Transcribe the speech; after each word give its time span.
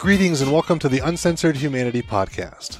Greetings 0.00 0.40
and 0.40 0.50
welcome 0.50 0.78
to 0.78 0.88
the 0.88 1.00
Uncensored 1.00 1.56
Humanity 1.56 2.00
Podcast. 2.00 2.78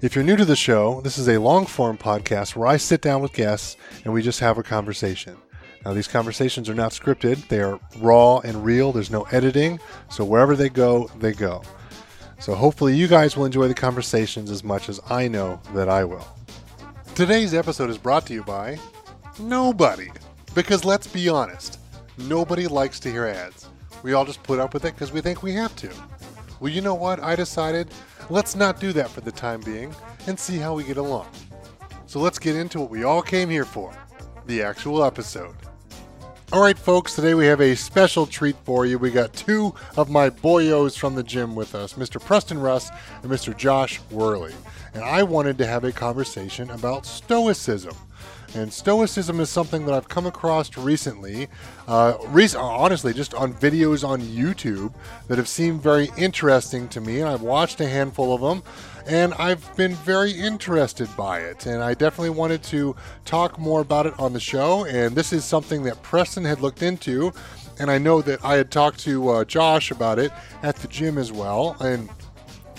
If 0.00 0.14
you're 0.14 0.24
new 0.24 0.34
to 0.34 0.46
the 0.46 0.56
show, 0.56 1.02
this 1.02 1.18
is 1.18 1.28
a 1.28 1.36
long 1.36 1.66
form 1.66 1.98
podcast 1.98 2.56
where 2.56 2.66
I 2.66 2.78
sit 2.78 3.02
down 3.02 3.20
with 3.20 3.34
guests 3.34 3.76
and 4.02 4.14
we 4.14 4.22
just 4.22 4.40
have 4.40 4.56
a 4.56 4.62
conversation. 4.62 5.36
Now, 5.84 5.92
these 5.92 6.08
conversations 6.08 6.70
are 6.70 6.74
not 6.74 6.92
scripted, 6.92 7.48
they 7.48 7.60
are 7.60 7.78
raw 7.98 8.38
and 8.38 8.64
real. 8.64 8.92
There's 8.92 9.10
no 9.10 9.24
editing, 9.24 9.78
so 10.08 10.24
wherever 10.24 10.56
they 10.56 10.70
go, 10.70 11.10
they 11.18 11.34
go. 11.34 11.62
So, 12.38 12.54
hopefully, 12.54 12.96
you 12.96 13.08
guys 13.08 13.36
will 13.36 13.44
enjoy 13.44 13.68
the 13.68 13.74
conversations 13.74 14.50
as 14.50 14.64
much 14.64 14.88
as 14.88 15.00
I 15.10 15.28
know 15.28 15.60
that 15.74 15.90
I 15.90 16.04
will. 16.04 16.26
Today's 17.14 17.52
episode 17.52 17.90
is 17.90 17.98
brought 17.98 18.24
to 18.28 18.32
you 18.32 18.42
by 18.42 18.78
nobody. 19.38 20.08
Because 20.54 20.82
let's 20.82 21.08
be 21.08 21.28
honest, 21.28 21.78
nobody 22.16 22.66
likes 22.66 22.98
to 23.00 23.12
hear 23.12 23.26
ads. 23.26 23.68
We 24.02 24.14
all 24.14 24.24
just 24.24 24.42
put 24.42 24.60
up 24.60 24.72
with 24.72 24.86
it 24.86 24.94
because 24.94 25.12
we 25.12 25.20
think 25.20 25.42
we 25.42 25.52
have 25.52 25.76
to. 25.76 25.90
Well, 26.64 26.72
you 26.72 26.80
know 26.80 26.94
what? 26.94 27.22
I 27.22 27.36
decided 27.36 27.88
let's 28.30 28.56
not 28.56 28.80
do 28.80 28.94
that 28.94 29.10
for 29.10 29.20
the 29.20 29.30
time 29.30 29.60
being 29.60 29.94
and 30.26 30.40
see 30.40 30.56
how 30.56 30.72
we 30.72 30.82
get 30.82 30.96
along. 30.96 31.26
So 32.06 32.20
let's 32.20 32.38
get 32.38 32.56
into 32.56 32.80
what 32.80 32.88
we 32.88 33.04
all 33.04 33.20
came 33.20 33.50
here 33.50 33.66
for 33.66 33.92
the 34.46 34.62
actual 34.62 35.04
episode. 35.04 35.54
All 36.54 36.62
right, 36.62 36.78
folks, 36.78 37.16
today 37.16 37.34
we 37.34 37.44
have 37.44 37.60
a 37.60 37.74
special 37.74 38.26
treat 38.26 38.56
for 38.64 38.86
you. 38.86 38.98
We 38.98 39.10
got 39.10 39.34
two 39.34 39.74
of 39.98 40.08
my 40.08 40.30
boyos 40.30 40.96
from 40.96 41.14
the 41.14 41.22
gym 41.22 41.54
with 41.54 41.74
us, 41.74 41.92
Mr. 41.94 42.18
Preston 42.18 42.58
Russ 42.58 42.88
and 43.22 43.30
Mr. 43.30 43.54
Josh 43.54 44.00
Worley. 44.10 44.54
And 44.94 45.04
I 45.04 45.22
wanted 45.22 45.58
to 45.58 45.66
have 45.66 45.84
a 45.84 45.92
conversation 45.92 46.70
about 46.70 47.04
Stoicism. 47.04 47.94
And 48.54 48.72
Stoicism 48.72 49.40
is 49.40 49.50
something 49.50 49.84
that 49.86 49.94
I've 49.94 50.08
come 50.08 50.26
across 50.26 50.76
recently, 50.76 51.48
uh, 51.88 52.14
honestly, 52.56 53.12
just 53.12 53.34
on 53.34 53.52
videos 53.52 54.06
on 54.06 54.20
YouTube 54.20 54.94
that 55.26 55.38
have 55.38 55.48
seemed 55.48 55.82
very 55.82 56.10
interesting 56.16 56.88
to 56.90 57.00
me. 57.00 57.20
And 57.20 57.28
I've 57.28 57.42
watched 57.42 57.80
a 57.80 57.88
handful 57.88 58.32
of 58.32 58.40
them, 58.40 58.62
and 59.06 59.34
I've 59.34 59.74
been 59.76 59.94
very 59.96 60.30
interested 60.30 61.08
by 61.16 61.40
it. 61.40 61.66
And 61.66 61.82
I 61.82 61.94
definitely 61.94 62.30
wanted 62.30 62.62
to 62.64 62.94
talk 63.24 63.58
more 63.58 63.80
about 63.80 64.06
it 64.06 64.14
on 64.20 64.32
the 64.32 64.40
show. 64.40 64.84
And 64.84 65.16
this 65.16 65.32
is 65.32 65.44
something 65.44 65.82
that 65.84 66.00
Preston 66.02 66.44
had 66.44 66.60
looked 66.60 66.82
into. 66.82 67.32
And 67.80 67.90
I 67.90 67.98
know 67.98 68.22
that 68.22 68.44
I 68.44 68.54
had 68.54 68.70
talked 68.70 69.00
to 69.00 69.30
uh, 69.30 69.44
Josh 69.44 69.90
about 69.90 70.20
it 70.20 70.30
at 70.62 70.76
the 70.76 70.86
gym 70.86 71.18
as 71.18 71.32
well. 71.32 71.76
And 71.80 72.08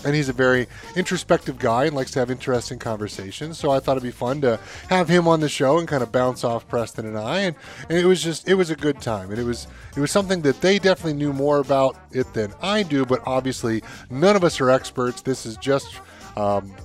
and 0.05 0.15
he's 0.15 0.29
a 0.29 0.33
very 0.33 0.67
introspective 0.95 1.59
guy 1.59 1.85
and 1.85 1.95
likes 1.95 2.11
to 2.11 2.19
have 2.19 2.31
interesting 2.31 2.79
conversations. 2.79 3.57
So 3.57 3.71
I 3.71 3.79
thought 3.79 3.93
it'd 3.93 4.03
be 4.03 4.11
fun 4.11 4.41
to 4.41 4.59
have 4.89 5.09
him 5.09 5.27
on 5.27 5.39
the 5.39 5.49
show 5.49 5.79
and 5.79 5.87
kind 5.87 6.03
of 6.03 6.11
bounce 6.11 6.43
off 6.43 6.67
Preston 6.67 7.05
and 7.05 7.17
I. 7.17 7.39
And, 7.39 7.55
and 7.89 7.97
it 7.97 8.05
was 8.05 8.23
just 8.23 8.47
it 8.47 8.53
was 8.53 8.69
a 8.69 8.75
good 8.75 9.01
time, 9.01 9.31
and 9.31 9.39
it 9.39 9.43
was 9.43 9.67
it 9.95 9.99
was 9.99 10.11
something 10.11 10.41
that 10.43 10.61
they 10.61 10.79
definitely 10.79 11.13
knew 11.13 11.33
more 11.33 11.59
about 11.59 11.97
it 12.11 12.31
than 12.33 12.53
I 12.61 12.83
do. 12.83 13.05
But 13.05 13.21
obviously, 13.25 13.81
none 14.09 14.35
of 14.35 14.43
us 14.43 14.61
are 14.61 14.69
experts. 14.69 15.21
This 15.21 15.45
is 15.45 15.57
just. 15.57 15.99
Um, 16.37 16.75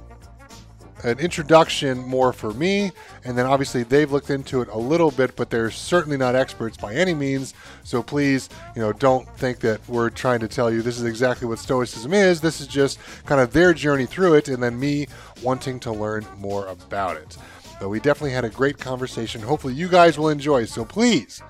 an 1.04 1.18
introduction 1.18 1.98
more 1.98 2.32
for 2.32 2.52
me, 2.52 2.92
and 3.24 3.36
then 3.36 3.46
obviously 3.46 3.82
they've 3.82 4.10
looked 4.10 4.30
into 4.30 4.60
it 4.60 4.68
a 4.68 4.78
little 4.78 5.10
bit, 5.10 5.36
but 5.36 5.50
they're 5.50 5.70
certainly 5.70 6.16
not 6.16 6.34
experts 6.34 6.76
by 6.76 6.94
any 6.94 7.14
means. 7.14 7.54
So 7.84 8.02
please, 8.02 8.48
you 8.74 8.82
know, 8.82 8.92
don't 8.92 9.28
think 9.36 9.60
that 9.60 9.80
we're 9.88 10.10
trying 10.10 10.40
to 10.40 10.48
tell 10.48 10.70
you 10.70 10.82
this 10.82 10.98
is 10.98 11.04
exactly 11.04 11.48
what 11.48 11.58
Stoicism 11.58 12.12
is. 12.12 12.40
This 12.40 12.60
is 12.60 12.66
just 12.66 12.98
kind 13.24 13.40
of 13.40 13.52
their 13.52 13.72
journey 13.72 14.06
through 14.06 14.34
it, 14.34 14.48
and 14.48 14.62
then 14.62 14.78
me 14.78 15.06
wanting 15.42 15.80
to 15.80 15.92
learn 15.92 16.26
more 16.38 16.66
about 16.66 17.16
it. 17.16 17.36
But 17.80 17.88
we 17.88 17.98
definitely 17.98 18.32
had 18.32 18.44
a 18.44 18.50
great 18.50 18.78
conversation. 18.78 19.40
Hopefully, 19.40 19.74
you 19.74 19.88
guys 19.88 20.18
will 20.18 20.28
enjoy. 20.28 20.66
So 20.66 20.84
please 20.84 21.42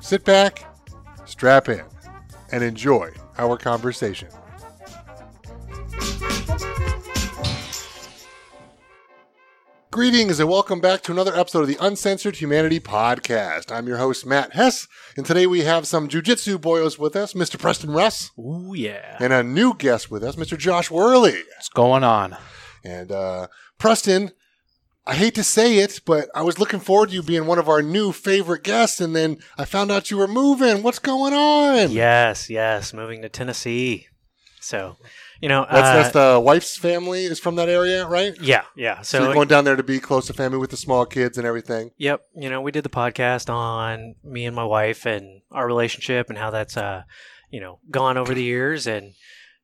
sit 0.00 0.24
back, 0.24 0.64
strap 1.24 1.68
in, 1.68 1.84
and 2.52 2.62
enjoy 2.62 3.12
our 3.38 3.56
conversation. 3.56 4.28
Greetings 9.90 10.38
and 10.38 10.50
welcome 10.50 10.80
back 10.80 11.00
to 11.02 11.12
another 11.12 11.34
episode 11.34 11.62
of 11.62 11.68
the 11.68 11.78
Uncensored 11.80 12.36
Humanity 12.36 12.78
Podcast. 12.78 13.72
I'm 13.72 13.86
your 13.86 13.96
host, 13.96 14.26
Matt 14.26 14.52
Hess, 14.52 14.86
and 15.16 15.24
today 15.24 15.46
we 15.46 15.62
have 15.62 15.86
some 15.86 16.08
jujitsu 16.08 16.58
boyos 16.58 16.98
with 16.98 17.16
us, 17.16 17.32
Mr. 17.32 17.58
Preston 17.58 17.90
Russ, 17.90 18.30
Ooh, 18.38 18.74
yeah. 18.76 19.16
and 19.18 19.32
a 19.32 19.42
new 19.42 19.72
guest 19.74 20.10
with 20.10 20.22
us, 20.22 20.36
Mr. 20.36 20.58
Josh 20.58 20.90
Worley. 20.90 21.42
What's 21.54 21.70
going 21.70 22.04
on? 22.04 22.36
And 22.84 23.10
uh, 23.10 23.46
Preston, 23.78 24.32
I 25.06 25.14
hate 25.14 25.34
to 25.36 25.44
say 25.44 25.78
it, 25.78 26.02
but 26.04 26.28
I 26.34 26.42
was 26.42 26.58
looking 26.58 26.80
forward 26.80 27.08
to 27.08 27.14
you 27.14 27.22
being 27.22 27.46
one 27.46 27.58
of 27.58 27.68
our 27.70 27.80
new 27.80 28.12
favorite 28.12 28.64
guests, 28.64 29.00
and 29.00 29.16
then 29.16 29.38
I 29.56 29.64
found 29.64 29.90
out 29.90 30.10
you 30.10 30.18
were 30.18 30.28
moving. 30.28 30.82
What's 30.82 30.98
going 30.98 31.32
on? 31.32 31.90
Yes, 31.92 32.50
yes. 32.50 32.92
Moving 32.92 33.22
to 33.22 33.30
Tennessee. 33.30 34.08
So, 34.60 34.96
you 35.40 35.48
know, 35.48 35.66
That's, 35.70 35.88
uh, 35.88 35.92
that's 35.94 36.12
the 36.12 36.40
wife's 36.42 36.76
family 36.76 37.24
is 37.24 37.38
from 37.38 37.56
that 37.56 37.68
area, 37.68 38.06
right? 38.06 38.34
yeah, 38.40 38.62
yeah. 38.76 39.02
So, 39.02 39.18
So, 39.18 39.24
you're 39.24 39.34
going 39.34 39.48
down 39.48 39.64
there 39.64 39.76
to 39.76 39.82
be 39.82 40.00
close 40.00 40.26
to 40.26 40.32
family 40.32 40.58
with 40.58 40.70
the 40.70 40.76
small 40.76 41.06
kids 41.06 41.38
and 41.38 41.46
everything. 41.46 41.90
yep. 41.96 42.22
You 42.36 42.50
know, 42.50 42.60
we 42.60 42.72
did 42.72 42.84
the 42.84 42.88
podcast 42.90 43.52
on 43.52 44.14
me 44.24 44.46
and 44.46 44.54
my 44.56 44.64
wife 44.64 45.06
and 45.06 45.42
our 45.50 45.66
relationship 45.66 46.28
and 46.28 46.38
how 46.38 46.50
that's, 46.50 46.76
uh, 46.76 47.02
you 47.50 47.60
know, 47.60 47.80
gone 47.90 48.16
over 48.18 48.34
the 48.34 48.42
years 48.42 48.86
and 48.86 49.12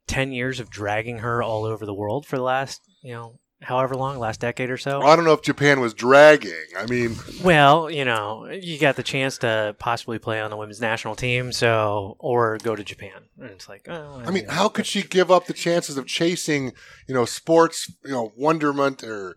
ten 0.06 0.32
years 0.32 0.60
of 0.60 0.70
dragging 0.70 1.18
her 1.18 1.42
all 1.42 1.64
over 1.64 1.84
the 1.86 1.94
world 1.94 2.26
for 2.26 2.36
the 2.36 2.42
last, 2.42 2.80
you 3.02 3.12
know, 3.12 3.38
however 3.64 3.94
long, 3.97 4.19
last 4.19 4.41
decade 4.41 4.70
or 4.70 4.76
so. 4.76 5.02
I 5.02 5.16
don't 5.16 5.25
know 5.25 5.32
if 5.32 5.42
Japan 5.42 5.80
was 5.80 5.92
dragging. 5.94 6.52
I 6.78 6.86
mean, 6.86 7.16
Well, 7.42 7.91
you 7.91 8.04
know, 8.04 8.47
you 8.47 8.78
got 8.78 8.97
the 8.97 9.02
chance 9.02 9.38
to 9.38 9.75
possibly 9.78 10.19
play 10.19 10.41
on 10.41 10.50
the 10.50 10.56
women's 10.56 10.80
national 10.80 11.16
team, 11.16 11.52
so 11.52 12.16
or 12.19 12.58
go 12.58 12.76
to 12.76 12.84
Japan, 12.84 13.25
and 13.41 13.50
it's 13.50 13.69
like, 13.69 13.86
oh, 13.88 14.22
I 14.25 14.30
mean, 14.30 14.47
know, 14.47 14.52
how 14.52 14.69
could 14.69 14.86
she 14.86 15.02
give 15.02 15.30
up 15.30 15.47
the 15.47 15.52
chances 15.52 15.97
of 15.98 16.06
chasing, 16.06 16.72
you 17.08 17.14
know, 17.14 17.25
sports, 17.25 17.91
you 18.04 18.12
know, 18.12 18.32
wonderment 18.36 19.02
or 19.02 19.36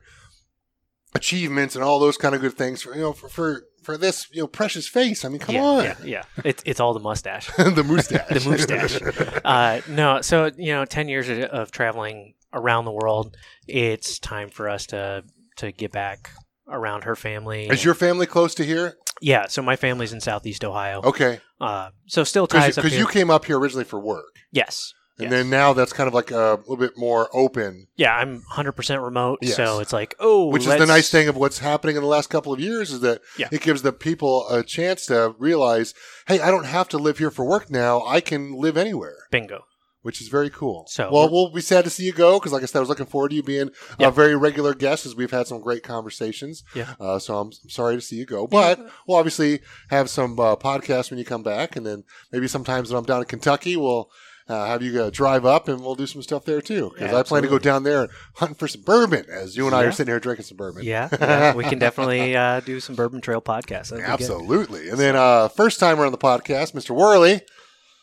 achievements 1.16 1.76
and 1.76 1.84
all 1.84 2.00
those 2.00 2.18
kind 2.18 2.36
of 2.36 2.42
good 2.42 2.54
things 2.54 2.82
for, 2.82 2.94
you 2.94 3.02
know, 3.02 3.14
for, 3.14 3.30
for, 3.30 3.64
for 3.82 3.98
this, 3.98 4.28
you 4.32 4.42
know, 4.42 4.48
precious 4.48 4.88
face? 4.88 5.24
I 5.26 5.30
mean, 5.30 5.40
come 5.40 5.56
yeah, 5.56 5.62
on. 5.64 5.84
yeah, 5.84 5.96
yeah. 6.04 6.24
It's 6.44 6.62
it's 6.66 6.80
all 6.80 6.94
the 6.94 7.00
mustache. 7.00 7.48
the 7.58 7.84
mustache. 7.84 8.28
the 8.44 8.50
mustache. 8.50 9.42
uh, 9.46 9.82
no, 9.90 10.22
so 10.22 10.52
you 10.58 10.74
know, 10.74 10.86
ten 10.86 11.08
years 11.10 11.30
of- 11.30 11.40
of 11.46 11.72
traveling 11.72 12.34
around 12.58 12.86
the 12.86 12.92
world, 12.92 13.36
it's 13.68 14.20
time 14.20 14.50
for 14.50 14.68
us 14.70 14.86
to 14.88 15.24
to 15.58 15.72
get 15.72 15.92
back 15.92 16.32
around 16.68 17.04
her 17.06 17.16
family. 17.16 17.68
Is 17.68 17.84
your 17.86 17.96
family 17.96 18.26
close 18.26 18.54
to 18.56 18.64
here? 18.66 18.98
yeah? 19.22 19.48
So 19.48 19.62
my 19.62 19.76
family's 19.76 20.14
in 20.14 20.22
Southeast 20.22 20.64
Ohio. 20.64 21.02
Okay. 21.04 21.40
Uh, 21.60 21.90
so 22.08 22.24
still 22.24 22.46
ties 22.46 22.78
up 22.78 22.84
Because 22.84 22.98
you 22.98 23.08
came 23.08 23.30
up 23.32 23.46
here 23.46 23.58
originally 23.58 23.86
for 23.86 24.00
work. 24.00 24.36
yes. 24.52 24.94
And 25.20 25.32
yes. 25.32 25.32
then 25.32 25.50
now 25.50 25.74
that's 25.74 25.94
kind 25.94 26.08
of 26.08 26.14
like 26.14 26.30
a 26.30 26.60
little 26.68 26.78
bit 26.78 26.96
more 26.96 27.28
open, 27.34 27.88
yeah, 27.96 28.16
I'm 28.16 28.44
100% 28.54 29.04
remote, 29.04 29.40
Yes. 29.42 29.56
so 29.56 29.80
it's 29.80 29.92
like, 29.92 30.14
oh, 30.20 30.50
which 30.50 30.68
is 30.68 30.78
the 30.78 30.86
nice 30.86 31.10
thing 31.10 31.28
of 31.28 31.36
what's 31.36 31.58
happening 31.58 31.96
in 31.96 32.04
the 32.04 32.08
last 32.08 32.30
couple 32.30 32.54
of 32.54 32.60
years 32.60 32.92
is 32.92 33.00
that 33.00 33.22
Yeah. 33.36 33.48
it 33.52 33.62
gives 33.62 33.82
the 33.82 33.92
people 33.92 34.48
a 34.48 34.62
chance 34.62 35.08
to 35.08 35.34
realize, 35.40 35.96
hey, 36.28 36.40
I 36.40 36.52
don't 36.52 36.66
have 36.68 36.88
to 36.90 37.00
live 37.00 37.18
here 37.18 37.32
for 37.32 37.44
work 37.46 37.72
now. 37.72 38.06
I 38.06 38.22
can 38.22 38.54
live 38.60 38.78
anywhere. 38.78 39.16
Bingo. 39.32 39.64
Which 40.02 40.22
is 40.22 40.28
very 40.30 40.50
cool. 40.50 40.86
So- 40.90 41.10
well, 41.12 41.30
we'll 41.30 41.52
be 41.52 41.62
sad 41.62 41.84
to 41.84 41.90
see 41.90 42.04
you 42.06 42.14
go 42.14 42.40
because, 42.40 42.52
like 42.54 42.64
I 42.64 42.66
said, 42.66 42.78
I 42.78 42.82
was 42.82 42.90
looking 42.90 43.06
forward 43.06 43.30
to 43.30 43.36
you 43.36 43.44
being 43.44 43.72
Yeah. 44.00 44.08
a 44.08 44.12
very 44.12 44.36
regular 44.36 44.74
guest 44.74 45.06
as 45.06 45.16
we've 45.16 45.32
had 45.32 45.48
some 45.48 45.60
great 45.62 45.84
conversations. 45.84 46.64
Yeah. 46.76 46.94
Uh, 47.00 47.20
so 47.20 47.38
I'm, 47.38 47.48
I'm 47.64 47.70
sorry 47.70 47.96
to 47.96 48.02
see 48.02 48.16
you 48.16 48.26
go, 48.26 48.48
but 48.48 48.80
we'll 49.08 49.18
obviously 49.18 49.60
have 49.90 50.10
some 50.10 50.40
uh, 50.40 50.56
podcasts 50.56 51.10
when 51.10 51.20
you 51.20 51.26
come 51.26 51.44
back, 51.44 51.76
and 51.76 51.86
then 51.86 52.04
maybe 52.32 52.48
sometimes 52.48 52.90
when 52.90 52.98
I'm 53.00 53.06
down 53.06 53.20
in 53.20 53.26
Kentucky, 53.26 53.76
we'll. 53.76 54.10
Uh, 54.50 54.66
have 54.66 54.82
you 54.82 55.04
uh, 55.04 55.10
drive 55.10 55.46
up 55.46 55.68
and 55.68 55.82
we'll 55.82 55.94
do 55.94 56.08
some 56.08 56.22
stuff 56.22 56.46
there 56.46 56.62
too 56.62 56.90
because 56.94 57.12
Yeah, 57.12 57.18
I 57.18 57.24
plan 57.24 57.44
to 57.44 57.50
go 57.50 57.60
down 57.60 57.84
there 57.84 58.08
hunting 58.36 58.56
for 58.56 58.70
some 58.70 58.80
bourbon 58.82 59.26
as 59.30 59.58
you 59.58 59.66
and 59.66 59.76
I 59.76 59.84
are 59.84 59.92
sitting 59.92 60.10
here 60.10 60.22
drinking 60.22 60.46
some 60.46 60.56
bourbon. 60.56 60.84
Yeah, 60.86 61.10
yeah, 61.20 61.54
we 61.54 61.66
can 61.66 61.80
definitely 61.80 62.34
uh, 62.34 62.62
do 62.62 62.80
some 62.80 62.96
Bourbon 62.96 63.20
Trail 63.20 63.42
podcasts. 63.42 63.90
That'd. 63.90 64.06
Absolutely. 64.06 64.88
And 64.88 64.98
then 64.98 65.18
uh, 65.18 65.50
first 65.50 65.82
timer 65.82 66.06
on 66.06 66.14
the 66.14 66.18
podcast, 66.18 66.72
Mr. 66.72 66.92
Worley. 66.92 67.42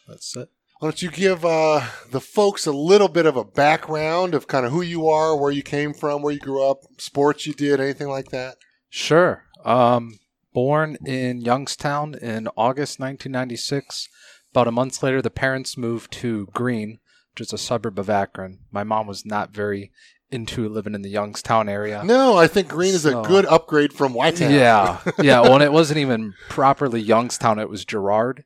That's 0.06 0.37
it. 0.37 0.50
Why 0.79 0.88
don't 0.88 1.03
you 1.03 1.11
give 1.11 1.44
uh, 1.44 1.87
the 2.11 2.21
folks 2.21 2.67
a 2.67 2.73
little 2.73 3.09
bit 3.09 3.26
of 3.26 3.37
a 3.37 3.44
background 3.44 4.35
of 4.35 4.47
kind 4.49 4.67
of 4.67 4.73
who 4.73 4.82
you 4.82 5.09
are, 5.09 5.37
where 5.37 5.53
you 5.53 5.62
came 5.62 5.94
from, 5.94 6.21
where 6.21 6.32
you 6.32 6.41
grew 6.41 6.62
up, 6.62 6.81
sports 6.99 7.47
you 7.47 7.55
did, 7.55 7.81
anything 7.81 8.09
like 8.09 8.31
that? 8.31 8.56
Sure. 8.91 9.44
Um, 9.65 10.19
born 10.53 10.99
in 11.06 11.41
Youngstown 11.41 12.15
in 12.15 12.49
August 12.56 12.99
1996. 12.99 14.09
About 14.50 14.69
a 14.69 14.73
month 14.73 15.03
later, 15.03 15.23
the 15.23 15.31
parents 15.31 15.76
moved 15.76 16.12
to 16.15 16.49
Green, 16.53 16.99
which 17.32 17.41
is 17.41 17.53
a 17.53 17.59
suburb 17.59 17.99
of 17.99 18.11
Akron. 18.11 18.61
My 18.71 18.85
mom 18.85 19.06
was 19.06 19.25
not 19.25 19.50
very 19.55 19.91
into 20.31 20.69
living 20.69 20.94
in 20.94 21.03
the 21.03 21.11
Youngstown 21.11 21.69
area. 21.69 22.03
No, 22.05 22.37
I 22.37 22.47
think 22.47 22.69
Green 22.69 22.94
is 22.94 23.06
a 23.06 23.23
good 23.23 23.47
upgrade 23.47 23.93
from 23.93 24.15
Whitetown. 24.15 24.50
Yeah, 24.50 25.00
yeah. 25.23 25.41
Well, 25.41 25.62
it 25.62 25.73
wasn't 25.73 25.99
even 25.99 26.35
properly 26.49 27.00
Youngstown; 27.00 27.59
it 27.59 27.69
was 27.69 27.85
Girard, 27.85 28.44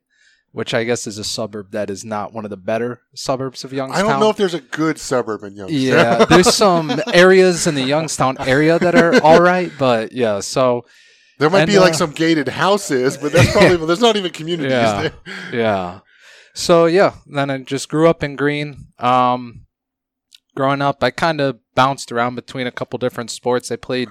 which 0.52 0.72
I 0.74 0.84
guess 0.84 1.06
is 1.06 1.18
a 1.18 1.24
suburb 1.24 1.72
that 1.72 1.90
is 1.90 2.04
not 2.04 2.32
one 2.32 2.44
of 2.44 2.50
the 2.50 2.56
better 2.56 3.02
suburbs 3.14 3.64
of 3.64 3.72
Youngstown. 3.72 4.06
I 4.06 4.08
don't 4.08 4.20
know 4.20 4.30
if 4.30 4.36
there's 4.36 4.54
a 4.54 4.60
good 4.60 4.98
suburb 4.98 5.42
in 5.44 5.54
Youngstown. 5.56 5.80
Yeah, 5.80 6.24
there's 6.24 6.54
some 6.54 6.90
areas 7.12 7.66
in 7.66 7.74
the 7.74 7.82
Youngstown 7.84 8.36
area 8.40 8.78
that 8.78 8.94
are 8.94 9.22
all 9.22 9.40
right, 9.40 9.70
but 9.78 10.12
yeah. 10.12 10.40
So 10.40 10.84
there 11.38 11.50
might 11.50 11.60
And, 11.62 11.70
be 11.70 11.78
like 11.78 11.92
uh, 11.94 11.96
some 11.98 12.10
gated 12.12 12.48
houses, 12.48 13.16
but 13.16 13.32
that's 13.32 13.52
probably 13.52 13.76
there's 13.86 14.00
not 14.00 14.16
even 14.16 14.32
communities 14.32 14.72
Yeah. 14.72 15.02
there. 15.02 15.12
yeah, 15.52 16.00
So 16.54 16.86
yeah, 16.86 17.14
then 17.26 17.50
I 17.50 17.58
just 17.58 17.88
grew 17.88 18.08
up 18.08 18.22
in 18.22 18.34
Green. 18.34 18.88
Um, 18.98 19.66
growing 20.56 20.82
up, 20.82 21.02
I 21.04 21.10
kind 21.10 21.40
of 21.40 21.58
bounced 21.74 22.10
around 22.10 22.34
between 22.34 22.66
a 22.66 22.72
couple 22.72 22.98
different 22.98 23.30
sports. 23.30 23.70
I 23.70 23.76
played 23.76 24.08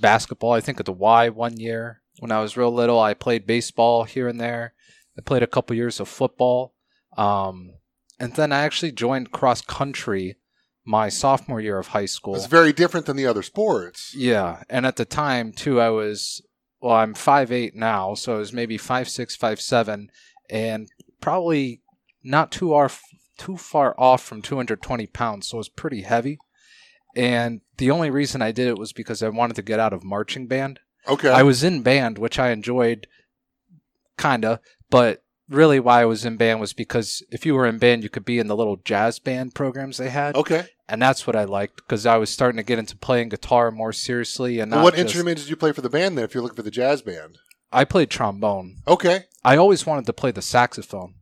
basketball, 0.00 0.52
I 0.52 0.60
think 0.60 0.78
at 0.80 0.86
the 0.86 0.92
Y 0.92 1.28
one 1.30 1.56
year 1.58 2.02
when 2.18 2.30
I 2.32 2.40
was 2.40 2.56
real 2.56 2.72
little. 2.74 3.00
I 3.00 3.14
played 3.14 3.46
baseball 3.46 4.04
here 4.04 4.28
and 4.28 4.38
there. 4.40 4.74
I 5.18 5.20
played 5.20 5.42
a 5.42 5.48
couple 5.48 5.74
years 5.76 6.00
of 6.00 6.08
football. 6.08 6.74
Um, 7.16 7.72
and 8.20 8.34
then 8.34 8.52
I 8.52 8.60
actually 8.60 8.92
joined 8.92 9.32
cross 9.32 9.60
country 9.60 10.36
my 10.84 11.08
sophomore 11.10 11.60
year 11.60 11.78
of 11.78 11.88
high 11.88 12.06
school. 12.06 12.34
It's 12.34 12.46
very 12.46 12.72
different 12.72 13.06
than 13.06 13.16
the 13.16 13.26
other 13.26 13.42
sports. 13.42 14.14
Yeah, 14.16 14.62
and 14.70 14.86
at 14.86 14.96
the 14.96 15.04
time 15.04 15.52
too, 15.52 15.80
I 15.80 15.90
was 15.90 16.40
well, 16.80 16.96
I'm 16.96 17.14
five 17.14 17.52
eight 17.52 17.74
now, 17.74 18.14
so 18.14 18.36
I 18.36 18.38
was 18.38 18.52
maybe 18.52 18.78
five 18.78 19.08
six, 19.08 19.36
five 19.36 19.60
seven, 19.60 20.10
and 20.48 20.88
probably 21.20 21.82
not 22.22 22.50
too 22.50 22.74
off, 22.74 23.02
too 23.36 23.56
far 23.56 23.94
off 23.98 24.22
from 24.22 24.40
220 24.42 25.06
pounds, 25.08 25.48
so 25.48 25.56
it 25.56 25.58
was 25.58 25.68
pretty 25.68 26.02
heavy. 26.02 26.38
And 27.16 27.60
the 27.78 27.90
only 27.90 28.10
reason 28.10 28.42
I 28.42 28.52
did 28.52 28.68
it 28.68 28.78
was 28.78 28.92
because 28.92 29.22
I 29.22 29.28
wanted 29.28 29.56
to 29.56 29.62
get 29.62 29.80
out 29.80 29.92
of 29.92 30.04
marching 30.04 30.46
band. 30.46 30.80
Okay. 31.06 31.30
I 31.30 31.42
was 31.42 31.64
in 31.64 31.82
band, 31.82 32.18
which 32.18 32.38
I 32.38 32.50
enjoyed, 32.50 33.06
kinda, 34.18 34.60
but 34.90 35.22
really 35.48 35.80
why 35.80 36.02
I 36.02 36.04
was 36.04 36.24
in 36.24 36.36
band 36.36 36.60
was 36.60 36.72
because 36.72 37.22
if 37.30 37.46
you 37.46 37.54
were 37.54 37.66
in 37.66 37.78
band, 37.78 38.02
you 38.02 38.08
could 38.10 38.24
be 38.24 38.38
in 38.38 38.46
the 38.48 38.56
little 38.56 38.76
jazz 38.76 39.18
band 39.18 39.54
programs 39.54 39.96
they 39.96 40.10
had, 40.10 40.34
okay. 40.36 40.66
and 40.88 41.00
that's 41.00 41.26
what 41.26 41.36
I 41.36 41.44
liked 41.44 41.76
because 41.76 42.04
I 42.06 42.16
was 42.16 42.30
starting 42.30 42.56
to 42.58 42.62
get 42.62 42.78
into 42.78 42.96
playing 42.96 43.30
guitar 43.30 43.70
more 43.70 43.92
seriously. 43.92 44.60
And 44.60 44.70
Well, 44.70 44.80
not 44.80 44.84
what 44.84 44.94
just- 44.94 45.02
instrument 45.14 45.38
did 45.38 45.48
you 45.48 45.56
play 45.56 45.72
for 45.72 45.80
the 45.80 45.90
band 45.90 46.16
then? 46.18 46.24
If 46.24 46.34
you're 46.34 46.42
looking 46.42 46.56
for 46.56 46.62
the 46.62 46.70
jazz 46.70 47.02
band. 47.02 47.38
I 47.72 47.84
played 47.84 48.08
trombone. 48.10 48.76
Okay. 48.86 49.24
I 49.44 49.56
always 49.58 49.84
wanted 49.86 50.06
to 50.06 50.12
play 50.14 50.30
the 50.30 50.40
saxophone. 50.42 51.14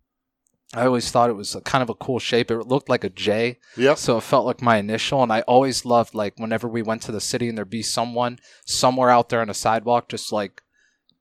I 0.75 0.85
always 0.87 1.11
thought 1.11 1.31
it 1.31 1.35
was 1.35 1.55
a, 1.55 1.61
kind 1.61 1.83
of 1.83 1.89
a 1.89 1.95
cool 1.95 2.19
shape. 2.19 2.51
It 2.51 2.59
looked 2.67 2.89
like 2.89 3.05
a 3.05 3.09
J, 3.09 3.59
Yep. 3.77 3.99
so 3.99 4.17
it 4.19 4.23
felt 4.25 4.47
like 4.47 4.61
my 4.61 4.77
initial. 4.79 5.23
And 5.23 5.33
I 5.33 5.41
always 5.43 5.85
loved 5.85 6.15
like 6.15 6.35
whenever 6.39 6.69
we 6.69 6.83
went 6.83 7.03
to 7.03 7.13
the 7.13 7.21
city 7.21 7.49
and 7.49 7.57
there'd 7.57 7.71
be 7.71 7.83
someone 7.83 8.39
somewhere 8.65 9.11
out 9.11 9.29
there 9.29 9.41
on 9.41 9.49
a 9.51 9.55
sidewalk, 9.55 10.09
just 10.09 10.33
like 10.33 10.63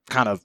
kind 0.10 0.28
of 0.28 0.42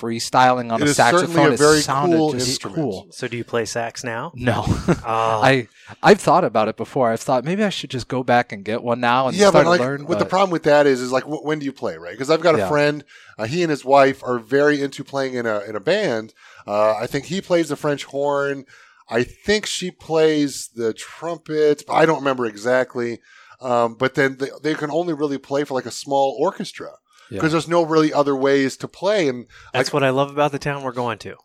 freestyling 0.00 0.72
on 0.72 0.80
It 0.80 0.86
a 0.86 0.90
is 0.90 0.96
certainly 0.96 1.26
saxophone. 1.26 1.52
a 1.52 1.56
very 1.56 1.78
it 1.78 1.82
sounded 1.82 2.16
cool 2.16 2.32
just 2.32 2.48
instrument. 2.48 2.76
cool. 2.76 3.06
So 3.10 3.28
do 3.28 3.36
you 3.36 3.44
play 3.44 3.64
sax 3.64 4.02
now? 4.02 4.32
No, 4.34 4.64
Oh, 4.66 4.96
I 5.04 5.68
I've 6.02 6.20
thought 6.20 6.44
about 6.44 6.68
it 6.68 6.76
before. 6.76 7.10
I've 7.10 7.20
thought 7.20 7.44
maybe 7.44 7.62
I 7.62 7.68
should 7.68 7.90
just 7.90 8.08
go 8.08 8.22
back 8.22 8.52
and 8.52 8.64
get 8.64 8.82
one 8.82 9.00
now 9.00 9.28
and 9.28 9.36
yeah, 9.36 9.50
start 9.50 9.64
but 9.64 9.70
like, 9.70 9.80
to 9.80 9.86
learn. 9.86 10.06
what 10.06 10.18
the 10.18 10.24
problem 10.24 10.50
with 10.50 10.62
that 10.64 10.86
is, 10.86 11.00
is 11.00 11.12
like, 11.12 11.24
when 11.26 11.58
do 11.58 11.64
you 11.64 11.72
play, 11.72 11.96
right? 11.96 12.12
Because 12.12 12.30
I've 12.30 12.40
got 12.40 12.54
a 12.54 12.58
Yeah. 12.58 12.68
friend. 12.68 13.04
Uh, 13.38 13.44
he 13.46 13.62
and 13.62 13.70
his 13.70 13.84
wife 13.84 14.22
are 14.24 14.38
very 14.38 14.80
into 14.82 15.04
playing 15.04 15.34
in 15.34 15.46
a 15.46 15.60
in 15.60 15.76
a 15.76 15.80
band. 15.80 16.32
Uh, 16.66 16.94
I 16.94 17.06
think 17.06 17.26
he 17.26 17.40
plays 17.40 17.68
the 17.68 17.76
French 17.76 18.04
horn. 18.04 18.64
I 19.10 19.24
think 19.24 19.66
she 19.66 19.90
plays 19.90 20.70
the 20.74 20.94
trumpet. 20.94 21.82
I 21.90 22.06
don't 22.06 22.18
remember 22.20 22.46
exactly. 22.46 23.20
Um, 23.60 23.94
but 23.94 24.14
then 24.14 24.38
they, 24.38 24.48
they 24.62 24.74
can 24.74 24.90
only 24.90 25.12
really 25.12 25.38
play 25.38 25.64
for 25.64 25.74
like 25.74 25.86
a 25.86 25.90
small 25.92 26.36
orchestra 26.40 26.92
because 27.32 27.50
Yeah. 27.50 27.52
there's 27.52 27.68
no 27.68 27.82
really 27.84 28.12
other 28.12 28.36
ways 28.36 28.76
to 28.78 28.88
play. 28.88 29.28
And 29.28 29.46
that's 29.72 29.92
what 29.92 30.02
I 30.04 30.10
love 30.10 30.30
about 30.30 30.52
the 30.52 30.58
town 30.58 30.82
we're 30.82 30.92
going 30.92 31.18
to. 31.20 31.36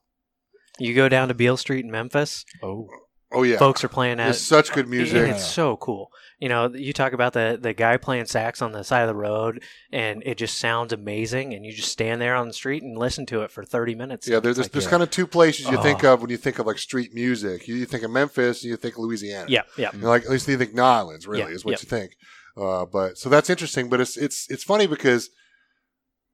You 0.80 0.94
go 0.94 1.10
down 1.10 1.28
to 1.30 1.34
Beale 1.34 1.57
Street 1.57 1.84
in 1.86 1.92
Memphis, 1.92 2.45
oh 2.62 2.88
oh 3.31 3.44
yeah, 3.44 3.57
folks 3.57 3.84
are 3.84 3.89
playing 3.89 4.19
at 4.19 4.25
there's 4.25 4.42
such 4.42 4.72
good 4.72 4.86
and 4.86 4.92
music. 4.92 5.28
it's 5.30 5.45
so 5.45 5.75
cool. 5.78 6.12
You 6.39 6.50
know, 6.50 6.72
you 6.72 6.94
talk 6.94 7.13
about 7.13 7.34
the 7.34 7.57
the 7.60 7.74
guy 7.74 7.98
playing 7.98 8.28
sax 8.28 8.62
on 8.62 8.74
the 8.74 8.84
side 8.84 9.01
of 9.01 9.07
the 9.07 9.16
road, 9.16 9.63
and 9.92 10.22
it 10.24 10.38
just 10.38 10.60
sounds 10.60 10.94
amazing. 10.94 11.56
And 11.56 11.66
you 11.66 11.74
just 11.74 11.92
stand 11.92 12.22
there 12.22 12.36
on 12.36 12.48
the 12.48 12.54
street 12.54 12.84
and 12.84 12.95
listen 12.95 13.25
to 13.25 13.42
it 13.42 13.50
for 13.50 13.66
thirty 13.66 13.95
minutes. 13.95 14.28
Yeah, 14.28 14.39
there's 14.39 14.60
like, 14.60 14.72
there's 14.72 14.84
yeah. 14.86 14.92
kind 14.92 15.01
of 15.01 15.10
two 15.10 15.25
places 15.25 15.68
you 15.68 15.81
think 15.81 16.04
Oh. 16.04 16.13
of 16.13 16.22
when 16.22 16.30
you 16.30 16.38
think 16.38 16.60
of 16.60 16.68
like 16.68 16.78
street 16.78 17.12
music. 17.16 17.68
You 17.68 17.84
think 17.88 18.04
of 18.04 18.12
Memphis, 18.12 18.62
and 18.62 18.69
you 18.69 18.78
think 18.78 19.00
Louisiana. 19.00 19.48
yeah, 19.50 19.63
yeah. 19.78 19.89
You 19.94 20.01
know, 20.01 20.10
like 20.10 20.25
at 20.25 20.30
least 20.30 20.48
you 20.48 20.60
think 20.60 20.75
New 20.75 20.84
Orleans, 20.84 21.25
really, 21.25 21.42
Yeah, 21.42 21.48
is 21.50 21.66
what 21.66 21.72
yeah. 21.72 21.78
you 21.81 21.89
think. 21.89 22.12
Uh, 22.56 22.86
but 22.86 23.18
so 23.18 23.30
that's 23.30 23.50
interesting. 23.50 23.89
But 23.89 24.00
it's 24.00 24.16
it's 24.16 24.48
it's 24.51 24.63
funny 24.63 24.86
because 24.86 25.31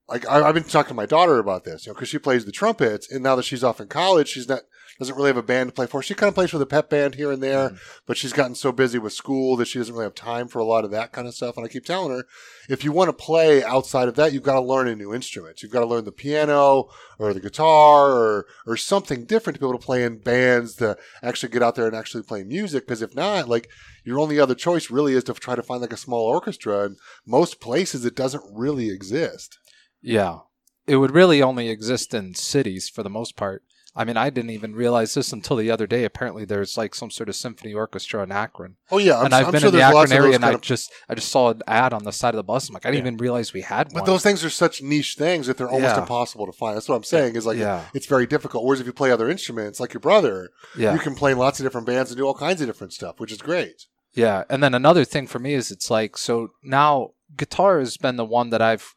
like 0.09 0.27
I, 0.27 0.41
I've 0.43 0.55
been 0.55 0.63
talking 0.63 0.89
to 0.89 0.93
my 0.93 1.05
daughter 1.05 1.39
about 1.39 1.63
this, 1.63 1.85
you 1.85 1.91
know, 1.91 1.95
because 1.95 2.09
she 2.09 2.19
plays 2.19 2.45
the 2.45 2.51
trumpet, 2.51 3.05
and 3.09 3.23
now 3.23 3.35
that 3.35 3.43
she's 3.45 3.63
off 3.63 3.79
in 3.79 3.87
college, 3.87 4.27
she's 4.29 4.47
not 4.49 4.61
doesn't 4.99 5.15
really 5.15 5.29
have 5.29 5.37
a 5.37 5.41
band 5.43 5.69
to 5.69 5.73
play 5.73 5.87
for. 5.87 6.03
She 6.03 6.13
kind 6.13 6.27
of 6.27 6.35
plays 6.35 6.51
for 6.51 6.59
the 6.59 6.67
pep 6.67 6.87
band 6.87 7.15
here 7.15 7.31
and 7.31 7.41
there, 7.41 7.69
Mm-hmm. 7.69 7.77
but 8.05 8.15
she's 8.15 8.31
gotten 8.31 8.53
so 8.53 8.71
busy 8.71 8.99
with 8.99 9.11
school 9.11 9.55
that 9.57 9.67
she 9.67 9.79
doesn't 9.79 9.93
really 9.93 10.05
have 10.05 10.13
time 10.13 10.47
for 10.47 10.59
a 10.59 10.63
lot 10.63 10.85
of 10.85 10.91
that 10.91 11.11
kind 11.11 11.27
of 11.27 11.33
stuff. 11.33 11.57
And 11.57 11.65
I 11.65 11.67
keep 11.69 11.83
telling 11.83 12.11
her, 12.11 12.25
if 12.69 12.83
you 12.83 12.91
want 12.91 13.09
to 13.09 13.13
play 13.13 13.63
outside 13.63 14.07
of 14.07 14.13
that, 14.15 14.33
you've 14.33 14.43
got 14.43 14.53
to 14.53 14.61
learn 14.61 14.87
a 14.87 14.95
new 14.95 15.11
instrument. 15.11 15.63
You've 15.63 15.71
got 15.71 15.79
to 15.79 15.87
learn 15.87 16.05
the 16.05 16.11
piano 16.11 16.89
or 17.17 17.33
the 17.33 17.39
guitar 17.39 18.11
or 18.11 18.45
or 18.67 18.77
something 18.77 19.25
different 19.25 19.55
to 19.55 19.59
be 19.59 19.65
able 19.67 19.79
to 19.79 19.85
play 19.85 20.03
in 20.03 20.19
bands 20.19 20.75
to 20.75 20.95
actually 21.23 21.49
get 21.51 21.63
out 21.63 21.73
there 21.73 21.87
and 21.87 21.95
actually 21.95 22.21
play 22.21 22.43
music. 22.43 22.85
Because 22.85 23.01
if 23.01 23.15
not, 23.15 23.49
like 23.49 23.69
your 24.05 24.19
only 24.19 24.39
other 24.39 24.55
choice 24.55 24.91
really 24.91 25.13
is 25.13 25.23
to 25.23 25.33
try 25.33 25.55
to 25.55 25.63
find 25.63 25.81
like 25.81 25.93
a 25.93 25.97
small 25.97 26.23
orchestra. 26.27 26.83
And 26.85 26.97
most 27.25 27.59
places 27.59 28.05
it 28.05 28.15
doesn't 28.15 28.43
really 28.53 28.91
exist. 28.91 29.57
Yeah. 30.03 30.39
It 30.85 30.97
would 30.97 31.11
really 31.11 31.41
only 31.41 31.69
exist 31.69 32.13
in 32.13 32.35
cities 32.35 32.89
for 32.89 33.01
the 33.03 33.09
most 33.09 33.35
part. 33.35 33.63
I 33.95 34.05
mean, 34.05 34.17
I 34.17 34.31
didn't 34.31 34.49
even 34.49 34.73
realize 34.73 35.13
this 35.13 35.31
until 35.31 35.55
the 35.55 35.69
other 35.69 35.85
day. 35.85 36.03
Apparently, 36.03 36.45
there's 36.45 36.77
like 36.77 36.95
some 36.95 37.11
sort 37.11 37.29
of 37.29 37.35
symphony 37.35 37.75
orchestra 37.75 38.23
in 38.23 38.31
Akron, 38.31 38.77
Oh 38.89 38.97
yeah, 38.97 39.19
I'm, 39.19 39.25
and 39.25 39.35
I've 39.35 39.45
I'm 39.45 39.51
been 39.51 39.61
sure 39.61 39.69
in 39.69 39.75
the 39.75 39.81
Akron 39.83 40.11
area, 40.11 40.33
and 40.35 40.43
I 40.43 40.53
of 40.53 40.61
just 40.61 40.91
I 41.07 41.13
just 41.13 41.29
saw 41.29 41.51
an 41.51 41.61
ad 41.67 41.93
on 41.93 42.03
the 42.03 42.11
side 42.11 42.33
of 42.33 42.37
the 42.37 42.43
bus. 42.43 42.67
I'm 42.67 42.73
like, 42.73 42.87
I 42.87 42.89
didn't 42.89 43.05
Yeah. 43.05 43.09
even 43.11 43.17
realize 43.17 43.53
we 43.53 43.61
had 43.61 43.93
one. 43.93 44.01
But 44.01 44.05
those 44.07 44.23
things 44.23 44.43
are 44.43 44.49
such 44.49 44.81
niche 44.81 45.15
things 45.15 45.45
that 45.45 45.57
they're 45.57 45.69
almost 45.69 45.95
Yeah. 45.95 46.01
impossible 46.01 46.47
to 46.47 46.51
find. 46.51 46.75
That's 46.75 46.89
what 46.89 46.95
I'm 46.95 47.03
saying. 47.03 47.35
Is 47.35 47.45
like 47.45 47.59
Yeah. 47.59 47.85
it's 47.93 48.07
very 48.07 48.25
difficult. 48.25 48.65
Whereas 48.65 48.79
if 48.81 48.87
you 48.87 48.93
play 48.93 49.11
other 49.11 49.29
instruments, 49.29 49.79
like 49.79 49.93
your 49.93 50.01
brother, 50.01 50.49
you 50.75 50.97
can 50.97 51.13
play 51.13 51.31
in 51.31 51.37
lots 51.37 51.59
of 51.59 51.63
different 51.63 51.85
bands 51.85 52.09
and 52.09 52.17
do 52.17 52.25
all 52.25 52.33
kinds 52.33 52.61
of 52.61 52.67
different 52.67 52.93
stuff, 52.93 53.19
which 53.19 53.31
is 53.31 53.43
great. 53.43 53.85
Yeah, 54.15 54.43
and 54.49 54.63
then 54.63 54.73
another 54.73 55.05
thing 55.05 55.27
for 55.27 55.37
me 55.37 55.53
is 55.53 55.69
it's 55.69 55.91
like 55.91 56.17
so 56.17 56.49
now 56.63 57.11
guitar 57.37 57.77
has 57.77 57.97
been 57.97 58.15
the 58.15 58.25
one 58.25 58.49
that 58.49 58.61
I've 58.61 58.95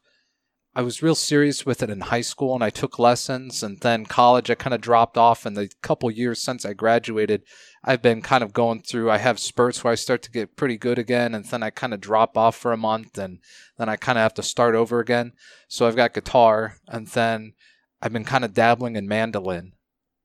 I 0.77 0.81
was 0.81 1.01
real 1.01 1.15
serious 1.15 1.65
with 1.65 1.81
it 1.81 1.89
in 1.89 2.01
high 2.01 2.21
school 2.21 2.53
and 2.53 2.63
I 2.63 2.69
took 2.69 2.99
lessons 2.99 3.63
and 3.63 3.79
then 3.79 4.05
college 4.05 4.51
I 4.51 4.53
kind 4.53 4.75
of 4.75 4.79
dropped 4.79 5.17
off 5.17 5.43
and 5.43 5.57
the 5.57 5.71
couple 5.81 6.11
years 6.11 6.39
since 6.39 6.65
I 6.65 6.73
graduated 6.73 7.41
I've 7.83 8.03
been 8.03 8.21
kind 8.21 8.43
of 8.43 8.53
going 8.53 8.83
through 8.83 9.09
I 9.09 9.17
have 9.17 9.39
spurts 9.39 9.83
where 9.83 9.91
I 9.91 9.95
start 9.95 10.21
to 10.21 10.31
get 10.31 10.55
pretty 10.55 10.77
good 10.77 10.99
again 10.99 11.33
and 11.33 11.45
then 11.45 11.63
I 11.63 11.71
kind 11.71 11.95
of 11.95 11.99
drop 11.99 12.37
off 12.37 12.55
for 12.55 12.73
a 12.73 12.77
month 12.77 13.17
and 13.17 13.39
then 13.79 13.89
I 13.89 13.95
kind 13.95 14.19
of 14.19 14.21
have 14.21 14.35
to 14.35 14.43
start 14.43 14.75
over 14.75 14.99
again. 14.99 15.33
So 15.67 15.87
I've 15.87 15.95
got 15.95 16.13
guitar 16.13 16.77
and 16.87 17.07
then 17.07 17.53
I've 17.99 18.13
been 18.13 18.23
kind 18.23 18.45
of 18.45 18.53
dabbling 18.53 18.95
in 18.95 19.07
mandolin. 19.07 19.71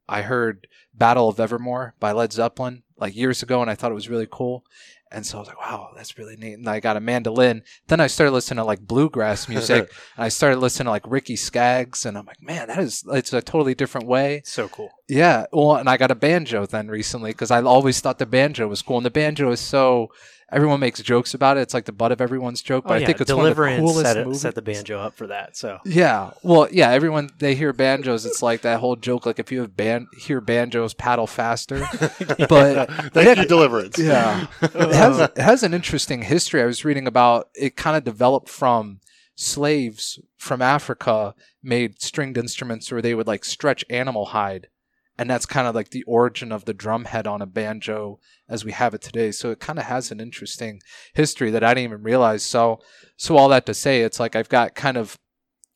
I 0.07 0.21
heard 0.21 0.67
Battle 0.93 1.31
of 1.31 1.41
Evermore 1.41 1.95
by 1.99 2.13
Led 2.13 2.31
Zeppelin 2.31 2.83
like 2.99 3.17
years 3.17 3.43
ago 3.43 3.63
and 3.63 3.71
I 3.71 3.75
thought 3.75 3.91
it 3.91 3.95
was 3.95 4.11
really 4.11 4.29
cool. 4.31 4.67
And 5.13 5.27
so 5.27 5.37
I 5.37 5.41
was 5.41 5.49
like, 5.49 5.61
wow, 5.61 5.91
that's 5.95 6.19
really 6.19 6.37
neat. 6.37 6.55
And 6.55 6.69
I 6.69 6.81
got 6.81 6.97
a 6.97 7.01
mandolin. 7.01 7.63
Then 7.89 8.01
I 8.01 8.07
started 8.07 8.33
listening 8.33 8.59
to 8.59 8.65
like 8.65 8.81
bluegrass 8.81 9.49
music 9.49 9.91
and 10.17 10.25
I 10.25 10.29
started 10.29 10.59
listening 10.59 10.87
to 10.87 10.91
like 10.91 11.05
Ricky 11.07 11.37
Skaggs. 11.37 12.07
And 12.07 12.17
I'm 12.17 12.27
like, 12.27 12.43
man, 12.43 12.69
that 12.69 12.79
is, 12.79 13.05
it's 13.13 13.33
a 13.33 13.43
totally 13.43 13.75
different 13.75 14.07
way. 14.07 14.43
So 14.45 14.69
cool. 14.69 14.91
Yeah. 15.09 15.47
Well, 15.53 15.77
and 15.77 15.89
I 15.89 15.97
got 15.97 16.11
a 16.11 16.17
banjo 16.17 16.67
then 16.67 16.89
recently 16.89 17.31
because 17.31 17.51
I 17.51 17.63
always 17.63 18.01
thought 18.01 18.19
the 18.19 18.27
banjo 18.27 18.69
was 18.69 18.83
cool. 18.83 18.97
And 18.97 19.07
the 19.07 19.11
banjo 19.11 19.51
is 19.51 19.61
so, 19.61 20.11
everyone 20.53 20.81
makes 20.81 21.01
jokes 21.03 21.35
about 21.35 21.57
it. 21.57 21.61
It's 21.61 21.75
like 21.75 21.87
the 21.87 21.93
butt 21.93 22.13
of 22.13 22.21
everyone's 22.21 22.63
joke, 22.63 22.85
oh, 22.87 22.89
but 22.89 22.95
Oh, 22.95 22.97
I 22.97 23.01
yeah. 23.01 23.07
think 23.07 23.21
it's 23.21 23.29
Deliverance 23.29 23.81
one 23.83 23.89
of 23.91 23.95
the 23.97 24.01
coolest 24.03 24.07
set, 24.13 24.17
it- 24.19 24.27
movies. 24.27 24.41
set 24.43 24.55
the 24.55 24.63
banjo 24.63 24.99
up 25.01 25.15
for 25.17 25.27
that. 25.29 25.57
So 25.57 25.79
Yeah. 25.85 26.31
Well, 26.43 26.69
yeah, 26.71 26.91
everyone 26.91 27.31
they 27.39 27.55
hear 27.55 27.73
banjos, 27.73 28.27
it's 28.27 28.43
like 28.43 28.61
that 28.63 28.81
whole 28.81 28.97
joke 28.97 29.27
like 29.27 29.39
if 29.39 29.51
you 29.51 29.61
have 29.61 29.77
ban- 29.77 30.07
hear 30.19 30.41
banjos 30.41 30.95
paddle 30.95 31.27
faster. 31.27 31.79
but 32.49 32.91
Thank 33.13 33.39
you, 33.39 33.47
Deliverance. 33.47 33.99
yeah. 33.99 34.47
It 34.63 34.95
has, 34.95 35.19
it 35.21 35.39
has 35.39 35.63
an 35.63 35.75
interesting 35.75 36.23
history. 36.23 36.63
I 36.63 36.67
was 36.67 36.85
reading 36.85 37.07
about 37.07 37.49
it 37.55 37.77
kind 37.77 37.97
of 37.97 38.05
developed 38.05 38.49
from 38.49 39.01
slaves 39.35 40.19
from 40.37 40.63
Africa 40.63 41.35
made 41.63 42.01
stringed 42.01 42.37
instruments 42.37 42.91
where 42.93 43.03
they 43.03 43.15
would 43.15 43.27
like 43.27 43.45
stretch 43.45 43.85
animal 43.91 44.27
hide. 44.27 44.69
And 45.19 45.29
that's 45.29 45.47
kind 45.47 45.67
of 45.67 45.75
like 45.75 45.91
the 45.91 46.05
origin 46.05 46.53
of 46.53 46.65
the 46.65 46.73
drum 46.73 47.05
head 47.05 47.27
on 47.27 47.43
a 47.43 47.47
banjo 47.47 48.19
as 48.49 48.65
we 48.65 48.73
have 48.73 48.95
it 48.95 49.03
today. 49.03 49.31
So 49.31 49.51
it 49.51 49.61
kind 49.61 49.79
of 49.79 49.85
has 49.85 50.11
an 50.11 50.21
interesting 50.21 50.81
history 51.15 51.51
that 51.51 51.63
I 51.63 51.75
didn't 51.75 51.91
even 51.91 52.03
realize. 52.03 52.43
So 52.43 52.81
so 53.17 53.37
all 53.37 53.49
that 53.51 53.67
to 53.67 53.75
say 53.75 54.03
it's 54.03 54.19
like 54.19 54.35
I've 54.35 54.49
got 54.49 54.75
kind 54.75 54.97
of 54.97 55.19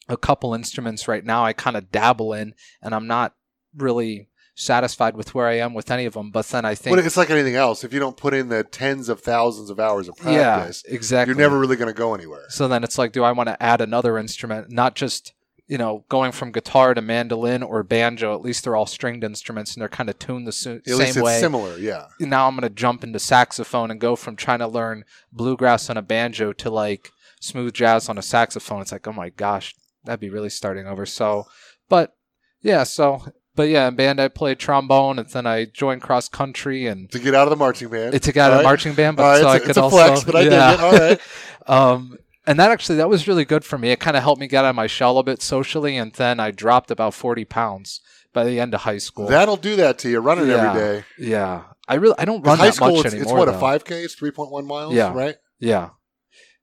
a 0.09 0.17
couple 0.17 0.55
instruments 0.55 1.09
right 1.09 1.25
now 1.25 1.45
I 1.45 1.53
kind 1.53 1.77
of 1.77 1.91
dabble 1.91 2.33
in 2.33 2.55
and 2.81 2.95
I'm 2.95 3.07
not 3.07 3.35
really 3.77 4.29
satisfied 4.57 5.17
with 5.17 5.35
where 5.35 5.47
I 5.47 5.59
am 5.59 5.75
with 5.75 5.91
any 5.91 6.07
of 6.07 6.15
them. 6.15 6.31
But 6.31 6.47
then 6.49 6.65
I 6.65 6.75
think 6.75 6.97
Well, 6.97 7.05
it's 7.05 7.17
like 7.17 7.31
anything 7.31 7.55
else. 7.55 7.85
If 7.85 7.93
you 7.93 8.01
don't 8.01 8.17
put 8.17 8.35
in 8.35 8.49
the 8.49 8.65
tens 8.65 9.09
of 9.09 9.21
thousands 9.21 9.71
of 9.71 9.79
hours 9.79 10.09
of 10.09 10.17
practice, 10.17 10.83
yeah, 10.87 10.95
exactly. 10.95 11.33
you're 11.33 11.41
never 11.41 11.59
really 11.59 11.77
going 11.77 11.93
to 11.93 11.99
go 11.99 12.15
anywhere. 12.15 12.47
So 12.49 12.67
then 12.67 12.83
it's 12.83 12.99
like, 12.99 13.13
do 13.13 13.23
I 13.23 13.33
want 13.33 13.49
to 13.49 13.63
add 13.63 13.81
another 13.81 14.19
instrument? 14.19 14.71
Not 14.71 14.97
just, 14.97 15.35
you 15.69 15.79
know, 15.79 16.05
going 16.09 16.31
from 16.33 16.53
guitar 16.53 16.95
to 16.95 17.01
mandolin 17.03 17.63
or 17.63 17.83
banjo. 17.83 18.35
At 18.35 18.43
least 18.43 18.63
they're 18.65 18.77
all 18.77 18.87
stringed 18.87 19.25
instruments 19.25 19.75
and 19.75 19.81
they're 19.81 19.89
kind 19.89 20.09
of 20.09 20.19
tuned 20.19 20.47
the 20.47 20.53
su- 20.53 20.81
At 20.87 20.95
least 20.95 20.99
same 20.99 21.09
it's 21.09 21.17
way. 21.23 21.41
similar, 21.41 21.77
yeah. 21.79 22.07
Now 22.21 22.47
I'm 22.47 22.55
going 22.55 22.63
to 22.63 22.71
jump 22.75 23.03
into 23.03 23.19
saxophone 23.19 23.91
and 23.91 24.01
go 24.01 24.15
from 24.17 24.37
trying 24.37 24.61
to 24.61 24.69
learn 24.69 25.05
bluegrass 25.33 25.91
on 25.91 25.97
a 25.97 26.03
banjo 26.03 26.53
to 26.53 26.71
like 26.71 27.11
smooth 27.41 27.75
jazz 27.75 28.09
on 28.09 28.17
a 28.19 28.23
saxophone. 28.23 28.81
It's 28.83 28.93
like, 28.93 29.07
oh 29.09 29.13
my 29.13 29.31
gosh, 29.31 29.75
that'd 30.05 30.21
be 30.21 30.31
really 30.31 30.51
starting 30.51 30.87
over. 30.87 31.05
So, 31.05 31.47
but 31.89 32.15
yeah, 32.63 32.85
so 32.85 33.23
but 33.57 33.69
yeah, 33.69 33.89
in 33.89 33.97
band 33.97 34.21
I 34.21 34.29
played 34.29 34.59
trombone, 34.59 35.19
and 35.19 35.29
then 35.31 35.47
I 35.47 35.65
joined 35.65 36.03
cross 36.03 36.29
country 36.29 36.87
and 36.87 37.11
To 37.11 37.19
get 37.19 37.35
out 37.35 37.45
of 37.47 37.51
the 37.51 37.57
marching 37.57 37.89
band. 37.89 38.21
to 38.23 38.33
get 38.33 38.37
out 38.43 38.51
All 38.53 38.59
of 38.59 38.65
right. 38.65 38.65
marching 38.71 38.95
band, 38.95 39.17
but 39.17 39.23
right, 39.23 39.41
so 39.41 39.49
I 39.49 39.57
it's, 39.57 39.57
a- 39.57 39.61
could 39.61 39.71
it's 39.71 39.79
a 39.79 39.83
also 39.83 39.97
flex, 39.97 40.25
but 40.25 40.37
I 40.37 40.41
yeah. 40.43 40.71
dig 40.71 40.81
it. 40.81 40.83
All 40.85 40.93
right. 40.93 41.21
um, 41.93 42.19
and 42.47 42.59
that 42.61 42.71
actually 42.71 42.97
that 42.97 43.09
was 43.09 43.27
really 43.29 43.45
good 43.45 43.65
for 43.65 43.79
me. 43.79 43.91
It 43.91 44.01
kind 44.01 44.17
of 44.17 44.23
helped 44.23 44.41
me 44.41 44.47
get 44.47 44.65
out 44.65 44.71
of 44.71 44.77
my 44.77 44.87
shell 44.87 45.19
a 45.19 45.23
bit 45.23 45.43
socially, 45.43 45.97
and 45.97 46.13
then 46.13 46.41
I 46.41 46.51
dropped 46.51 46.91
about 46.91 47.15
forty 47.15 47.45
pounds 47.45 48.01
by 48.33 48.45
the 48.45 48.61
end 48.61 48.75
of 48.75 48.83
high 48.83 48.99
school. 48.99 49.27
That'll 49.27 49.57
do 49.57 49.77
that 49.77 49.99
to 50.01 50.09
you. 50.11 50.21
Running 50.21 50.49
Yeah. 50.49 50.71
every 50.71 50.81
day. 50.81 51.05
yeah, 51.19 51.63
I 51.89 51.95
really 51.95 52.15
I 52.19 52.25
don't 52.25 52.43
run 52.43 52.59
high 52.59 52.67
that 52.67 52.75
school, 52.75 52.97
much 52.97 53.07
it's, 53.07 53.15
anymore. 53.15 53.39
it's 53.39 53.47
what 53.47 53.55
a 53.55 53.59
five 53.59 53.85
k. 53.85 54.03
It's 54.03 54.15
three 54.15 54.31
point 54.31 54.51
one 54.51 54.67
miles. 54.67 54.95
Yeah. 54.95 55.13
Right. 55.13 55.37
Yeah. 55.59 55.91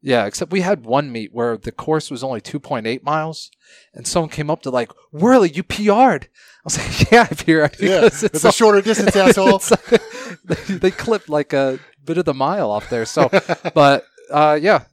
Yeah, 0.06 0.26
except 0.26 0.52
we 0.52 0.60
had 0.60 0.84
one 0.86 1.14
meet 1.14 1.30
where 1.32 1.56
the 1.58 1.72
course 1.72 2.12
was 2.12 2.26
only 2.26 2.42
2.8 2.42 3.04
miles, 3.04 3.50
and 3.94 4.06
someone 4.06 4.30
came 4.30 4.50
up 4.50 4.62
to 4.64 4.70
like, 4.70 4.92
Worley, 5.14 5.50
you 5.50 5.64
PR'd. 5.64 6.26
I 6.26 6.62
was 6.66 6.78
like, 6.78 7.10
yeah, 7.12 7.22
I 7.32 7.34
PR'd. 7.34 7.80
Yeah. 7.80 8.02
because 8.02 8.22
It's, 8.26 8.44
a 8.44 8.52
shorter 8.60 8.82
distance, 8.82 9.16
asshole. 9.16 9.62
it's- 9.62 10.40
they, 10.44 10.74
they 10.76 10.92
clipped 10.92 11.30
like 11.30 11.54
a 11.54 11.80
bit 12.04 12.18
of 12.18 12.26
the 12.26 12.34
mile 12.34 12.70
off 12.70 12.90
there. 12.90 13.06
So, 13.06 13.30
but 13.74 14.04
uh, 14.30 14.60
yeah, 14.62 14.84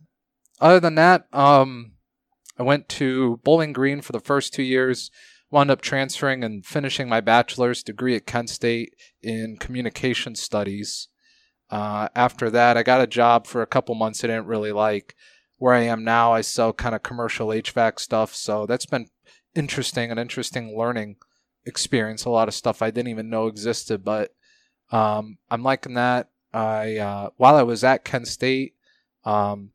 other 0.60 0.80
than 0.80 0.94
that, 0.96 1.26
um, 1.32 1.92
I 2.58 2.62
went 2.62 2.88
to 2.90 3.40
Bowling 3.44 3.72
Green 3.72 4.00
for 4.00 4.12
the 4.12 4.20
first 4.20 4.52
two 4.52 4.62
years, 4.62 5.10
wound 5.50 5.70
up 5.70 5.80
transferring 5.80 6.44
and 6.44 6.64
finishing 6.64 7.08
my 7.08 7.20
bachelor's 7.20 7.82
degree 7.82 8.14
at 8.16 8.26
Kent 8.26 8.50
State 8.50 8.94
in 9.22 9.56
communication 9.56 10.34
studies. 10.34 11.08
Uh, 11.70 12.08
after 12.14 12.50
that, 12.50 12.76
I 12.76 12.82
got 12.82 13.00
a 13.00 13.06
job 13.06 13.46
for 13.46 13.62
a 13.62 13.66
couple 13.66 13.94
months 13.94 14.22
I 14.22 14.26
didn't 14.26 14.46
really 14.46 14.72
like. 14.72 15.14
Where 15.56 15.74
I 15.74 15.82
am 15.82 16.04
now, 16.04 16.32
I 16.32 16.40
sell 16.40 16.72
kind 16.72 16.94
of 16.94 17.02
commercial 17.02 17.48
HVAC 17.48 17.98
stuff. 18.00 18.34
So 18.34 18.66
that's 18.66 18.86
been 18.86 19.06
interesting, 19.54 20.10
an 20.10 20.18
interesting 20.18 20.76
learning 20.76 21.16
experience. 21.66 22.24
A 22.24 22.30
lot 22.30 22.48
of 22.48 22.54
stuff 22.54 22.82
I 22.82 22.90
didn't 22.90 23.10
even 23.10 23.30
know 23.30 23.46
existed, 23.46 24.04
but 24.04 24.34
um, 24.90 25.38
I'm 25.50 25.62
liking 25.62 25.94
that. 25.94 26.30
I 26.52 26.96
uh, 26.96 27.30
while 27.36 27.56
I 27.56 27.62
was 27.62 27.84
at 27.84 28.04
Kent 28.04 28.28
State, 28.28 28.74
um, 29.24 29.70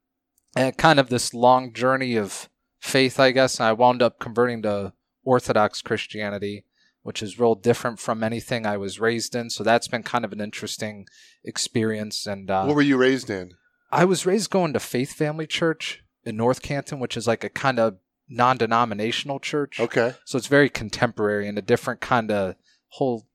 and 0.56 0.78
kind 0.78 1.00
of 1.00 1.10
this 1.10 1.34
long 1.34 1.74
journey 1.74 2.16
of 2.16 2.50
faith, 2.80 3.20
I 3.20 3.32
guess. 3.32 3.60
I 3.60 3.74
wound 3.74 4.02
up 4.02 4.20
converting 4.20 4.62
to 4.64 4.94
Orthodox 5.24 5.82
Christianity, 5.82 6.66
which 7.04 7.22
is 7.22 7.40
real 7.40 7.56
different 7.56 8.00
from 8.00 8.24
anything 8.24 8.66
I 8.66 8.78
was 8.78 9.00
raised 9.00 9.36
in. 9.36 9.50
So 9.50 9.64
that's 9.64 9.88
been 9.88 10.04
kind 10.04 10.24
of 10.24 10.32
an 10.32 10.42
interesting 10.42 11.08
experience. 11.44 12.26
And 12.26 12.50
uh, 12.50 12.64
what 12.66 12.76
were 12.76 12.82
you 12.82 12.98
raised 12.98 13.30
in? 13.30 13.54
I 13.92 14.06
was 14.06 14.26
raised 14.26 14.50
going 14.50 14.74
to 14.74 14.80
Faith 14.80 15.14
Family 15.14 15.48
Church 15.48 16.04
in 16.24 16.38
North 16.38 16.62
Canton, 16.62 17.00
which 17.00 17.18
is 17.18 17.28
like 17.28 17.44
a 17.44 17.50
kind 17.50 17.80
of 17.80 17.98
non-denominational 18.28 19.40
church. 19.40 19.80
Okay. 19.80 20.14
So 20.26 20.38
it's 20.38 20.48
very 20.48 20.70
contemporary 20.70 21.48
and 21.48 21.58
a 21.58 21.62
different 21.62 22.02
kind 22.02 22.32
of 22.32 22.56
whole, 22.90 23.26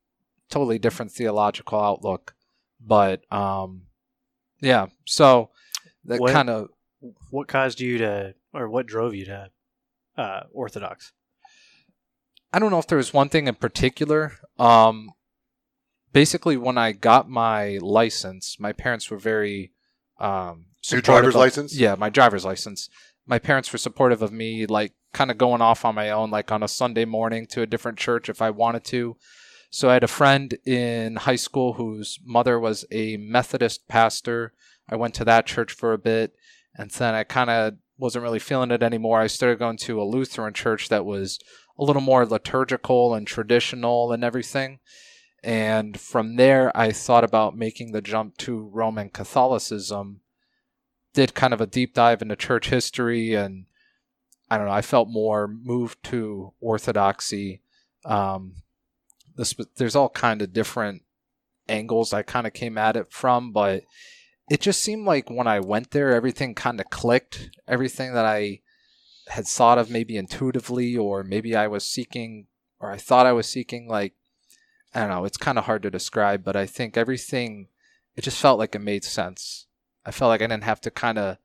totally 0.50 0.78
different 0.78 1.12
theological 1.12 1.80
outlook. 1.80 2.34
But 2.80 3.30
um, 3.32 3.82
yeah, 4.60 4.86
so 5.06 5.50
that 6.04 6.20
kind 6.26 6.50
of 6.50 6.70
What 7.30 7.49
caused 7.49 7.80
you 7.80 7.99
to, 7.99 8.35
or 8.52 8.69
what 8.69 8.87
drove 8.87 9.14
you 9.14 9.25
to 9.26 9.50
uh, 10.16 10.40
Orthodox? 10.52 11.12
I 12.52 12.59
don't 12.59 12.71
know 12.71 12.78
if 12.78 12.87
there 12.87 12.99
was 12.99 13.14
one 13.14 13.28
thing 13.28 13.47
in 13.47 13.54
particular. 13.54 14.33
Um, 14.59 15.11
basically, 16.12 16.57
when 16.57 16.76
I 16.76 16.92
got 16.92 17.28
my 17.28 17.78
license, 17.80 18.59
my 18.59 18.73
parents 18.73 19.11
were 19.11 19.19
very 19.19 19.73
um, 20.19 20.66
Your 20.90 21.00
driver's 21.00 21.35
of- 21.35 21.40
license? 21.40 21.76
Yeah, 21.76 21.95
my 21.95 22.11
driver's 22.11 22.45
license. 22.45 22.88
My 23.26 23.38
parents 23.38 23.73
were 23.73 23.78
supportive 23.78 24.23
of 24.23 24.33
me, 24.33 24.66
like 24.66 24.92
kind 25.12 25.30
of 25.30 25.38
going 25.38 25.62
off 25.62 25.85
on 25.85 25.95
my 25.95 26.11
own, 26.11 26.30
like 26.30 26.50
on 26.50 26.62
a 26.62 26.69
Sunday 26.69 27.04
morning 27.04 27.47
to 27.49 27.62
a 27.62 27.66
different 27.66 27.99
church 27.99 28.28
if 28.28 28.42
I 28.42 28.50
wanted 28.50 28.85
to. 28.87 29.16
So 29.71 29.88
I 29.88 29.95
had 29.95 30.02
a 30.04 30.09
friend 30.09 30.52
in 30.66 31.14
high 31.16 31.37
school 31.37 31.75
whose 31.75 32.19
mother 32.25 32.59
was 32.59 32.85
a 32.90 33.16
Methodist 33.19 33.87
pastor. 33.87 34.52
I 34.88 34.97
went 34.97 35.14
to 35.14 35.25
that 35.26 35.47
church 35.47 35.73
for 35.73 35.92
a 35.92 35.99
bit, 35.99 36.33
and 36.74 36.90
then 36.90 37.14
I 37.14 37.24
kind 37.24 37.50
of 37.50 37.74
wasn't 37.98 38.22
really 38.22 38.38
feeling 38.38 38.70
it 38.70 38.82
anymore. 38.82 39.20
I 39.20 39.26
started 39.26 39.58
going 39.58 39.76
to 39.78 40.00
a 40.00 40.04
Lutheran 40.04 40.54
church 40.54 40.88
that 40.88 41.04
was 41.04 41.38
a 41.78 41.84
little 41.84 42.02
more 42.02 42.26
liturgical 42.26 43.14
and 43.14 43.26
traditional 43.26 44.12
and 44.12 44.24
everything. 44.24 44.80
And 45.42 45.98
from 45.98 46.36
there, 46.36 46.74
I 46.76 46.92
thought 46.92 47.24
about 47.24 47.56
making 47.56 47.92
the 47.92 48.02
jump 48.02 48.36
to 48.38 48.68
Roman 48.72 49.08
Catholicism. 49.08 50.20
Did 51.12 51.34
kind 51.34 51.52
of 51.52 51.60
a 51.60 51.66
deep 51.66 51.94
dive 51.94 52.22
into 52.22 52.36
church 52.36 52.68
history, 52.68 53.34
and 53.34 53.66
I 54.48 54.56
don't 54.56 54.66
know. 54.66 54.72
I 54.72 54.82
felt 54.82 55.08
more 55.08 55.48
moved 55.48 56.02
to 56.04 56.52
Orthodoxy. 56.60 57.62
Um, 58.04 58.62
this, 59.36 59.54
there's 59.76 59.96
all 59.96 60.08
kind 60.08 60.40
of 60.40 60.52
different 60.52 61.02
angles 61.68 62.12
I 62.12 62.22
kind 62.22 62.46
of 62.46 62.52
came 62.52 62.78
at 62.78 62.96
it 62.96 63.10
from, 63.10 63.52
but 63.52 63.82
it 64.50 64.61
just 64.61 64.83
seemed 64.83 65.07
like 65.07 65.30
when 65.30 65.47
I 65.47 65.61
went 65.61 65.92
there, 65.92 66.12
everything 66.12 66.57
kind 66.57 66.80
of 66.80 66.90
clicked. 66.90 67.50
Everything 67.69 68.12
that 68.14 68.26
I 68.26 68.61
had 69.28 69.47
thought 69.47 69.78
of 69.78 69.90
maybe 69.90 70.16
intuitively, 70.16 70.97
or 70.97 71.23
maybe 71.23 71.54
I 71.54 71.69
was 71.69 71.85
seeking, 71.85 72.49
or 72.80 72.90
I 72.90 72.97
thought 72.97 73.26
I 73.26 73.33
was 73.33 73.47
seeking, 73.47 73.87
like, 73.87 74.14
I 74.92 75.00
don't 75.00 75.11
know, 75.11 75.25
it's 75.25 75.37
kind 75.37 75.57
of 75.57 75.66
hard 75.66 75.85
to 75.85 75.90
describe, 75.90 76.42
but 76.42 76.57
I 76.57 76.66
think 76.66 76.97
everything, 76.97 77.69
it 78.16 78.23
just 78.23 78.40
felt 78.40 78.59
like 78.59 78.75
it 78.75 78.80
made 78.80 79.04
sense. 79.04 79.66
I 80.04 80.11
felt 80.11 80.30
like 80.30 80.42
I 80.42 80.49
didn't 80.49 80.64
have 80.64 80.80
to 80.80 80.90
kind 80.90 81.16
of 81.16 81.37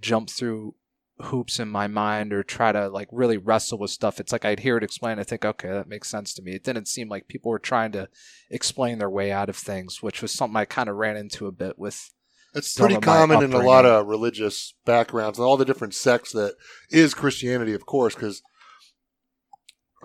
jump 0.00 0.30
through 0.30 0.76
hoops 1.20 1.60
in 1.60 1.68
my 1.68 1.86
mind 1.86 2.32
or 2.32 2.42
try 2.42 2.72
to 2.72 2.88
like 2.88 3.08
really 3.12 3.36
wrestle 3.36 3.78
with 3.78 3.90
stuff. 3.90 4.18
It's 4.18 4.32
like 4.32 4.44
I'd 4.44 4.60
hear 4.60 4.76
it 4.76 4.82
explained. 4.84 5.20
I 5.20 5.24
think, 5.24 5.44
okay, 5.44 5.68
that 5.68 5.88
makes 5.88 6.08
sense 6.08 6.34
to 6.34 6.42
me. 6.42 6.52
It 6.52 6.64
didn't 6.64 6.88
seem 6.88 7.08
like 7.08 7.28
people 7.28 7.50
were 7.50 7.58
trying 7.58 7.92
to 7.92 8.08
explain 8.50 8.98
their 8.98 9.10
way 9.10 9.30
out 9.30 9.48
of 9.48 9.56
things, 9.56 10.02
which 10.02 10.22
was 10.22 10.32
something 10.32 10.56
I 10.56 10.64
kind 10.64 10.88
of 10.88 10.96
ran 10.96 11.16
into 11.16 11.46
a 11.46 11.52
bit 11.52 11.78
with. 11.78 12.10
It's 12.54 12.76
pretty 12.76 12.98
common 12.98 13.42
in 13.42 13.52
a 13.52 13.58
lot 13.58 13.84
of 13.84 14.06
religious 14.06 14.74
backgrounds 14.84 15.38
and 15.38 15.46
all 15.46 15.56
the 15.56 15.64
different 15.64 15.94
sects 15.94 16.30
that 16.32 16.54
is 16.88 17.12
Christianity, 17.12 17.74
of 17.74 17.84
course. 17.84 18.14
Because 18.14 18.42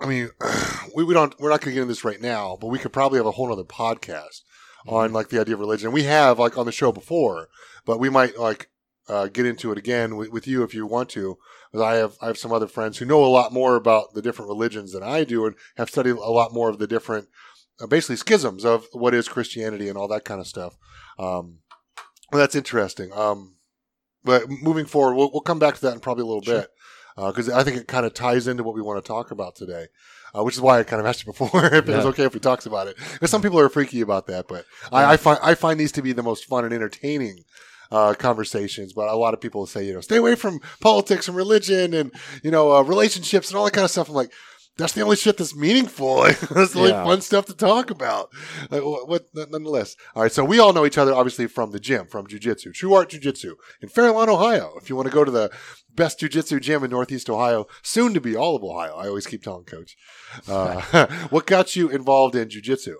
I 0.00 0.06
mean, 0.06 0.30
we, 0.96 1.04
we 1.04 1.14
don't 1.14 1.38
we're 1.40 1.50
not 1.50 1.60
going 1.60 1.72
to 1.72 1.74
get 1.74 1.82
into 1.82 1.92
this 1.92 2.04
right 2.04 2.20
now, 2.20 2.56
but 2.60 2.68
we 2.68 2.78
could 2.78 2.92
probably 2.92 3.18
have 3.18 3.26
a 3.26 3.32
whole 3.32 3.52
other 3.52 3.62
podcast 3.62 4.40
Mm-hmm. 4.86 4.94
on 4.94 5.12
like 5.12 5.28
the 5.28 5.38
idea 5.38 5.54
of 5.54 5.60
religion. 5.60 5.92
We 5.92 6.04
have 6.04 6.38
like 6.38 6.56
on 6.56 6.64
the 6.64 6.72
show 6.72 6.90
before, 6.90 7.48
but 7.84 8.00
we 8.00 8.08
might 8.08 8.38
like 8.38 8.70
uh, 9.10 9.26
get 9.26 9.46
into 9.46 9.72
it 9.72 9.78
again 9.78 10.16
with, 10.16 10.30
with 10.30 10.46
you 10.46 10.62
if 10.62 10.72
you 10.74 10.86
want 10.86 11.08
to. 11.10 11.36
'Cause 11.72 11.80
I 11.82 11.94
have 11.96 12.14
I 12.22 12.26
have 12.26 12.38
some 12.38 12.52
other 12.52 12.66
friends 12.66 12.98
who 12.98 13.04
know 13.04 13.24
a 13.24 13.26
lot 13.38 13.52
more 13.52 13.76
about 13.76 14.14
the 14.14 14.22
different 14.22 14.48
religions 14.48 14.92
than 14.92 15.02
I 15.02 15.24
do 15.24 15.46
and 15.46 15.54
have 15.76 15.88
studied 15.90 16.16
a 16.16 16.30
lot 16.40 16.52
more 16.52 16.68
of 16.68 16.78
the 16.78 16.86
different, 16.86 17.28
uh, 17.80 17.86
basically 17.86 18.16
schisms 18.16 18.64
of 18.64 18.86
what 18.92 19.14
is 19.14 19.28
Christianity 19.28 19.88
and 19.88 19.96
all 19.98 20.08
that 20.08 20.24
kind 20.24 20.40
of 20.40 20.46
stuff. 20.46 20.76
Um, 21.18 21.58
well, 22.32 22.40
that's 22.40 22.54
interesting. 22.56 23.12
Um, 23.12 23.56
but 24.24 24.48
moving 24.50 24.86
forward, 24.86 25.14
we'll, 25.16 25.30
we'll 25.32 25.40
come 25.42 25.58
back 25.58 25.74
to 25.76 25.80
that 25.82 25.94
in 25.94 26.00
probably 26.00 26.22
a 26.22 26.26
little 26.26 26.42
Sure. 26.42 26.60
bit 26.60 26.70
because 27.16 27.48
I 27.50 27.62
think 27.64 27.76
it 27.76 27.86
kind 27.88 28.06
of 28.06 28.14
ties 28.14 28.46
into 28.48 28.62
what 28.62 28.74
we 28.74 28.82
want 28.82 29.02
to 29.04 29.06
talk 29.06 29.30
about 29.30 29.54
today. 29.56 29.86
Uh, 30.32 30.44
which 30.44 30.54
is 30.54 30.60
why 30.60 30.78
I 30.78 30.84
kind 30.84 31.00
of 31.00 31.06
asked 31.06 31.26
you 31.26 31.32
before 31.32 31.64
if 31.74 31.88
it 31.88 31.96
was 31.96 32.06
okay 32.06 32.22
if 32.24 32.34
we 32.34 32.38
talked 32.38 32.64
about 32.66 32.86
it. 32.86 32.96
Because 33.14 33.30
some 33.32 33.42
people 33.42 33.58
are 33.58 33.68
freaky 33.68 34.00
about 34.00 34.28
that, 34.28 34.46
but 34.46 34.64
I, 34.92 35.14
I 35.14 35.16
find 35.16 35.40
I 35.42 35.54
find 35.56 35.78
these 35.80 35.90
to 35.92 36.02
be 36.02 36.12
the 36.12 36.22
most 36.22 36.44
fun 36.44 36.64
and 36.64 36.72
entertaining 36.72 37.42
uh, 37.90 38.14
conversations. 38.14 38.92
But 38.92 39.08
a 39.08 39.16
lot 39.16 39.34
of 39.34 39.40
people 39.40 39.66
say, 39.66 39.86
you 39.86 39.94
know, 39.94 40.00
stay 40.00 40.16
away 40.16 40.34
from 40.34 40.60
politics 40.80 41.28
and 41.28 41.36
religion 41.36 41.94
and 41.94 42.12
you 42.42 42.50
know 42.50 42.72
uh, 42.72 42.82
relationships 42.82 43.48
and 43.50 43.56
all 43.58 43.64
that 43.64 43.72
kind 43.72 43.84
of 43.84 43.90
stuff. 43.90 44.08
I'm 44.08 44.14
like, 44.14 44.32
that's 44.76 44.92
the 44.94 45.02
only 45.02 45.16
shit 45.16 45.36
that's 45.36 45.54
meaningful. 45.54 46.22
that's 46.22 46.72
the 46.72 46.78
only 46.78 46.90
Yeah. 46.90 47.04
fun 47.04 47.20
stuff 47.20 47.44
to 47.46 47.54
talk 47.54 47.90
about. 47.90 48.30
Like, 48.70 48.82
what, 48.82 49.08
what, 49.08 49.26
nonetheless. 49.34 49.94
All 50.14 50.22
right, 50.22 50.32
so 50.32 50.44
we 50.44 50.58
all 50.58 50.72
know 50.72 50.86
each 50.86 50.96
other 50.96 51.12
obviously 51.12 51.46
from 51.48 51.72
the 51.72 51.80
gym, 51.80 52.06
from 52.06 52.26
jujitsu, 52.26 52.72
True 52.72 52.94
Art 52.94 53.10
Jujitsu 53.10 53.54
in 53.82 53.88
Fairlawn, 53.90 54.30
Ohio. 54.30 54.72
If 54.80 54.88
you 54.88 54.96
want 54.96 55.08
to 55.08 55.14
go 55.14 55.24
to 55.24 55.30
the 55.30 55.50
best 55.94 56.20
jujitsu 56.20 56.60
gym 56.62 56.82
in 56.84 56.90
Northeast 56.90 57.28
Ohio, 57.28 57.66
soon 57.82 58.14
to 58.14 58.20
be 58.20 58.36
all 58.36 58.56
of 58.56 58.62
Ohio. 58.64 58.94
I 58.94 59.08
always 59.08 59.26
keep 59.26 59.42
telling 59.42 59.64
Coach. 59.64 59.96
Uh, 60.48 61.06
what 61.30 61.46
got 61.46 61.76
you 61.76 61.90
involved 61.90 62.34
in 62.36 62.48
jujitsu? 62.48 62.94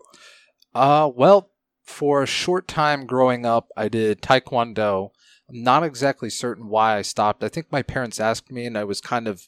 Uh, 0.75 1.09
well, 1.14 1.50
for 1.90 2.23
a 2.23 2.26
short 2.26 2.68
time 2.68 3.04
growing 3.04 3.44
up, 3.44 3.68
I 3.76 3.88
did 3.88 4.23
Taekwondo. 4.23 5.11
I'm 5.49 5.62
not 5.62 5.82
exactly 5.82 6.30
certain 6.30 6.68
why 6.68 6.97
I 6.97 7.02
stopped. 7.02 7.42
I 7.42 7.49
think 7.49 7.66
my 7.70 7.82
parents 7.82 8.20
asked 8.20 8.50
me, 8.50 8.64
and 8.64 8.78
I 8.78 8.85
was 8.85 9.00
kind 9.00 9.26
of 9.26 9.42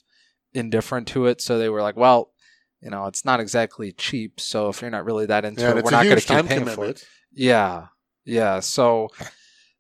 indifferent 0.53 1.07
to 1.09 1.27
it. 1.27 1.41
So 1.41 1.59
they 1.59 1.69
were 1.69 1.81
like, 1.81 1.97
"Well, 1.97 2.33
you 2.81 2.91
know, 2.91 3.07
it's 3.07 3.25
not 3.25 3.41
exactly 3.41 3.93
cheap. 3.93 4.41
So 4.41 4.69
if 4.69 4.83
you're 4.83 4.91
not 4.91 5.05
really 5.05 5.27
that 5.27 5.45
into 5.45 5.63
Yeah, 5.63 5.77
it, 5.77 5.85
we're 5.85 5.91
not 5.93 6.05
going 6.05 6.19
to 6.19 6.27
keep 6.27 6.47
paying 6.47 6.67
for 6.67 6.87
it." 6.87 7.07
Yeah, 7.33 7.87
yeah. 8.25 8.61
So 8.61 9.09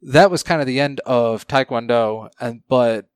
that 0.00 0.30
was 0.30 0.42
kind 0.42 0.60
of 0.60 0.66
the 0.66 0.80
end 0.80 1.00
of 1.00 1.46
Taekwondo, 1.48 2.30
and 2.40 2.62
but 2.68 3.06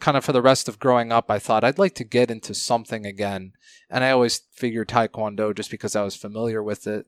kind 0.00 0.16
of 0.16 0.24
for 0.24 0.32
the 0.32 0.42
rest 0.42 0.68
of 0.68 0.78
growing 0.78 1.12
up, 1.12 1.30
I 1.30 1.38
thought 1.38 1.64
I'd 1.64 1.78
like 1.78 1.94
to 1.96 2.04
get 2.04 2.30
into 2.30 2.54
something 2.54 3.06
again, 3.06 3.52
and 3.88 4.02
I 4.02 4.10
always 4.10 4.42
figured 4.52 4.88
Taekwondo 4.88 5.54
just 5.54 5.70
because 5.70 5.94
I 5.94 6.02
was 6.02 6.16
familiar 6.16 6.62
with 6.62 6.86
it. 6.86 7.06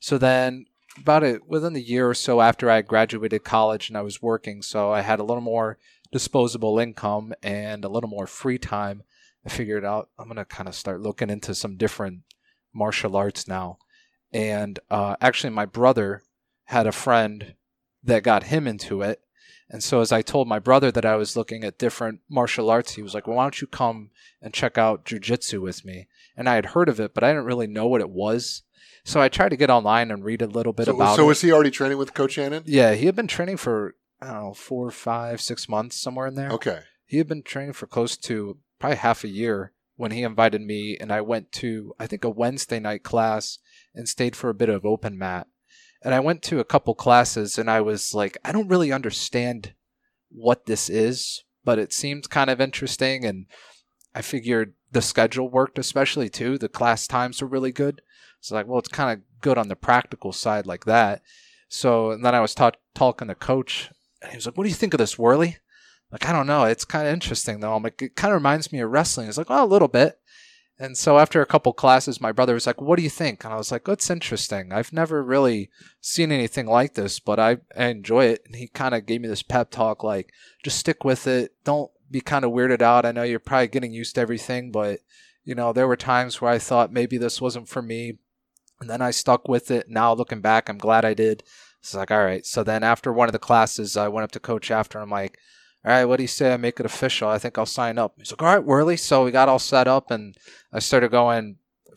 So 0.00 0.18
then, 0.18 0.66
about 0.98 1.22
it 1.24 1.46
within 1.48 1.72
the 1.72 1.82
year 1.82 2.08
or 2.08 2.14
so 2.14 2.40
after 2.40 2.70
I 2.70 2.82
graduated 2.82 3.44
college 3.44 3.88
and 3.88 3.96
I 3.96 4.02
was 4.02 4.22
working, 4.22 4.62
so 4.62 4.92
I 4.92 5.00
had 5.00 5.20
a 5.20 5.24
little 5.24 5.42
more 5.42 5.78
disposable 6.12 6.78
income 6.78 7.34
and 7.42 7.84
a 7.84 7.88
little 7.88 8.10
more 8.10 8.26
free 8.26 8.58
time. 8.58 9.02
I 9.44 9.50
figured 9.50 9.84
out 9.84 10.10
I'm 10.18 10.28
gonna 10.28 10.44
kind 10.44 10.68
of 10.68 10.74
start 10.74 11.00
looking 11.00 11.30
into 11.30 11.54
some 11.54 11.76
different 11.76 12.20
martial 12.72 13.16
arts 13.16 13.46
now. 13.46 13.78
And 14.32 14.78
uh, 14.90 15.16
actually, 15.20 15.50
my 15.50 15.64
brother 15.64 16.22
had 16.64 16.86
a 16.86 16.92
friend 16.92 17.54
that 18.02 18.22
got 18.22 18.44
him 18.44 18.66
into 18.66 19.02
it. 19.02 19.20
And 19.70 19.82
so, 19.82 20.00
as 20.00 20.12
I 20.12 20.22
told 20.22 20.46
my 20.48 20.58
brother 20.58 20.90
that 20.90 21.06
I 21.06 21.16
was 21.16 21.36
looking 21.36 21.64
at 21.64 21.78
different 21.78 22.20
martial 22.28 22.68
arts, 22.68 22.94
he 22.94 23.02
was 23.02 23.14
like, 23.14 23.26
Well, 23.26 23.36
why 23.36 23.44
don't 23.44 23.60
you 23.60 23.66
come 23.66 24.10
and 24.42 24.52
check 24.52 24.76
out 24.76 25.04
jujitsu 25.04 25.60
with 25.60 25.84
me? 25.84 26.08
And 26.36 26.48
I 26.48 26.56
had 26.56 26.66
heard 26.66 26.88
of 26.88 27.00
it, 27.00 27.14
but 27.14 27.24
I 27.24 27.30
didn't 27.30 27.46
really 27.46 27.66
know 27.66 27.86
what 27.86 28.00
it 28.00 28.10
was. 28.10 28.62
So 29.04 29.20
I 29.20 29.28
tried 29.28 29.50
to 29.50 29.56
get 29.56 29.70
online 29.70 30.10
and 30.10 30.24
read 30.24 30.42
a 30.42 30.46
little 30.46 30.72
bit 30.72 30.86
So, 30.86 30.94
about 30.94 31.16
so 31.16 31.24
it. 31.24 31.26
was 31.26 31.40
he 31.42 31.52
already 31.52 31.70
training 31.70 31.98
with 31.98 32.14
Coach 32.14 32.32
Shannon? 32.32 32.62
yeah, 32.66 32.94
he 32.94 33.06
had 33.06 33.14
been 33.14 33.26
training 33.26 33.58
for, 33.58 33.96
I 34.20 34.26
don't 34.32 34.42
know, 34.42 34.54
four, 34.54 34.90
five, 34.90 35.40
six 35.40 35.68
months, 35.68 35.96
somewhere 36.00 36.26
in 36.26 36.34
there 36.34 36.50
Okay. 36.50 36.80
he 37.06 37.18
had 37.18 37.28
been 37.28 37.42
training 37.42 37.74
for 37.74 37.86
close 37.86 38.16
to 38.16 38.58
probably 38.78 38.96
half 38.96 39.22
a 39.24 39.28
year 39.28 39.72
when 39.96 40.10
he 40.10 40.22
invited 40.22 40.60
me 40.62 40.96
and 41.00 41.12
I 41.12 41.20
went 41.20 41.52
to 41.52 41.94
I 41.98 42.06
think 42.06 42.24
a 42.24 42.30
Wednesday 42.30 42.80
night 42.80 43.02
class 43.04 43.58
and 43.94 44.08
stayed 44.08 44.34
for 44.34 44.48
a 44.50 44.54
bit 44.54 44.68
of 44.68 44.84
open 44.84 45.16
mat. 45.18 45.46
And 46.02 46.12
I 46.14 46.20
went 46.20 46.42
to 46.44 46.58
a 46.60 46.64
couple 46.64 46.94
classes 46.94 47.58
and 47.58 47.70
I 47.70 47.80
was 47.80 48.12
like 48.14 48.36
I 48.44 48.52
don't 48.52 48.68
really 48.68 48.90
understand 48.90 49.74
what 50.30 50.66
this 50.66 50.88
is, 50.90 51.44
but 51.64 51.78
it 51.78 51.92
seemed 51.92 52.28
kind 52.30 52.50
of 52.50 52.60
interesting 52.60 53.24
and 53.24 53.46
I 54.14 54.22
figured 54.22 54.74
the 54.90 55.02
schedule 55.02 55.48
worked 55.48 55.78
especially 55.78 56.28
too. 56.28 56.58
The 56.58 56.68
class 56.68 57.06
times 57.06 57.40
were 57.40 57.48
really 57.48 57.72
good. 57.72 58.00
So 58.44 58.54
like, 58.54 58.66
well, 58.66 58.78
it's 58.78 58.88
kind 58.88 59.10
of 59.10 59.24
good 59.40 59.56
on 59.56 59.68
the 59.68 59.76
practical 59.76 60.32
side 60.32 60.66
like 60.66 60.84
that. 60.84 61.22
So 61.68 62.10
and 62.10 62.24
then 62.24 62.34
I 62.34 62.40
was 62.40 62.54
ta- 62.54 62.72
talking 62.94 63.28
to 63.28 63.34
coach 63.34 63.90
and 64.20 64.30
he 64.32 64.36
was 64.36 64.44
like, 64.44 64.56
"What 64.56 64.64
do 64.64 64.68
you 64.68 64.74
think 64.74 64.92
of 64.92 64.98
this, 64.98 65.18
Worley?" 65.18 65.56
Like, 66.12 66.28
I 66.28 66.32
don't 66.32 66.46
know. 66.46 66.64
It's 66.64 66.84
kind 66.84 67.08
of 67.08 67.12
interesting 67.14 67.60
though. 67.60 67.74
I'm 67.74 67.82
like, 67.82 68.00
it 68.02 68.16
kind 68.16 68.32
of 68.32 68.36
reminds 68.36 68.70
me 68.70 68.80
of 68.80 68.90
wrestling. 68.90 69.26
He's 69.26 69.38
like, 69.38 69.50
oh, 69.50 69.64
a 69.64 69.66
little 69.66 69.88
bit. 69.88 70.20
And 70.78 70.96
so 70.96 71.18
after 71.18 71.40
a 71.40 71.46
couple 71.46 71.72
classes, 71.72 72.20
my 72.20 72.32
brother 72.32 72.54
was 72.54 72.66
like, 72.66 72.80
what 72.80 72.96
do 72.96 73.02
you 73.02 73.10
think? 73.10 73.44
And 73.44 73.52
I 73.52 73.56
was 73.56 73.72
like, 73.72 73.88
it's 73.88 74.10
interesting. 74.10 74.72
I've 74.72 74.92
never 74.92 75.22
really 75.22 75.70
seen 76.00 76.30
anything 76.30 76.66
like 76.66 76.94
this, 76.94 77.18
but 77.18 77.40
I, 77.40 77.58
I 77.76 77.86
enjoy 77.86 78.26
it. 78.26 78.42
And 78.44 78.56
he 78.56 78.68
kind 78.68 78.94
of 78.94 79.06
gave 79.06 79.22
me 79.22 79.28
this 79.28 79.42
pep 79.42 79.70
talk, 79.70 80.04
like, 80.04 80.32
just 80.62 80.78
stick 80.78 81.02
with 81.02 81.26
it. 81.26 81.54
Don't 81.64 81.90
be 82.10 82.20
kind 82.20 82.44
of 82.44 82.52
weirded 82.52 82.82
out. 82.82 83.06
I 83.06 83.12
know 83.12 83.22
you're 83.22 83.38
probably 83.38 83.68
getting 83.68 83.92
used 83.92 84.16
to 84.16 84.20
everything, 84.20 84.70
but 84.70 85.00
you 85.44 85.54
know, 85.54 85.72
there 85.72 85.88
were 85.88 85.96
times 85.96 86.40
where 86.40 86.50
I 86.50 86.58
thought 86.58 86.92
maybe 86.92 87.18
this 87.18 87.40
wasn't 87.40 87.68
for 87.68 87.82
me. 87.82 88.18
And 88.84 88.90
then 88.90 89.00
I 89.00 89.12
stuck 89.12 89.48
with 89.48 89.70
it. 89.70 89.88
Now 89.88 90.12
looking 90.12 90.42
back, 90.42 90.68
I'm 90.68 90.76
glad 90.76 91.06
I 91.06 91.14
did. 91.14 91.42
It's 91.80 91.94
like, 91.94 92.10
all 92.10 92.22
right. 92.22 92.44
So 92.44 92.62
then 92.62 92.82
after 92.82 93.14
one 93.14 93.28
of 93.28 93.32
the 93.32 93.38
classes, 93.38 93.96
I 93.96 94.08
went 94.08 94.24
up 94.24 94.32
to 94.32 94.40
coach 94.40 94.70
after. 94.70 94.98
I'm 94.98 95.08
like, 95.08 95.38
all 95.86 95.92
right, 95.92 96.04
what 96.04 96.18
do 96.18 96.22
you 96.24 96.28
say 96.28 96.52
I 96.52 96.58
make 96.58 96.78
it 96.78 96.84
official? 96.84 97.30
I 97.30 97.38
think 97.38 97.56
I'll 97.56 97.64
sign 97.64 97.96
up. 97.96 98.12
He's 98.18 98.30
like, 98.30 98.42
all 98.42 98.54
right, 98.54 98.62
Worley. 98.62 98.98
So 98.98 99.24
we 99.24 99.30
got 99.30 99.48
all 99.48 99.58
set 99.58 99.88
up 99.88 100.10
and 100.10 100.36
I 100.70 100.80
started 100.80 101.10
going 101.10 101.56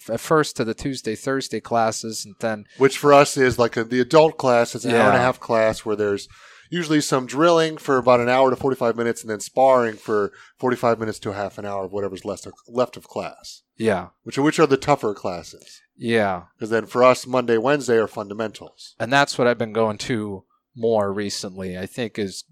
at 0.09 0.21
first 0.21 0.55
to 0.55 0.63
the 0.63 0.73
Tuesday, 0.73 1.15
Thursday 1.15 1.59
classes 1.59 2.23
and 2.23 2.35
then, 2.39 2.67
Which 2.77 2.97
for 2.97 3.11
us 3.13 3.35
is 3.35 3.59
like 3.59 3.75
a, 3.75 3.83
the 3.83 3.99
adult 3.99 4.37
class. 4.37 4.73
It's 4.73 4.85
an 4.85 4.95
hour 4.95 5.09
and 5.09 5.17
a 5.17 5.19
half 5.19 5.41
class 5.41 5.83
where 5.83 5.97
there's 5.97 6.29
usually 6.69 7.01
some 7.01 7.25
drilling 7.25 7.77
for 7.77 7.97
about 7.97 8.19
an 8.19 8.29
hour 8.29 8.49
to 8.49 8.55
45 8.55 8.95
minutes 8.95 9.21
and 9.21 9.29
then 9.29 9.39
sparring 9.39 9.95
for 9.95 10.31
45 10.57 10.99
minutes 10.99 11.19
to 11.19 11.29
a 11.31 11.33
half 11.33 11.57
an 11.57 11.65
hour 11.65 11.85
of 11.85 11.91
whatever's 11.91 12.25
left 12.25 12.45
of, 12.45 12.53
left 12.67 12.97
of 12.97 13.07
class. 13.07 13.61
yeah, 13.77 14.07
Which, 14.23 14.37
which 14.37 14.59
are 14.59 14.67
the 14.67 14.77
tougher 14.77 15.13
classes. 15.13 15.81
yeah. 15.95 16.43
Because 16.55 16.69
then 16.69 16.85
for 16.85 17.03
us, 17.03 17.27
Monday, 17.27 17.57
Wednesday 17.57 17.97
are 17.97 18.07
fundamentals. 18.07 18.95
And 18.99 19.11
that's 19.13 19.37
what 19.37 19.47
I've 19.47 19.57
been 19.57 19.73
going 19.73 19.97
to 19.99 20.43
more 20.75 21.13
recently. 21.13 21.77
I 21.77 21.85
think 21.85 22.17
is, 22.19 22.43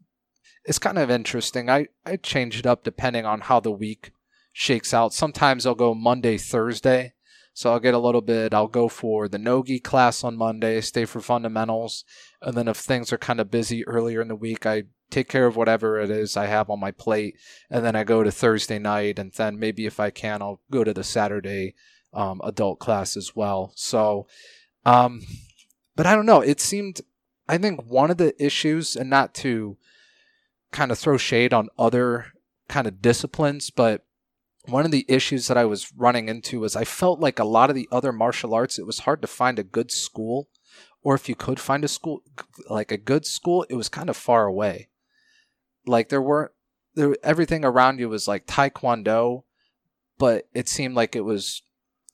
it's 0.65 0.79
kind 0.79 0.97
of 0.97 1.09
interesting. 1.11 1.69
I, 1.69 1.87
I 2.05 2.15
change 2.17 2.57
it 2.59 2.65
up 2.65 2.83
depending 2.83 3.25
on 3.25 3.41
how 3.41 3.59
the 3.59 3.71
week 3.71 4.11
shakes 4.53 4.93
out. 4.93 5.13
Sometimes 5.13 5.65
I'll 5.65 5.75
go 5.75 5.93
Monday, 5.93 6.37
Thursday. 6.37 7.13
So 7.55 7.71
I'll 7.71 7.79
get 7.79 7.93
a 7.93 7.99
little 7.99 8.21
bit, 8.21 8.53
I'll 8.53 8.67
go 8.67 8.89
for 8.89 9.29
the 9.29 9.37
Nogi 9.37 9.79
class 9.79 10.25
on 10.25 10.35
Monday, 10.35 10.81
stay 10.81 11.05
for 11.05 11.21
fundamentals. 11.21 12.03
And 12.41 12.55
then 12.55 12.67
if 12.67 12.75
things 12.75 13.13
are 13.13 13.17
kind 13.17 13.39
of 13.39 13.49
busy 13.49 13.87
earlier 13.87 14.21
in 14.21 14.27
the 14.27 14.35
week, 14.35 14.65
I 14.65 14.83
take 15.09 15.29
care 15.29 15.45
of 15.45 15.55
whatever 15.55 15.97
it 15.97 16.09
is 16.09 16.35
I 16.35 16.47
have 16.47 16.69
on 16.69 16.81
my 16.81 16.91
plate. 16.91 17.37
And 17.69 17.85
then 17.85 17.95
I 17.95 18.03
go 18.03 18.23
to 18.23 18.31
Thursday 18.31 18.77
night. 18.77 19.19
And 19.19 19.31
then 19.31 19.57
maybe 19.57 19.85
if 19.85 20.01
I 20.01 20.09
can, 20.09 20.41
I'll 20.41 20.59
go 20.69 20.83
to 20.83 20.93
the 20.93 21.03
Saturday 21.03 21.75
um, 22.13 22.41
adult 22.43 22.79
class 22.79 23.15
as 23.15 23.37
well. 23.37 23.71
So, 23.75 24.27
um, 24.85 25.21
but 25.95 26.05
I 26.05 26.13
don't 26.13 26.25
know. 26.25 26.41
It 26.41 26.59
seemed, 26.59 26.99
I 27.47 27.57
think 27.57 27.85
one 27.85 28.11
of 28.11 28.17
the 28.17 28.35
issues, 28.43 28.97
and 28.97 29.09
not 29.09 29.33
to 29.35 29.77
kind 30.71 30.91
of 30.91 30.99
throw 30.99 31.15
shade 31.15 31.53
on 31.53 31.69
other 31.79 32.33
kind 32.67 32.85
of 32.85 33.01
disciplines, 33.01 33.69
but 33.69 34.04
one 34.67 34.85
of 34.85 34.91
the 34.91 35.05
issues 35.07 35.47
that 35.47 35.57
I 35.57 35.65
was 35.65 35.91
running 35.95 36.29
into 36.29 36.59
was 36.59 36.75
I 36.75 36.83
felt 36.83 37.19
like 37.19 37.39
a 37.39 37.45
lot 37.45 37.69
of 37.69 37.75
the 37.75 37.87
other 37.91 38.11
martial 38.11 38.53
arts, 38.53 38.79
it 38.79 38.85
was 38.85 38.99
hard 38.99 39.21
to 39.21 39.27
find 39.27 39.59
a 39.59 39.63
good 39.63 39.91
school, 39.91 40.49
or 41.03 41.15
if 41.15 41.29
you 41.29 41.35
could 41.35 41.59
find 41.59 41.83
a 41.83 41.87
school, 41.87 42.21
like 42.69 42.91
a 42.91 42.97
good 42.97 43.25
school, 43.25 43.65
it 43.69 43.75
was 43.75 43.89
kind 43.89 44.09
of 44.09 44.17
far 44.17 44.45
away. 44.45 44.89
Like 45.85 46.09
there 46.09 46.21
weren't, 46.21 46.51
there, 46.95 47.15
everything 47.23 47.63
around 47.63 47.99
you 47.99 48.09
was 48.09 48.27
like 48.27 48.47
Taekwondo, 48.47 49.43
but 50.17 50.47
it 50.53 50.67
seemed 50.67 50.95
like 50.95 51.15
it 51.15 51.21
was, 51.21 51.61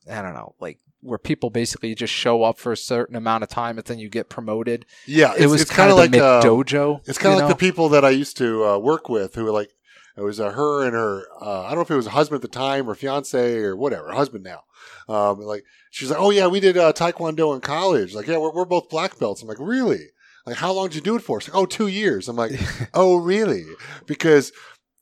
I 0.09 0.21
don't 0.21 0.33
know, 0.33 0.55
like 0.59 0.79
where 1.01 1.17
people 1.17 1.49
basically 1.49 1.95
just 1.95 2.13
show 2.13 2.43
up 2.43 2.57
for 2.57 2.71
a 2.71 2.77
certain 2.77 3.15
amount 3.15 3.43
of 3.43 3.49
time 3.49 3.77
and 3.77 3.85
then 3.85 3.99
you 3.99 4.09
get 4.09 4.29
promoted. 4.29 4.85
Yeah, 5.05 5.33
it 5.37 5.47
was 5.47 5.65
kind 5.65 5.91
of 5.91 5.97
like 5.97 6.11
like 6.11 6.21
uh, 6.21 6.41
dojo. 6.41 7.07
It's 7.07 7.17
kind 7.17 7.33
of 7.33 7.39
like 7.39 7.45
know? 7.45 7.53
the 7.53 7.55
people 7.55 7.89
that 7.89 8.05
I 8.05 8.11
used 8.11 8.37
to 8.37 8.65
uh, 8.65 8.77
work 8.77 9.09
with 9.09 9.35
who 9.35 9.43
were 9.43 9.51
like, 9.51 9.71
it 10.17 10.21
was 10.21 10.39
uh, 10.39 10.51
her 10.51 10.83
and 10.83 10.93
her, 10.93 11.23
uh, 11.41 11.63
I 11.63 11.69
don't 11.69 11.77
know 11.77 11.81
if 11.81 11.91
it 11.91 11.95
was 11.95 12.07
a 12.07 12.11
husband 12.11 12.37
at 12.37 12.41
the 12.41 12.57
time 12.57 12.89
or 12.89 12.95
fiance 12.95 13.57
or 13.59 13.75
whatever, 13.75 14.11
husband 14.11 14.43
now. 14.43 14.63
Um, 15.07 15.39
like, 15.39 15.63
she's 15.89 16.09
like, 16.09 16.19
oh 16.19 16.29
yeah, 16.29 16.47
we 16.47 16.59
did 16.59 16.77
uh, 16.77 16.93
Taekwondo 16.93 17.53
in 17.55 17.61
college. 17.61 18.13
Like, 18.13 18.27
yeah, 18.27 18.37
we're, 18.37 18.53
we're 18.53 18.65
both 18.65 18.89
black 18.89 19.17
belts. 19.19 19.41
I'm 19.41 19.47
like, 19.47 19.59
really? 19.59 20.07
Like, 20.45 20.57
how 20.57 20.71
long 20.71 20.87
did 20.87 20.95
you 20.95 21.01
do 21.01 21.15
it 21.15 21.21
for? 21.21 21.39
She's 21.39 21.53
like, 21.53 21.61
oh, 21.61 21.65
two 21.65 21.87
years. 21.87 22.27
I'm 22.27 22.35
like, 22.35 22.51
oh, 22.93 23.17
really? 23.17 23.63
Because 24.05 24.51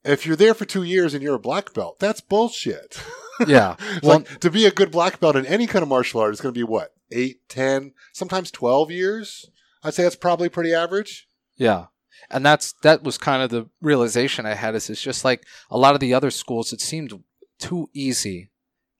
if 0.03 0.25
you're 0.25 0.35
there 0.35 0.53
for 0.53 0.65
two 0.65 0.83
years 0.83 1.13
and 1.13 1.23
you're 1.23 1.35
a 1.35 1.39
black 1.39 1.73
belt, 1.73 1.99
that's 1.99 2.21
bullshit. 2.21 3.01
yeah. 3.47 3.75
Well, 4.03 4.19
like, 4.19 4.39
to 4.41 4.51
be 4.51 4.65
a 4.65 4.71
good 4.71 4.91
black 4.91 5.19
belt 5.19 5.35
in 5.35 5.45
any 5.45 5.67
kind 5.67 5.83
of 5.83 5.89
martial 5.89 6.21
art 6.21 6.33
is 6.33 6.41
going 6.41 6.53
to 6.53 6.59
be 6.59 6.63
what? 6.63 6.93
Eight, 7.11 7.47
ten, 7.47 7.93
sometimes 8.13 8.51
12 8.51 8.91
years? 8.91 9.49
I'd 9.83 9.93
say 9.93 10.03
that's 10.03 10.15
probably 10.15 10.49
pretty 10.49 10.73
average. 10.73 11.27
Yeah. 11.55 11.85
And 12.29 12.45
that's 12.45 12.73
that 12.83 13.03
was 13.03 13.17
kind 13.17 13.41
of 13.41 13.49
the 13.49 13.67
realization 13.81 14.45
I 14.45 14.55
had 14.55 14.75
is 14.75 14.89
it's 14.89 15.01
just 15.01 15.25
like 15.25 15.45
a 15.69 15.77
lot 15.77 15.93
of 15.93 15.99
the 15.99 16.13
other 16.13 16.31
schools 16.31 16.73
it 16.73 16.81
seemed 16.81 17.13
too 17.59 17.89
easy. 17.93 18.49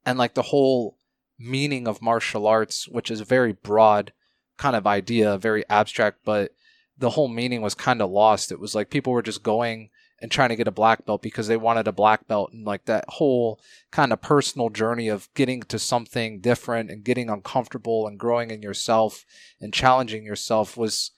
And 0.06 0.18
like 0.18 0.34
the 0.34 0.44
whole 0.44 0.98
meaning 1.38 1.88
of 1.88 2.02
martial 2.02 2.48
arts 2.48 2.88
which 2.88 3.10
is 3.10 3.22
a 3.22 3.26
very 3.26 3.54
broad 3.54 4.12
kind 4.58 4.76
of 4.76 4.86
idea 4.86 5.38
very 5.38 5.64
abstract 5.70 6.18
but 6.26 6.52
the 7.00 7.12
whole 7.12 7.30
meaning 7.30 7.62
was 7.62 7.74
kind 7.74 8.02
of 8.02 8.12
lost. 8.12 8.52
It 8.52 8.60
was 8.60 8.76
like 8.76 8.90
people 8.90 9.14
were 9.14 9.22
just 9.22 9.42
going 9.42 9.90
and 10.22 10.30
trying 10.30 10.50
to 10.50 10.56
get 10.58 10.68
a 10.68 10.72
black 10.72 11.06
belt 11.06 11.22
because 11.22 11.48
they 11.48 11.56
wanted 11.56 11.88
a 11.88 11.94
black 11.94 12.28
belt 12.28 12.52
and 12.52 12.66
like 12.66 12.86
that 12.86 13.06
whole 13.08 13.60
kind 13.90 14.12
of 14.12 14.22
personal 14.22 14.70
journey 14.70 15.08
of 15.08 15.30
getting 15.34 15.62
to 15.64 15.80
something 15.80 16.42
different 16.42 16.92
and 16.92 17.06
getting 17.06 17.30
uncomfortable 17.30 18.06
and 18.06 18.20
growing 18.20 18.52
in 18.52 18.62
yourself 18.62 19.26
and 19.62 19.74
challenging 19.74 20.26
yourself 20.26 20.76
was 20.76 21.12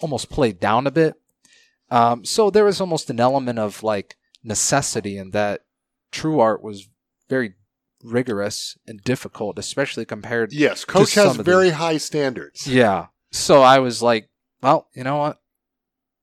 almost 0.00 0.30
played 0.30 0.58
down 0.58 0.86
a 0.86 0.90
bit 0.90 1.14
um, 1.90 2.24
so 2.24 2.50
there 2.50 2.64
was 2.64 2.80
almost 2.80 3.10
an 3.10 3.20
element 3.20 3.58
of 3.58 3.82
like 3.82 4.16
necessity 4.42 5.16
in 5.18 5.30
that 5.30 5.62
true 6.12 6.40
art 6.40 6.62
was 6.62 6.88
very 7.28 7.54
rigorous 8.02 8.76
and 8.86 9.02
difficult, 9.02 9.58
especially 9.58 10.04
compared. 10.04 10.52
Yes, 10.52 10.84
coach 10.84 11.14
has 11.14 11.32
of 11.32 11.36
the- 11.38 11.42
very 11.42 11.70
high 11.70 11.96
standards. 11.98 12.66
Yeah. 12.66 13.06
So 13.30 13.62
I 13.62 13.78
was 13.78 14.02
like, 14.02 14.28
well, 14.62 14.88
you 14.94 15.04
know 15.04 15.16
what? 15.18 15.38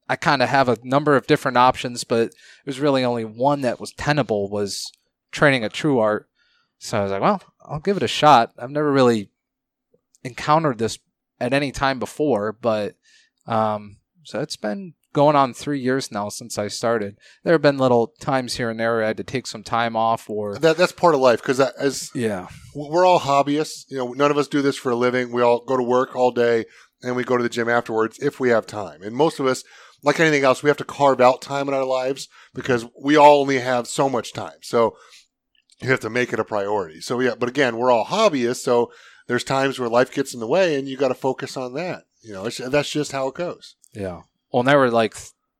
I 0.08 0.16
kind 0.16 0.42
of 0.44 0.50
have 0.50 0.70
a 0.70 0.78
number 0.84 1.16
of 1.16 1.28
different 1.28 1.58
options, 1.58 2.04
but 2.04 2.28
it 2.28 2.34
was 2.66 2.80
really 2.80 3.04
only 3.04 3.26
one 3.26 3.62
that 3.62 3.80
was 3.80 3.92
tenable 3.94 4.50
was 4.50 4.92
training 5.32 5.64
at 5.64 5.74
True 5.74 6.00
Art. 6.00 6.28
So 6.78 7.00
I 7.00 7.04
was 7.04 7.12
like, 7.12 7.22
well, 7.22 7.42
I'll 7.64 7.80
give 7.80 7.98
it 7.98 8.04
a 8.04 8.08
shot. 8.08 8.54
I've 8.60 8.70
never 8.70 8.92
really 8.92 9.32
encountered 10.24 10.78
this 10.78 11.00
at 11.40 11.54
any 11.54 11.72
time 11.72 12.00
before, 12.00 12.52
but 12.54 12.96
um, 13.48 13.98
so 14.24 14.42
it's 14.42 14.58
been 14.58 14.94
going 15.16 15.36
on 15.38 15.54
three 15.54 15.80
years 15.80 16.12
now 16.12 16.28
since 16.28 16.58
I 16.58 16.68
started. 16.68 17.18
There 17.44 17.54
have 17.54 17.62
been 17.62 17.78
little 17.78 18.08
times 18.20 18.56
here 18.56 18.70
and 18.70 18.78
there 18.78 18.96
where 18.96 19.04
I 19.06 19.08
had 19.08 19.18
to 19.18 19.24
take 19.24 19.48
some 19.48 19.64
time 19.64 19.96
off 19.96 20.30
or 20.30 20.58
That 20.60 20.76
that's 20.76 20.92
part 20.92 21.16
of 21.16 21.22
life 21.22 21.42
because 21.42 21.62
as 21.62 22.12
yeah, 22.14 22.50
we're 22.76 23.06
all 23.06 23.22
hobbyists, 23.22 23.86
you 23.88 23.98
know, 23.98 24.12
none 24.12 24.30
of 24.30 24.38
us 24.38 24.50
do 24.50 24.62
this 24.62 24.76
for 24.76 24.92
a 24.92 24.96
living. 24.96 25.32
We 25.32 25.42
all 25.42 25.64
go 25.64 25.78
to 25.78 25.84
work 25.84 26.18
all 26.18 26.32
day 26.32 26.66
and 27.02 27.16
we 27.16 27.24
go 27.24 27.38
to 27.38 27.44
the 27.44 27.50
gym 27.50 27.70
afterwards 27.70 28.20
if 28.20 28.42
we 28.42 28.50
have 28.50 28.68
time. 28.68 29.02
And 29.02 29.16
most 29.16 29.40
of 29.40 29.46
us, 29.46 29.64
like 30.04 30.20
anything 30.20 30.44
else, 30.44 30.62
we 30.62 30.70
have 30.70 30.78
to 30.78 30.84
carve 30.84 31.22
out 31.22 31.42
time 31.42 31.70
in 31.70 31.74
our 31.74 31.86
lives 31.86 32.28
because 32.54 32.86
we 33.02 33.16
all 33.16 33.40
only 33.40 33.60
have 33.60 33.88
so 33.88 34.10
much 34.10 34.34
time. 34.34 34.58
So 34.64 34.98
you 35.82 35.90
have 35.90 36.02
to 36.02 36.10
make 36.10 36.34
it 36.34 36.42
a 36.42 36.46
priority. 36.46 37.00
So 37.00 37.22
yeah, 37.22 37.36
but 37.40 37.48
again, 37.48 37.78
we're 37.78 37.90
all 37.92 38.06
hobbyists, 38.06 38.64
so 38.64 38.92
there's 39.28 39.46
times 39.46 39.80
where 39.80 39.90
life 39.90 40.14
gets 40.14 40.34
in 40.34 40.42
the 40.42 40.48
way 40.48 40.76
and 40.76 40.90
you 40.90 40.98
got 40.98 41.08
to 41.08 41.16
focus 41.16 41.56
on 41.56 41.74
that. 41.76 42.04
You 42.22 42.34
know, 42.34 42.46
it's, 42.46 42.58
that's 42.58 42.90
just 42.90 43.14
how 43.14 43.30
it 43.30 43.36
goes. 43.36 43.76
Yeah. 43.94 44.22
Well, 44.56 44.62
and 44.62 44.70
there 44.70 44.80
were 44.80 44.90
like 44.90 45.16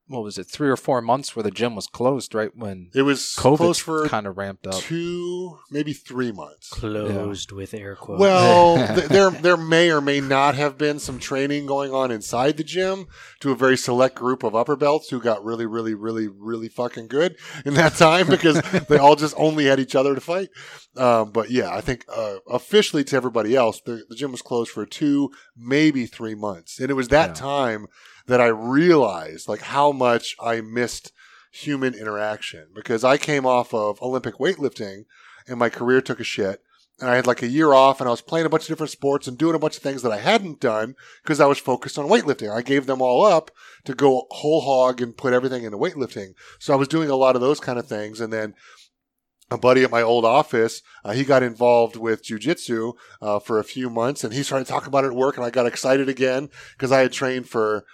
what 0.08 0.24
was 0.24 0.38
it, 0.38 0.44
three 0.46 0.70
or 0.70 0.78
four 0.78 1.02
months 1.02 1.36
where 1.36 1.42
the 1.42 1.50
gym 1.50 1.76
was 1.76 1.88
closed, 1.88 2.36
right 2.36 2.56
when 2.56 2.92
It 2.94 3.02
was 3.02 3.22
COVID 3.40 3.58
closed 3.58 3.82
for 3.82 4.08
kind 4.08 4.28
of 4.28 4.38
ramped 4.38 4.68
up. 4.68 4.76
two, 4.76 5.58
maybe 5.72 5.94
three 5.94 6.32
months. 6.32 6.70
Closed 6.70 7.52
with 7.52 7.74
air 7.74 7.96
quotes. 7.96 8.20
Well, 8.22 8.76
th- 8.96 9.08
there 9.10 9.32
there 9.32 9.58
may 9.58 9.90
or 9.90 10.02
may 10.02 10.22
not 10.22 10.54
have 10.54 10.78
been 10.78 11.00
some 11.00 11.18
training 11.18 11.66
going 11.66 11.92
on 11.92 12.12
inside 12.12 12.58
the 12.58 12.64
gym 12.64 13.08
to 13.40 13.52
a 13.52 13.56
very 13.56 13.76
select 13.76 14.14
group 14.16 14.44
of 14.44 14.56
upper 14.56 14.76
belts 14.76 15.10
who 15.10 15.20
got 15.20 15.44
really, 15.44 15.66
really, 15.66 15.96
really, 15.96 16.28
really 16.28 16.70
fucking 16.70 17.08
good 17.08 17.36
in 17.66 17.74
that 17.74 17.94
time 17.98 18.28
because 18.28 18.62
they 18.88 19.00
all 19.00 19.16
just 19.16 19.34
only 19.40 19.66
had 19.66 19.80
each 19.80 19.96
other 19.96 20.14
to 20.14 20.22
fight. 20.22 20.50
Um, 20.96 21.32
but 21.32 21.50
yeah, 21.50 21.74
I 21.76 21.82
think 21.82 22.06
uh, 22.16 22.36
officially 22.48 23.04
to 23.06 23.16
everybody 23.16 23.56
else, 23.56 23.82
the, 23.84 24.04
the 24.08 24.16
gym 24.16 24.32
was 24.32 24.44
closed 24.44 24.70
for 24.70 24.86
two, 24.86 25.32
maybe 25.58 26.06
three 26.06 26.36
months, 26.36 26.80
and 26.80 26.92
it 26.92 26.94
was 26.94 27.08
that 27.08 27.30
Yeah. 27.30 27.34
time 27.34 27.88
that 28.28 28.42
I 28.42 28.48
realized 28.48 29.48
like 29.48 29.62
how 29.62 29.92
much 29.92 30.36
I 30.40 30.62
missed 30.62 31.12
human 31.52 31.94
interaction 31.94 32.68
because 32.74 33.04
I 33.04 33.18
came 33.18 33.46
off 33.46 33.74
of 33.74 34.02
Olympic 34.02 34.36
weightlifting 34.36 35.06
and 35.48 35.58
my 35.58 35.70
career 35.70 36.02
took 36.02 36.20
a 36.20 36.24
shit 36.24 36.62
and 37.00 37.10
I 37.10 37.16
had 37.16 37.28
like 37.28 37.42
a 37.42 37.48
year 37.48 37.74
off 37.74 38.00
and 38.00 38.08
I 38.08 38.12
was 38.12 38.22
playing 38.22 38.46
a 38.46 38.50
bunch 38.50 38.64
of 38.64 38.68
different 38.70 38.92
sports 38.92 39.28
and 39.28 39.38
doing 39.38 39.56
a 39.56 39.60
bunch 39.60 39.78
of 39.78 39.84
things 39.84 40.02
that 40.02 40.12
I 40.12 40.20
hadn't 40.20 40.60
done 40.60 40.96
because 41.24 41.40
I 41.40 41.46
was 41.46 41.60
focused 41.60 41.98
on 41.98 42.08
weightlifting. 42.08 42.54
I 42.54 42.62
gave 42.62 42.86
them 42.86 43.02
all 43.02 43.26
up 43.26 43.52
to 43.84 43.94
go 43.94 44.28
whole 44.32 44.62
hog 44.62 45.02
and 45.02 45.16
put 45.16 45.34
everything 45.34 45.64
into 45.64 45.78
weightlifting. 45.78 46.34
So 46.60 46.74
I 46.74 46.78
was 46.78 46.88
doing 46.88 47.10
a 47.10 47.16
lot 47.16 47.36
of 47.36 47.42
those 47.42 47.60
kind 47.60 47.78
of 47.78 47.88
things. 47.88 48.22
And 48.22 48.32
then 48.32 48.54
a 49.52 49.58
buddy 49.58 49.84
at 49.84 49.92
my 49.92 50.02
old 50.02 50.26
office, 50.26 50.82
uh, 51.04 51.12
he 51.12 51.24
got 51.24 51.44
involved 51.44 51.98
with 51.98 52.24
jujitsu 52.24 52.94
uh, 53.22 53.40
for 53.40 53.60
a 53.60 53.66
few 53.66 53.90
months 53.90 54.24
and 54.24 54.34
he 54.34 54.42
started 54.42 54.68
talking 54.68 54.88
about 54.88 55.04
it 55.04 55.08
at 55.08 55.16
work 55.16 55.36
and 55.38 55.46
I 55.46 55.50
got 55.50 55.68
excited 55.68 56.08
again 56.08 56.50
because 56.74 56.92
I 56.92 57.02
had 57.02 57.12
trained 57.12 57.48
for 57.50 57.86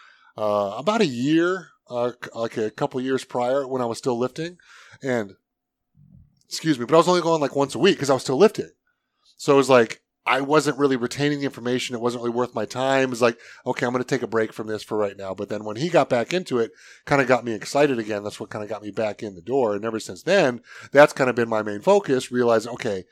uh, 0.42 0.76
about 0.78 1.02
a 1.02 1.06
year, 1.06 1.68
uh, 1.88 2.14
like 2.34 2.58
a 2.58 2.72
couple 2.72 3.00
years 3.00 3.24
prior 3.24 3.68
when 3.68 3.82
I 3.82 3.86
was 3.86 4.00
still 4.00 4.18
lifting. 4.18 4.58
And 5.04 5.36
excuse 6.50 6.80
me, 6.80 6.86
but 6.86 6.96
I 6.96 6.98
was 6.98 7.08
only 7.08 7.22
going 7.22 7.42
like 7.42 7.56
once 7.56 7.76
a 7.76 7.80
week 7.80 7.96
because 7.96 8.10
I 8.10 8.14
was 8.14 8.24
still 8.24 8.38
lifting. 8.38 8.72
So 9.38 9.54
it 9.54 9.58
was 9.58 9.70
like 9.70 10.02
I 10.26 10.42
wasn't 10.42 10.80
really 10.80 10.96
retaining 10.96 11.40
the 11.40 11.46
information. 11.46 11.96
It 11.96 12.02
wasn't 12.02 12.24
really 12.24 12.36
worth 12.36 12.56
my 12.56 12.66
time. 12.66 13.04
It 13.04 13.10
was 13.12 13.22
like, 13.22 13.40
okay, 13.68 13.86
I'm 13.86 13.92
going 13.92 14.04
to 14.04 14.08
take 14.08 14.24
a 14.24 14.28
break 14.28 14.52
from 14.52 14.68
this 14.68 14.84
for 14.84 14.98
right 14.98 15.18
now. 15.18 15.34
But 15.36 15.50
then 15.50 15.64
when 15.64 15.78
he 15.78 15.90
got 15.90 16.10
back 16.10 16.34
into 16.34 16.58
it, 16.58 16.72
kind 17.06 17.22
of 17.22 17.28
got 17.28 17.46
me 17.46 17.54
excited 17.54 18.00
again. 18.00 18.24
That's 18.24 18.40
what 18.40 18.50
kind 18.50 18.64
of 18.64 18.70
got 18.70 18.84
me 18.84 18.92
back 18.92 19.22
in 19.22 19.36
the 19.36 19.42
door. 19.42 19.76
And 19.76 19.86
ever 19.86 20.00
since 20.00 20.24
then, 20.24 20.62
that's 20.92 21.14
kind 21.14 21.30
of 21.30 21.36
been 21.36 21.50
my 21.50 21.62
main 21.62 21.82
focus. 21.82 22.32
Realizing, 22.32 22.72
okay, 22.74 23.06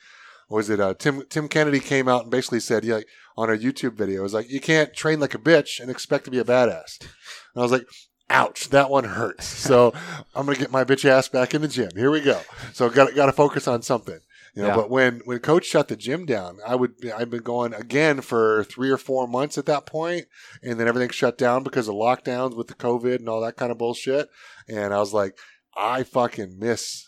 what 0.49 0.57
was 0.57 0.69
it? 0.69 0.79
Uh, 0.81 0.93
Tim 0.93 1.23
Tim 1.29 1.47
Kennedy 1.47 1.79
came 1.79 2.07
out 2.09 2.23
and 2.23 2.31
basically 2.31 2.59
said, 2.59 2.83
yeah, 2.83 2.99
on 3.38 3.49
a 3.49 3.53
YouTube 3.57 3.93
video, 3.93 4.19
it 4.19 4.23
was 4.23 4.33
like, 4.33 4.49
you 4.49 4.59
can't 4.59 4.93
train 4.93 5.19
like 5.21 5.33
a 5.33 5.39
bitch 5.39 5.79
and 5.79 5.89
expect 5.89 6.25
to 6.25 6.31
be 6.31 6.39
a 6.39 6.43
badass. 6.43 6.99
And 6.99 7.09
I 7.55 7.62
was 7.62 7.71
like, 7.71 7.85
ouch, 8.29 8.69
that 8.69 8.89
one 8.89 9.05
hurts. 9.05 9.45
So 9.69 9.93
I'm 10.35 10.45
gonna 10.45 10.57
get 10.57 10.71
my 10.71 10.83
bitch 10.83 11.05
ass 11.05 11.29
back 11.29 11.53
in 11.53 11.62
the 11.62 11.67
gym. 11.67 11.91
Here 11.95 12.12
we 12.12 12.19
go. 12.21 12.41
So 12.73 12.89
got 12.89 13.15
got 13.15 13.27
to 13.27 13.31
focus 13.31 13.67
on 13.67 13.81
something. 13.83 14.19
You 14.55 14.63
know, 14.63 14.69
Yeah. 14.69 14.75
but 14.75 14.89
when 14.89 15.21
when 15.25 15.38
coach 15.39 15.65
shut 15.65 15.88
the 15.89 15.95
gym 15.95 16.25
down, 16.25 16.57
I 16.67 16.73
would 16.75 16.93
I've 17.15 17.29
been 17.29 17.43
going 17.43 17.73
again 17.75 18.21
for 18.21 18.63
three 18.63 18.89
or 18.89 18.97
four 18.97 19.27
months 19.27 19.57
at 19.59 19.67
that 19.67 19.85
point, 19.85 20.25
and 20.63 20.79
then 20.79 20.88
everything 20.88 21.09
shut 21.09 21.38
down 21.38 21.63
because 21.63 21.88
of 21.88 21.93
lockdowns 21.95 22.57
with 22.57 22.67
the 22.67 22.73
COVID 22.73 23.17
and 23.17 23.29
all 23.29 23.41
that 23.41 23.57
kind 23.57 23.71
of 23.71 23.77
bullshit. 23.77 24.27
And 24.67 24.91
I 24.93 24.97
was 24.97 25.13
like, 25.13 25.38
I 25.77 26.01
fucking 26.03 26.57
miss 26.57 27.07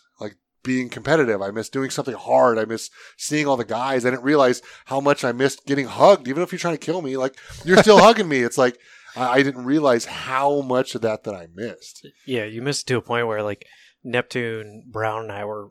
being 0.62 0.88
competitive. 0.88 1.42
I 1.42 1.50
miss 1.50 1.68
doing 1.68 1.90
something 1.90 2.14
hard. 2.14 2.58
I 2.58 2.64
miss 2.64 2.90
seeing 3.16 3.46
all 3.46 3.56
the 3.56 3.64
guys. 3.64 4.04
I 4.04 4.10
didn't 4.10 4.24
realize 4.24 4.62
how 4.86 5.00
much 5.00 5.24
I 5.24 5.32
missed 5.32 5.66
getting 5.66 5.86
hugged. 5.86 6.28
Even 6.28 6.42
if 6.42 6.52
you're 6.52 6.58
trying 6.58 6.74
to 6.74 6.84
kill 6.86 7.02
me, 7.02 7.16
like 7.16 7.36
you're 7.64 7.78
still 7.78 7.98
hugging 8.02 8.28
me. 8.28 8.40
It's 8.40 8.58
like 8.58 8.78
I, 9.16 9.38
I 9.38 9.42
didn't 9.42 9.64
realize 9.64 10.04
how 10.04 10.60
much 10.60 10.94
of 10.94 11.02
that 11.02 11.24
that 11.24 11.34
I 11.34 11.48
missed. 11.54 12.06
yeah, 12.26 12.44
you 12.44 12.62
missed 12.62 12.88
to 12.88 12.96
a 12.96 13.02
point 13.02 13.26
where 13.26 13.42
like 13.42 13.66
Neptune, 14.04 14.84
Brown, 14.90 15.24
and 15.24 15.32
I 15.32 15.44
were 15.44 15.70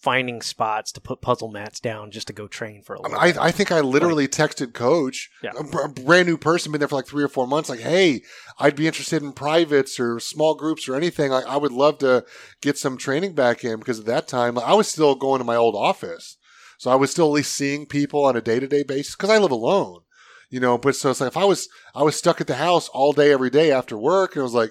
finding 0.00 0.40
spots 0.40 0.92
to 0.92 1.00
put 1.00 1.20
puzzle 1.20 1.48
mats 1.48 1.80
down 1.80 2.10
just 2.10 2.28
to 2.28 2.32
go 2.32 2.46
train 2.46 2.82
for 2.82 2.94
a 2.94 3.02
little. 3.02 3.18
I, 3.18 3.34
I 3.40 3.50
think 3.50 3.72
I 3.72 3.80
literally 3.80 4.28
texted 4.28 4.72
coach, 4.72 5.28
Yeah. 5.42 5.50
a, 5.58 5.76
a 5.78 5.88
brand 5.88 6.28
new 6.28 6.36
person, 6.38 6.70
been 6.70 6.78
there 6.78 6.86
for 6.88 6.94
like 6.94 7.06
three 7.06 7.24
or 7.24 7.28
four 7.28 7.46
months, 7.48 7.68
like, 7.68 7.80
hey, 7.80 8.22
I'd 8.60 8.76
be 8.76 8.86
interested 8.86 9.22
in 9.22 9.32
privates 9.32 9.98
or 9.98 10.20
small 10.20 10.54
groups 10.54 10.88
or 10.88 10.94
anything. 10.94 11.32
Like, 11.32 11.46
I 11.46 11.56
would 11.56 11.72
love 11.72 11.98
to 11.98 12.24
get 12.62 12.78
some 12.78 12.96
training 12.96 13.34
back 13.34 13.64
in 13.64 13.80
because 13.80 13.98
at 13.98 14.06
that 14.06 14.28
time, 14.28 14.54
like, 14.54 14.66
I 14.66 14.74
was 14.74 14.86
still 14.88 15.14
going 15.16 15.38
to 15.40 15.44
my 15.44 15.56
old 15.56 15.74
office. 15.74 16.36
So 16.78 16.92
I 16.92 16.94
was 16.94 17.10
still 17.10 17.26
at 17.26 17.32
least 17.32 17.54
seeing 17.54 17.86
people 17.86 18.24
on 18.24 18.36
a 18.36 18.40
day 18.40 18.60
to 18.60 18.68
day 18.68 18.84
basis 18.84 19.16
because 19.16 19.30
I 19.30 19.38
live 19.38 19.50
alone, 19.50 20.02
you 20.48 20.60
know. 20.60 20.78
But 20.78 20.94
so 20.94 21.10
it's 21.10 21.20
like 21.20 21.32
if 21.32 21.36
I 21.36 21.44
was, 21.44 21.68
I 21.92 22.04
was 22.04 22.14
stuck 22.14 22.40
at 22.40 22.46
the 22.46 22.54
house 22.54 22.88
all 22.90 23.12
day, 23.12 23.32
every 23.32 23.50
day 23.50 23.72
after 23.72 23.98
work, 23.98 24.36
and 24.36 24.40
it 24.40 24.44
was 24.44 24.54
like, 24.54 24.70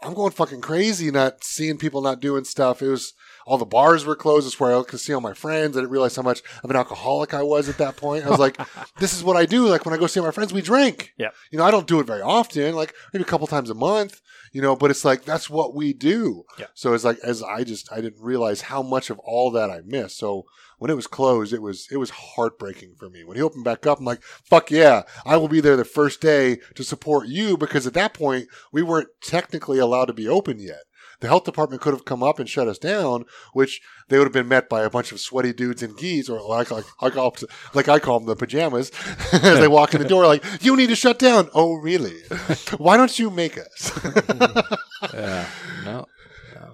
I'm 0.00 0.14
going 0.14 0.30
fucking 0.30 0.60
crazy, 0.60 1.10
not 1.10 1.42
seeing 1.42 1.76
people, 1.78 2.00
not 2.00 2.20
doing 2.20 2.44
stuff. 2.44 2.80
It 2.80 2.86
was, 2.90 3.12
all 3.48 3.56
the 3.56 3.64
bars 3.64 4.04
were 4.04 4.14
closed. 4.14 4.46
It's 4.46 4.60
where 4.60 4.76
I 4.76 4.82
could 4.82 5.00
see 5.00 5.14
all 5.14 5.22
my 5.22 5.32
friends. 5.32 5.74
I 5.74 5.80
didn't 5.80 5.90
realize 5.90 6.14
how 6.14 6.22
much 6.22 6.42
of 6.62 6.68
an 6.68 6.76
alcoholic 6.76 7.32
I 7.32 7.42
was 7.42 7.70
at 7.70 7.78
that 7.78 7.96
point. 7.96 8.26
I 8.26 8.28
was 8.28 8.38
like, 8.38 8.60
this 8.98 9.14
is 9.14 9.24
what 9.24 9.38
I 9.38 9.46
do. 9.46 9.66
Like 9.66 9.86
when 9.86 9.94
I 9.94 9.96
go 9.96 10.06
see 10.06 10.20
my 10.20 10.30
friends, 10.30 10.52
we 10.52 10.60
drink. 10.60 11.14
Yeah. 11.16 11.30
You 11.50 11.58
know, 11.58 11.64
I 11.64 11.70
don't 11.70 11.86
do 11.86 11.98
it 11.98 12.06
very 12.06 12.20
often, 12.20 12.74
like 12.74 12.94
maybe 13.12 13.22
a 13.22 13.26
couple 13.26 13.46
times 13.46 13.70
a 13.70 13.74
month, 13.74 14.20
you 14.52 14.60
know, 14.60 14.76
but 14.76 14.90
it's 14.90 15.02
like, 15.02 15.24
that's 15.24 15.48
what 15.48 15.74
we 15.74 15.94
do. 15.94 16.44
Yep. 16.58 16.70
So 16.74 16.92
it's 16.92 17.04
like, 17.04 17.18
as 17.24 17.42
I 17.42 17.64
just, 17.64 17.90
I 17.90 18.02
didn't 18.02 18.22
realize 18.22 18.60
how 18.60 18.82
much 18.82 19.08
of 19.08 19.18
all 19.20 19.50
that 19.52 19.70
I 19.70 19.80
missed. 19.82 20.18
So 20.18 20.44
when 20.76 20.90
it 20.90 20.96
was 20.96 21.06
closed, 21.06 21.54
it 21.54 21.62
was, 21.62 21.88
it 21.90 21.96
was 21.96 22.10
heartbreaking 22.10 22.96
for 22.98 23.08
me. 23.08 23.24
When 23.24 23.38
he 23.38 23.42
opened 23.42 23.64
back 23.64 23.86
up, 23.86 23.98
I'm 23.98 24.04
like, 24.04 24.22
fuck 24.22 24.70
yeah, 24.70 25.04
I 25.24 25.38
will 25.38 25.48
be 25.48 25.60
there 25.60 25.76
the 25.76 25.86
first 25.86 26.20
day 26.20 26.58
to 26.74 26.84
support 26.84 27.28
you 27.28 27.56
because 27.56 27.86
at 27.86 27.94
that 27.94 28.12
point, 28.12 28.48
we 28.72 28.82
weren't 28.82 29.08
technically 29.22 29.78
allowed 29.78 30.06
to 30.06 30.12
be 30.12 30.28
open 30.28 30.60
yet. 30.60 30.82
The 31.20 31.28
health 31.28 31.44
department 31.44 31.82
could 31.82 31.94
have 31.94 32.04
come 32.04 32.22
up 32.22 32.38
and 32.38 32.48
shut 32.48 32.68
us 32.68 32.78
down, 32.78 33.24
which 33.52 33.80
they 34.08 34.18
would 34.18 34.26
have 34.26 34.32
been 34.32 34.48
met 34.48 34.68
by 34.68 34.82
a 34.82 34.90
bunch 34.90 35.10
of 35.10 35.20
sweaty 35.20 35.52
dudes 35.52 35.82
in 35.82 35.94
gis, 35.96 36.28
or 36.28 36.40
like 36.40 36.70
like 36.70 36.84
I 37.00 37.10
call 37.10 37.34
like 37.74 37.88
I 37.88 37.98
call 37.98 38.20
them 38.20 38.28
the 38.28 38.36
pajamas, 38.36 38.92
as 39.32 39.58
they 39.58 39.68
walk 39.68 39.94
in 39.94 40.02
the 40.02 40.08
door. 40.08 40.26
Like 40.26 40.44
you 40.62 40.76
need 40.76 40.88
to 40.88 40.96
shut 40.96 41.18
down. 41.18 41.48
Oh, 41.54 41.74
really? 41.74 42.16
Why 42.78 42.96
don't 42.96 43.18
you 43.18 43.30
make 43.30 43.58
us? 43.58 43.92
yeah. 45.12 45.46
No. 45.84 46.06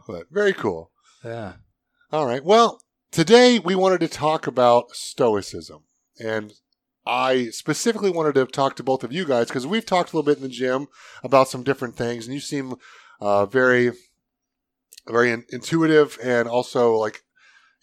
but 0.07 0.27
very 0.31 0.53
cool. 0.53 0.91
Yeah. 1.25 1.55
All 2.13 2.27
right. 2.27 2.45
Well, 2.45 2.81
today 3.11 3.59
we 3.59 3.75
wanted 3.75 4.01
to 4.01 4.09
talk 4.09 4.47
about 4.47 4.91
stoicism, 4.91 5.85
and 6.23 6.53
I 7.07 7.47
specifically 7.51 8.11
wanted 8.11 8.35
to 8.35 8.47
talk 8.47 8.77
to 8.77 8.83
both 8.83 9.05
of 9.05 9.13
you 9.13 9.25
guys 9.25 9.49
because 9.49 9.67
we've 9.67 9.87
talked 9.87 10.13
a 10.13 10.17
little 10.17 10.27
bit 10.27 10.39
in 10.39 10.43
the 10.43 10.49
gym 10.49 10.87
about 11.23 11.49
some 11.49 11.63
different 11.63 11.97
things, 11.97 12.27
and 12.27 12.35
you 12.35 12.41
seem 12.41 12.75
uh, 13.21 13.47
very, 13.47 13.93
very 15.07 15.31
in- 15.31 15.45
intuitive 15.51 16.19
and 16.23 16.49
also 16.49 16.97
like 16.97 17.23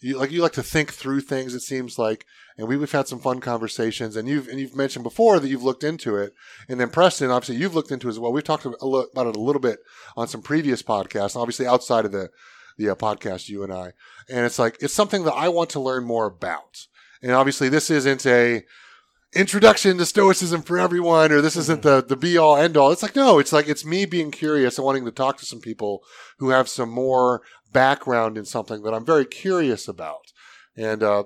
you 0.02 0.18
like 0.18 0.32
you 0.32 0.42
like 0.42 0.52
to 0.52 0.62
think 0.62 0.92
through 0.92 1.20
things. 1.20 1.54
It 1.54 1.60
seems 1.60 1.98
like, 1.98 2.26
and 2.58 2.66
we, 2.66 2.76
we've 2.76 2.90
had 2.90 3.06
some 3.06 3.20
fun 3.20 3.40
conversations, 3.40 4.16
and 4.16 4.28
you've 4.28 4.48
and 4.48 4.58
you've 4.58 4.76
mentioned 4.76 5.04
before 5.04 5.38
that 5.38 5.48
you've 5.48 5.62
looked 5.62 5.84
into 5.84 6.16
it, 6.16 6.32
and 6.68 6.80
then 6.80 6.90
Preston, 6.90 7.30
obviously, 7.30 7.56
you've 7.56 7.74
looked 7.74 7.92
into 7.92 8.08
it 8.08 8.10
as 8.10 8.18
well. 8.18 8.32
We've 8.32 8.42
talked 8.42 8.66
about 8.66 9.26
it 9.26 9.36
a 9.36 9.40
little 9.40 9.60
bit 9.60 9.78
on 10.16 10.26
some 10.28 10.42
previous 10.42 10.82
podcasts, 10.82 11.36
obviously 11.36 11.66
outside 11.66 12.04
of 12.04 12.12
the 12.12 12.30
the 12.78 12.90
uh, 12.90 12.94
podcast, 12.94 13.48
you 13.48 13.62
and 13.62 13.72
I, 13.72 13.92
and 14.28 14.44
it's 14.44 14.58
like 14.58 14.76
it's 14.80 14.94
something 14.94 15.24
that 15.24 15.34
I 15.34 15.48
want 15.48 15.70
to 15.70 15.80
learn 15.80 16.04
more 16.04 16.26
about. 16.26 16.86
And 17.22 17.30
obviously, 17.30 17.68
this 17.68 17.88
isn't 17.88 18.26
a 18.26 18.64
introduction 19.34 19.98
to 19.98 20.06
stoicism 20.06 20.62
for 20.62 20.78
everyone, 20.78 21.32
or 21.32 21.40
this 21.40 21.56
isn't 21.56 21.82
the 21.82 22.02
the 22.02 22.16
be 22.16 22.36
all 22.36 22.56
end 22.56 22.76
all. 22.76 22.92
It's 22.92 23.02
like 23.02 23.16
no, 23.16 23.38
it's 23.38 23.52
like 23.52 23.68
it's 23.68 23.84
me 23.84 24.04
being 24.04 24.30
curious 24.30 24.78
and 24.78 24.84
wanting 24.84 25.04
to 25.04 25.10
talk 25.10 25.38
to 25.38 25.46
some 25.46 25.60
people 25.60 26.02
who 26.38 26.50
have 26.50 26.68
some 26.68 26.90
more 26.90 27.42
background 27.72 28.36
in 28.36 28.44
something 28.44 28.82
that 28.82 28.94
I'm 28.94 29.04
very 29.04 29.24
curious 29.24 29.88
about. 29.88 30.32
And 30.76 31.02
uh, 31.02 31.24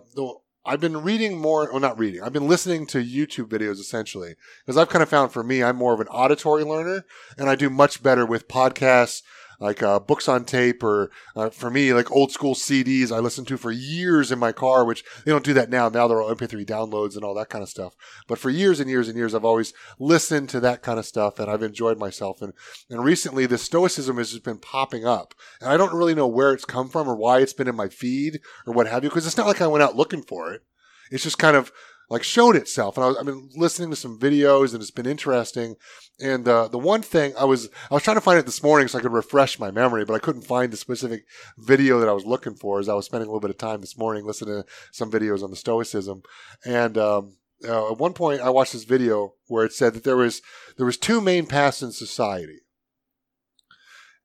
I've 0.64 0.80
been 0.80 1.02
reading 1.02 1.38
more, 1.38 1.68
or 1.68 1.78
not 1.78 1.98
reading. 1.98 2.22
I've 2.22 2.32
been 2.32 2.48
listening 2.48 2.86
to 2.88 2.98
YouTube 2.98 3.48
videos 3.48 3.78
essentially 3.78 4.34
because 4.64 4.76
I've 4.76 4.88
kind 4.88 5.02
of 5.02 5.08
found 5.08 5.32
for 5.32 5.44
me, 5.44 5.62
I'm 5.62 5.76
more 5.76 5.94
of 5.94 6.00
an 6.00 6.08
auditory 6.08 6.64
learner, 6.64 7.04
and 7.38 7.48
I 7.48 7.54
do 7.54 7.70
much 7.70 8.02
better 8.02 8.26
with 8.26 8.48
podcasts 8.48 9.22
like 9.60 9.82
uh, 9.82 9.98
books 9.98 10.28
on 10.28 10.44
tape 10.44 10.82
or 10.82 11.10
uh, 11.34 11.50
for 11.50 11.70
me 11.70 11.92
like 11.92 12.10
old 12.10 12.32
school 12.32 12.54
CDs 12.54 13.10
I 13.10 13.18
listened 13.18 13.48
to 13.48 13.56
for 13.56 13.70
years 13.70 14.30
in 14.30 14.38
my 14.38 14.52
car 14.52 14.84
which 14.84 15.04
they 15.24 15.30
don't 15.30 15.44
do 15.44 15.54
that 15.54 15.70
now. 15.70 15.88
Now 15.88 16.08
they're 16.08 16.20
all 16.20 16.34
MP3 16.34 16.66
downloads 16.66 17.16
and 17.16 17.24
all 17.24 17.34
that 17.34 17.48
kind 17.48 17.62
of 17.62 17.68
stuff. 17.68 17.94
But 18.26 18.38
for 18.38 18.50
years 18.50 18.80
and 18.80 18.90
years 18.90 19.08
and 19.08 19.16
years 19.16 19.34
I've 19.34 19.44
always 19.44 19.72
listened 19.98 20.48
to 20.50 20.60
that 20.60 20.82
kind 20.82 20.98
of 20.98 21.06
stuff 21.06 21.38
and 21.38 21.50
I've 21.50 21.62
enjoyed 21.62 21.98
myself. 21.98 22.42
And 22.42 22.52
and 22.90 23.04
recently 23.04 23.46
the 23.46 23.58
stoicism 23.58 24.16
has 24.18 24.30
just 24.30 24.44
been 24.44 24.58
popping 24.58 25.04
up. 25.04 25.34
And 25.60 25.70
I 25.70 25.76
don't 25.76 25.94
really 25.94 26.14
know 26.14 26.26
where 26.26 26.52
it's 26.52 26.64
come 26.64 26.88
from 26.88 27.08
or 27.08 27.16
why 27.16 27.38
it's 27.38 27.52
been 27.52 27.68
in 27.68 27.76
my 27.76 27.88
feed 27.88 28.40
or 28.66 28.72
what 28.72 28.86
have 28.86 29.04
you 29.04 29.10
because 29.10 29.26
it's 29.26 29.36
not 29.36 29.46
like 29.46 29.60
I 29.60 29.66
went 29.66 29.82
out 29.82 29.96
looking 29.96 30.22
for 30.22 30.52
it. 30.52 30.62
It's 31.10 31.22
just 31.22 31.38
kind 31.38 31.56
of 31.56 31.72
like 32.08 32.22
showed 32.22 32.56
itself 32.56 32.96
and 32.96 33.04
I 33.04 33.08
was, 33.08 33.16
I've 33.16 33.26
been 33.26 33.50
listening 33.56 33.90
to 33.90 33.96
some 33.96 34.18
videos 34.18 34.72
and 34.72 34.80
it's 34.80 34.90
been 34.90 35.06
interesting 35.06 35.76
and 36.18 36.48
uh, 36.48 36.68
the 36.68 36.78
one 36.78 37.02
thing 37.02 37.34
I 37.38 37.44
was 37.44 37.68
I 37.90 37.94
was 37.94 38.02
trying 38.02 38.16
to 38.16 38.22
find 38.22 38.38
it 38.38 38.46
this 38.46 38.62
morning 38.62 38.88
so 38.88 38.98
I 38.98 39.02
could 39.02 39.12
refresh 39.12 39.58
my 39.58 39.70
memory, 39.70 40.04
but 40.04 40.14
I 40.14 40.18
couldn't 40.18 40.42
find 40.42 40.72
the 40.72 40.76
specific 40.76 41.24
video 41.58 42.00
that 42.00 42.08
I 42.08 42.12
was 42.12 42.24
looking 42.24 42.54
for. 42.54 42.80
As 42.80 42.88
I 42.88 42.94
was 42.94 43.04
spending 43.04 43.28
a 43.28 43.30
little 43.30 43.40
bit 43.40 43.50
of 43.50 43.58
time 43.58 43.80
this 43.80 43.98
morning 43.98 44.24
listening 44.24 44.62
to 44.62 44.68
some 44.92 45.10
videos 45.10 45.42
on 45.42 45.50
the 45.50 45.56
Stoicism, 45.56 46.22
and 46.64 46.96
um, 46.96 47.36
uh, 47.66 47.92
at 47.92 47.98
one 47.98 48.14
point 48.14 48.40
I 48.40 48.48
watched 48.48 48.72
this 48.72 48.84
video 48.84 49.34
where 49.48 49.66
it 49.66 49.74
said 49.74 49.92
that 49.92 50.04
there 50.04 50.16
was 50.16 50.40
there 50.78 50.86
was 50.86 50.96
two 50.96 51.20
main 51.20 51.44
paths 51.44 51.82
in 51.82 51.92
society, 51.92 52.60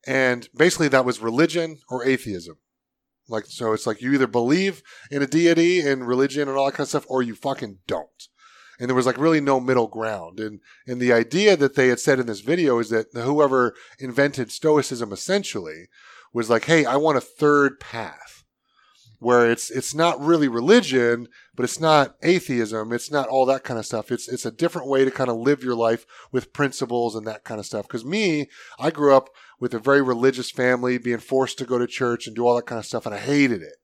and 0.07 0.47
basically 0.55 0.87
that 0.89 1.05
was 1.05 1.19
religion 1.19 1.79
or 1.89 2.05
atheism. 2.05 2.57
Like 3.31 3.45
so, 3.47 3.73
it's 3.73 3.87
like 3.87 4.01
you 4.01 4.13
either 4.13 4.27
believe 4.27 4.83
in 5.09 5.21
a 5.21 5.27
deity 5.27 5.79
and 5.79 6.07
religion 6.07 6.47
and 6.47 6.57
all 6.57 6.65
that 6.65 6.73
kind 6.73 6.85
of 6.85 6.89
stuff, 6.89 7.05
or 7.07 7.23
you 7.23 7.35
fucking 7.35 7.79
don't. 7.87 8.27
And 8.79 8.89
there 8.89 8.95
was 8.95 9.05
like 9.05 9.17
really 9.17 9.41
no 9.41 9.59
middle 9.59 9.87
ground. 9.87 10.39
And 10.39 10.59
and 10.85 10.99
the 10.99 11.13
idea 11.13 11.55
that 11.55 11.75
they 11.75 11.87
had 11.87 11.99
said 11.99 12.19
in 12.19 12.27
this 12.27 12.41
video 12.41 12.79
is 12.79 12.89
that 12.89 13.07
whoever 13.13 13.73
invented 13.99 14.51
Stoicism 14.51 15.11
essentially 15.11 15.87
was 16.33 16.49
like, 16.49 16.65
hey, 16.65 16.85
I 16.85 16.97
want 16.97 17.17
a 17.17 17.21
third 17.21 17.79
path 17.79 18.40
where 19.21 19.51
it's 19.51 19.69
it's 19.69 19.93
not 19.93 20.19
really 20.19 20.47
religion, 20.47 21.27
but 21.55 21.63
it's 21.63 21.79
not 21.79 22.15
atheism, 22.23 22.91
it's 22.91 23.11
not 23.11 23.29
all 23.29 23.45
that 23.45 23.63
kind 23.63 23.77
of 23.77 23.85
stuff. 23.85 24.11
It's 24.11 24.27
it's 24.27 24.47
a 24.47 24.51
different 24.51 24.87
way 24.87 25.05
to 25.05 25.11
kind 25.11 25.29
of 25.29 25.35
live 25.35 25.63
your 25.63 25.75
life 25.75 26.07
with 26.31 26.53
principles 26.53 27.15
and 27.15 27.27
that 27.27 27.43
kind 27.43 27.59
of 27.59 27.67
stuff. 27.67 27.87
Because 27.87 28.03
me, 28.03 28.49
I 28.79 28.89
grew 28.89 29.15
up 29.15 29.29
with 29.59 29.75
a 29.75 29.79
very 29.79 30.01
religious 30.01 30.49
family, 30.49 30.97
being 30.97 31.19
forced 31.19 31.59
to 31.59 31.65
go 31.65 31.77
to 31.77 31.85
church 31.85 32.25
and 32.25 32.35
do 32.35 32.47
all 32.47 32.55
that 32.55 32.65
kind 32.65 32.79
of 32.79 32.85
stuff, 32.85 33.05
and 33.05 33.13
I 33.13 33.19
hated 33.19 33.61
it. 33.61 33.75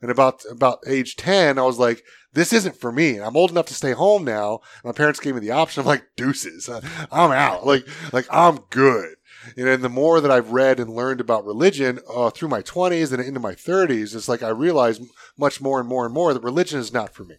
And 0.00 0.12
about 0.12 0.44
about 0.48 0.78
age 0.86 1.16
ten, 1.16 1.58
I 1.58 1.62
was 1.62 1.80
like, 1.80 2.04
"This 2.32 2.52
isn't 2.52 2.80
for 2.80 2.92
me." 2.92 3.20
I'm 3.20 3.36
old 3.36 3.50
enough 3.50 3.66
to 3.66 3.74
stay 3.74 3.92
home 3.92 4.22
now. 4.22 4.60
My 4.84 4.92
parents 4.92 5.18
gave 5.18 5.34
me 5.34 5.40
the 5.40 5.50
option. 5.50 5.80
I'm 5.80 5.88
like, 5.88 6.04
"Deuces, 6.16 6.68
I'm 7.10 7.32
out." 7.32 7.66
Like 7.66 7.84
like 8.12 8.28
I'm 8.30 8.60
good. 8.70 9.16
And 9.56 9.82
the 9.82 9.88
more 9.88 10.20
that 10.20 10.30
I've 10.30 10.50
read 10.50 10.80
and 10.80 10.90
learned 10.90 11.20
about 11.20 11.44
religion 11.44 12.00
uh, 12.12 12.30
through 12.30 12.48
my 12.48 12.62
20s 12.62 13.12
and 13.12 13.22
into 13.22 13.40
my 13.40 13.54
30s, 13.54 14.14
it's 14.14 14.28
like 14.28 14.42
I 14.42 14.48
realize 14.48 15.00
much 15.38 15.60
more 15.60 15.80
and 15.80 15.88
more 15.88 16.04
and 16.04 16.14
more 16.14 16.32
that 16.32 16.42
religion 16.42 16.78
is 16.78 16.92
not 16.92 17.14
for 17.14 17.24
me. 17.24 17.36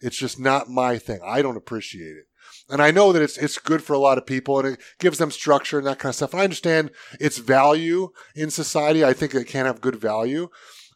It's 0.00 0.16
just 0.16 0.38
not 0.38 0.68
my 0.68 0.98
thing. 0.98 1.20
I 1.24 1.42
don't 1.42 1.56
appreciate 1.56 2.16
it. 2.16 2.26
And 2.68 2.82
I 2.82 2.90
know 2.90 3.12
that 3.12 3.22
it's 3.22 3.36
it's 3.36 3.58
good 3.58 3.82
for 3.82 3.92
a 3.92 3.98
lot 3.98 4.16
of 4.16 4.26
people 4.26 4.58
and 4.58 4.68
it 4.68 4.80
gives 4.98 5.18
them 5.18 5.30
structure 5.30 5.78
and 5.78 5.86
that 5.86 5.98
kind 5.98 6.10
of 6.10 6.16
stuff. 6.16 6.32
And 6.32 6.40
I 6.40 6.44
understand 6.44 6.90
its 7.20 7.38
value 7.38 8.10
in 8.34 8.50
society. 8.50 9.04
I 9.04 9.12
think 9.12 9.34
it 9.34 9.46
can 9.46 9.66
have 9.66 9.80
good 9.80 9.96
value. 9.96 10.48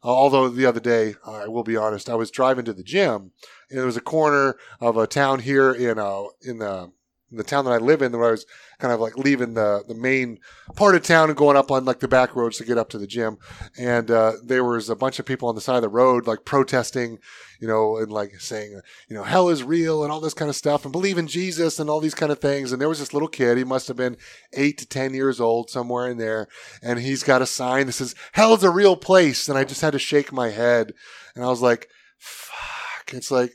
Uh, 0.02 0.08
although 0.08 0.48
the 0.48 0.66
other 0.66 0.80
day, 0.80 1.16
I 1.26 1.48
will 1.48 1.64
be 1.64 1.76
honest, 1.76 2.08
I 2.08 2.14
was 2.14 2.30
driving 2.30 2.64
to 2.66 2.72
the 2.72 2.84
gym 2.84 3.32
and 3.68 3.78
there 3.78 3.86
was 3.86 3.96
a 3.96 4.02
corner 4.02 4.56
of 4.80 4.96
a 4.96 5.06
town 5.06 5.40
here 5.40 5.72
in 5.72 5.98
uh, 5.98 6.24
in 6.42 6.58
the 6.58 6.92
the 7.30 7.44
town 7.44 7.64
that 7.64 7.72
I 7.72 7.78
live 7.78 8.02
in, 8.02 8.12
where 8.12 8.28
I 8.28 8.30
was 8.32 8.46
kind 8.78 8.92
of 8.92 9.00
like 9.00 9.18
leaving 9.18 9.54
the, 9.54 9.82
the 9.86 9.94
main 9.94 10.38
part 10.76 10.94
of 10.94 11.02
town 11.02 11.28
and 11.28 11.36
going 11.36 11.56
up 11.56 11.70
on 11.70 11.84
like 11.84 12.00
the 12.00 12.08
back 12.08 12.34
roads 12.36 12.58
to 12.58 12.64
get 12.64 12.78
up 12.78 12.88
to 12.90 12.98
the 12.98 13.06
gym. 13.06 13.38
And 13.78 14.10
uh, 14.10 14.34
there 14.42 14.64
was 14.64 14.88
a 14.88 14.96
bunch 14.96 15.18
of 15.18 15.26
people 15.26 15.48
on 15.48 15.54
the 15.54 15.60
side 15.60 15.76
of 15.76 15.82
the 15.82 15.88
road 15.88 16.26
like 16.26 16.44
protesting, 16.44 17.18
you 17.60 17.66
know, 17.66 17.96
and 17.96 18.10
like 18.10 18.40
saying, 18.40 18.80
you 19.08 19.16
know, 19.16 19.24
hell 19.24 19.48
is 19.48 19.62
real 19.62 20.04
and 20.04 20.12
all 20.12 20.20
this 20.20 20.34
kind 20.34 20.48
of 20.48 20.56
stuff 20.56 20.84
and 20.84 20.92
believe 20.92 21.18
in 21.18 21.26
Jesus 21.26 21.78
and 21.78 21.90
all 21.90 22.00
these 22.00 22.14
kind 22.14 22.32
of 22.32 22.38
things. 22.38 22.72
And 22.72 22.80
there 22.80 22.88
was 22.88 23.00
this 23.00 23.12
little 23.12 23.28
kid, 23.28 23.58
he 23.58 23.64
must 23.64 23.88
have 23.88 23.96
been 23.96 24.16
eight 24.52 24.78
to 24.78 24.86
10 24.86 25.12
years 25.12 25.40
old, 25.40 25.70
somewhere 25.70 26.08
in 26.08 26.18
there. 26.18 26.46
And 26.82 27.00
he's 27.00 27.22
got 27.22 27.42
a 27.42 27.46
sign 27.46 27.86
that 27.86 27.92
says, 27.92 28.14
hell 28.32 28.54
is 28.54 28.62
a 28.62 28.70
real 28.70 28.96
place. 28.96 29.48
And 29.48 29.58
I 29.58 29.64
just 29.64 29.80
had 29.80 29.92
to 29.92 29.98
shake 29.98 30.32
my 30.32 30.50
head. 30.50 30.94
And 31.34 31.44
I 31.44 31.48
was 31.48 31.60
like, 31.60 31.88
fuck. 32.16 33.12
It's 33.12 33.30
like, 33.30 33.52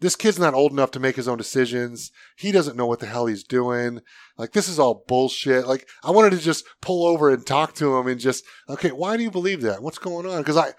this 0.00 0.16
kid's 0.16 0.38
not 0.38 0.54
old 0.54 0.72
enough 0.72 0.90
to 0.92 1.00
make 1.00 1.16
his 1.16 1.28
own 1.28 1.38
decisions. 1.38 2.10
He 2.36 2.52
doesn't 2.52 2.76
know 2.76 2.86
what 2.86 3.00
the 3.00 3.06
hell 3.06 3.26
he's 3.26 3.44
doing. 3.44 4.00
Like, 4.36 4.52
this 4.52 4.68
is 4.68 4.78
all 4.78 5.04
bullshit. 5.06 5.66
Like, 5.66 5.88
I 6.02 6.10
wanted 6.10 6.30
to 6.30 6.38
just 6.38 6.64
pull 6.80 7.06
over 7.06 7.30
and 7.30 7.46
talk 7.46 7.74
to 7.76 7.96
him 7.96 8.06
and 8.06 8.20
just, 8.20 8.44
okay, 8.68 8.90
why 8.90 9.16
do 9.16 9.22
you 9.22 9.30
believe 9.30 9.62
that? 9.62 9.82
What's 9.82 9.98
going 9.98 10.26
on? 10.26 10.42
Because 10.42 10.56
I, 10.56 10.72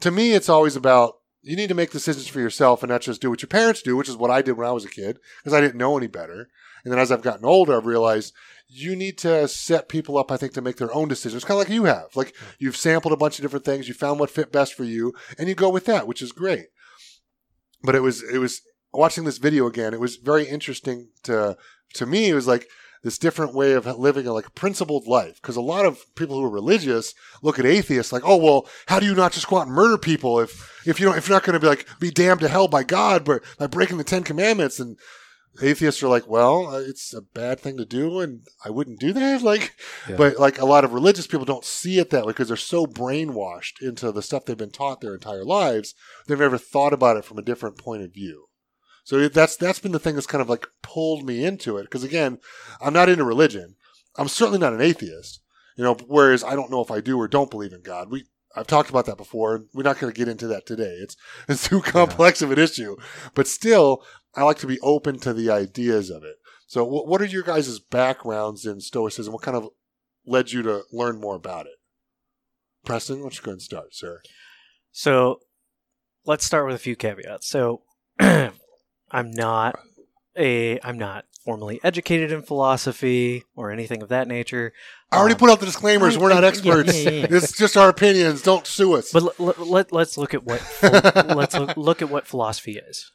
to 0.00 0.10
me, 0.10 0.32
it's 0.32 0.48
always 0.48 0.76
about 0.76 1.14
you 1.42 1.56
need 1.56 1.68
to 1.68 1.74
make 1.74 1.90
decisions 1.90 2.28
for 2.28 2.40
yourself 2.40 2.82
and 2.82 2.90
not 2.90 3.00
just 3.00 3.20
do 3.20 3.30
what 3.30 3.42
your 3.42 3.48
parents 3.48 3.82
do, 3.82 3.96
which 3.96 4.08
is 4.08 4.16
what 4.16 4.30
I 4.30 4.42
did 4.42 4.52
when 4.52 4.66
I 4.66 4.72
was 4.72 4.84
a 4.84 4.90
kid 4.90 5.18
because 5.38 5.54
I 5.54 5.60
didn't 5.60 5.78
know 5.78 5.96
any 5.96 6.06
better. 6.06 6.48
And 6.84 6.92
then 6.92 6.98
as 6.98 7.10
I've 7.10 7.22
gotten 7.22 7.44
older, 7.44 7.76
I've 7.76 7.86
realized 7.86 8.34
you 8.68 8.94
need 8.94 9.18
to 9.18 9.48
set 9.48 9.88
people 9.88 10.16
up, 10.16 10.30
I 10.30 10.36
think, 10.36 10.52
to 10.54 10.62
make 10.62 10.76
their 10.76 10.94
own 10.94 11.08
decisions, 11.08 11.44
kind 11.44 11.60
of 11.60 11.66
like 11.66 11.74
you 11.74 11.84
have. 11.84 12.14
Like 12.14 12.34
you've 12.58 12.76
sampled 12.76 13.12
a 13.12 13.16
bunch 13.16 13.38
of 13.38 13.42
different 13.42 13.64
things, 13.64 13.88
you 13.88 13.94
found 13.94 14.20
what 14.20 14.30
fit 14.30 14.52
best 14.52 14.74
for 14.74 14.84
you, 14.84 15.12
and 15.38 15.48
you 15.48 15.54
go 15.54 15.70
with 15.70 15.86
that, 15.86 16.06
which 16.06 16.22
is 16.22 16.32
great. 16.32 16.66
But 17.82 17.94
it 17.94 18.00
was 18.00 18.22
it 18.22 18.38
was 18.38 18.62
watching 18.92 19.24
this 19.24 19.38
video 19.38 19.66
again, 19.66 19.94
it 19.94 20.00
was 20.00 20.16
very 20.16 20.46
interesting 20.46 21.08
to 21.24 21.56
to 21.94 22.06
me. 22.06 22.28
It 22.28 22.34
was 22.34 22.46
like 22.46 22.68
this 23.02 23.18
different 23.18 23.54
way 23.54 23.72
of 23.72 23.86
living 23.98 24.26
a 24.26 24.32
like 24.32 24.54
principled 24.54 25.06
life. 25.06 25.40
Because 25.40 25.56
a 25.56 25.62
lot 25.62 25.86
of 25.86 26.04
people 26.14 26.36
who 26.36 26.44
are 26.44 26.50
religious 26.50 27.14
look 27.42 27.58
at 27.58 27.64
atheists 27.64 28.12
like, 28.12 28.22
oh 28.24 28.36
well, 28.36 28.68
how 28.86 29.00
do 29.00 29.06
you 29.06 29.14
not 29.14 29.32
just 29.32 29.48
go 29.48 29.58
out 29.58 29.66
and 29.66 29.74
murder 29.74 29.98
people 29.98 30.38
if 30.40 30.86
if 30.86 31.00
you 31.00 31.06
don't 31.06 31.16
if 31.16 31.28
you're 31.28 31.36
not 31.36 31.44
going 31.44 31.54
to 31.54 31.60
be 31.60 31.66
like 31.66 31.86
be 31.98 32.10
damned 32.10 32.40
to 32.40 32.48
hell 32.48 32.68
by 32.68 32.82
God 32.82 33.24
but 33.24 33.42
by 33.58 33.66
breaking 33.66 33.98
the 33.98 34.04
Ten 34.04 34.22
Commandments 34.22 34.78
and 34.78 34.98
atheists 35.62 36.02
are 36.02 36.08
like, 36.08 36.26
well, 36.28 36.68
uh, 36.68 36.80
it's 36.80 37.12
a 37.14 37.20
bad 37.22 37.60
thing 37.60 37.76
to 37.76 37.84
do, 37.84 38.20
and 38.20 38.42
I 38.64 38.70
wouldn't 38.70 39.00
do 39.00 39.12
that. 39.12 39.42
Like, 39.50 39.74
Yeah. 40.08 40.16
but 40.16 40.38
like 40.38 40.58
a 40.58 40.64
lot 40.66 40.84
of 40.84 40.92
religious 40.92 41.26
people 41.26 41.44
don't 41.44 41.64
see 41.64 41.98
it 41.98 42.10
that 42.10 42.24
way 42.24 42.30
because 42.32 42.48
they're 42.48 42.56
so 42.56 42.86
brainwashed 42.86 43.80
into 43.82 44.12
the 44.12 44.22
stuff 44.22 44.44
they've 44.44 44.56
been 44.56 44.70
taught 44.70 45.00
their 45.00 45.14
entire 45.14 45.44
lives, 45.44 45.94
they've 46.26 46.38
never 46.38 46.58
thought 46.58 46.92
about 46.92 47.16
it 47.16 47.24
from 47.24 47.38
a 47.38 47.42
different 47.42 47.76
point 47.78 48.02
of 48.02 48.12
view. 48.14 48.46
So 49.04 49.28
that's 49.28 49.56
that's 49.56 49.80
been 49.80 49.92
the 49.92 49.98
thing 49.98 50.14
that's 50.14 50.26
kind 50.26 50.42
of 50.42 50.48
like 50.48 50.68
pulled 50.82 51.24
me 51.26 51.44
into 51.44 51.78
it 51.78 51.84
because 51.84 52.04
again, 52.04 52.38
I'm 52.80 52.92
not 52.92 53.08
into 53.08 53.24
religion. 53.24 53.74
I'm 54.16 54.28
certainly 54.28 54.58
not 54.60 54.72
an 54.74 54.80
atheist. 54.80 55.40
You 55.76 55.84
know, 55.84 55.94
whereas 56.06 56.44
I 56.44 56.54
don't 56.54 56.70
know 56.70 56.82
if 56.82 56.90
I 56.90 57.00
do 57.00 57.18
or 57.18 57.26
don't 57.26 57.50
believe 57.50 57.72
in 57.72 57.82
God. 57.82 58.10
We 58.10 58.26
I've 58.54 58.66
talked 58.66 58.90
about 58.90 59.06
that 59.06 59.16
before. 59.16 59.54
and 59.54 59.66
We're 59.72 59.84
not 59.84 59.98
going 60.00 60.12
to 60.12 60.18
get 60.18 60.28
into 60.28 60.46
that 60.48 60.66
today. 60.66 60.96
It's 61.00 61.16
it's 61.48 61.68
too 61.68 61.80
complex 61.80 62.42
of 62.42 62.50
an 62.50 62.58
issue. 62.58 62.96
But 63.34 63.46
still, 63.46 64.04
I 64.34 64.44
like 64.44 64.58
to 64.58 64.66
be 64.66 64.78
open 64.80 65.18
to 65.20 65.32
the 65.32 65.50
ideas 65.50 66.10
of 66.10 66.22
it. 66.24 66.36
So, 66.66 66.84
what, 66.84 67.06
what 67.08 67.20
are 67.20 67.26
your 67.26 67.42
guys' 67.42 67.78
backgrounds 67.80 68.64
in 68.64 68.80
Stoicism? 68.80 69.32
What 69.32 69.42
kind 69.42 69.56
of 69.56 69.68
led 70.26 70.52
you 70.52 70.62
to 70.62 70.82
learn 70.92 71.20
more 71.20 71.34
about 71.34 71.66
it? 71.66 71.72
Preston, 72.84 73.16
why 73.18 73.22
don't 73.24 73.36
you 73.36 73.42
go 73.42 73.50
and 73.52 73.62
start, 73.62 73.94
sir? 73.94 74.20
So 74.92 75.40
let's 76.24 76.44
start 76.44 76.66
with 76.66 76.74
a 76.76 76.78
few 76.78 76.96
caveats. 76.96 77.48
So 77.48 77.82
I'm 78.20 78.52
not 79.12 79.78
a 80.36 80.78
I'm 80.80 80.98
not 80.98 81.24
formally 81.44 81.80
educated 81.82 82.32
in 82.32 82.42
philosophy 82.42 83.44
or 83.56 83.70
anything 83.70 84.02
of 84.02 84.08
that 84.08 84.28
nature. 84.28 84.72
I 85.10 85.16
already 85.18 85.34
Um, 85.34 85.38
put 85.40 85.50
out 85.50 85.60
the 85.60 85.66
disclaimers. 85.66 86.16
We're 86.18 86.28
not 86.32 86.44
experts. 86.52 86.96
yeah, 87.04 87.10
yeah, 87.10 87.20
yeah. 87.30 87.36
It's 87.36 87.56
just 87.56 87.76
our 87.76 87.88
opinions. 87.88 88.42
Don't 88.42 88.66
sue 88.66 88.94
us. 88.94 89.12
But 89.12 89.38
let, 89.40 89.58
let, 89.58 89.92
let's 89.92 90.16
look 90.16 90.34
at 90.34 90.44
what 90.44 90.62
let's 91.36 91.54
look, 91.54 91.76
look 91.76 92.02
at 92.02 92.10
what 92.10 92.26
philosophy 92.26 92.78
is. 92.78 93.10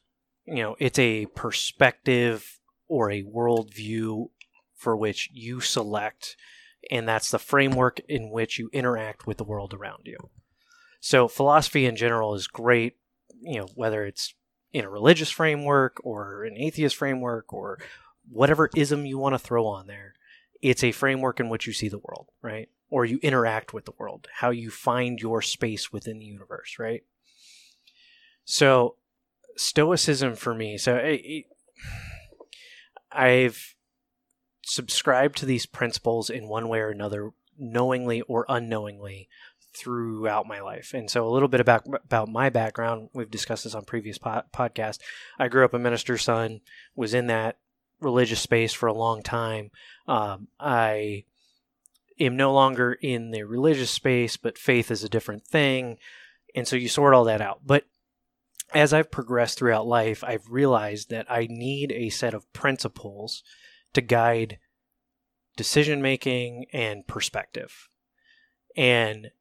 You 0.45 0.55
know, 0.55 0.75
it's 0.79 0.99
a 0.99 1.25
perspective 1.27 2.59
or 2.87 3.11
a 3.11 3.23
worldview 3.23 4.29
for 4.75 4.95
which 4.95 5.29
you 5.33 5.59
select, 5.59 6.37
and 6.91 7.07
that's 7.07 7.31
the 7.31 7.39
framework 7.39 7.99
in 8.07 8.29
which 8.29 8.59
you 8.59 8.69
interact 8.71 9.25
with 9.25 9.37
the 9.37 9.43
world 9.43 9.73
around 9.73 10.03
you. 10.05 10.17
So, 10.99 11.27
philosophy 11.27 11.85
in 11.85 11.95
general 11.95 12.35
is 12.35 12.47
great. 12.47 12.97
You 13.41 13.59
know, 13.59 13.67
whether 13.75 14.05
it's 14.05 14.33
in 14.73 14.85
a 14.85 14.89
religious 14.89 15.29
framework 15.29 15.97
or 16.03 16.43
an 16.43 16.57
atheist 16.57 16.95
framework 16.95 17.53
or 17.53 17.79
whatever 18.29 18.69
ism 18.75 19.05
you 19.05 19.17
want 19.17 19.33
to 19.33 19.39
throw 19.39 19.65
on 19.65 19.87
there, 19.87 20.13
it's 20.61 20.83
a 20.83 20.91
framework 20.91 21.39
in 21.39 21.49
which 21.49 21.67
you 21.67 21.73
see 21.73 21.89
the 21.89 21.99
world, 21.99 22.27
right? 22.41 22.69
Or 22.89 23.05
you 23.05 23.19
interact 23.21 23.73
with 23.73 23.85
the 23.85 23.93
world, 23.97 24.27
how 24.33 24.49
you 24.49 24.69
find 24.69 25.19
your 25.19 25.41
space 25.41 25.91
within 25.91 26.19
the 26.19 26.25
universe, 26.25 26.77
right? 26.79 27.03
So, 28.43 28.95
Stoicism 29.55 30.35
for 30.35 30.53
me, 30.53 30.77
so 30.77 30.95
it, 30.95 31.45
I've 33.11 33.75
subscribed 34.63 35.37
to 35.37 35.45
these 35.45 35.65
principles 35.65 36.29
in 36.29 36.47
one 36.47 36.67
way 36.67 36.79
or 36.79 36.89
another, 36.89 37.31
knowingly 37.57 38.21
or 38.21 38.45
unknowingly, 38.49 39.29
throughout 39.75 40.47
my 40.47 40.61
life. 40.61 40.93
And 40.93 41.09
so, 41.09 41.27
a 41.27 41.31
little 41.31 41.47
bit 41.47 41.61
about 41.61 41.85
about 41.87 42.29
my 42.29 42.49
background. 42.49 43.09
We've 43.13 43.29
discussed 43.29 43.63
this 43.63 43.75
on 43.75 43.85
previous 43.85 44.17
po- 44.17 44.43
podcast. 44.53 44.99
I 45.37 45.47
grew 45.47 45.65
up 45.65 45.73
a 45.73 45.79
minister's 45.79 46.23
son, 46.23 46.61
was 46.95 47.13
in 47.13 47.27
that 47.27 47.57
religious 47.99 48.41
space 48.41 48.73
for 48.73 48.87
a 48.87 48.93
long 48.93 49.23
time. 49.23 49.71
Um, 50.07 50.47
I 50.59 51.25
am 52.19 52.37
no 52.37 52.53
longer 52.53 52.93
in 52.93 53.31
the 53.31 53.43
religious 53.43 53.91
space, 53.91 54.37
but 54.37 54.57
faith 54.57 54.91
is 54.91 55.03
a 55.03 55.09
different 55.09 55.45
thing. 55.45 55.97
And 56.55 56.67
so 56.67 56.75
you 56.75 56.87
sort 56.87 57.13
all 57.13 57.25
that 57.25 57.41
out. 57.41 57.61
But 57.65 57.85
as 58.73 58.93
I've 58.93 59.11
progressed 59.11 59.59
throughout 59.59 59.87
life, 59.87 60.23
I've 60.23 60.49
realized 60.49 61.09
that 61.09 61.29
I 61.29 61.47
need 61.49 61.91
a 61.91 62.09
set 62.09 62.33
of 62.33 62.51
principles 62.53 63.43
to 63.93 64.01
guide 64.01 64.59
decision 65.55 66.01
making 66.01 66.65
and 66.73 67.07
perspective. 67.07 67.87
And 68.75 69.31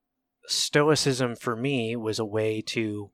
Stoicism 0.46 1.36
for 1.36 1.56
me 1.56 1.96
was 1.96 2.18
a 2.18 2.24
way 2.24 2.60
to 2.60 3.10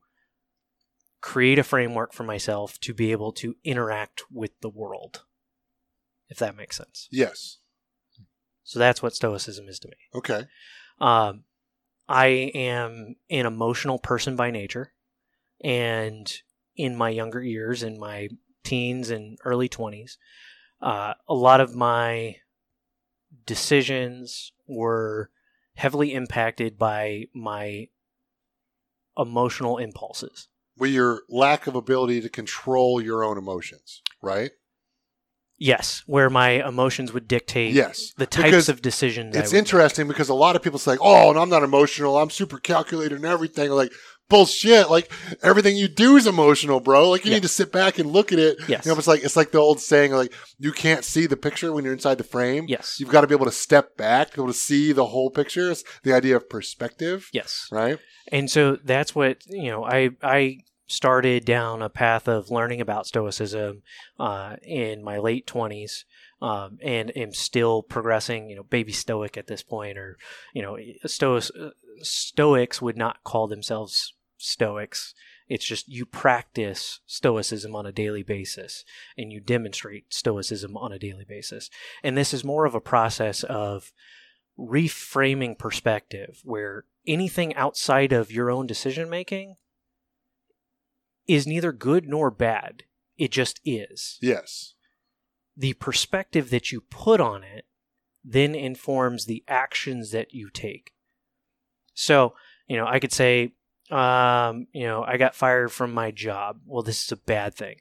create 1.21 1.57
a 1.57 1.63
framework 1.63 2.13
for 2.13 2.23
myself 2.23 2.79
to 2.81 2.93
be 2.93 3.11
able 3.11 3.31
to 3.31 3.55
interact 3.63 4.23
with 4.31 4.51
the 4.61 4.69
world, 4.69 5.23
if 6.29 6.37
that 6.39 6.57
makes 6.57 6.77
sense. 6.77 7.07
yes. 7.11 7.57
So 8.63 8.79
that's 8.79 9.01
what 9.01 9.13
Stoicism 9.13 9.67
is 9.67 9.79
to 9.79 9.89
me. 9.89 9.95
Okay. 10.15 10.45
Um, 10.99 11.43
I 12.07 12.27
am 12.55 13.15
an 13.29 13.45
emotional 13.45 13.99
person 13.99 14.35
by 14.35 14.49
nature, 14.51 14.93
and 15.63 16.41
in 16.75 16.95
my 16.95 17.09
younger 17.09 17.41
years, 17.41 17.83
in 17.83 17.99
my 17.99 18.29
teens 18.63 19.09
and 19.09 19.37
early 19.43 19.69
twenties, 19.69 20.17
uh, 20.81 21.13
a 21.27 21.33
lot 21.33 21.61
of 21.61 21.75
my 21.75 22.37
decisions 23.45 24.51
were 24.67 25.29
heavily 25.75 26.13
impacted 26.13 26.77
by 26.77 27.25
my 27.33 27.87
emotional 29.17 29.77
impulses. 29.77 30.47
Where 30.75 30.89
your 30.89 31.21
lack 31.29 31.67
of 31.67 31.75
ability 31.75 32.21
to 32.21 32.29
control 32.29 33.01
your 33.01 33.23
own 33.23 33.37
emotions, 33.37 34.01
right? 34.21 34.51
Yes, 35.57 36.01
where 36.07 36.29
my 36.29 36.65
emotions 36.67 37.13
would 37.13 37.27
dictate 37.27 37.75
Yes. 37.75 38.13
the 38.17 38.25
types 38.25 38.45
Because 38.45 38.69
of 38.69 38.81
decisions. 38.81 39.35
I 39.35 39.39
It's 39.41 39.53
interesting 39.53 40.07
because 40.07 40.27
a 40.27 40.33
lot 40.33 40.55
of 40.55 40.63
people 40.63 40.79
say, 40.79 40.97
"Oh, 40.99 41.29
and 41.29 41.37
I'm 41.37 41.49
not 41.49 41.61
emotional. 41.61 42.17
I'm 42.17 42.31
super 42.31 42.57
calculated 42.57 43.15
and 43.15 43.25
everything." 43.25 43.69
Like 43.69 43.93
bullshit. 44.31 44.89
Like 44.89 45.11
everything 45.43 45.75
you 45.77 45.87
do 45.87 46.15
is 46.15 46.25
emotional, 46.25 46.79
bro. 46.79 47.09
Like 47.11 47.23
you 47.25 47.29
Yeah. 47.31 47.37
need 47.37 47.43
to 47.43 47.47
sit 47.49 47.71
back 47.71 47.99
and 47.99 48.09
look 48.11 48.31
at 48.31 48.39
it. 48.39 48.57
Yes. 48.67 48.85
You 48.85 48.91
know, 48.91 48.97
it's 48.97 49.07
like 49.07 49.23
it's 49.23 49.35
like 49.35 49.51
the 49.51 49.59
old 49.59 49.79
saying, 49.79 50.11
like 50.13 50.33
you 50.57 50.71
can't 50.71 51.05
see 51.05 51.27
the 51.27 51.37
picture 51.37 51.71
when 51.71 51.83
you're 51.83 51.93
inside 51.93 52.17
the 52.17 52.23
frame. 52.23 52.65
Yes. 52.67 52.97
You've 52.99 53.09
got 53.09 53.21
to 53.21 53.27
be 53.27 53.35
able 53.35 53.45
to 53.45 53.51
step 53.51 53.95
back, 53.97 54.31
to 54.31 54.37
be 54.37 54.41
able 54.41 54.53
to 54.53 54.57
see 54.57 54.91
the 54.91 55.05
whole 55.07 55.29
picture. 55.29 55.69
It's 55.71 55.83
the 56.03 56.13
idea 56.13 56.35
of 56.35 56.49
perspective, 56.49 57.29
Yes. 57.33 57.67
right? 57.71 57.99
And 58.31 58.49
so 58.49 58.77
that's 58.83 59.13
what 59.13 59.37
you 59.47 59.69
know. 59.69 59.83
I 59.83 60.09
I 60.23 60.57
started 60.87 61.45
down 61.45 61.81
a 61.81 61.89
path 61.89 62.27
of 62.27 62.49
learning 62.51 62.81
about 62.81 63.07
Stoicism 63.07 63.81
uh, 64.19 64.55
in 64.63 65.03
my 65.03 65.17
late 65.17 65.47
twenties, 65.47 66.05
um, 66.41 66.77
and 66.83 67.15
am 67.17 67.33
still 67.33 67.81
progressing. 67.81 68.49
You 68.49 68.57
know, 68.57 68.63
baby 68.63 68.91
Stoic 68.91 69.37
at 69.37 69.47
this 69.47 69.63
point, 69.63 69.97
or 69.97 70.17
you 70.53 70.61
know, 70.61 70.77
Stoics 71.05 71.51
Stoics 72.01 72.81
would 72.81 72.97
not 72.97 73.23
call 73.23 73.47
themselves 73.47 74.13
Stoics. 74.41 75.13
It's 75.47 75.65
just 75.65 75.89
you 75.89 76.05
practice 76.05 77.01
Stoicism 77.05 77.75
on 77.75 77.85
a 77.85 77.91
daily 77.91 78.23
basis, 78.23 78.85
and 79.17 79.31
you 79.31 79.39
demonstrate 79.39 80.13
Stoicism 80.13 80.77
on 80.77 80.91
a 80.91 80.99
daily 80.99 81.25
basis. 81.27 81.69
And 82.03 82.17
this 82.17 82.33
is 82.33 82.43
more 82.43 82.65
of 82.65 82.75
a 82.75 82.81
process 82.81 83.43
of 83.43 83.91
reframing 84.57 85.57
perspective 85.57 86.41
where 86.43 86.85
anything 87.07 87.55
outside 87.55 88.13
of 88.13 88.31
your 88.31 88.49
own 88.49 88.67
decision 88.67 89.09
making 89.09 89.55
is 91.27 91.47
neither 91.47 91.71
good 91.71 92.07
nor 92.07 92.31
bad. 92.31 92.83
It 93.17 93.31
just 93.31 93.59
is. 93.65 94.17
Yes. 94.21 94.73
The 95.55 95.73
perspective 95.73 96.49
that 96.49 96.71
you 96.71 96.81
put 96.81 97.19
on 97.19 97.43
it 97.43 97.65
then 98.23 98.55
informs 98.55 99.25
the 99.25 99.43
actions 99.47 100.11
that 100.11 100.33
you 100.33 100.49
take. 100.49 100.91
So, 101.93 102.35
you 102.67 102.77
know, 102.77 102.87
I 102.87 102.99
could 102.99 103.11
say, 103.11 103.53
um, 103.91 104.67
you 104.73 104.85
know, 104.87 105.03
I 105.03 105.17
got 105.17 105.35
fired 105.35 105.71
from 105.71 105.93
my 105.93 106.11
job. 106.11 106.61
Well, 106.65 106.83
this 106.83 107.03
is 107.03 107.11
a 107.11 107.17
bad 107.17 107.53
thing. 107.53 107.75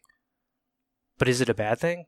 But 1.19 1.29
is 1.29 1.41
it 1.41 1.49
a 1.49 1.55
bad 1.55 1.79
thing? 1.79 2.07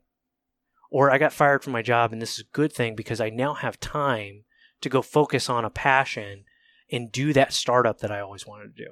Or 0.91 1.11
I 1.11 1.19
got 1.19 1.33
fired 1.33 1.63
from 1.63 1.73
my 1.73 1.83
job 1.83 2.13
and 2.13 2.21
this 2.21 2.35
is 2.35 2.41
a 2.41 2.53
good 2.57 2.73
thing 2.73 2.95
because 2.95 3.21
I 3.21 3.31
now 3.31 3.55
have 3.55 3.79
time 3.81 4.45
to 4.81 4.89
go 4.89 5.01
focus 5.03 5.49
on 5.49 5.65
a 5.65 5.71
passion 5.71 6.45
and 6.91 7.11
do 7.13 7.33
that 7.33 7.53
startup 7.53 8.01
that 8.01 8.11
I 8.11 8.21
always 8.21 8.47
wanted 8.47 8.77
to 8.77 8.85
do. 8.85 8.91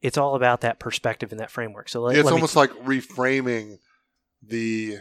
It's 0.00 0.16
all 0.16 0.34
about 0.34 0.62
that 0.62 0.78
perspective 0.78 1.30
and 1.30 1.40
that 1.40 1.50
framework. 1.50 1.88
So 1.88 2.00
let, 2.00 2.16
it's 2.16 2.24
let 2.24 2.30
me- 2.30 2.36
almost 2.36 2.56
like 2.56 2.70
reframing 2.84 3.78
the 4.42 4.98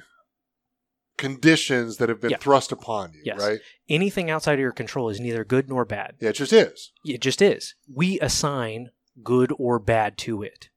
conditions 1.20 1.98
that 1.98 2.10
have 2.10 2.20
been 2.22 2.32
Yeah. 2.32 2.38
thrust 2.38 2.72
upon 2.72 3.14
you, 3.14 3.22
Yes. 3.26 3.38
right? 3.40 3.60
anything 3.90 4.30
outside 4.30 4.54
of 4.54 4.60
your 4.60 4.72
control 4.72 5.10
is 5.10 5.20
neither 5.20 5.44
good 5.44 5.68
nor 5.68 5.84
bad. 5.84 6.16
Yeah, 6.20 6.30
it 6.30 6.34
just 6.34 6.54
is. 6.54 6.92
It 7.04 7.22
just 7.22 7.42
is. 7.42 7.76
We 7.92 8.20
assign 8.20 8.92
good 9.24 9.52
or 9.58 9.80
bad 9.80 10.18
to 10.20 10.44
it. 10.44 10.70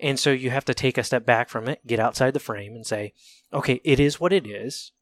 And 0.00 0.18
so 0.18 0.30
you 0.30 0.48
have 0.50 0.64
to 0.64 0.72
take 0.74 0.96
a 0.98 1.04
step 1.04 1.26
back 1.26 1.48
from 1.50 1.68
it, 1.68 1.86
get 1.86 2.00
outside 2.00 2.32
the 2.32 2.40
frame 2.40 2.74
and 2.74 2.86
say, 2.86 3.12
okay, 3.52 3.80
it 3.84 4.00
is 4.00 4.18
what 4.18 4.32
it 4.32 4.46
is. 4.46 4.92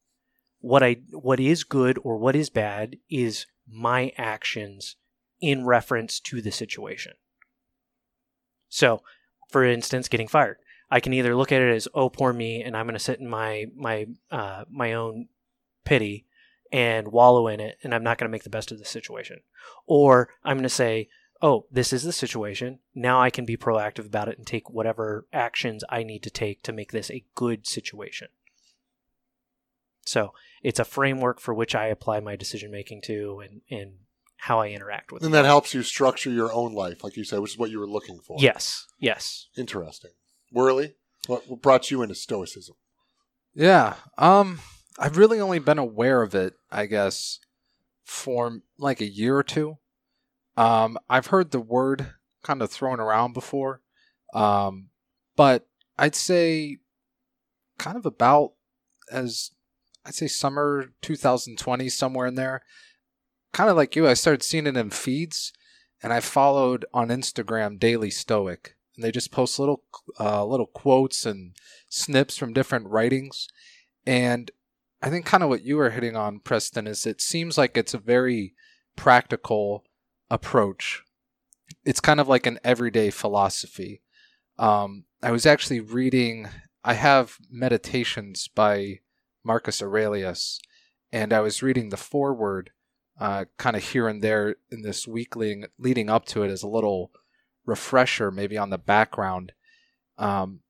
What 0.60 0.82
I 0.82 0.94
what 1.12 1.38
is 1.38 1.62
good 1.62 1.98
or 2.02 2.16
what 2.18 2.34
is 2.34 2.50
bad 2.50 2.96
is 3.08 3.46
my 3.66 4.12
actions 4.18 4.96
in 5.40 5.64
reference 5.64 6.18
to 6.20 6.42
the 6.42 6.50
situation. 6.50 7.12
So, 8.68 9.02
for 9.48 9.64
instance, 9.64 10.08
getting 10.08 10.26
fired. 10.28 10.58
I 10.90 11.00
can 11.00 11.12
either 11.12 11.36
look 11.36 11.52
at 11.52 11.62
it 11.62 11.74
as 11.74 11.88
oh 11.94 12.08
poor 12.08 12.32
me 12.32 12.62
and 12.62 12.76
I'm 12.76 12.86
going 12.86 12.94
to 12.94 12.98
sit 12.98 13.20
in 13.20 13.28
my 13.28 13.66
my 13.74 14.06
uh, 14.30 14.64
my 14.70 14.94
own 14.94 15.28
pity 15.84 16.26
and 16.70 17.08
wallow 17.08 17.48
in 17.48 17.60
it 17.60 17.78
and 17.82 17.94
I'm 17.94 18.02
not 18.02 18.18
going 18.18 18.28
to 18.28 18.32
make 18.32 18.44
the 18.44 18.50
best 18.50 18.72
of 18.72 18.78
the 18.78 18.84
situation. 18.84 19.40
Or 19.86 20.28
I'm 20.44 20.56
going 20.56 20.62
to 20.64 20.68
say, 20.68 21.08
oh, 21.40 21.66
this 21.70 21.92
is 21.92 22.02
the 22.02 22.12
situation. 22.12 22.80
Now 22.94 23.20
I 23.20 23.30
can 23.30 23.44
be 23.44 23.56
proactive 23.56 24.06
about 24.06 24.28
it 24.28 24.38
and 24.38 24.46
take 24.46 24.70
whatever 24.70 25.26
actions 25.32 25.84
I 25.88 26.02
need 26.02 26.22
to 26.24 26.30
take 26.30 26.62
to 26.64 26.72
make 26.72 26.92
this 26.92 27.10
a 27.10 27.24
good 27.34 27.66
situation. 27.66 28.28
So 30.04 30.32
it's 30.62 30.80
a 30.80 30.84
framework 30.84 31.40
for 31.40 31.52
which 31.52 31.74
I 31.74 31.86
apply 31.86 32.20
my 32.20 32.34
decision 32.36 32.70
making 32.70 33.02
to 33.02 33.40
and, 33.40 33.60
and 33.70 33.92
how 34.36 34.60
I 34.60 34.68
interact 34.68 35.12
with 35.12 35.22
And 35.22 35.34
that 35.34 35.44
helps 35.44 35.74
you 35.74 35.82
structure 35.82 36.30
your 36.30 36.52
own 36.52 36.72
life, 36.72 37.04
like 37.04 37.16
you 37.16 37.24
said, 37.24 37.40
which 37.40 37.52
is 37.52 37.58
what 37.58 37.70
you 37.70 37.78
were 37.78 37.88
looking 37.88 38.20
for. 38.20 38.36
Yes, 38.40 38.86
yes. 38.98 39.48
Interesting. 39.56 40.12
Worley, 40.52 40.94
what, 41.26 41.62
brought 41.62 41.90
you 41.90 42.02
into 42.02 42.14
Stoicism? 42.14 42.76
Yeah. 43.54 43.94
Um 44.16 44.60
I've 44.98 45.16
really 45.16 45.40
only 45.40 45.58
been 45.58 45.78
aware 45.78 46.22
of 46.22 46.34
it, 46.34 46.54
I 46.70 46.86
guess, 46.86 47.38
for 48.04 48.60
like 48.78 49.00
a 49.00 49.08
year 49.08 49.36
or 49.36 49.42
two. 49.42 49.78
Um 50.56 50.98
I've 51.08 51.26
heard 51.26 51.50
the 51.50 51.60
word 51.60 52.14
kind 52.42 52.62
of 52.62 52.70
thrown 52.70 53.00
around 53.00 53.32
before. 53.32 53.82
Um 54.34 54.88
but 55.36 55.66
I'd 55.98 56.14
say 56.14 56.78
kind 57.78 57.96
of 57.96 58.06
about 58.06 58.52
as 59.10 59.50
I'd 60.04 60.14
say 60.14 60.26
summer 60.26 60.92
2020 61.02 61.88
somewhere 61.88 62.26
in 62.26 62.34
there. 62.34 62.62
Kind 63.52 63.70
of 63.70 63.76
like 63.76 63.96
you, 63.96 64.06
I 64.06 64.14
started 64.14 64.42
seeing 64.42 64.66
it 64.66 64.76
in 64.76 64.90
feeds 64.90 65.52
and 66.02 66.12
I 66.12 66.20
followed 66.20 66.86
on 66.94 67.08
Instagram 67.08 67.78
Daily 67.78 68.10
Stoic 68.10 68.76
and 68.98 69.04
they 69.04 69.12
just 69.12 69.30
post 69.30 69.60
little 69.60 69.84
uh, 70.18 70.44
little 70.44 70.66
quotes 70.66 71.24
and 71.24 71.54
snips 71.88 72.36
from 72.36 72.52
different 72.52 72.88
writings. 72.88 73.46
And 74.04 74.50
I 75.00 75.08
think 75.08 75.24
kind 75.24 75.44
of 75.44 75.48
what 75.48 75.62
you 75.62 75.76
were 75.76 75.90
hitting 75.90 76.16
on, 76.16 76.40
Preston, 76.40 76.88
is 76.88 77.06
it 77.06 77.20
seems 77.20 77.56
like 77.56 77.76
it's 77.76 77.94
a 77.94 77.98
very 77.98 78.54
practical 78.96 79.84
approach. 80.28 81.04
It's 81.84 82.00
kind 82.00 82.18
of 82.18 82.26
like 82.26 82.44
an 82.44 82.58
everyday 82.64 83.10
philosophy. 83.10 84.02
Um, 84.58 85.04
I 85.22 85.30
was 85.30 85.46
actually 85.46 85.78
reading, 85.78 86.48
I 86.82 86.94
have 86.94 87.36
Meditations 87.48 88.48
by 88.48 88.98
Marcus 89.44 89.80
Aurelius, 89.80 90.58
and 91.12 91.32
I 91.32 91.38
was 91.38 91.62
reading 91.62 91.90
the 91.90 91.96
foreword 91.96 92.70
uh, 93.20 93.44
kind 93.58 93.76
of 93.76 93.84
here 93.84 94.08
and 94.08 94.22
there 94.22 94.56
in 94.72 94.82
this 94.82 95.06
week 95.06 95.36
leading, 95.36 95.66
leading 95.78 96.10
up 96.10 96.24
to 96.26 96.42
it 96.42 96.50
as 96.50 96.64
a 96.64 96.68
little 96.68 97.12
refresher, 97.68 98.30
maybe 98.30 98.58
on 98.58 98.70
the 98.70 98.78
background. 98.78 99.52
Um, 100.16 100.60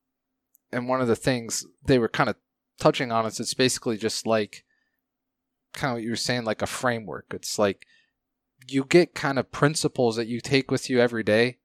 and 0.73 0.89
one 0.89 1.01
of 1.01 1.09
the 1.09 1.17
things 1.17 1.65
they 1.87 1.99
were 1.99 2.09
kind 2.09 2.29
of 2.29 2.37
touching 2.79 3.11
on 3.11 3.25
is 3.25 3.41
it's 3.41 3.55
basically 3.55 3.97
just 3.97 4.27
like 4.27 4.65
kind 5.73 5.93
of 5.93 5.97
what 5.97 6.03
you 6.03 6.11
were 6.11 6.17
saying, 6.17 6.45
like 6.45 6.61
a 6.61 6.67
framework. 6.67 7.27
It's 7.33 7.59
like 7.59 7.87
you 8.67 8.85
get 8.85 9.15
kind 9.15 9.39
of 9.39 9.53
principles 9.53 10.17
that 10.17 10.27
you 10.27 10.41
take 10.41 10.71
with 10.71 10.91
you 10.91 11.01
every 11.01 11.23
day, 11.23 11.59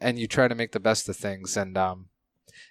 and 0.00 0.18
you 0.18 0.26
try 0.26 0.48
to 0.48 0.54
make 0.54 0.72
the 0.72 0.80
best 0.80 1.08
of 1.08 1.16
things. 1.16 1.56
And 1.56 1.76
um, 1.76 2.08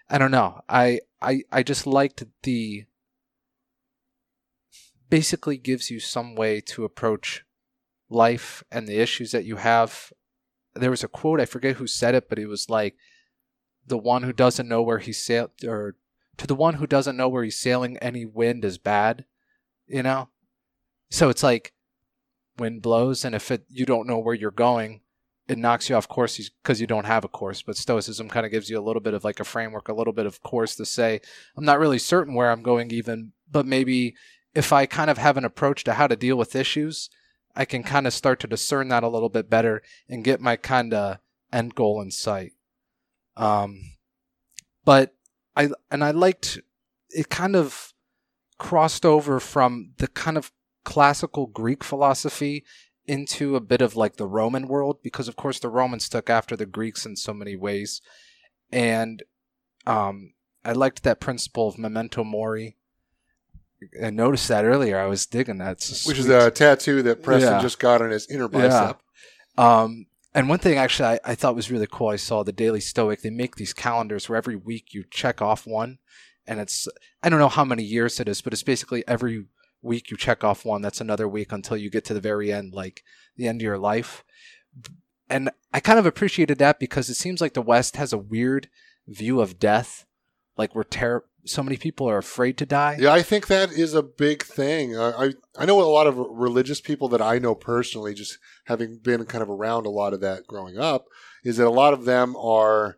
I 0.09 0.17
don't 0.17 0.31
know, 0.31 0.61
I 0.67 0.99
I 1.21 1.43
I 1.51 1.63
just 1.63 1.87
liked 1.87 2.23
the 2.43 2.85
basically 5.09 5.57
gives 5.57 5.89
you 5.89 5.99
some 5.99 6.35
way 6.35 6.61
to 6.61 6.83
approach 6.83 7.43
life 8.09 8.63
and 8.71 8.87
the 8.87 8.99
issues 8.99 9.31
that 9.31 9.45
you 9.45 9.57
have. 9.57 10.11
There 10.79 10.91
was 10.91 11.03
a 11.03 11.07
quote 11.07 11.39
I 11.39 11.45
forget 11.45 11.75
who 11.75 11.87
said 11.87 12.15
it, 12.15 12.29
but 12.29 12.39
it 12.39 12.47
was 12.47 12.69
like 12.69 12.95
the 13.85 13.97
one 13.97 14.23
who 14.23 14.33
doesn't 14.33 14.67
know 14.67 14.81
where 14.81 14.99
he's 14.99 15.21
sail 15.21 15.51
or 15.65 15.95
to 16.37 16.47
the 16.47 16.55
one 16.55 16.75
who 16.75 16.87
doesn't 16.87 17.17
know 17.17 17.27
where 17.27 17.43
he's 17.43 17.59
sailing 17.59 17.97
any 17.97 18.25
wind 18.25 18.63
is 18.63 18.77
bad 18.77 19.25
you 19.89 20.03
know? 20.03 20.29
So 21.09 21.29
it's 21.29 21.43
like 21.43 21.73
wind 22.57 22.81
blows 22.81 23.25
and 23.25 23.33
if 23.33 23.51
it 23.51 23.63
you 23.69 23.85
don't 23.85 24.07
know 24.07 24.19
where 24.19 24.35
you're 24.35 24.51
going 24.51 25.01
it 25.47 25.57
knocks 25.57 25.89
you 25.89 25.95
off 25.95 26.07
course 26.07 26.49
because 26.61 26.79
you 26.79 26.85
don't 26.85 27.05
have 27.05 27.23
a 27.23 27.29
course. 27.29 27.63
But 27.63 27.77
stoicism 27.77 28.29
kind 28.29 28.45
of 28.45 28.51
gives 28.51 28.69
you 28.69 28.77
a 28.77 28.83
little 28.83 29.01
bit 29.01 29.15
of 29.15 29.23
like 29.23 29.39
a 29.39 29.45
framework 29.45 29.87
a 29.87 29.93
little 29.93 30.13
bit 30.13 30.27
of 30.27 30.41
course 30.41 30.75
to 30.75 30.85
say 30.85 31.21
i'm 31.57 31.65
not 31.65 31.79
really 31.79 31.97
certain 31.97 32.35
where 32.35 32.51
i'm 32.51 32.61
going 32.61 32.91
even 32.91 33.31
but 33.49 33.65
maybe 33.65 34.15
if 34.53 34.71
i 34.71 34.85
kind 34.85 35.09
of 35.09 35.17
have 35.17 35.37
an 35.37 35.45
approach 35.45 35.83
to 35.85 35.93
how 35.93 36.05
to 36.05 36.15
deal 36.15 36.37
with 36.37 36.55
issues 36.55 37.09
i 37.55 37.65
can 37.65 37.83
kind 37.83 38.07
of 38.07 38.13
start 38.13 38.39
to 38.39 38.47
discern 38.47 38.87
that 38.87 39.03
a 39.03 39.09
little 39.09 39.29
bit 39.29 39.49
better 39.49 39.81
and 40.07 40.23
get 40.23 40.41
my 40.41 40.55
kind 40.55 40.93
of 40.93 41.17
end 41.51 41.75
goal 41.75 42.01
in 42.01 42.11
sight 42.11 42.51
um, 43.39 43.93
but 44.83 45.15
I 45.55 45.69
and 45.89 46.03
I 46.03 46.11
liked 46.11 46.59
it. 47.09 47.29
Kind 47.29 47.55
of 47.55 47.93
crossed 48.57 49.05
over 49.05 49.39
from 49.39 49.93
the 49.97 50.07
kind 50.07 50.37
of 50.37 50.51
classical 50.83 51.47
Greek 51.47 51.83
philosophy 51.83 52.65
into 53.05 53.55
a 53.55 53.61
bit 53.61 53.81
of 53.81 53.95
like 53.95 54.17
the 54.17 54.27
Roman 54.27 54.67
world 54.67 54.97
because, 55.01 55.27
of 55.27 55.35
course, 55.35 55.59
the 55.59 55.69
Romans 55.69 56.09
took 56.09 56.29
after 56.29 56.55
the 56.55 56.65
Greeks 56.65 57.05
in 57.05 57.15
so 57.15 57.33
many 57.33 57.55
ways, 57.55 58.01
and 58.71 59.23
um, 59.87 60.33
I 60.65 60.73
liked 60.73 61.03
that 61.03 61.21
principle 61.21 61.69
of 61.69 61.77
memento 61.77 62.23
mori. 62.23 62.75
I 64.03 64.09
noticed 64.09 64.47
that 64.49 64.65
earlier. 64.65 64.97
I 64.99 65.05
was 65.05 65.25
digging 65.25 65.57
that. 65.59 65.77
Which 66.05 66.19
is 66.19 66.27
a 66.29 66.51
tattoo 66.51 67.01
that 67.03 67.23
Preston 67.23 67.53
Yeah. 67.53 67.61
just 67.61 67.79
got 67.79 68.01
on 68.01 68.11
his 68.11 68.27
inner 68.29 68.49
Yeah. 68.51 68.67
bicep. 68.69 69.01
Um, 69.57 70.07
and 70.33 70.47
one 70.49 70.59
thing 70.59 70.77
actually 70.77 71.07
I, 71.09 71.19
I 71.25 71.35
thought 71.35 71.55
was 71.55 71.71
really 71.71 71.87
cool, 71.89 72.09
I 72.09 72.15
saw 72.17 72.43
the 72.43 72.51
Daily 72.51 72.79
Stoic. 72.79 73.21
They 73.21 73.29
make 73.29 73.55
these 73.55 73.73
calendars 73.73 74.29
where 74.29 74.37
every 74.37 74.55
week 74.55 74.93
you 74.93 75.03
check 75.09 75.41
off 75.41 75.65
one, 75.65 75.97
and 76.45 76.59
it's 76.59 76.87
I 77.23 77.29
don't 77.29 77.39
know 77.39 77.49
how 77.49 77.65
many 77.65 77.83
years 77.83 78.19
it 78.19 78.27
is, 78.29 78.41
but 78.41 78.53
it's 78.53 78.63
basically 78.63 79.03
every 79.07 79.45
week 79.81 80.11
you 80.11 80.17
check 80.17 80.43
off 80.43 80.65
one. 80.65 80.81
That's 80.81 81.01
another 81.01 81.27
week 81.27 81.51
until 81.51 81.77
you 81.77 81.89
get 81.89 82.05
to 82.05 82.13
the 82.13 82.21
very 82.21 82.51
end, 82.53 82.73
like 82.73 83.03
the 83.37 83.47
end 83.47 83.61
of 83.61 83.65
your 83.65 83.77
life. 83.77 84.23
And 85.29 85.49
I 85.73 85.79
kind 85.79 85.99
of 85.99 86.05
appreciated 86.05 86.57
that 86.59 86.79
because 86.79 87.09
it 87.09 87.15
seems 87.15 87.39
like 87.41 87.53
the 87.53 87.61
West 87.61 87.95
has 87.97 88.11
a 88.13 88.17
weird 88.17 88.67
view 89.07 89.41
of 89.41 89.59
death, 89.59 90.05
like 90.57 90.73
we're 90.75 90.83
ter- 90.83 91.23
so 91.45 91.63
many 91.63 91.77
people 91.77 92.09
are 92.09 92.17
afraid 92.17 92.57
to 92.57 92.65
die. 92.65 92.97
Yeah, 92.99 93.13
I 93.13 93.21
think 93.21 93.47
that 93.47 93.71
is 93.71 93.93
a 93.93 94.03
big 94.03 94.43
thing. 94.43 94.97
I, 94.97 95.33
I 95.57 95.65
know 95.65 95.81
a 95.81 95.83
lot 95.83 96.07
of 96.07 96.17
religious 96.17 96.81
people 96.81 97.07
that 97.09 97.21
I 97.21 97.39
know 97.39 97.55
personally, 97.55 98.13
just 98.13 98.37
having 98.65 98.99
been 99.01 99.25
kind 99.25 99.41
of 99.41 99.49
around 99.49 99.85
a 99.85 99.89
lot 99.91 100.13
of 100.13 100.21
that 100.21 100.47
growing 100.47 100.77
up, 100.77 101.05
is 101.43 101.57
that 101.57 101.67
a 101.67 101.71
lot 101.71 101.93
of 101.93 102.05
them 102.05 102.35
are 102.35 102.97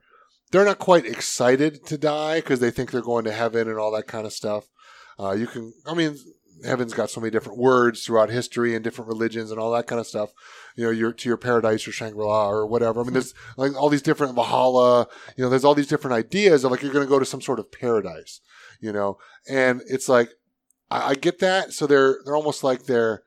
they're 0.51 0.65
not 0.65 0.79
quite 0.79 1.05
excited 1.05 1.85
to 1.85 1.97
die 1.97 2.39
because 2.39 2.59
they 2.59 2.71
think 2.71 2.91
they're 2.91 3.01
going 3.01 3.25
to 3.25 3.31
heaven 3.31 3.69
and 3.69 3.77
all 3.77 3.91
that 3.91 4.07
kind 4.07 4.25
of 4.25 4.33
stuff. 4.33 4.65
Uh, 5.19 5.31
you 5.31 5.47
can, 5.47 5.73
I 5.85 5.93
mean, 5.93 6.17
heaven's 6.63 6.93
got 6.93 7.09
so 7.09 7.21
many 7.21 7.31
different 7.31 7.57
words 7.57 8.05
throughout 8.05 8.29
history 8.29 8.75
and 8.75 8.83
different 8.83 9.07
religions 9.07 9.51
and 9.51 9.59
all 9.59 9.71
that 9.71 9.87
kind 9.87 9.99
of 9.99 10.07
stuff. 10.07 10.31
You 10.75 10.85
know, 10.85 10.89
your 10.91 11.11
to 11.11 11.29
your 11.29 11.37
paradise 11.37 11.87
or 11.87 11.91
Shangri 11.91 12.23
La 12.23 12.49
or 12.49 12.65
whatever. 12.65 13.01
I 13.01 13.03
mean, 13.03 13.13
there's 13.13 13.33
like 13.57 13.75
all 13.75 13.89
these 13.89 14.01
different 14.01 14.35
Valhalla. 14.35 15.07
You 15.35 15.43
know, 15.43 15.49
there's 15.49 15.65
all 15.65 15.75
these 15.75 15.87
different 15.87 16.15
ideas 16.15 16.63
of 16.63 16.71
like 16.71 16.81
you're 16.81 16.93
going 16.93 17.05
to 17.05 17.09
go 17.09 17.19
to 17.19 17.25
some 17.25 17.41
sort 17.41 17.59
of 17.59 17.71
paradise. 17.71 18.41
You 18.79 18.91
know, 18.91 19.17
and 19.49 19.81
it's 19.87 20.09
like 20.09 20.29
I, 20.89 21.09
I 21.09 21.15
get 21.15 21.39
that. 21.39 21.73
So 21.73 21.87
they're 21.87 22.17
they're 22.25 22.35
almost 22.35 22.63
like 22.63 22.83
they're 22.83 23.23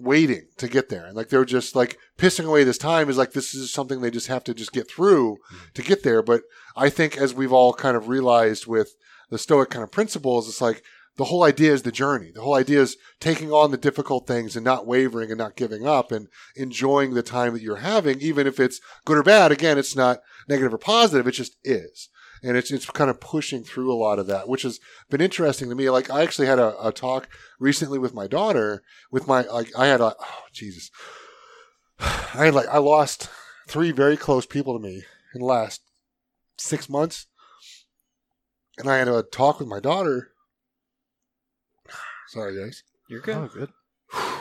waiting 0.00 0.48
to 0.56 0.68
get 0.68 0.88
there, 0.88 1.06
and 1.06 1.16
like 1.16 1.28
they're 1.28 1.44
just 1.44 1.76
like 1.76 1.98
pissing 2.18 2.46
away 2.46 2.64
this 2.64 2.78
time 2.78 3.08
is 3.08 3.18
like 3.18 3.32
this 3.32 3.54
is 3.54 3.72
something 3.72 4.00
they 4.00 4.10
just 4.10 4.28
have 4.28 4.44
to 4.44 4.54
just 4.54 4.72
get 4.72 4.90
through 4.90 5.36
mm-hmm. 5.36 5.64
to 5.74 5.82
get 5.82 6.02
there. 6.02 6.22
But 6.22 6.42
I 6.76 6.90
think 6.90 7.16
as 7.16 7.34
we've 7.34 7.52
all 7.52 7.72
kind 7.72 7.96
of 7.96 8.08
realized 8.08 8.66
with 8.66 8.94
the 9.30 9.38
Stoic 9.38 9.70
kind 9.70 9.82
of 9.82 9.90
principles, 9.90 10.48
it's 10.48 10.60
like 10.60 10.82
the 11.16 11.24
whole 11.24 11.44
idea 11.44 11.72
is 11.72 11.82
the 11.82 11.92
journey. 11.92 12.32
The 12.34 12.42
whole 12.42 12.54
idea 12.54 12.80
is 12.80 12.96
taking 13.20 13.52
on 13.52 13.70
the 13.70 13.76
difficult 13.76 14.26
things 14.26 14.56
and 14.56 14.64
not 14.64 14.86
wavering 14.86 15.30
and 15.30 15.38
not 15.38 15.56
giving 15.56 15.86
up 15.86 16.10
and 16.10 16.28
enjoying 16.56 17.14
the 17.14 17.22
time 17.22 17.52
that 17.54 17.62
you're 17.62 17.76
having, 17.76 18.20
even 18.20 18.46
if 18.46 18.58
it's 18.58 18.80
good 19.04 19.18
or 19.18 19.22
bad. 19.22 19.52
Again, 19.52 19.78
it's 19.78 19.94
not 19.94 20.20
negative 20.48 20.74
or 20.74 20.78
positive. 20.78 21.26
It 21.26 21.32
just 21.32 21.56
is. 21.62 22.08
And 22.42 22.56
it's, 22.56 22.70
it's 22.70 22.86
kind 22.86 23.10
of 23.10 23.20
pushing 23.20 23.62
through 23.62 23.92
a 23.92 23.96
lot 23.96 24.18
of 24.18 24.26
that, 24.26 24.48
which 24.48 24.62
has 24.62 24.80
been 25.08 25.20
interesting 25.20 25.68
to 25.68 25.74
me. 25.74 25.88
Like 25.88 26.10
I 26.10 26.22
actually 26.22 26.48
had 26.48 26.58
a, 26.58 26.74
a 26.84 26.92
talk 26.92 27.28
recently 27.60 27.98
with 27.98 28.12
my 28.12 28.26
daughter 28.26 28.82
with 29.10 29.28
my, 29.28 29.42
like 29.42 29.70
I 29.78 29.86
had 29.86 30.00
a, 30.00 30.14
oh, 30.18 30.42
Jesus. 30.52 30.90
I 32.00 32.46
had 32.46 32.54
like, 32.54 32.68
I 32.68 32.78
lost 32.78 33.30
three 33.68 33.92
very 33.92 34.16
close 34.16 34.46
people 34.46 34.76
to 34.76 34.82
me 34.82 35.04
in 35.34 35.40
the 35.40 35.46
last 35.46 35.80
six 36.58 36.88
months. 36.88 37.26
And 38.76 38.90
I 38.90 38.98
had 38.98 39.08
a 39.08 39.22
talk 39.22 39.60
with 39.60 39.68
my 39.68 39.78
daughter. 39.78 40.33
Sorry, 42.34 42.56
guys. 42.58 42.82
You're 43.08 43.20
good. 43.20 43.36
Oh, 43.36 43.48
good. 43.48 43.70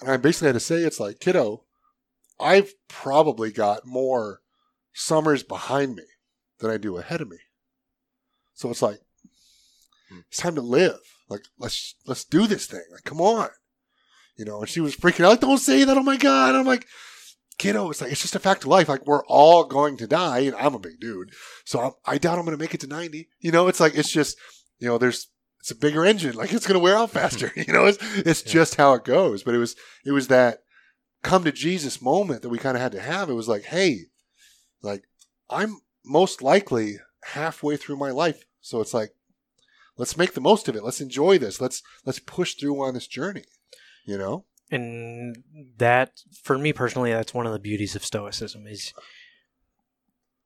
And 0.00 0.12
I 0.12 0.16
basically 0.16 0.46
had 0.46 0.52
to 0.52 0.60
say, 0.60 0.76
it's 0.76 1.00
like, 1.00 1.18
kiddo, 1.18 1.64
I've 2.38 2.72
probably 2.86 3.50
got 3.50 3.84
more 3.84 4.42
summers 4.92 5.42
behind 5.42 5.96
me 5.96 6.04
than 6.60 6.70
I 6.70 6.76
do 6.76 6.98
ahead 6.98 7.20
of 7.20 7.28
me. 7.28 7.38
So 8.54 8.70
it's 8.70 8.80
like, 8.80 9.00
hmm. 10.08 10.20
it's 10.28 10.38
time 10.38 10.54
to 10.54 10.60
live. 10.60 11.00
Like, 11.28 11.40
let's 11.58 11.96
let's 12.06 12.24
do 12.24 12.46
this 12.46 12.66
thing. 12.66 12.84
Like, 12.92 13.02
come 13.02 13.20
on. 13.20 13.48
You 14.36 14.44
know, 14.44 14.60
and 14.60 14.68
she 14.68 14.80
was 14.80 14.94
freaking 14.94 15.24
out, 15.24 15.30
like, 15.30 15.40
don't 15.40 15.58
say 15.58 15.82
that. 15.82 15.98
Oh 15.98 16.02
my 16.04 16.16
God. 16.16 16.50
And 16.50 16.58
I'm 16.58 16.64
like, 16.64 16.86
kiddo, 17.58 17.90
it's 17.90 18.00
like, 18.00 18.12
it's 18.12 18.22
just 18.22 18.36
a 18.36 18.38
fact 18.38 18.62
of 18.62 18.68
life. 18.68 18.88
Like, 18.88 19.04
we're 19.04 19.26
all 19.26 19.64
going 19.64 19.96
to 19.96 20.06
die. 20.06 20.42
And 20.42 20.54
I'm 20.54 20.76
a 20.76 20.78
big 20.78 21.00
dude. 21.00 21.32
So 21.64 21.80
I'm, 21.80 21.92
I 22.06 22.18
doubt 22.18 22.38
I'm 22.38 22.44
going 22.44 22.56
to 22.56 22.62
make 22.62 22.72
it 22.72 22.80
to 22.82 22.86
90. 22.86 23.28
You 23.40 23.50
know, 23.50 23.66
it's 23.66 23.80
like, 23.80 23.96
it's 23.96 24.12
just, 24.12 24.36
you 24.78 24.88
know, 24.88 24.98
there's, 24.98 25.28
it's 25.60 25.70
a 25.70 25.76
bigger 25.76 26.04
engine. 26.04 26.34
Like, 26.36 26.52
it's 26.52 26.66
going 26.66 26.78
to 26.78 26.82
wear 26.82 26.96
out 26.96 27.10
faster. 27.10 27.52
you 27.56 27.72
know, 27.72 27.86
it's, 27.86 27.98
it's 28.18 28.44
Yeah. 28.46 28.52
just 28.52 28.76
how 28.76 28.94
it 28.94 29.04
goes. 29.04 29.42
But 29.42 29.54
it 29.54 29.58
was, 29.58 29.76
it 30.04 30.12
was 30.12 30.28
that 30.28 30.58
come 31.22 31.44
to 31.44 31.52
Jesus 31.52 32.00
moment 32.00 32.42
that 32.42 32.48
we 32.48 32.58
kind 32.58 32.76
of 32.76 32.82
had 32.82 32.92
to 32.92 33.00
have. 33.00 33.28
It 33.28 33.34
was 33.34 33.48
like, 33.48 33.64
hey, 33.64 34.02
like, 34.82 35.02
I'm 35.50 35.78
most 36.04 36.42
likely 36.42 36.98
halfway 37.24 37.76
through 37.76 37.96
my 37.96 38.10
life. 38.10 38.44
So 38.60 38.80
it's 38.80 38.94
like, 38.94 39.10
let's 39.96 40.16
make 40.16 40.34
the 40.34 40.40
most 40.40 40.68
of 40.68 40.76
it. 40.76 40.84
Let's 40.84 41.00
enjoy 41.00 41.38
this. 41.38 41.60
Let's, 41.60 41.82
let's 42.04 42.20
push 42.20 42.54
through 42.54 42.80
on 42.82 42.94
this 42.94 43.06
journey. 43.06 43.44
You 44.06 44.16
know? 44.18 44.44
and 44.70 45.42
that 45.78 46.20
for 46.42 46.58
me 46.58 46.74
personally 46.74 47.10
that's 47.10 47.32
one 47.32 47.46
of 47.46 47.54
the 47.54 47.58
beauties 47.58 47.96
of 47.96 48.04
stoicism 48.04 48.66
is 48.66 48.92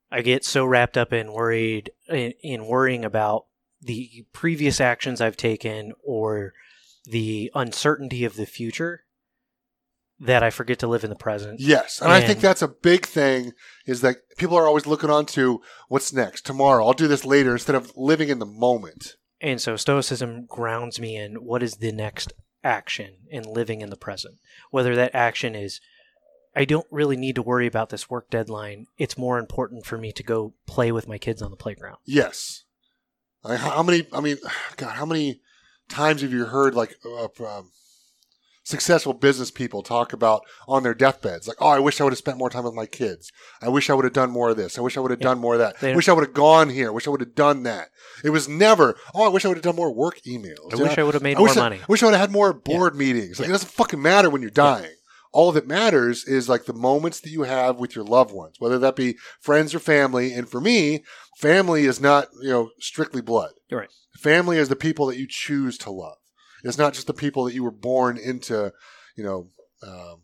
i 0.09 0.21
get 0.21 0.45
so 0.45 0.63
wrapped 0.63 0.97
up 0.97 1.11
in 1.11 1.33
worried 1.33 1.91
in, 2.07 2.33
in 2.41 2.65
worrying 2.65 3.03
about 3.03 3.47
the 3.85 4.25
previous 4.33 4.79
actions 4.81 5.21
i've 5.21 5.37
taken 5.37 5.93
or 6.03 6.53
the 7.05 7.51
uncertainty 7.55 8.23
of 8.25 8.35
the 8.35 8.45
future 8.45 9.01
that 10.19 10.43
i 10.43 10.49
forget 10.49 10.79
to 10.79 10.87
live 10.87 11.03
in 11.03 11.09
the 11.09 11.15
present 11.15 11.59
Yes, 11.59 11.99
and 12.01 12.11
I 12.11 12.21
think 12.21 12.39
that's 12.39 12.61
a 12.61 12.67
big 12.67 13.05
thing. 13.05 13.51
Is 13.85 14.01
that 14.01 14.17
people 14.37 14.57
are 14.57 14.67
always 14.67 14.85
looking 14.87 15.09
on 15.09 15.25
to 15.27 15.61
what's 15.89 16.13
next 16.13 16.45
tomorrow. 16.45 16.85
I'll 16.85 16.93
do 16.93 17.07
this 17.07 17.25
later 17.25 17.51
instead 17.53 17.75
of 17.75 17.91
living 17.97 18.29
in 18.29 18.39
the 18.39 18.45
moment. 18.45 19.15
and 19.41 19.59
so 19.59 19.75
stoicism 19.75 20.45
grounds 20.45 20.99
me 20.99 21.15
in 21.17 21.35
what 21.43 21.61
is 21.63 21.75
the 21.77 21.91
next 21.91 22.31
action 22.63 23.15
and 23.31 23.45
living 23.45 23.81
in 23.81 23.89
the 23.89 23.97
present 23.97 24.35
whether 24.71 24.95
that 24.95 25.13
action 25.13 25.53
is 25.53 25.81
i 26.55 26.63
don't 26.63 26.87
really 26.89 27.17
need 27.17 27.35
to 27.35 27.41
worry 27.41 27.67
about 27.67 27.89
this 27.89 28.09
work 28.09 28.29
deadline 28.29 28.85
it's 28.97 29.17
more 29.17 29.37
important 29.37 29.85
for 29.85 29.97
me 29.97 30.13
to 30.13 30.23
go 30.23 30.53
play 30.65 30.89
with 30.89 31.05
my 31.05 31.17
kids 31.17 31.41
on 31.41 31.51
the 31.51 31.57
playground 31.57 31.97
Yes. 32.05 32.63
How 33.45 33.57
how 33.57 33.83
many? 33.83 34.07
I 34.13 34.21
mean, 34.21 34.37
God, 34.77 34.95
how 34.95 35.05
many 35.05 35.41
times 35.89 36.21
have 36.21 36.31
you 36.31 36.45
heard 36.45 36.75
like 36.75 36.95
uh, 37.05 37.25
um, 37.45 37.71
successful 38.63 39.13
business 39.13 39.51
people 39.51 39.83
talk 39.83 40.13
about 40.13 40.43
on 40.67 40.83
their 40.83 40.93
deathbeds? 40.93 41.47
Like, 41.47 41.57
oh, 41.59 41.67
I 41.67 41.79
wish 41.79 41.99
I 41.99 42.03
would 42.03 42.13
have 42.13 42.17
spent 42.17 42.37
more 42.37 42.49
time 42.49 42.63
with 42.63 42.73
my 42.73 42.85
kids. 42.85 43.31
I 43.61 43.69
wish 43.69 43.89
I 43.89 43.93
would 43.93 44.05
have 44.05 44.13
done 44.13 44.31
more 44.31 44.49
of 44.49 44.57
this. 44.57 44.77
I 44.77 44.81
wish 44.81 44.97
I 44.97 45.01
would 45.01 45.11
have 45.11 45.19
Yeah. 45.19 45.29
done 45.29 45.39
more 45.39 45.55
of 45.55 45.59
that. 45.59 45.75
I 45.83 45.95
wish 45.95 46.07
I 46.07 46.13
would 46.13 46.23
have 46.25 46.33
gone 46.33 46.69
here. 46.69 46.87
I 46.87 46.91
wish 46.91 47.07
I 47.07 47.09
would 47.09 47.19
have 47.21 47.35
done 47.35 47.63
that. 47.63 47.89
It 48.23 48.29
was 48.29 48.47
never. 48.47 48.95
Oh, 49.13 49.23
I 49.25 49.29
wish 49.29 49.43
I 49.45 49.49
would 49.49 49.57
have 49.57 49.63
done 49.63 49.75
more 49.75 49.93
work 49.93 50.21
emails. 50.25 50.73
I 50.73 50.81
wish? 50.81 50.97
I 50.97 51.03
would 51.03 51.13
have 51.13 51.23
made 51.23 51.35
I 51.37 51.39
more 51.39 51.49
I, 51.49 51.55
money. 51.55 51.77
I 51.81 51.85
wish 51.87 52.01
I 52.01 52.05
would 52.07 52.13
have 52.13 52.21
had 52.21 52.31
more 52.31 52.53
board 52.53 52.95
meetings. 52.95 53.39
Like 53.39 53.47
Yeah. 53.47 53.51
it 53.51 53.57
doesn't 53.57 53.71
fucking 53.71 54.01
matter 54.01 54.29
when 54.29 54.41
you're 54.41 54.51
dying. 54.51 54.95
All 55.33 55.51
that 55.51 55.67
matters 55.67 56.25
is 56.25 56.47
like 56.47 56.65
the 56.65 56.73
moments 56.73 57.19
that 57.21 57.31
you 57.31 57.43
have 57.43 57.77
with 57.77 57.95
your 57.95 58.05
loved 58.05 58.31
ones, 58.31 58.55
whether 58.59 58.77
that 58.79 58.95
be 58.95 59.17
friends 59.41 59.73
or 59.73 59.79
family. 59.79 60.31
And 60.31 60.47
for 60.47 60.61
me, 60.61 61.03
family 61.37 61.85
is 61.85 61.99
not 61.99 62.27
you 62.41 62.49
know 62.49 62.69
strictly 62.79 63.21
blood. 63.21 63.51
You're 63.69 63.81
right. 63.81 63.89
Family 64.19 64.57
is 64.57 64.69
the 64.69 64.75
people 64.75 65.07
that 65.07 65.17
you 65.17 65.27
choose 65.27 65.77
to 65.79 65.91
love. 65.91 66.17
It's 66.63 66.77
not 66.77 66.93
just 66.93 67.07
the 67.07 67.13
people 67.13 67.43
that 67.45 67.53
you 67.53 67.63
were 67.63 67.71
born 67.71 68.17
into. 68.17 68.71
You 69.15 69.23
know, 69.23 69.49
um, 69.85 70.21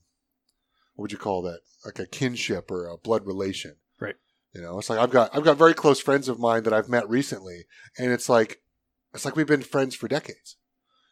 what 0.96 1.04
would 1.04 1.12
you 1.12 1.18
call 1.18 1.42
that? 1.44 1.60
Like 1.84 2.00
a 2.00 2.06
kinship 2.06 2.70
or 2.70 2.88
a 2.88 2.98
blood 2.98 3.26
relation. 3.26 3.78
Right. 4.00 4.16
You 4.54 4.62
know, 4.62 4.78
it's 4.78 4.90
like 4.90 5.00
I've 5.00 5.12
got 5.12 5.36
I've 5.36 5.44
got 5.44 5.58
very 5.58 5.74
close 5.74 6.00
friends 6.00 6.30
of 6.30 6.40
mine 6.40 6.64
that 6.64 6.74
I've 6.74 6.90
met 6.90 7.10
recently, 7.10 7.66
and 7.98 8.12
it's 8.12 8.30
like 8.30 8.62
it's 9.14 9.26
like 9.26 9.36
we've 9.36 9.48
been 9.48 9.62
friends 9.62 9.96
for 9.96 10.08
decades. 10.08 10.58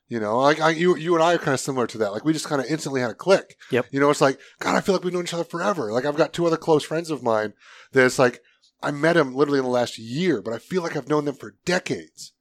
You 0.10 0.22
know, 0.22 0.39
like 0.39 0.62
I, 0.62 0.70
you, 0.70 0.95
you 0.95 1.16
and 1.16 1.24
I 1.24 1.34
are 1.34 1.38
kind 1.38 1.53
of 1.53 1.60
similar 1.60 1.86
to 1.88 1.97
that. 1.97 2.14
Like 2.14 2.24
we 2.24 2.32
just 2.32 2.47
kind 2.47 2.62
of 2.62 2.68
instantly 2.68 3.01
had 3.01 3.12
a 3.12 3.16
click. 3.16 3.58
Yep. 3.72 3.88
You 3.91 3.99
know, 3.99 4.10
it's 4.10 4.22
like 4.22 4.39
God, 4.60 4.76
I 4.76 4.82
feel 4.82 4.95
like 4.95 5.03
we've 5.03 5.14
known 5.14 5.24
each 5.24 5.34
other 5.34 5.43
forever. 5.43 5.91
Like 5.91 6.05
I've 6.05 6.16
got 6.16 6.32
two 6.32 6.45
other 6.45 6.58
close 6.58 6.84
friends 6.84 7.10
of 7.10 7.24
mine 7.24 7.53
that 7.91 8.05
it's 8.05 8.18
like 8.18 8.41
I 8.82 8.91
met 8.91 9.14
them 9.14 9.36
literally 9.36 9.60
in 9.60 9.66
the 9.66 9.72
last 9.72 9.97
year, 9.97 10.41
but 10.41 10.53
I 10.53 10.60
feel 10.60 10.82
like 10.82 10.95
I've 10.95 11.10
known 11.10 11.26
them 11.26 11.36
for 11.36 11.55
decades. 11.66 12.34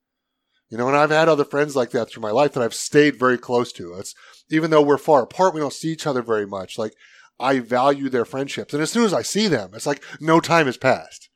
You 0.69 0.79
know, 0.79 0.89
and 0.89 0.97
I've 0.97 1.11
had 1.11 1.29
other 1.29 1.45
friends 1.45 1.77
like 1.77 1.91
that 1.91 2.11
through 2.11 2.23
my 2.23 2.31
life 2.31 2.53
that 2.53 2.63
I've 2.63 2.75
stayed 2.75 3.19
very 3.19 3.39
close 3.39 3.73
to. 3.73 3.95
It's 3.95 4.15
even 4.51 4.71
though 4.71 4.83
we're 4.83 4.99
far 4.99 5.23
apart, 5.23 5.55
we 5.55 5.61
don't 5.61 5.73
see 5.73 5.89
each 5.89 6.07
other 6.07 6.23
very 6.23 6.47
much. 6.47 6.79
Like 6.79 6.95
I 7.39 7.59
value 7.59 8.09
their 8.09 8.25
friendships, 8.25 8.75
and 8.75 8.83
as 8.83 8.91
soon 8.91 9.05
as 9.05 9.15
I 9.15 9.23
see 9.23 9.49
them, 9.49 9.71
it's 9.75 9.87
like 9.87 10.03
no 10.21 10.39
time 10.41 10.67
has 10.67 10.77
passed. 10.77 11.29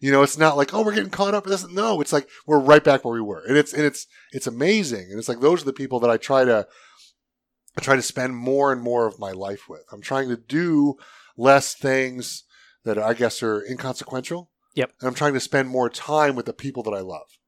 You 0.00 0.12
know, 0.12 0.22
it's 0.22 0.38
not 0.38 0.56
like 0.56 0.72
oh 0.74 0.82
we're 0.82 0.94
getting 0.94 1.10
caught 1.10 1.34
up 1.34 1.44
in 1.44 1.50
this. 1.50 1.68
No, 1.68 2.00
it's 2.00 2.12
like 2.12 2.28
we're 2.46 2.60
right 2.60 2.82
back 2.82 3.04
where 3.04 3.14
we 3.14 3.20
were, 3.20 3.42
and 3.46 3.56
it's 3.56 3.72
and 3.72 3.84
it's 3.84 4.06
it's 4.32 4.46
amazing. 4.46 5.08
And 5.10 5.18
it's 5.18 5.28
like 5.28 5.40
those 5.40 5.62
are 5.62 5.66
the 5.66 5.72
people 5.72 6.00
that 6.00 6.10
I 6.10 6.16
try 6.16 6.44
to 6.44 6.66
I 7.76 7.80
try 7.80 7.96
to 7.96 8.02
spend 8.02 8.36
more 8.36 8.72
and 8.72 8.82
more 8.82 9.06
of 9.06 9.18
my 9.18 9.32
life 9.32 9.68
with. 9.68 9.84
I'm 9.92 10.02
trying 10.02 10.28
to 10.28 10.36
do 10.36 10.96
less 11.36 11.74
things 11.74 12.44
that 12.84 12.98
I 12.98 13.14
guess 13.14 13.42
are 13.42 13.64
inconsequential. 13.64 14.50
Yep. 14.74 14.92
And 15.00 15.08
I'm 15.08 15.14
trying 15.14 15.34
to 15.34 15.40
spend 15.40 15.68
more 15.68 15.90
time 15.90 16.34
with 16.34 16.46
the 16.46 16.52
people 16.52 16.82
that 16.84 16.94
I 16.94 17.00
love. 17.00 17.38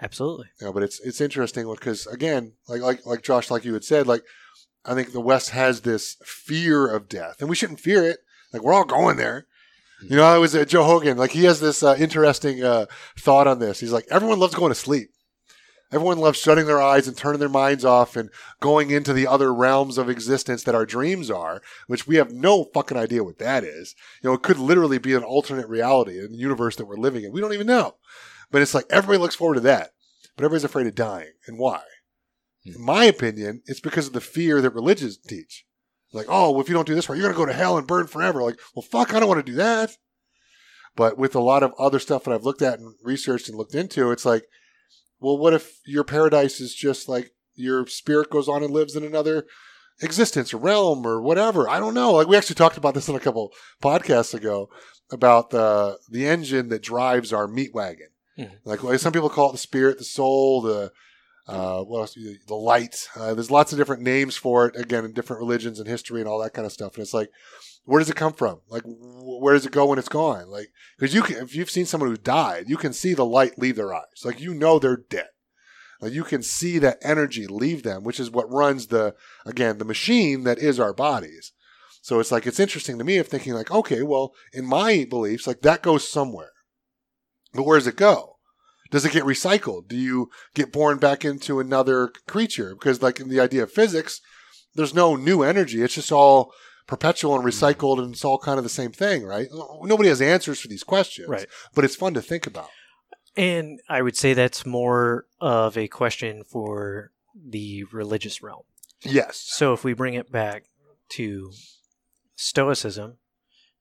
Absolutely. 0.00 0.46
You 0.60 0.66
know, 0.66 0.72
but 0.72 0.82
it's 0.82 1.00
it's 1.00 1.20
interesting 1.20 1.70
because 1.70 2.06
again, 2.06 2.54
like 2.68 2.80
like 2.80 3.04
like 3.04 3.22
Josh, 3.22 3.50
like 3.50 3.64
you 3.64 3.74
had 3.74 3.84
said, 3.84 4.06
like 4.06 4.22
I 4.84 4.94
think 4.94 5.12
the 5.12 5.20
West 5.20 5.50
has 5.50 5.82
this 5.82 6.16
fear 6.24 6.86
of 6.86 7.08
death, 7.08 7.36
and 7.40 7.48
we 7.48 7.56
shouldn't 7.56 7.80
fear 7.80 8.04
it. 8.04 8.20
Like 8.52 8.62
we're 8.62 8.72
all 8.72 8.84
going 8.84 9.16
there, 9.16 9.46
You 10.02 10.16
know, 10.16 10.24
I 10.24 10.38
was 10.38 10.54
uh, 10.54 10.64
Joe 10.64 10.86
Rogan. 10.86 11.18
Like 11.18 11.32
he 11.32 11.44
has 11.44 11.60
this 11.60 11.82
uh, 11.82 11.96
interesting 11.98 12.62
uh, 12.62 12.86
thought 13.18 13.46
on 13.46 13.58
this. 13.58 13.80
He's 13.80 13.92
like, 13.92 14.06
everyone 14.10 14.38
loves 14.38 14.54
going 14.54 14.70
to 14.70 14.74
sleep. 14.74 15.10
Everyone 15.92 16.18
loves 16.18 16.38
shutting 16.38 16.66
their 16.66 16.80
eyes 16.80 17.08
and 17.08 17.16
turning 17.16 17.40
their 17.40 17.48
minds 17.48 17.84
off 17.84 18.14
and 18.14 18.30
going 18.60 18.90
into 18.90 19.12
the 19.12 19.26
other 19.26 19.52
realms 19.52 19.98
of 19.98 20.08
existence 20.08 20.62
that 20.62 20.74
our 20.74 20.86
dreams 20.86 21.30
are, 21.30 21.60
which 21.88 22.06
we 22.06 22.14
have 22.14 22.32
no 22.32 22.64
fucking 22.72 22.96
idea 22.96 23.24
what 23.24 23.38
that 23.38 23.64
is. 23.64 23.96
You 24.22 24.30
know, 24.30 24.34
it 24.34 24.42
could 24.42 24.58
literally 24.58 24.98
be 24.98 25.14
an 25.14 25.24
alternate 25.24 25.68
reality 25.68 26.20
in 26.20 26.30
the 26.30 26.38
universe 26.38 26.76
that 26.76 26.86
we're 26.86 26.96
living 26.96 27.24
in. 27.24 27.32
We 27.32 27.40
don't 27.40 27.54
even 27.54 27.66
know. 27.66 27.96
But 28.52 28.62
it's 28.62 28.74
like 28.74 28.86
everybody 28.88 29.18
looks 29.18 29.34
forward 29.34 29.54
to 29.54 29.60
that, 29.62 29.90
but 30.36 30.44
everybody's 30.44 30.64
afraid 30.64 30.86
of 30.86 30.94
dying. 30.94 31.32
And 31.48 31.58
why? 31.58 31.82
In 32.64 32.80
my 32.80 33.04
opinion, 33.04 33.62
it's 33.66 33.80
because 33.80 34.06
of 34.06 34.12
the 34.12 34.20
fear 34.20 34.60
that 34.60 34.70
religions 34.70 35.16
teach. 35.16 35.64
Like, 36.12 36.26
oh, 36.28 36.50
well, 36.50 36.60
if 36.60 36.68
you 36.68 36.74
don't 36.74 36.86
do 36.86 36.94
this 36.94 37.08
right, 37.08 37.16
you're 37.16 37.32
going 37.32 37.34
to 37.34 37.38
go 37.38 37.46
to 37.46 37.52
hell 37.52 37.78
and 37.78 37.86
burn 37.86 38.06
forever. 38.06 38.42
Like, 38.42 38.58
well, 38.74 38.82
fuck, 38.82 39.14
I 39.14 39.20
don't 39.20 39.28
want 39.28 39.44
to 39.44 39.52
do 39.52 39.56
that. 39.58 39.96
But 40.96 41.16
with 41.16 41.34
a 41.34 41.40
lot 41.40 41.62
of 41.62 41.72
other 41.78 41.98
stuff 41.98 42.24
that 42.24 42.32
I've 42.32 42.44
looked 42.44 42.62
at 42.62 42.80
and 42.80 42.94
researched 43.02 43.48
and 43.48 43.56
looked 43.56 43.74
into, 43.74 44.10
it's 44.10 44.24
like, 44.24 44.44
well, 45.20 45.38
what 45.38 45.54
if 45.54 45.78
your 45.86 46.04
paradise 46.04 46.60
is 46.60 46.74
just 46.74 47.08
like 47.08 47.30
your 47.54 47.86
spirit 47.86 48.30
goes 48.30 48.48
on 48.48 48.62
and 48.64 48.72
lives 48.72 48.96
in 48.96 49.04
another 49.04 49.46
existence 50.02 50.52
or 50.52 50.58
realm 50.58 51.06
or 51.06 51.22
whatever? 51.22 51.68
I 51.68 51.78
don't 51.78 51.94
know. 51.94 52.12
Like 52.12 52.26
we 52.26 52.36
actually 52.36 52.56
talked 52.56 52.76
about 52.76 52.94
this 52.94 53.08
in 53.08 53.14
a 53.14 53.20
couple 53.20 53.52
podcasts 53.82 54.34
ago 54.34 54.68
about 55.12 55.50
the 55.50 55.98
the 56.08 56.26
engine 56.26 56.68
that 56.70 56.82
drives 56.82 57.32
our 57.32 57.46
meat 57.46 57.72
wagon. 57.74 58.08
Mhm. 58.38 58.50
Like 58.64 58.80
some 58.98 59.12
people 59.12 59.28
call 59.28 59.50
it 59.50 59.52
the 59.52 59.58
spirit, 59.58 59.98
the 59.98 60.04
soul, 60.04 60.62
the 60.62 60.90
uh, 61.50 61.82
what 61.82 62.00
else? 62.00 62.14
The 62.14 62.54
light. 62.54 63.08
Uh, 63.16 63.34
there's 63.34 63.50
lots 63.50 63.72
of 63.72 63.78
different 63.78 64.02
names 64.02 64.36
for 64.36 64.66
it. 64.66 64.76
Again, 64.76 65.04
in 65.04 65.12
different 65.12 65.40
religions 65.40 65.78
and 65.78 65.88
history 65.88 66.20
and 66.20 66.28
all 66.28 66.38
that 66.40 66.54
kind 66.54 66.66
of 66.66 66.72
stuff. 66.72 66.94
And 66.94 67.02
it's 67.02 67.14
like, 67.14 67.30
where 67.84 67.98
does 67.98 68.10
it 68.10 68.16
come 68.16 68.32
from? 68.32 68.60
Like, 68.68 68.82
wh- 68.82 69.40
where 69.40 69.54
does 69.54 69.66
it 69.66 69.72
go 69.72 69.86
when 69.86 69.98
it's 69.98 70.08
gone? 70.08 70.48
Like, 70.48 70.68
because 70.98 71.14
you 71.14 71.22
can, 71.22 71.36
if 71.36 71.54
you've 71.54 71.70
seen 71.70 71.86
someone 71.86 72.10
who 72.10 72.16
died, 72.16 72.64
you 72.68 72.76
can 72.76 72.92
see 72.92 73.14
the 73.14 73.26
light 73.26 73.58
leave 73.58 73.76
their 73.76 73.94
eyes. 73.94 74.24
Like, 74.24 74.40
you 74.40 74.54
know 74.54 74.78
they're 74.78 74.96
dead. 74.96 75.28
Like, 76.00 76.12
you 76.12 76.24
can 76.24 76.42
see 76.42 76.78
that 76.78 76.98
energy 77.02 77.46
leave 77.46 77.82
them, 77.82 78.04
which 78.04 78.20
is 78.20 78.30
what 78.30 78.50
runs 78.50 78.86
the 78.86 79.14
again 79.44 79.78
the 79.78 79.84
machine 79.84 80.44
that 80.44 80.58
is 80.58 80.80
our 80.80 80.94
bodies. 80.94 81.52
So 82.02 82.18
it's 82.20 82.32
like 82.32 82.46
it's 82.46 82.60
interesting 82.60 82.96
to 82.98 83.04
me 83.04 83.18
of 83.18 83.28
thinking 83.28 83.52
like, 83.52 83.70
okay, 83.70 84.02
well, 84.02 84.32
in 84.52 84.64
my 84.64 85.06
beliefs, 85.08 85.46
like 85.46 85.60
that 85.62 85.82
goes 85.82 86.08
somewhere, 86.08 86.52
but 87.52 87.64
where 87.64 87.78
does 87.78 87.86
it 87.86 87.96
go? 87.96 88.36
Does 88.90 89.04
it 89.04 89.12
get 89.12 89.24
recycled? 89.24 89.88
Do 89.88 89.96
you 89.96 90.30
get 90.54 90.72
born 90.72 90.98
back 90.98 91.24
into 91.24 91.60
another 91.60 92.10
creature? 92.26 92.74
Because 92.74 93.02
like 93.02 93.20
in 93.20 93.28
the 93.28 93.40
idea 93.40 93.62
of 93.62 93.72
physics, 93.72 94.20
there's 94.74 94.94
no 94.94 95.16
new 95.16 95.42
energy. 95.42 95.82
It's 95.82 95.94
just 95.94 96.12
all 96.12 96.52
perpetual 96.86 97.36
and 97.36 97.44
mm-hmm. 97.44 97.64
recycled, 97.64 98.02
and 98.02 98.12
it's 98.12 98.24
all 98.24 98.38
kind 98.38 98.58
of 98.58 98.64
the 98.64 98.70
same 98.70 98.90
thing, 98.90 99.24
right? 99.24 99.48
Nobody 99.82 100.08
has 100.08 100.20
answers 100.20 100.60
for 100.60 100.68
these 100.68 100.82
questions, 100.82 101.28
Right. 101.28 101.46
But 101.74 101.84
it's 101.84 101.96
fun 101.96 102.14
to 102.14 102.22
think 102.22 102.46
about. 102.46 102.68
And 103.36 103.80
I 103.88 104.02
would 104.02 104.16
say 104.16 104.34
that's 104.34 104.66
more 104.66 105.26
of 105.40 105.78
a 105.78 105.86
question 105.86 106.42
for 106.42 107.12
the 107.34 107.84
religious 107.92 108.42
realm. 108.42 108.64
Yes. 109.02 109.42
So 109.46 109.72
if 109.72 109.84
we 109.84 109.92
bring 109.92 110.14
it 110.14 110.32
back 110.32 110.64
to 111.10 111.52
Stoicism 112.34 113.18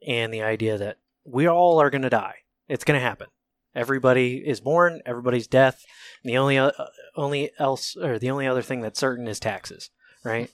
and 0.06 0.34
the 0.34 0.44
idea 0.44 0.78
that 0.78 0.98
we 1.26 1.48
all 1.48 1.82
are 1.82 1.90
going 1.90 2.04
to 2.04 2.10
die, 2.10 2.36
it's 2.68 2.84
going 2.84 3.00
to 3.00 3.06
happen. 3.06 3.28
Everybody 3.76 4.38
is 4.46 4.62
born, 4.62 5.02
everybody's 5.06 5.48
death. 5.48 5.84
And 6.24 6.32
the 6.32 6.38
only 6.38 6.58
uh, 6.58 6.72
only 7.16 7.52
else 7.60 7.96
or 7.96 8.18
the 8.20 8.32
only 8.32 8.48
other 8.48 8.62
thing 8.62 8.82
that's 8.82 9.00
certain 9.00 9.28
is 9.28 9.40
taxes, 9.40 9.90
right? 10.24 10.50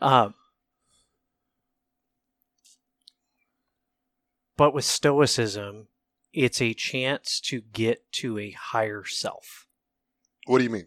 Um, 0.00 0.34
but 4.56 4.72
with 4.74 4.84
Stoicism, 4.84 5.88
it's 6.32 6.60
a 6.62 6.74
chance 6.74 7.40
to 7.46 7.60
get 7.60 8.10
to 8.12 8.38
a 8.38 8.52
higher 8.52 9.04
self. 9.04 9.66
What 10.46 10.58
do 10.58 10.64
you 10.64 10.70
mean? 10.70 10.86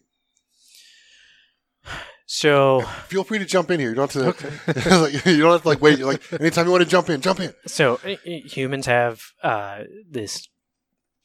So 2.25 2.81
Feel 3.07 3.23
free 3.23 3.39
to 3.39 3.45
jump 3.45 3.69
in 3.69 3.79
here. 3.79 3.89
You 3.89 3.95
don't 3.95 4.11
have 4.13 4.37
to. 4.37 4.99
like, 5.01 5.25
you 5.25 5.41
don't 5.41 5.51
have 5.51 5.61
to 5.63 5.67
like 5.67 5.81
wait. 5.81 5.99
You're 5.99 6.07
like 6.07 6.33
anytime 6.33 6.65
you 6.65 6.71
want 6.71 6.83
to 6.83 6.89
jump 6.89 7.09
in, 7.09 7.21
jump 7.21 7.39
in. 7.39 7.53
So 7.67 7.99
i- 8.03 8.17
i- 8.25 8.43
humans 8.45 8.85
have 8.87 9.21
uh, 9.43 9.83
this 10.09 10.47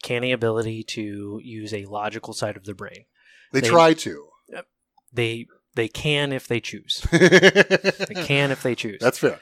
canny 0.03 0.33
ability 0.33 0.83
to 0.85 1.41
use 1.43 1.73
a 1.75 1.85
logical 1.87 2.33
side 2.35 2.57
of 2.57 2.65
the 2.65 2.75
brain. 2.75 3.05
They, 3.53 3.61
They- 3.61 3.69
try 3.69 3.95
to. 3.95 4.29
They 5.13 5.47
they 5.75 5.89
can 5.89 6.33
if 6.33 6.47
they 6.49 6.61
choose. 6.61 7.07
They 7.13 8.15
can 8.25 8.51
if 8.51 8.63
they 8.63 8.75
choose. 8.75 8.99
That's 9.01 9.19
fair. 9.19 9.41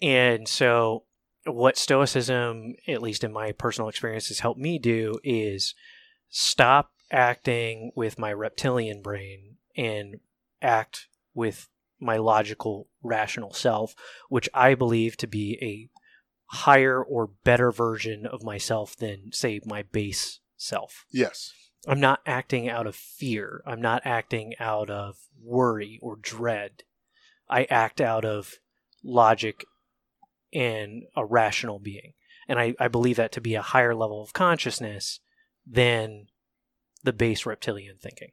And 0.00 0.48
so 0.48 1.04
what 1.44 1.76
stoicism, 1.76 2.74
at 2.86 3.02
least 3.02 3.24
in 3.24 3.32
my 3.32 3.52
personal 3.52 3.88
experience, 3.88 4.28
has 4.28 4.40
helped 4.40 4.60
me 4.60 4.78
do 4.78 5.18
is 5.22 5.74
stop 6.28 6.90
acting 7.10 7.92
with 7.94 8.18
my 8.18 8.32
reptilian 8.32 9.02
brain 9.02 9.56
and 9.76 10.20
act 10.60 11.06
with 11.34 11.68
my 12.00 12.16
logical, 12.16 12.88
rational 13.02 13.52
self, 13.52 13.94
which 14.28 14.48
I 14.54 14.74
believe 14.74 15.16
to 15.18 15.26
be 15.26 15.58
a 15.62 15.88
higher 16.48 17.02
or 17.02 17.30
better 17.44 17.70
version 17.70 18.26
of 18.26 18.42
myself 18.42 18.96
than, 18.96 19.30
say, 19.32 19.60
my 19.64 19.82
base 19.82 20.40
self. 20.56 21.04
Yes. 21.10 21.52
I'm 21.86 22.00
not 22.00 22.20
acting 22.26 22.68
out 22.68 22.86
of 22.86 22.96
fear. 22.96 23.62
I'm 23.66 23.80
not 23.80 24.02
acting 24.04 24.54
out 24.58 24.90
of 24.90 25.16
worry 25.42 25.98
or 26.02 26.16
dread. 26.16 26.82
I 27.48 27.64
act 27.64 28.00
out 28.00 28.24
of 28.24 28.56
logic 29.04 29.64
and 30.52 31.04
a 31.16 31.24
rational 31.24 31.78
being. 31.78 32.14
And 32.48 32.58
I, 32.58 32.74
I 32.80 32.88
believe 32.88 33.16
that 33.16 33.32
to 33.32 33.40
be 33.40 33.54
a 33.54 33.62
higher 33.62 33.94
level 33.94 34.22
of 34.22 34.32
consciousness 34.32 35.20
than 35.66 36.26
the 37.04 37.12
base 37.12 37.44
reptilian 37.46 37.96
thinking. 38.00 38.30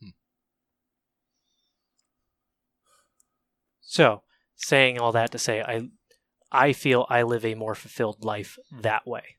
Hmm. 0.00 0.10
So, 3.80 4.22
saying 4.56 4.98
all 4.98 5.12
that 5.12 5.30
to 5.32 5.38
say, 5.38 5.60
I, 5.60 5.88
I 6.50 6.72
feel 6.72 7.06
I 7.08 7.22
live 7.22 7.44
a 7.44 7.54
more 7.54 7.74
fulfilled 7.74 8.24
life 8.24 8.58
hmm. 8.70 8.80
that 8.80 9.06
way. 9.06 9.36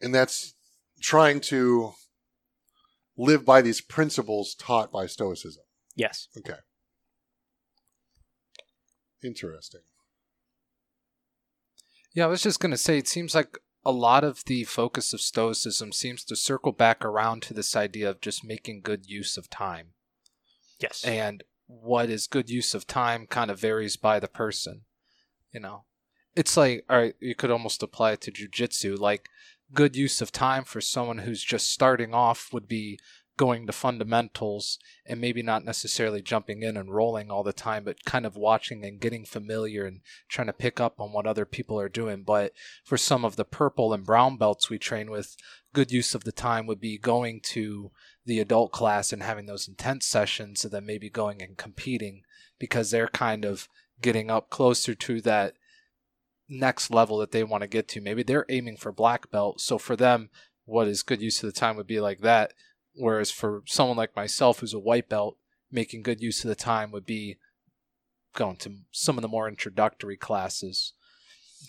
And 0.00 0.14
that's 0.14 0.54
trying 1.00 1.40
to 1.40 1.92
live 3.16 3.44
by 3.44 3.62
these 3.62 3.80
principles 3.80 4.54
taught 4.54 4.90
by 4.90 5.06
Stoicism. 5.06 5.62
Yes. 5.94 6.28
Okay. 6.36 6.58
Interesting. 9.22 9.82
Yeah, 12.14 12.24
I 12.24 12.28
was 12.28 12.42
just 12.42 12.60
going 12.60 12.72
to 12.72 12.78
say, 12.78 12.98
it 12.98 13.08
seems 13.08 13.34
like 13.34 13.58
a 13.84 13.92
lot 13.92 14.24
of 14.24 14.44
the 14.46 14.64
focus 14.64 15.12
of 15.12 15.20
Stoicism 15.20 15.92
seems 15.92 16.24
to 16.24 16.36
circle 16.36 16.72
back 16.72 17.04
around 17.04 17.42
to 17.42 17.54
this 17.54 17.74
idea 17.74 18.10
of 18.10 18.20
just 18.20 18.44
making 18.44 18.80
good 18.82 19.06
use 19.06 19.36
of 19.36 19.48
time. 19.48 19.88
Yes. 20.78 21.04
And 21.04 21.44
what 21.80 22.10
is 22.10 22.26
good 22.26 22.50
use 22.50 22.74
of 22.74 22.86
time 22.86 23.26
kind 23.26 23.50
of 23.50 23.58
varies 23.58 23.96
by 23.96 24.20
the 24.20 24.28
person. 24.28 24.82
You 25.52 25.60
know, 25.60 25.84
it's 26.34 26.56
like, 26.56 26.84
all 26.88 26.98
right, 26.98 27.14
you 27.20 27.34
could 27.34 27.50
almost 27.50 27.82
apply 27.82 28.12
it 28.12 28.20
to 28.22 28.32
jujitsu. 28.32 28.98
Like, 28.98 29.28
good 29.72 29.96
use 29.96 30.20
of 30.20 30.32
time 30.32 30.64
for 30.64 30.80
someone 30.80 31.18
who's 31.18 31.42
just 31.42 31.70
starting 31.70 32.14
off 32.14 32.50
would 32.52 32.68
be 32.68 32.98
going 33.36 33.66
to 33.66 33.72
fundamentals 33.72 34.78
and 35.06 35.20
maybe 35.20 35.42
not 35.42 35.64
necessarily 35.64 36.20
jumping 36.20 36.62
in 36.62 36.76
and 36.76 36.94
rolling 36.94 37.30
all 37.30 37.42
the 37.42 37.52
time, 37.52 37.84
but 37.84 38.04
kind 38.04 38.26
of 38.26 38.36
watching 38.36 38.84
and 38.84 39.00
getting 39.00 39.24
familiar 39.24 39.84
and 39.84 40.00
trying 40.28 40.46
to 40.46 40.52
pick 40.52 40.80
up 40.80 41.00
on 41.00 41.12
what 41.12 41.26
other 41.26 41.44
people 41.44 41.80
are 41.80 41.88
doing. 41.88 42.22
But 42.22 42.52
for 42.84 42.96
some 42.96 43.24
of 43.24 43.36
the 43.36 43.44
purple 43.44 43.92
and 43.92 44.04
brown 44.04 44.36
belts 44.36 44.68
we 44.68 44.78
train 44.78 45.10
with, 45.10 45.36
good 45.72 45.90
use 45.90 46.14
of 46.14 46.24
the 46.24 46.32
time 46.32 46.66
would 46.66 46.80
be 46.80 46.98
going 46.98 47.40
to 47.40 47.90
the 48.24 48.38
adult 48.38 48.72
class 48.72 49.12
and 49.12 49.22
having 49.22 49.46
those 49.46 49.66
intense 49.66 50.06
sessions 50.06 50.64
and 50.64 50.72
then 50.72 50.86
maybe 50.86 51.10
going 51.10 51.42
and 51.42 51.56
competing 51.56 52.22
because 52.58 52.90
they're 52.90 53.08
kind 53.08 53.44
of 53.44 53.68
getting 54.00 54.30
up 54.30 54.50
closer 54.50 54.94
to 54.94 55.20
that 55.22 55.54
next 56.48 56.90
level 56.90 57.18
that 57.18 57.32
they 57.32 57.42
want 57.42 57.62
to 57.62 57.68
get 57.68 57.88
to. 57.88 58.00
Maybe 58.00 58.22
they're 58.22 58.46
aiming 58.48 58.76
for 58.76 58.92
black 58.92 59.30
belt. 59.30 59.60
So 59.60 59.78
for 59.78 59.96
them, 59.96 60.30
what 60.64 60.86
is 60.86 61.02
good 61.02 61.22
use 61.22 61.42
of 61.42 61.52
the 61.52 61.58
time 61.58 61.76
would 61.76 61.86
be 61.86 62.00
like 62.00 62.20
that. 62.20 62.52
Whereas 62.94 63.30
for 63.30 63.62
someone 63.66 63.96
like 63.96 64.14
myself 64.16 64.60
who's 64.60 64.74
a 64.74 64.78
white 64.78 65.08
belt, 65.08 65.36
making 65.70 66.02
good 66.02 66.20
use 66.20 66.44
of 66.44 66.48
the 66.48 66.54
time 66.54 66.90
would 66.92 67.06
be 67.06 67.38
going 68.34 68.56
to 68.58 68.78
some 68.90 69.16
of 69.18 69.22
the 69.22 69.28
more 69.28 69.48
introductory 69.48 70.16
classes. 70.16 70.92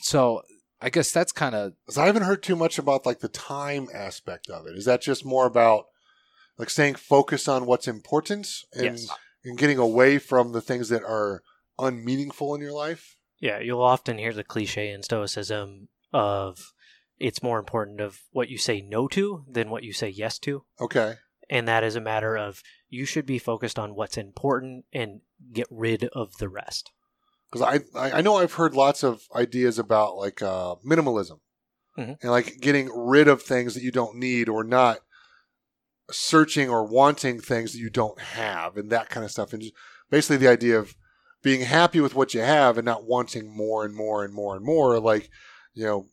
So 0.02 0.44
I 0.82 0.90
guess 0.90 1.12
that's 1.12 1.32
kind 1.32 1.56
of 1.56 1.74
'Cause 1.86 1.98
I 1.98 2.06
haven't 2.08 2.24
heard 2.24 2.44
too 2.44 2.56
much 2.56 2.78
about 2.78 3.06
like 3.06 3.20
the 3.20 3.30
time 3.30 3.88
aspect 3.94 4.50
of 4.50 4.66
it. 4.68 4.76
Is 4.78 4.86
that 4.86 5.02
just 5.02 5.24
more 5.26 5.46
about 5.46 5.86
like 6.58 6.70
staying 6.70 6.96
focused 6.96 7.48
on 7.50 7.66
what's 7.66 7.88
important 7.88 8.48
and 8.74 8.98
Yes. 9.00 9.08
and 9.46 9.58
getting 9.58 9.78
away 9.78 10.20
from 10.20 10.52
the 10.52 10.62
things 10.62 10.90
that 10.90 11.04
are 11.04 11.42
unmeaningful 11.80 12.54
in 12.56 12.62
your 12.62 12.74
life? 12.74 13.18
Yeah, 13.40 13.60
you'll 13.60 13.82
often 13.82 14.18
hear 14.18 14.34
the 14.34 14.44
cliche 14.44 14.90
in 14.92 15.04
Stoicism 15.04 15.90
of 16.14 16.74
it's 17.24 17.42
more 17.42 17.58
important 17.58 18.02
of 18.02 18.20
what 18.32 18.50
you 18.50 18.58
say 18.58 18.82
no 18.82 19.08
to 19.08 19.46
than 19.50 19.70
what 19.70 19.84
you 19.84 19.94
say 19.94 20.10
yes 20.10 20.38
to. 20.40 20.64
Okay. 20.80 21.16
And 21.50 21.68
that 21.68 21.84
is 21.84 21.96
a 21.96 22.02
matter 22.02 22.36
of 22.38 22.62
you 22.90 23.06
should 23.06 23.26
be 23.26 23.40
focused 23.40 23.80
on 23.80 23.96
what's 23.96 24.18
important 24.18 24.86
and 24.92 25.22
get 25.52 25.68
rid 25.72 26.04
of 26.14 26.38
the 26.38 26.50
rest. 26.50 26.92
because 27.52 27.82
I, 27.96 28.18
I 28.18 28.22
know 28.22 28.38
I've 28.38 28.54
heard 28.54 28.74
lots 28.76 29.04
of 29.04 29.22
ideas 29.36 29.78
about 29.80 30.18
like 30.18 30.42
uh, 30.42 30.76
minimalism 30.86 31.40
Mhm. 31.98 32.18
and 32.22 32.32
like 32.32 32.60
getting 32.60 32.90
rid 32.94 33.28
of 33.28 33.42
things 33.44 33.74
that 33.76 33.84
you 33.84 33.92
don't 33.92 34.18
need 34.18 34.50
or 34.50 34.64
not 34.64 34.98
searching 36.12 36.70
or 36.70 36.84
wanting 36.86 37.40
things 37.40 37.72
that 37.74 37.80
you 37.80 37.90
don't 37.90 38.20
have 38.20 38.76
and 38.78 38.90
that 38.92 39.10
kind 39.10 39.24
of 39.24 39.32
stuff 39.32 39.54
and 39.54 39.62
just 39.62 39.74
basically 40.10 40.38
the 40.38 40.48
idea 40.52 40.78
of 40.78 40.96
being 41.44 41.62
happy 41.62 42.00
with 42.02 42.16
what 42.16 42.34
you 42.34 42.42
have 42.42 42.78
and 42.78 42.86
not 42.86 43.06
wanting 43.06 43.56
more 43.56 43.86
and 43.86 43.96
more 43.96 44.24
and 44.26 44.34
more 44.34 44.56
and 44.56 44.66
more 44.66 45.00
like 45.00 45.30
you 45.74 45.86
know 45.86 46.06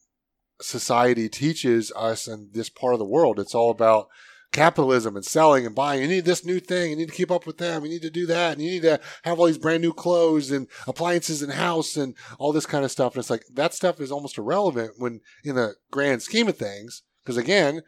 society 0.61 1.29
teaches 1.29 1.93
us 1.97 2.27
in 2.29 2.51
this 2.53 2.69
part 2.69 2.93
of 2.93 2.99
the 2.99 3.05
world 3.05 3.39
it's 3.39 3.55
all 3.55 3.71
about 3.71 4.09
capitalism 4.53 5.17
and 5.17 5.25
selling 5.25 5.65
and 5.65 5.75
buying. 5.75 6.03
You 6.03 6.09
need 6.09 6.25
this 6.25 6.45
new 6.45 6.61
thing. 6.61 6.91
You 6.91 6.97
need 6.97 7.09
to 7.09 7.15
keep 7.15 7.31
up 7.31 7.47
with 7.47 7.59
them. 7.59 7.85
You 7.85 7.91
need 7.91 8.03
to 8.03 8.11
do 8.11 8.27
that. 8.27 8.55
And 8.55 8.63
you 8.63 8.71
need 8.71 8.83
to 8.83 9.01
have 9.23 9.39
all 9.39 9.47
these 9.47 9.59
brand 9.59 9.83
new 9.83 9.93
clothes 9.93 10.51
and 10.51 10.67
appliances 10.87 11.43
and 11.43 11.53
house 11.53 11.97
and 11.97 12.17
all 12.39 12.53
this 12.53 12.67
kind 12.67 12.85
of 12.85 12.91
stuff. 12.91 13.15
And 13.15 13.21
it's 13.21 13.31
like 13.31 13.45
that 13.55 13.75
stuff 13.75 14.01
is 14.01 14.11
almost 14.11 14.39
irrelevant 14.39 14.95
when 14.99 15.21
in 15.45 15.55
the 15.55 15.75
grand 15.91 16.23
scheme 16.23 16.49
of 16.49 16.57
things. 16.57 17.03
Because 17.23 17.37
again, 17.37 17.83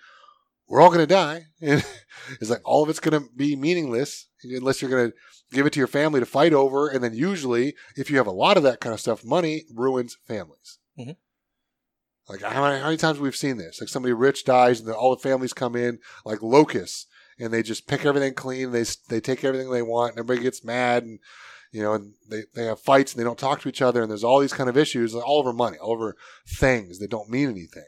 we're 0.68 0.80
all 0.80 0.88
going 0.88 1.00
to 1.00 1.06
die. 1.06 1.46
And 1.60 1.84
it's 2.40 2.50
like 2.50 2.60
all 2.64 2.82
of 2.82 2.88
it's 2.88 3.00
going 3.00 3.20
to 3.20 3.28
be 3.34 3.56
meaningless 3.56 4.28
unless 4.44 4.80
you're 4.80 4.90
going 4.90 5.10
to 5.10 5.16
give 5.52 5.66
it 5.66 5.72
to 5.72 5.80
your 5.80 5.86
family 5.86 6.20
to 6.20 6.26
fight 6.26 6.52
over. 6.52 6.88
And 6.88 7.02
then 7.02 7.14
usually, 7.14 7.74
if 7.96 8.10
you 8.10 8.16
have 8.18 8.26
a 8.26 8.32
lot 8.32 8.56
of 8.56 8.62
that 8.62 8.80
kind 8.80 8.92
of 8.92 9.00
stuff, 9.00 9.24
money 9.24 9.64
ruins 9.74 10.18
families. 10.26 10.78
Mhm. 10.98 11.16
Like 12.32 12.42
how 12.42 12.62
many, 12.62 12.80
how 12.80 12.86
many 12.86 12.96
times 12.96 13.20
we've 13.20 13.36
seen 13.36 13.58
this? 13.58 13.80
Like 13.80 13.90
somebody 13.90 14.12
rich 14.12 14.44
dies 14.44 14.80
and 14.80 14.88
then 14.88 14.94
all 14.94 15.14
the 15.14 15.22
families 15.22 15.52
come 15.52 15.76
in 15.76 15.98
like 16.24 16.42
locusts 16.42 17.06
and 17.38 17.52
they 17.52 17.62
just 17.62 17.86
pick 17.86 18.04
everything 18.06 18.34
clean. 18.34 18.72
They 18.72 18.84
they 19.08 19.20
take 19.20 19.44
everything 19.44 19.70
they 19.70 19.82
want 19.82 20.12
and 20.12 20.18
everybody 20.18 20.42
gets 20.42 20.64
mad 20.64 21.04
and 21.04 21.18
you 21.72 21.82
know 21.82 21.92
and 21.92 22.14
they, 22.28 22.44
they 22.54 22.64
have 22.64 22.80
fights 22.80 23.12
and 23.12 23.20
they 23.20 23.24
don't 23.24 23.38
talk 23.38 23.60
to 23.60 23.68
each 23.68 23.82
other 23.82 24.02
and 24.02 24.10
there's 24.10 24.24
all 24.24 24.40
these 24.40 24.52
kind 24.52 24.70
of 24.70 24.76
issues 24.76 25.14
all 25.14 25.38
over 25.38 25.52
money, 25.52 25.76
all 25.78 25.92
over 25.92 26.16
things 26.48 26.98
that 26.98 27.10
don't 27.10 27.30
mean 27.30 27.50
anything. 27.50 27.84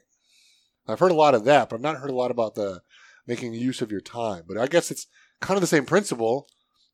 I've 0.87 1.01
heard 1.01 1.11
a 1.11 1.15
lot 1.15 1.35
of 1.35 1.45
that, 1.45 1.71
but 1.71 1.77
I've 1.77 1.83
not 1.83 1.97
heard 1.97 2.11
a 2.11 2.15
lot 2.15 2.31
about 2.31 2.55
the 2.55 2.83
making 3.27 3.55
use 3.55 3.81
of 3.81 3.91
your 3.91 4.03
time. 4.03 4.45
But 4.47 4.59
I 4.59 4.67
guess 4.67 4.91
it's 4.91 5.07
kind 5.41 5.57
of 5.57 5.63
the 5.63 5.67
same 5.67 5.87
principle, 5.87 6.47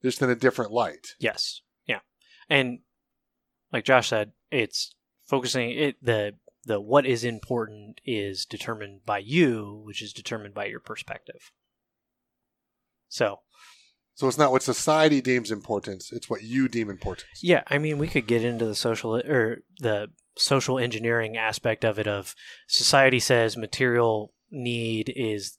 just 0.02 0.22
in 0.22 0.30
a 0.30 0.36
different 0.36 0.70
light. 0.70 1.14
Yes. 1.18 1.62
Yeah. 1.86 2.00
And 2.48 2.80
like 3.72 3.84
Josh 3.84 4.08
said, 4.08 4.32
it's 4.50 4.94
focusing 5.26 5.70
it 5.70 5.96
the 6.02 6.34
the 6.64 6.80
what 6.80 7.06
is 7.06 7.24
important 7.24 8.00
is 8.04 8.44
determined 8.44 9.00
by 9.06 9.18
you, 9.18 9.80
which 9.84 10.02
is 10.02 10.12
determined 10.12 10.54
by 10.54 10.66
your 10.66 10.80
perspective. 10.80 11.50
So, 13.08 13.40
So 14.14 14.28
it's 14.28 14.38
not 14.38 14.52
what 14.52 14.62
society 14.62 15.20
deems 15.20 15.50
importance; 15.50 16.12
it's 16.12 16.28
what 16.30 16.42
you 16.42 16.68
deem 16.68 16.90
importance. 16.90 17.42
yeah, 17.42 17.62
I 17.68 17.78
mean, 17.78 17.98
we 17.98 18.08
could 18.08 18.26
get 18.26 18.44
into 18.44 18.66
the 18.66 18.74
social 18.74 19.16
or 19.16 19.62
the 19.78 20.08
social 20.36 20.78
engineering 20.78 21.36
aspect 21.36 21.84
of 21.84 21.98
it 21.98 22.06
of 22.06 22.34
society 22.68 23.18
says 23.20 23.56
material 23.56 24.32
need 24.50 25.12
is 25.16 25.58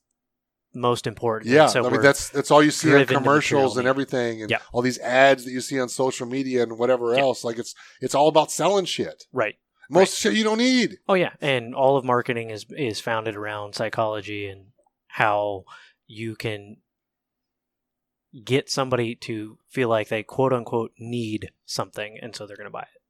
most 0.74 1.06
important. 1.06 1.50
Yeah, 1.50 1.66
so 1.66 1.84
I 1.86 1.90
mean 1.90 2.00
that's 2.00 2.30
that's 2.30 2.50
all 2.50 2.62
you 2.62 2.70
see 2.70 2.90
in 2.94 3.06
commercials 3.06 3.76
and 3.76 3.86
everything, 3.86 4.40
and 4.42 4.50
Yeah. 4.50 4.58
all 4.72 4.80
these 4.80 4.98
ads 5.00 5.44
that 5.44 5.50
you 5.50 5.60
see 5.60 5.78
on 5.78 5.88
social 5.90 6.26
media 6.26 6.62
and 6.62 6.78
whatever 6.78 7.14
Yeah. 7.14 7.20
else. 7.20 7.44
Like 7.44 7.58
it's 7.58 7.74
it's 8.00 8.14
all 8.14 8.28
about 8.28 8.50
selling 8.50 8.84
shit. 8.86 9.24
right. 9.32 9.56
Most 9.90 10.18
shit 10.18 10.34
you 10.34 10.44
don't 10.44 10.58
need. 10.58 10.98
Oh 11.08 11.14
yeah, 11.14 11.32
and 11.40 11.74
all 11.74 11.96
of 11.96 12.04
marketing 12.04 12.50
is 12.50 12.66
is 12.70 13.00
founded 13.00 13.36
around 13.36 13.74
psychology 13.74 14.46
and 14.46 14.66
how 15.08 15.64
you 16.06 16.34
can 16.34 16.76
get 18.44 18.70
somebody 18.70 19.14
to 19.14 19.58
feel 19.68 19.88
like 19.88 20.08
they 20.08 20.22
quote 20.22 20.52
unquote 20.52 20.92
need 20.98 21.50
something 21.66 22.18
and 22.20 22.34
so 22.34 22.46
they're 22.46 22.56
going 22.56 22.66
to 22.66 22.70
buy 22.70 22.82
it. 22.82 23.02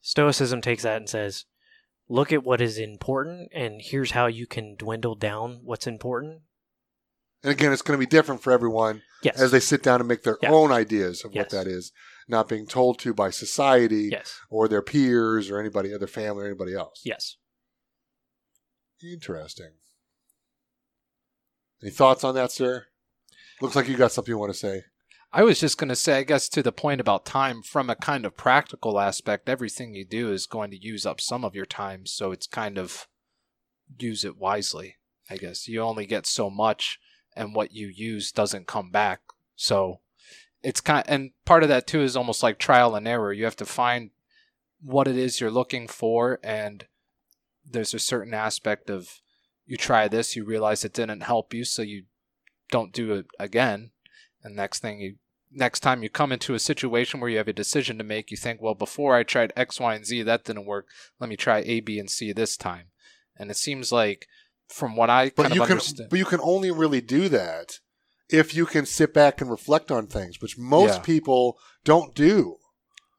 Stoicism 0.00 0.62
takes 0.62 0.82
that 0.82 0.96
and 0.96 1.08
says, 1.08 1.44
look 2.08 2.32
at 2.32 2.42
what 2.42 2.60
is 2.60 2.78
important 2.78 3.50
and 3.52 3.80
here's 3.82 4.12
how 4.12 4.26
you 4.26 4.46
can 4.46 4.76
dwindle 4.76 5.14
down 5.14 5.60
what's 5.62 5.86
important. 5.86 6.40
And 7.42 7.50
again, 7.52 7.72
it's 7.72 7.82
going 7.82 7.98
to 7.98 8.06
be 8.06 8.08
different 8.10 8.42
for 8.42 8.52
everyone 8.52 9.02
Yes. 9.22 9.40
as 9.40 9.50
they 9.50 9.60
sit 9.60 9.82
down 9.82 10.00
and 10.00 10.08
make 10.08 10.22
their 10.22 10.38
Yeah. 10.42 10.50
own 10.50 10.72
ideas 10.72 11.24
of 11.24 11.32
what 11.34 11.50
that 11.50 11.66
is, 11.66 11.92
not 12.28 12.48
being 12.48 12.66
told 12.66 12.98
to 13.00 13.14
by 13.14 13.30
society 13.30 14.08
yes. 14.12 14.38
or 14.50 14.68
their 14.68 14.82
peers 14.82 15.50
or 15.50 15.58
anybody, 15.58 15.92
other 15.94 16.06
family 16.06 16.44
or 16.44 16.46
anybody 16.46 16.74
else. 16.74 17.00
Yes. 17.04 17.36
Interesting. 19.02 19.72
Any 21.82 21.90
thoughts 21.90 22.24
on 22.24 22.34
that, 22.34 22.52
sir? 22.52 22.86
Looks 23.60 23.74
like 23.76 23.88
you 23.88 23.96
got 23.96 24.12
something 24.12 24.32
you 24.32 24.38
want 24.38 24.52
to 24.52 24.58
say. 24.58 24.84
I 25.32 25.44
was 25.44 25.60
just 25.60 25.78
going 25.78 25.88
to 25.88 25.96
say, 25.96 26.18
I 26.18 26.22
guess, 26.24 26.48
to 26.50 26.62
the 26.62 26.72
point 26.72 27.00
about 27.00 27.24
time, 27.24 27.62
from 27.62 27.88
a 27.88 27.94
kind 27.94 28.26
of 28.26 28.36
practical 28.36 28.98
aspect, 28.98 29.48
everything 29.48 29.94
you 29.94 30.04
do 30.04 30.32
is 30.32 30.46
going 30.46 30.70
to 30.72 30.82
use 30.82 31.06
up 31.06 31.20
some 31.20 31.44
of 31.44 31.54
your 31.54 31.66
time. 31.66 32.04
So 32.04 32.32
it's 32.32 32.46
kind 32.46 32.76
of 32.78 33.06
use 33.98 34.24
it 34.24 34.36
wisely, 34.36 34.96
I 35.30 35.36
guess. 35.36 35.68
You 35.68 35.82
only 35.82 36.04
get 36.04 36.26
so 36.26 36.50
much, 36.50 36.98
and 37.36 37.54
what 37.54 37.72
you 37.72 37.88
use 37.88 38.32
doesn't 38.32 38.66
come 38.66 38.90
back. 38.90 39.20
So 39.56 40.00
it's 40.62 40.80
kind 40.80 41.06
of, 41.06 41.12
and 41.12 41.30
part 41.44 41.62
of 41.62 41.68
that 41.68 41.86
too 41.86 42.02
is 42.02 42.16
almost 42.16 42.42
like 42.42 42.58
trial 42.58 42.94
and 42.94 43.06
error. 43.06 43.32
You 43.32 43.44
have 43.44 43.56
to 43.56 43.66
find 43.66 44.10
what 44.82 45.08
it 45.08 45.16
is 45.16 45.40
you're 45.40 45.50
looking 45.50 45.86
for, 45.88 46.38
and 46.42 46.86
there's 47.68 47.94
a 47.94 47.98
certain 47.98 48.34
aspect 48.34 48.90
of 48.90 49.20
you 49.66 49.76
try 49.76 50.08
this, 50.08 50.34
you 50.34 50.44
realize 50.44 50.84
it 50.84 50.92
didn't 50.92 51.22
help 51.22 51.54
you, 51.54 51.64
so 51.64 51.82
you 51.82 52.04
don't 52.70 52.92
do 52.92 53.12
it 53.12 53.26
again. 53.38 53.90
And 54.42 54.56
next 54.56 54.80
thing 54.80 55.00
you 55.00 55.16
next 55.52 55.80
time 55.80 56.02
you 56.02 56.08
come 56.08 56.32
into 56.32 56.54
a 56.54 56.58
situation 56.58 57.20
where 57.20 57.30
you 57.30 57.38
have 57.38 57.48
a 57.48 57.52
decision 57.52 57.98
to 57.98 58.04
make, 58.04 58.30
you 58.30 58.36
think, 58.36 58.60
well, 58.62 58.74
before 58.74 59.16
I 59.16 59.22
tried 59.22 59.52
X, 59.56 59.80
Y, 59.80 59.94
and 59.94 60.06
Z, 60.06 60.22
that 60.22 60.44
didn't 60.44 60.66
work. 60.66 60.86
Let 61.18 61.28
me 61.28 61.36
try 61.36 61.62
A, 61.66 61.80
B, 61.80 61.98
and 61.98 62.10
C 62.10 62.32
this 62.32 62.56
time. 62.56 62.86
And 63.36 63.50
it 63.50 63.56
seems 63.56 63.90
like, 63.90 64.26
from 64.70 64.96
what 64.96 65.10
I 65.10 65.30
But 65.36 65.44
kind 65.44 65.54
you 65.54 65.62
of 65.62 65.66
can, 65.68 65.76
understand, 65.78 66.10
but 66.10 66.18
you 66.18 66.24
can 66.24 66.40
only 66.42 66.70
really 66.70 67.00
do 67.00 67.28
that 67.28 67.78
if 68.28 68.54
you 68.54 68.64
can 68.66 68.86
sit 68.86 69.12
back 69.12 69.40
and 69.40 69.50
reflect 69.50 69.90
on 69.90 70.06
things, 70.06 70.40
which 70.40 70.56
most 70.56 70.98
Yeah. 70.98 71.00
people 71.00 71.58
don't 71.84 72.14
do. 72.14 72.56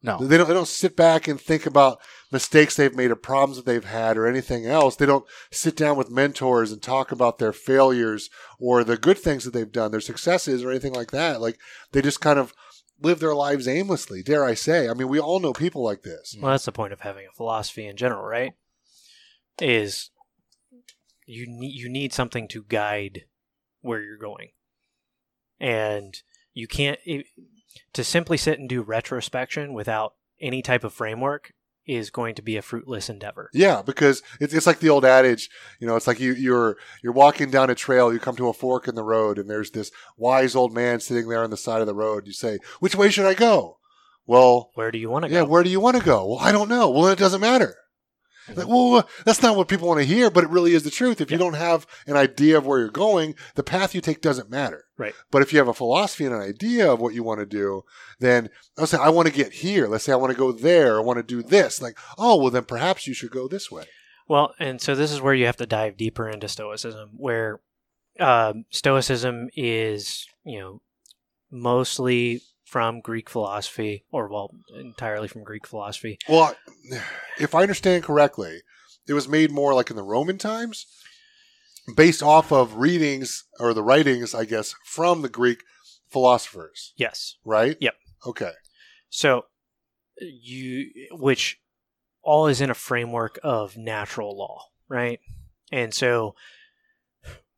no, 0.04 0.18
They 0.18 0.36
don't. 0.36 0.48
They 0.48 0.54
don't 0.54 0.66
sit 0.66 0.96
back 0.96 1.28
and 1.28 1.40
think 1.40 1.64
about 1.64 2.00
mistakes 2.32 2.74
they've 2.74 2.94
made 2.96 3.10
or 3.12 3.16
problems 3.16 3.56
that 3.56 3.66
they've 3.66 3.84
had 3.84 4.16
or 4.16 4.26
anything 4.26 4.66
else. 4.66 4.96
They 4.96 5.06
don't 5.06 5.24
sit 5.52 5.76
down 5.76 5.96
with 5.96 6.10
mentors 6.10 6.72
and 6.72 6.82
talk 6.82 7.12
about 7.12 7.38
their 7.38 7.52
failures 7.52 8.28
or 8.58 8.82
the 8.82 8.96
good 8.96 9.18
things 9.18 9.44
that 9.44 9.52
they've 9.52 9.70
done, 9.70 9.92
their 9.92 10.00
successes 10.00 10.64
or 10.64 10.70
anything 10.70 10.94
like 10.94 11.12
that. 11.12 11.40
Like 11.40 11.58
they 11.92 12.02
just 12.02 12.20
kind 12.20 12.38
of 12.40 12.52
live 13.00 13.20
their 13.20 13.34
lives 13.34 13.68
aimlessly. 13.68 14.22
Dare 14.24 14.44
I 14.44 14.54
say? 14.54 14.88
I 14.88 14.94
mean, 14.94 15.08
we 15.08 15.20
all 15.20 15.38
know 15.40 15.52
people 15.52 15.84
like 15.84 16.02
this. 16.02 16.34
Well, 16.40 16.50
that's 16.52 16.64
the 16.64 16.72
point 16.72 16.92
of 16.92 17.00
having 17.00 17.26
a 17.30 17.36
philosophy 17.36 17.86
in 17.86 17.96
general, 17.96 18.24
right? 18.24 18.54
Is 19.60 20.10
you 21.32 21.46
need 21.48 21.74
you 21.74 21.88
need 21.88 22.12
something 22.12 22.48
to 22.48 22.64
guide 22.68 23.22
where 23.80 24.00
you're 24.02 24.18
going, 24.18 24.50
and 25.58 26.14
you 26.52 26.66
can't 26.66 26.98
it, 27.04 27.26
to 27.92 28.04
simply 28.04 28.36
sit 28.36 28.58
and 28.58 28.68
do 28.68 28.82
retrospection 28.82 29.72
without 29.72 30.14
any 30.40 30.62
type 30.62 30.84
of 30.84 30.92
framework 30.92 31.52
is 31.86 32.10
going 32.10 32.34
to 32.34 32.42
be 32.42 32.56
a 32.56 32.62
fruitless 32.62 33.08
endeavor. 33.08 33.50
Yeah, 33.52 33.82
because 33.82 34.22
it's, 34.40 34.54
it's 34.54 34.66
like 34.66 34.78
the 34.78 34.88
old 34.88 35.04
adage, 35.04 35.50
you 35.80 35.86
know, 35.86 35.96
it's 35.96 36.06
like 36.06 36.20
you, 36.20 36.32
you're 36.32 36.76
you're 37.02 37.12
walking 37.12 37.50
down 37.50 37.70
a 37.70 37.74
trail, 37.74 38.12
you 38.12 38.20
come 38.20 38.36
to 38.36 38.48
a 38.48 38.52
fork 38.52 38.86
in 38.86 38.94
the 38.94 39.02
road, 39.02 39.38
and 39.38 39.48
there's 39.48 39.70
this 39.70 39.90
wise 40.16 40.54
old 40.54 40.72
man 40.72 41.00
sitting 41.00 41.28
there 41.28 41.42
on 41.42 41.50
the 41.50 41.56
side 41.56 41.80
of 41.80 41.86
the 41.86 41.94
road. 41.94 42.26
You 42.26 42.32
say, 42.32 42.58
"Which 42.80 42.94
way 42.94 43.10
should 43.10 43.26
I 43.26 43.34
go?" 43.34 43.78
Well, 44.24 44.70
Where 44.74 44.92
do 44.92 44.98
you 44.98 45.10
want 45.10 45.24
to 45.24 45.30
yeah, 45.30 45.40
go? 45.40 45.44
Yeah, 45.44 45.50
where 45.50 45.62
do 45.64 45.70
you 45.70 45.80
want 45.80 45.96
to 45.96 46.04
go? 46.04 46.26
Well, 46.26 46.38
I 46.38 46.52
don't 46.52 46.68
know. 46.68 46.90
Well, 46.90 47.08
it 47.08 47.18
doesn't 47.18 47.40
matter. 47.40 47.74
Like, 48.54 48.68
well, 48.68 49.08
that's 49.24 49.42
not 49.42 49.56
what 49.56 49.68
people 49.68 49.88
want 49.88 50.00
to 50.00 50.06
hear, 50.06 50.30
but 50.30 50.44
it 50.44 50.50
really 50.50 50.74
is 50.74 50.82
the 50.82 50.90
truth. 50.90 51.20
If 51.20 51.30
you 51.30 51.38
don't 51.38 51.54
have 51.54 51.86
an 52.06 52.16
idea 52.16 52.58
of 52.58 52.66
where 52.66 52.80
you're 52.80 52.88
going, 52.88 53.34
the 53.54 53.62
path 53.62 53.94
you 53.94 54.00
take 54.00 54.20
doesn't 54.20 54.50
matter. 54.50 54.84
Right. 54.98 55.14
But 55.30 55.42
if 55.42 55.52
you 55.52 55.58
have 55.58 55.68
a 55.68 55.74
philosophy 55.74 56.24
and 56.24 56.34
an 56.34 56.42
idea 56.42 56.92
of 56.92 57.00
what 57.00 57.14
you 57.14 57.22
want 57.22 57.40
to 57.40 57.46
do, 57.46 57.82
then 58.18 58.50
I'll 58.78 58.86
say, 58.86 58.98
I 58.98 59.10
want 59.10 59.28
to 59.28 59.34
get 59.34 59.52
here. 59.52 59.86
Let's 59.86 60.04
say 60.04 60.12
I 60.12 60.16
want 60.16 60.32
to 60.32 60.38
go 60.38 60.52
there. 60.52 60.98
I 60.98 61.02
want 61.02 61.18
to 61.18 61.22
do 61.22 61.42
this. 61.42 61.80
Like, 61.80 61.96
oh, 62.18 62.36
well, 62.36 62.50
then 62.50 62.64
perhaps 62.64 63.06
you 63.06 63.14
should 63.14 63.30
go 63.30 63.48
this 63.48 63.70
way. 63.70 63.84
Well, 64.28 64.54
and 64.58 64.80
so 64.80 64.94
this 64.94 65.12
is 65.12 65.20
where 65.20 65.34
you 65.34 65.46
have 65.46 65.56
to 65.58 65.66
dive 65.66 65.96
deeper 65.96 66.28
into 66.28 66.48
Stoicism, 66.48 67.10
where 67.16 67.60
um, 68.20 68.64
Stoicism 68.70 69.48
is, 69.54 70.26
you 70.44 70.58
know, 70.58 70.80
mostly 71.50 72.42
from 72.72 73.02
Greek 73.02 73.28
philosophy, 73.28 74.02
or 74.10 74.28
well, 74.28 74.50
entirely 74.74 75.28
from 75.28 75.44
Greek 75.44 75.66
philosophy. 75.66 76.16
Well, 76.26 76.56
if 77.38 77.54
I 77.54 77.60
understand 77.60 78.02
correctly, 78.02 78.62
it 79.06 79.12
was 79.12 79.28
made 79.28 79.50
more 79.50 79.74
like 79.74 79.90
in 79.90 79.96
the 79.96 80.02
Roman 80.02 80.38
times, 80.38 80.86
based 81.94 82.22
off 82.22 82.50
of 82.50 82.76
readings 82.76 83.44
or 83.60 83.74
the 83.74 83.82
writings, 83.82 84.34
I 84.34 84.46
guess, 84.46 84.74
from 84.86 85.20
the 85.20 85.28
Greek 85.28 85.62
philosophers, 86.08 86.94
Yes. 86.96 87.34
right? 87.44 87.76
Yep. 87.78 87.94
Okay. 88.26 88.52
So 89.10 89.44
you, 90.18 90.86
which 91.10 91.60
all 92.22 92.46
is 92.46 92.62
in 92.62 92.70
a 92.70 92.74
framework 92.74 93.38
of 93.42 93.76
natural 93.76 94.34
law, 94.34 94.68
right? 94.88 95.20
And 95.70 95.92
so 95.92 96.36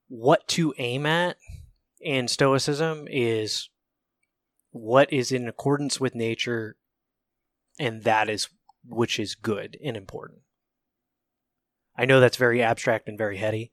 what 0.08 0.48
to 0.48 0.74
aim 0.76 1.06
at 1.06 1.36
in 2.00 2.26
Stoicism 2.26 3.06
is 3.08 3.68
what 4.75 5.12
is 5.12 5.33
in 5.33 5.49
accordance 5.49 6.01
with 6.01 6.14
nature, 6.14 6.77
and 7.79 8.03
that 8.03 8.29
is 8.29 8.49
which 8.87 9.18
is 9.18 9.35
good 9.35 9.79
and 9.83 9.97
important. 9.97 10.41
I 11.97 12.05
know 12.05 12.20
that's 12.20 12.37
very 12.37 12.62
abstract 12.62 13.09
and 13.09 13.16
very 13.16 13.37
heady, 13.37 13.70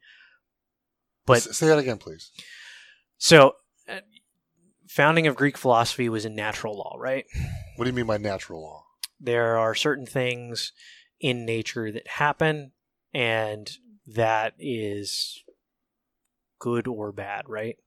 but 1.25 1.41
say 1.41 1.67
that 1.67 1.79
again, 1.79 1.97
please. 1.97 2.31
so 3.17 3.55
uh, 3.89 3.99
founding 4.87 5.27
of 5.27 5.35
Greek 5.35 5.57
philosophy 5.57 6.07
was 6.07 6.23
in 6.23 6.35
natural 6.35 6.77
law, 6.77 6.95
right? 6.97 7.25
What 7.75 7.85
do 7.85 7.89
you 7.89 7.95
mean 7.95 8.05
by 8.05 8.17
natural 8.17 8.61
law? 8.61 8.83
there 9.21 9.57
are 9.57 9.75
certain 9.75 10.05
things 10.05 10.73
in 11.19 11.45
nature 11.45 11.91
that 11.91 12.07
happen 12.07 12.71
and 13.13 13.77
that 14.07 14.53
is 14.57 15.43
good 16.59 16.87
or 16.87 17.11
bad 17.11 17.45
right 17.47 17.77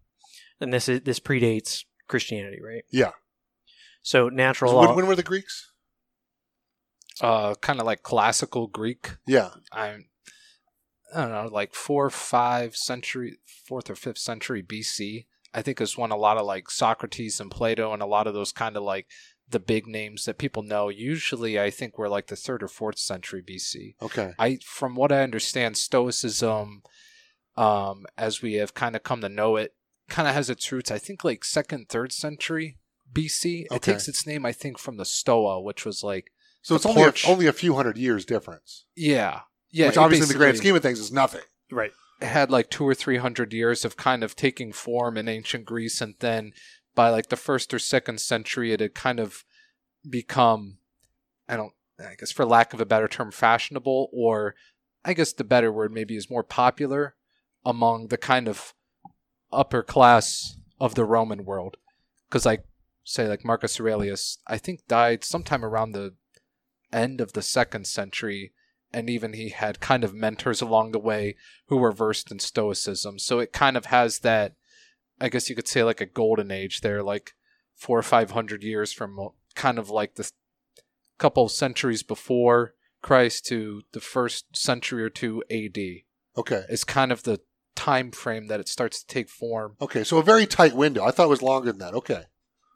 and 0.61 0.73
this 0.73 0.89
is 0.89 1.01
this 1.03 1.21
predates 1.21 1.85
christianity 2.09 2.59
right 2.63 2.85
Yeah. 2.91 3.13
so 4.03 4.29
natural 4.29 4.71
So 4.73 4.77
law 4.77 4.87
when, 4.89 4.97
when 4.97 5.07
were 5.07 5.17
the 5.17 5.23
Greeks? 5.23 5.71
Uh, 7.21 7.55
kind 7.61 7.79
of 7.81 7.87
like 7.87 8.03
classical 8.03 8.67
Greek. 8.67 9.13
Yeah. 9.27 9.51
I'm, 9.73 10.07
I 11.15 11.21
don't 11.23 11.31
know, 11.31 11.49
like 11.53 11.73
four, 11.75 12.11
five 12.11 12.75
century, 12.75 13.39
fourth 13.69 13.89
or 13.89 13.95
fifth 13.95 14.19
century 14.19 14.63
BC. 14.65 15.27
I 15.55 15.63
think 15.63 15.81
is 15.81 15.97
when 15.97 16.11
a 16.11 16.17
lot 16.17 16.39
of 16.39 16.45
like 16.45 16.69
Socrates 16.71 17.39
and 17.39 17.53
Plato 17.53 17.93
and 17.93 18.03
a 18.03 18.07
lot 18.07 18.27
of 18.27 18.35
those 18.35 18.51
kind 18.51 18.77
of 18.77 18.83
like 18.83 19.07
the 19.49 19.61
big 19.61 19.87
names 19.87 20.25
that 20.25 20.39
people 20.39 20.65
know. 20.65 20.89
Usually, 20.89 21.61
I 21.61 21.71
think 21.71 21.97
we're 21.97 22.09
like 22.09 22.27
the 22.27 22.35
third 22.35 22.65
or 22.65 22.69
fourth 22.69 22.99
century 22.99 23.43
BC. 23.49 23.95
Okay. 24.03 24.33
I, 24.37 24.59
from 24.65 24.97
what 24.97 25.13
I 25.13 25.23
understand, 25.23 25.77
Stoicism, 25.77 26.83
um, 27.57 28.07
as 28.19 28.43
we 28.43 28.55
have 28.55 28.75
kind 28.75 28.97
of 28.97 29.05
come 29.05 29.21
to 29.21 29.29
know 29.29 29.55
it, 29.55 29.75
kind 30.09 30.29
of 30.29 30.35
has 30.35 30.51
its 30.51 30.71
roots. 30.71 30.91
I 30.91 30.99
think 30.99 31.25
like 31.25 31.45
second, 31.45 31.89
third 31.89 32.13
century 32.13 32.79
BC. 33.13 33.67
It 33.71 33.83
takes 33.83 34.09
its 34.09 34.27
name, 34.27 34.45
I 34.45 34.53
think, 34.53 34.79
from 34.79 34.97
the 34.97 35.05
Stoa, 35.05 35.61
which 35.61 35.85
was 35.85 36.03
like 36.03 36.33
So 36.63 36.75
it's 36.75 36.87
only 36.87 37.03
a, 37.03 37.13
only 37.27 37.47
a 37.47 37.53
few 37.53 37.75
hundred 37.75 37.97
years 37.97 38.25
difference. 38.25 38.85
yeah, 38.97 39.41
yeah. 39.71 39.89
which 39.89 39.97
obviously 39.97 40.25
in 40.25 40.29
the 40.29 40.39
grand 40.39 40.57
scheme 40.57 40.75
of 40.75 40.83
things 40.83 40.99
is 40.99 41.13
nothing. 41.13 41.43
right 41.71 41.93
It 42.21 42.27
had 42.27 42.51
like 42.51 42.71
two 42.71 42.87
or 42.87 42.95
three 42.95 43.19
hundred 43.19 43.53
years 43.53 43.85
of 43.85 43.97
kind 43.97 44.23
of 44.25 44.35
taking 44.37 44.73
form 44.73 45.17
in 45.17 45.29
ancient 45.29 45.65
Greece, 45.65 46.01
and 46.01 46.15
then 46.21 46.53
by 46.95 47.11
like 47.11 47.29
the 47.29 47.37
first 47.37 47.73
or 47.75 47.79
second 47.79 48.21
century, 48.21 48.73
it 48.73 48.81
had 48.81 48.95
kind 48.95 49.19
of 49.21 49.45
become, 50.09 50.79
I 51.49 51.57
don't, 51.57 51.73
I 51.99 52.15
guess 52.19 52.31
for 52.31 52.45
lack 52.45 52.73
of 52.73 52.81
a 52.81 52.87
better 52.87 53.09
term, 53.09 53.31
fashionable, 53.33 54.09
or 54.13 54.55
I 55.05 55.13
guess 55.15 55.33
the 55.33 55.45
better 55.45 55.73
word 55.73 55.93
maybe 55.93 56.17
is 56.17 56.31
more 56.31 56.43
popular 56.43 57.15
among 57.65 58.09
the 58.09 58.17
kind 58.19 58.49
of 58.49 58.75
upper 59.55 59.83
class 59.83 60.57
of 60.81 60.95
the 60.95 61.05
Roman 61.05 61.45
world. 61.45 61.77
Because 62.29 62.47
like 62.47 62.65
say 63.05 63.29
like 63.29 63.45
Marcus 63.45 63.81
Aurelius, 63.81 64.39
I 64.47 64.59
think 64.59 64.87
died 64.89 65.25
sometime 65.25 65.65
around 65.65 65.93
the 65.93 66.15
end 66.93 67.21
of 67.21 67.33
the 67.33 67.43
second 67.43 67.87
century 67.87 68.53
and 68.95 69.11
even 69.11 69.33
he 69.33 69.49
had 69.49 69.81
kind 69.81 70.05
of 70.05 70.15
mentors 70.15 70.63
along 70.63 70.93
the 70.93 70.99
way 70.99 71.35
who 71.67 71.77
were 71.77 71.93
versed 71.93 72.31
in 72.31 72.39
stoicism 72.39 73.19
so 73.19 73.41
it 73.41 73.53
kind 73.53 73.77
of 73.77 73.87
has 73.87 74.21
that 74.21 74.55
i 75.21 75.29
guess 75.29 75.51
you 75.51 75.57
could 75.57 75.67
say 75.67 75.83
like 75.83 76.01
a 76.01 76.07
golden 76.07 76.51
age 76.51 76.81
there 76.81 77.03
like 77.03 77.33
four 77.75 77.99
or 77.99 78.03
five 78.03 78.31
hundred 78.31 78.63
years 78.63 78.93
from 78.93 79.19
uh, 79.19 79.29
kind 79.57 79.79
of 79.79 79.91
like 79.91 80.15
the 80.15 80.31
couple 81.19 81.49
centuries 81.49 82.05
before 82.05 82.75
christ 83.03 83.45
to 83.45 83.83
the 83.93 84.01
first 84.01 84.57
century 84.57 85.03
or 85.03 85.11
two 85.11 85.43
ad 85.51 85.77
Okay. 86.37 86.65
is 86.69 86.83
kind 86.85 87.13
of 87.13 87.23
the 87.25 87.41
time 87.75 88.11
frame 88.11 88.47
that 88.49 88.61
it 88.61 88.69
starts 88.69 89.03
to 89.03 89.07
take 89.07 89.29
form 89.29 89.77
Okay. 89.81 90.05
So 90.05 90.19
a 90.19 90.23
very 90.23 90.47
tight 90.47 90.75
window. 90.75 91.05
I 91.05 91.11
thought 91.11 91.25
it 91.27 91.31
was 91.31 91.43
longer 91.43 91.71
than 91.73 91.81
that. 91.81 91.95
Okay. 91.95 92.23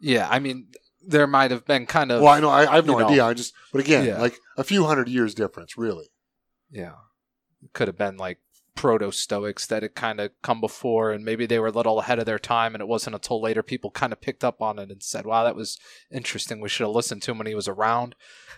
yeah 0.01 0.29
i 0.31 0.39
mean 0.39 0.67
there 1.07 1.27
might 1.27 1.51
have 1.51 1.65
been 1.65 1.87
kind 1.87 2.11
of 2.13 2.21
Well, 2.21 2.33
I 2.33 2.41
know. 2.41 2.51
I, 2.51 2.71
I 2.71 2.75
have 2.75 2.85
no 2.87 2.95
you 2.95 2.99
know. 2.99 3.09
idea. 3.09 3.25
I 3.25 3.33
just, 3.33 3.55
but 3.73 3.81
again, 3.81 4.05
Yeah. 4.05 4.21
like 4.21 4.37
a 4.59 4.65
few 4.65 4.85
hundred 4.85 5.09
years 5.09 5.33
difference, 5.33 5.79
really. 5.79 6.07
Yeah. 6.71 6.97
Could 7.73 7.89
have 7.89 7.97
been 7.97 8.17
like 8.19 8.39
proto 8.75 9.11
Stoics 9.11 9.67
that 9.69 9.83
had 9.83 9.95
kind 9.95 10.21
of 10.21 10.33
come 10.43 10.61
before, 10.61 11.13
and 11.13 11.25
maybe 11.25 11.47
they 11.47 11.59
were 11.61 11.69
a 11.69 11.73
little 11.73 12.01
ahead 12.01 12.19
of 12.19 12.27
their 12.27 12.39
time, 12.39 12.75
and 12.75 12.83
it 12.83 12.89
wasn't 12.89 13.15
until 13.15 13.41
later 13.41 13.63
people 13.63 13.91
kind 13.91 14.13
of 14.13 14.21
picked 14.21 14.45
up 14.45 14.61
on 14.61 14.79
it 14.79 14.91
and 14.91 15.03
said, 15.03 15.25
wow, 15.25 15.45
that 15.45 15.57
was 15.57 15.79
interesting. 16.13 16.61
We 16.61 16.69
should 16.69 16.85
have 16.87 16.95
listened 16.95 17.23
to 17.23 17.31
him 17.31 17.39
when 17.39 17.47
he 17.47 17.55
was 17.55 17.69
around. 17.69 18.15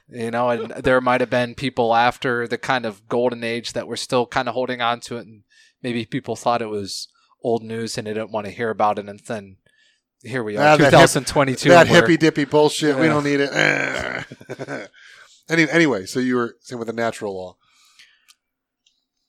You 0.08 0.30
know, 0.32 0.48
and 0.50 0.70
there 0.84 1.00
might 1.00 1.20
have 1.20 1.30
been 1.30 1.54
people 1.54 1.94
after 1.94 2.48
the 2.48 2.58
kind 2.58 2.84
of 2.84 3.06
golden 3.06 3.44
age 3.44 3.74
that 3.74 3.86
were 3.86 3.96
still 3.96 4.26
kind 4.26 4.48
of 4.48 4.54
holding 4.54 4.80
on 4.80 5.00
to 5.00 5.18
it, 5.18 5.26
and 5.26 5.42
maybe 5.82 6.04
people 6.04 6.36
thought 6.36 6.62
it 6.62 6.66
was 6.68 7.08
old 7.42 7.62
news 7.62 7.96
and 7.98 8.06
they 8.06 8.12
didn't 8.14 8.32
want 8.32 8.46
to 8.46 8.52
hear 8.52 8.70
about 8.70 8.98
it, 8.98 9.08
and 9.08 9.18
then 9.20 9.56
here 10.22 10.42
we 10.44 10.56
are, 10.56 10.60
Ah, 10.60 10.76
that 10.76 10.92
hip- 10.92 11.00
2022. 11.00 11.68
that 11.70 11.86
hippy 11.88 12.16
dippy 12.16 12.44
bullshit. 12.44 12.96
We 12.98 13.06
don't 13.06 13.24
need 13.24 13.40
it. 13.40 13.50
Eh. 13.52 14.86
Any, 15.48 15.68
anyway, 15.68 16.06
so 16.06 16.20
you 16.20 16.36
were 16.36 16.56
saying 16.60 16.78
with 16.78 16.86
the 16.86 16.92
natural 16.94 17.34
law. 17.34 17.56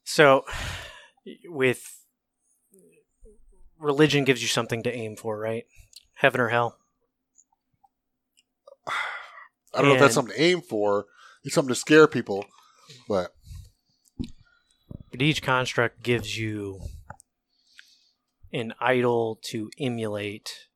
so 0.04 0.46
with 1.46 1.98
religion 3.80 4.24
gives 4.26 4.42
you 4.44 4.48
something 4.48 4.84
to 4.84 4.94
aim 4.94 5.16
for 5.16 5.40
right 5.40 5.66
heaven 6.16 6.40
or 6.42 6.50
hell 6.50 6.78
I 9.74 9.80
don't 9.82 9.88
know 9.88 9.94
if 9.96 10.00
that's 10.02 10.14
something 10.14 10.36
to 10.36 10.42
aim 10.42 10.62
for. 10.62 11.06
It's 11.44 11.56
something 11.56 11.74
to 11.74 11.80
scare 11.80 12.06
people, 12.08 12.46
but 13.08 13.34
but 15.12 15.22
each 15.22 15.42
construct 15.42 16.02
gives 16.04 16.38
you 16.38 16.80
an 18.54 18.74
idol 18.80 19.40
to 19.44 19.70
emulate 19.80 20.68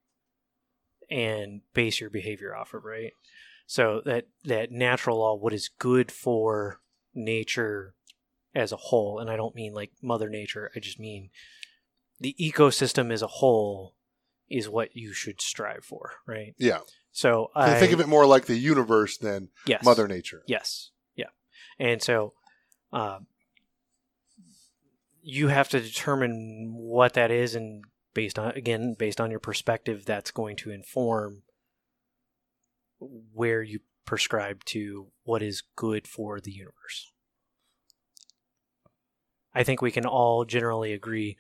and 1.10 1.62
base 1.74 2.00
your 2.00 2.10
behavior 2.10 2.56
off 2.56 2.74
of 2.74 2.84
right 2.84 3.14
so 3.68 4.02
that 4.06 4.28
that 4.44 4.72
natural 4.72 5.20
law 5.20 5.36
what 5.36 5.54
is 5.54 5.70
good 5.80 6.12
for 6.12 6.80
nature 7.14 7.94
as 8.54 8.72
a 8.72 8.78
whole 8.78 9.20
and 9.20 9.30
i 9.30 9.36
don't 9.36 9.56
mean 9.56 9.74
like 9.74 9.92
mother 10.02 10.30
nature 10.30 10.72
i 10.76 10.80
just 10.80 11.00
mean 11.00 11.30
the 12.20 12.36
ecosystem 12.40 13.12
as 13.12 13.22
a 13.22 13.28
whole 13.28 13.96
is 14.50 14.70
what 14.70 14.96
you 14.96 15.14
should 15.14 15.42
strive 15.42 15.84
for 15.84 16.14
right 16.28 16.56
yeah. 16.58 16.80
so 17.12 17.52
I 17.56 17.80
think 17.80 17.94
of 17.94 18.00
it 18.00 18.08
more 18.08 18.26
like 18.26 18.46
the 18.46 18.58
universe 18.58 19.18
than 19.18 19.50
yes 19.66 19.84
Mother 19.84 20.08
Nature. 20.08 20.44
Yes. 20.46 20.92
Yeah. 21.16 21.30
And 21.80 22.02
so 22.02 22.34
um, 22.94 23.28
you 25.28 25.48
have 25.48 25.68
to 25.70 25.80
determine 25.80 26.72
what 26.76 27.14
that 27.16 27.32
is 27.32 27.56
and 27.56 27.84
based 28.14 28.38
on 28.38 28.52
again 28.52 28.96
based 28.98 29.20
on 29.20 29.32
your 29.32 29.40
perspective 29.40 30.06
that's 30.06 30.30
going 30.30 30.56
to 30.56 30.70
inform 30.70 31.42
where 33.34 33.64
you 33.64 33.80
prescribe 34.06 34.64
to 34.64 35.08
what 35.24 35.42
is 35.42 35.64
good 35.76 36.08
for 36.08 36.40
the 36.40 36.52
universe. 36.52 37.12
I 39.54 39.64
think 39.64 39.82
we 39.82 39.90
can 39.90 40.06
all 40.06 40.46
generally 40.46 40.94
agree 40.94 41.38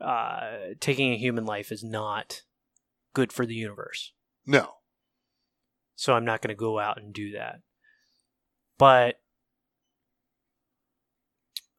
uh, 0.00 0.72
taking 0.80 1.12
a 1.12 1.18
human 1.18 1.44
life 1.44 1.70
is 1.70 1.84
not 1.84 2.42
good 3.12 3.32
for 3.32 3.44
the 3.44 3.54
universe. 3.54 4.14
No. 4.46 4.76
So 5.94 6.14
I'm 6.14 6.24
not 6.24 6.40
going 6.40 6.54
to 6.56 6.58
go 6.58 6.78
out 6.78 6.96
and 6.96 7.12
do 7.12 7.32
that. 7.32 7.60
But 8.78 9.19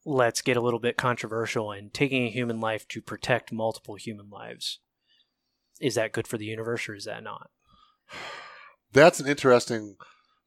let's 0.06 0.42
get 0.42 0.58
a 0.58 0.62
little 0.62 0.80
bit 0.80 0.98
controversial 0.98 1.72
and 1.72 1.94
taking 1.94 2.26
a 2.26 2.32
human 2.32 2.60
life 2.60 2.88
to 2.90 3.02
protect 3.02 3.52
multiple 3.52 3.96
human 3.96 4.30
lives. 4.30 4.80
Is 5.80 5.96
that 5.96 6.12
good 6.12 6.28
for 6.28 6.38
the 6.38 6.46
universe 6.46 6.88
or 6.90 6.96
is 6.96 7.06
that 7.06 7.24
not? 7.24 7.50
That's 8.94 9.20
an 9.20 9.28
interesting 9.28 9.96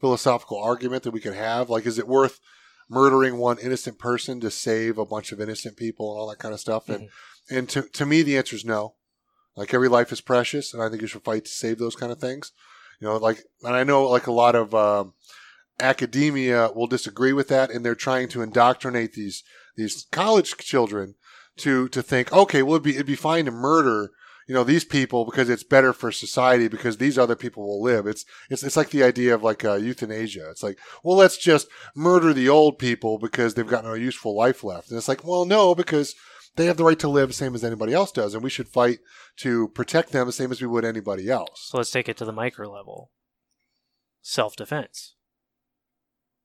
philosophical 0.00 0.58
argument 0.58 1.02
that 1.04 1.12
we 1.12 1.20
could 1.20 1.34
have. 1.34 1.70
Like, 1.70 1.86
is 1.86 1.98
it 1.98 2.06
worth 2.06 2.40
murdering 2.88 3.38
one 3.38 3.58
innocent 3.58 3.98
person 3.98 4.40
to 4.40 4.50
save 4.50 4.98
a 4.98 5.06
bunch 5.06 5.32
of 5.32 5.40
innocent 5.40 5.76
people 5.76 6.12
and 6.12 6.20
all 6.20 6.28
that 6.28 6.38
kind 6.38 6.54
of 6.54 6.60
stuff? 6.60 6.88
And 6.88 7.08
and 7.50 7.68
to 7.70 7.82
to 7.82 8.06
me, 8.06 8.22
the 8.22 8.36
answer 8.36 8.56
is 8.56 8.64
no. 8.64 8.94
Like 9.56 9.72
every 9.72 9.88
life 9.88 10.12
is 10.12 10.20
precious, 10.20 10.74
and 10.74 10.82
I 10.82 10.88
think 10.88 11.00
you 11.00 11.08
should 11.08 11.24
fight 11.24 11.44
to 11.44 11.50
save 11.50 11.78
those 11.78 11.96
kind 11.96 12.10
of 12.12 12.18
things. 12.18 12.52
You 13.00 13.08
know, 13.08 13.16
like, 13.16 13.44
and 13.62 13.74
I 13.74 13.84
know 13.84 14.04
like 14.08 14.26
a 14.26 14.32
lot 14.32 14.54
of 14.54 14.74
um, 14.74 15.14
academia 15.80 16.70
will 16.74 16.86
disagree 16.86 17.32
with 17.32 17.48
that, 17.48 17.70
and 17.70 17.84
they're 17.84 17.94
trying 17.94 18.28
to 18.28 18.42
indoctrinate 18.42 19.12
these 19.12 19.42
these 19.76 20.06
college 20.12 20.56
children 20.58 21.14
to 21.56 21.88
to 21.88 22.02
think, 22.02 22.32
okay, 22.32 22.62
well, 22.62 22.74
it'd 22.74 22.84
be 22.84 22.94
it'd 22.94 23.06
be 23.06 23.16
fine 23.16 23.44
to 23.46 23.50
murder 23.50 24.10
you 24.46 24.54
know 24.54 24.64
these 24.64 24.84
people 24.84 25.24
because 25.24 25.48
it's 25.48 25.62
better 25.62 25.92
for 25.92 26.12
society 26.12 26.68
because 26.68 26.98
these 26.98 27.18
other 27.18 27.36
people 27.36 27.66
will 27.66 27.82
live. 27.82 28.06
It's 28.06 28.24
it's 28.50 28.62
it's 28.62 28.76
like 28.76 28.90
the 28.90 29.02
idea 29.02 29.34
of 29.34 29.42
like 29.42 29.64
uh, 29.64 29.74
euthanasia. 29.74 30.50
It's 30.50 30.62
like, 30.62 30.78
well, 31.02 31.16
let's 31.16 31.38
just 31.38 31.68
murder 31.94 32.32
the 32.32 32.48
old 32.48 32.78
people 32.78 33.18
because 33.18 33.54
they've 33.54 33.66
got 33.66 33.84
no 33.84 33.94
useful 33.94 34.36
life 34.36 34.62
left. 34.62 34.90
And 34.90 34.98
it's 34.98 35.08
like, 35.08 35.24
well, 35.24 35.44
no, 35.44 35.74
because 35.74 36.14
they 36.56 36.66
have 36.66 36.76
the 36.76 36.84
right 36.84 36.98
to 36.98 37.08
live 37.08 37.28
the 37.28 37.34
same 37.34 37.54
as 37.54 37.64
anybody 37.64 37.92
else 37.92 38.12
does, 38.12 38.34
and 38.34 38.42
we 38.42 38.50
should 38.50 38.68
fight 38.68 38.98
to 39.38 39.68
protect 39.68 40.12
them 40.12 40.26
the 40.26 40.32
same 40.32 40.52
as 40.52 40.60
we 40.60 40.68
would 40.68 40.84
anybody 40.84 41.30
else. 41.30 41.68
So 41.70 41.78
let's 41.78 41.90
take 41.90 42.08
it 42.08 42.16
to 42.18 42.24
the 42.24 42.32
micro 42.32 42.70
level. 42.70 43.10
Self 44.20 44.56
defense. 44.56 45.14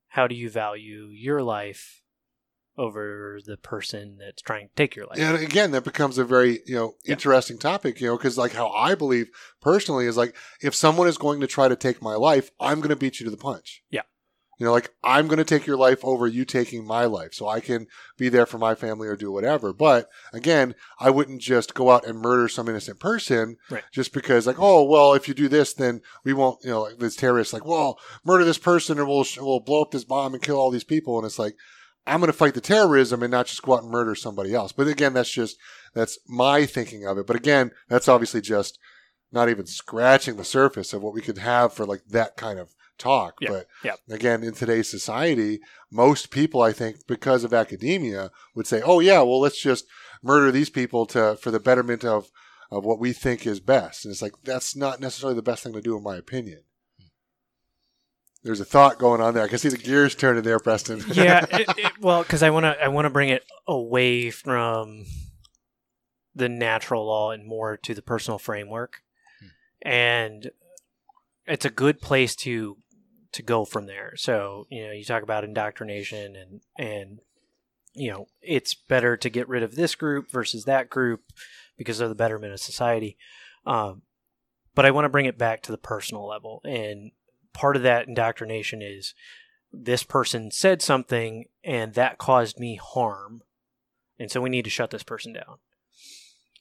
How 0.09 0.27
do 0.27 0.35
you 0.35 0.49
value 0.49 1.09
your 1.11 1.41
life 1.41 2.01
over 2.79 3.39
the 3.45 3.57
person 3.57 4.17
that's 4.19 4.41
trying 4.41 4.69
to 4.69 4.73
take 4.75 4.95
your 4.95 5.05
life. 5.05 5.19
And 5.19 5.37
again, 5.37 5.71
that 5.71 5.83
becomes 5.83 6.17
a 6.17 6.23
very 6.23 6.61
you 6.65 6.75
know 6.75 6.95
Yeah. 7.03 7.13
interesting 7.13 7.57
topic, 7.57 7.99
you 7.99 8.07
know, 8.07 8.17
because 8.17 8.37
like 8.37 8.53
how 8.53 8.69
I 8.69 8.95
believe 8.95 9.29
personally 9.61 10.05
is 10.05 10.15
like 10.15 10.33
if 10.61 10.73
someone 10.73 11.07
is 11.07 11.17
going 11.17 11.41
to 11.41 11.47
try 11.47 11.67
to 11.67 11.75
take 11.75 12.01
my 12.01 12.15
life, 12.15 12.51
I'm 12.59 12.79
going 12.79 12.89
to 12.89 12.95
beat 12.95 13.19
you 13.19 13.25
to 13.25 13.29
the 13.29 13.37
punch. 13.37 13.83
Yeah. 13.89 14.03
You 14.59 14.65
know, 14.65 14.73
like 14.73 14.93
I'm 15.03 15.27
going 15.27 15.37
to 15.37 15.45
take 15.45 15.65
your 15.65 15.77
life 15.77 16.03
over 16.03 16.27
you 16.27 16.43
taking 16.43 16.85
my 16.85 17.05
life, 17.05 17.33
so 17.33 17.47
I 17.47 17.61
can 17.61 17.87
be 18.17 18.27
there 18.27 18.45
for 18.45 18.57
my 18.57 18.75
family 18.75 19.07
or 19.07 19.15
do 19.15 19.31
whatever. 19.31 19.71
But 19.71 20.09
again, 20.33 20.75
I 20.99 21.09
wouldn't 21.09 21.41
just 21.41 21.73
go 21.73 21.89
out 21.91 22.05
and 22.05 22.19
murder 22.19 22.49
some 22.49 22.67
innocent 22.67 22.99
person 22.99 23.55
Right. 23.69 23.83
just 23.91 24.13
because, 24.13 24.45
like, 24.45 24.59
oh 24.59 24.83
well, 24.83 25.13
if 25.13 25.27
you 25.29 25.33
do 25.33 25.47
this, 25.47 25.73
then 25.73 26.01
we 26.25 26.33
won't. 26.33 26.63
You 26.63 26.71
know, 26.71 26.81
like 26.81 26.99
this 26.99 27.15
terrorist, 27.15 27.53
like, 27.53 27.65
well, 27.65 27.97
murder 28.25 28.43
this 28.43 28.57
person, 28.57 28.99
or 28.99 29.05
we'll 29.05 29.25
we'll 29.37 29.61
blow 29.61 29.81
up 29.81 29.91
this 29.91 30.03
bomb 30.03 30.33
and 30.33 30.43
kill 30.43 30.57
all 30.57 30.71
these 30.71 30.83
people, 30.83 31.17
and 31.17 31.25
it's 31.25 31.39
like. 31.39 31.55
I'm 32.07 32.21
going 32.21 32.31
to 32.31 32.33
fight 32.33 32.55
the 32.55 32.61
terrorism 32.61 33.21
and 33.21 33.29
not 33.29 33.45
just 33.45 33.61
go 33.61 33.75
out 33.75 33.83
and 33.83 33.91
murder 33.91 34.15
somebody 34.15 34.55
else. 34.55 34.71
But 34.71 34.87
again, 34.87 35.13
that's 35.13 35.29
just 35.29 35.57
that's 35.93 36.17
my 36.27 36.65
thinking 36.65 37.05
of 37.05 37.19
it. 37.19 37.27
But 37.27 37.35
again, 37.35 37.69
that's 37.87 38.07
obviously 38.07 38.41
just 38.41 38.79
not 39.31 39.47
even 39.47 39.67
scratching 39.67 40.35
the 40.35 40.43
surface 40.43 40.91
of 40.91 41.03
what 41.03 41.13
we 41.13 41.21
could 41.21 41.37
have 41.37 41.71
for 41.71 41.85
like 41.85 42.01
that 42.09 42.35
kind 42.35 42.57
of 42.57 42.73
talk. 42.99 43.35
Yeah, 43.41 43.49
But 43.49 43.67
yeah. 43.83 43.95
again, 44.09 44.43
in 44.43 44.53
today's 44.53 44.89
society, 44.89 45.59
most 45.91 46.29
people, 46.29 46.61
I 46.61 46.71
think, 46.71 47.07
because 47.07 47.43
of 47.43 47.53
academia, 47.53 48.31
would 48.55 48.67
say, 48.67 48.81
"Oh 48.83 48.99
yeah, 48.99 49.21
well, 49.21 49.39
let's 49.39 49.59
just 49.59 49.85
murder 50.21 50.51
these 50.51 50.69
people 50.69 51.05
to 51.07 51.37
for 51.41 51.51
the 51.51 51.59
betterment 51.59 52.05
of 52.05 52.29
of 52.71 52.85
what 52.85 52.99
we 52.99 53.13
think 53.13 53.47
is 53.47 53.59
best." 53.59 54.05
And 54.05 54.11
it's 54.11 54.21
like 54.21 54.33
that's 54.43 54.75
not 54.75 54.99
necessarily 54.99 55.35
the 55.35 55.41
best 55.41 55.63
thing 55.63 55.73
to 55.73 55.81
do, 55.81 55.97
in 55.97 56.03
my 56.03 56.17
opinion. 56.17 56.63
There's 58.43 58.61
a 58.61 58.65
thought 58.65 58.99
going 58.99 59.19
on 59.19 59.33
there. 59.33 59.43
I 59.43 59.49
can 59.49 59.57
see 59.57 59.69
the 59.69 59.77
gears 59.77 60.15
turning 60.15 60.43
there, 60.43 60.59
Preston. 60.59 61.03
yeah, 61.11 61.45
it, 61.51 61.67
it, 61.77 61.91
well, 61.99 62.23
because 62.23 62.41
I 62.41 62.51
want 62.51 62.65
to 62.65 62.81
I 62.81 62.87
want 62.87 63.05
to 63.05 63.09
bring 63.09 63.29
it 63.29 63.43
away 63.67 64.31
from 64.31 65.05
the 66.33 66.47
natural 66.47 67.05
law 67.05 67.31
and 67.31 67.45
more 67.45 67.75
to 67.77 67.93
the 67.93 68.01
personal 68.01 68.39
framework, 68.39 69.01
hmm. 69.41 69.47
and 69.81 70.51
it's 71.45 71.65
a 71.65 71.69
good 71.69 71.99
place 71.99 72.35
to 72.35 72.77
to 73.33 73.41
go 73.41 73.65
from 73.65 73.85
there. 73.85 74.13
So 74.15 74.67
you 74.69 74.85
know, 74.85 74.91
you 74.91 75.03
talk 75.03 75.23
about 75.23 75.43
indoctrination 75.43 76.35
and 76.35 76.61
and 76.77 77.19
you 77.93 78.11
know, 78.11 78.27
it's 78.41 78.75
better 78.75 79.17
to 79.17 79.29
get 79.29 79.49
rid 79.49 79.63
of 79.63 79.75
this 79.75 79.95
group 79.95 80.29
versus 80.29 80.65
that 80.65 80.89
group 80.89 81.33
because 81.77 81.99
of 81.99 82.09
the 82.09 82.15
betterment 82.15 82.53
of 82.53 82.59
society. 82.59 83.17
Um, 83.65 84.03
but 84.75 84.85
I 84.85 84.91
want 84.91 85.05
to 85.05 85.09
bring 85.09 85.25
it 85.25 85.37
back 85.37 85.63
to 85.63 85.71
the 85.71 85.77
personal 85.77 86.27
level, 86.27 86.61
and 86.63 87.11
part 87.53 87.75
of 87.75 87.83
that 87.83 88.07
indoctrination 88.07 88.81
is 88.81 89.13
this 89.71 90.03
person 90.03 90.51
said 90.51 90.81
something 90.81 91.45
and 91.63 91.93
that 91.93 92.17
caused 92.17 92.59
me 92.59 92.79
harm. 92.81 93.41
And 94.17 94.31
so 94.31 94.41
we 94.41 94.49
need 94.49 94.63
to 94.65 94.69
shut 94.69 94.91
this 94.91 95.03
person 95.03 95.33
down. 95.33 95.57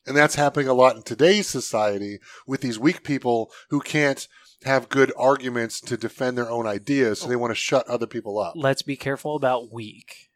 And 0.06 0.16
that's 0.16 0.36
happening 0.36 0.68
a 0.68 0.74
lot 0.74 0.96
in 0.96 1.02
today's 1.02 1.48
society 1.48 2.18
with 2.46 2.60
these 2.60 2.78
weak 2.78 3.02
people 3.02 3.50
who 3.70 3.80
can't 3.80 4.26
have 4.64 4.88
good 4.88 5.12
arguments 5.16 5.80
to 5.82 5.96
defend 5.96 6.36
their 6.36 6.50
own 6.50 6.66
ideas, 6.66 7.20
so 7.20 7.28
they 7.28 7.36
want 7.36 7.50
to 7.50 7.54
shut 7.54 7.86
other 7.88 8.06
people 8.06 8.38
up. 8.38 8.54
Let's 8.56 8.82
be 8.82 8.96
careful 8.96 9.36
about 9.36 9.72
weak, 9.72 10.30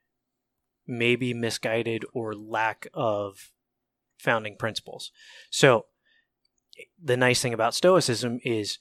maybe 0.87 1.35
misguided 1.35 2.05
or 2.13 2.35
lack 2.35 2.87
of 2.95 3.51
founding 4.19 4.57
principles. 4.57 5.11
So 5.51 5.87
the 7.03 7.17
nice 7.17 7.43
thing 7.43 7.53
about 7.53 7.75
Stoicism 7.75 8.39
is 8.45 8.79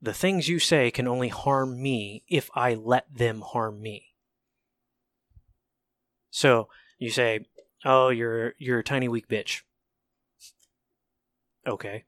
the 0.00 0.14
things 0.14 0.48
you 0.48 0.58
say 0.58 0.90
can 0.90 1.08
only 1.08 1.28
harm 1.28 1.82
me 1.82 2.22
if 2.28 2.50
I 2.54 2.74
let 2.74 3.12
them 3.12 3.40
harm 3.40 3.80
me. 3.80 4.14
So 6.30 6.68
you 6.98 7.10
say, 7.10 7.46
"Oh, 7.84 8.10
you're 8.10 8.54
you're 8.58 8.80
a 8.80 8.84
tiny 8.84 9.08
weak 9.08 9.28
bitch." 9.28 9.62
Okay. 11.66 12.04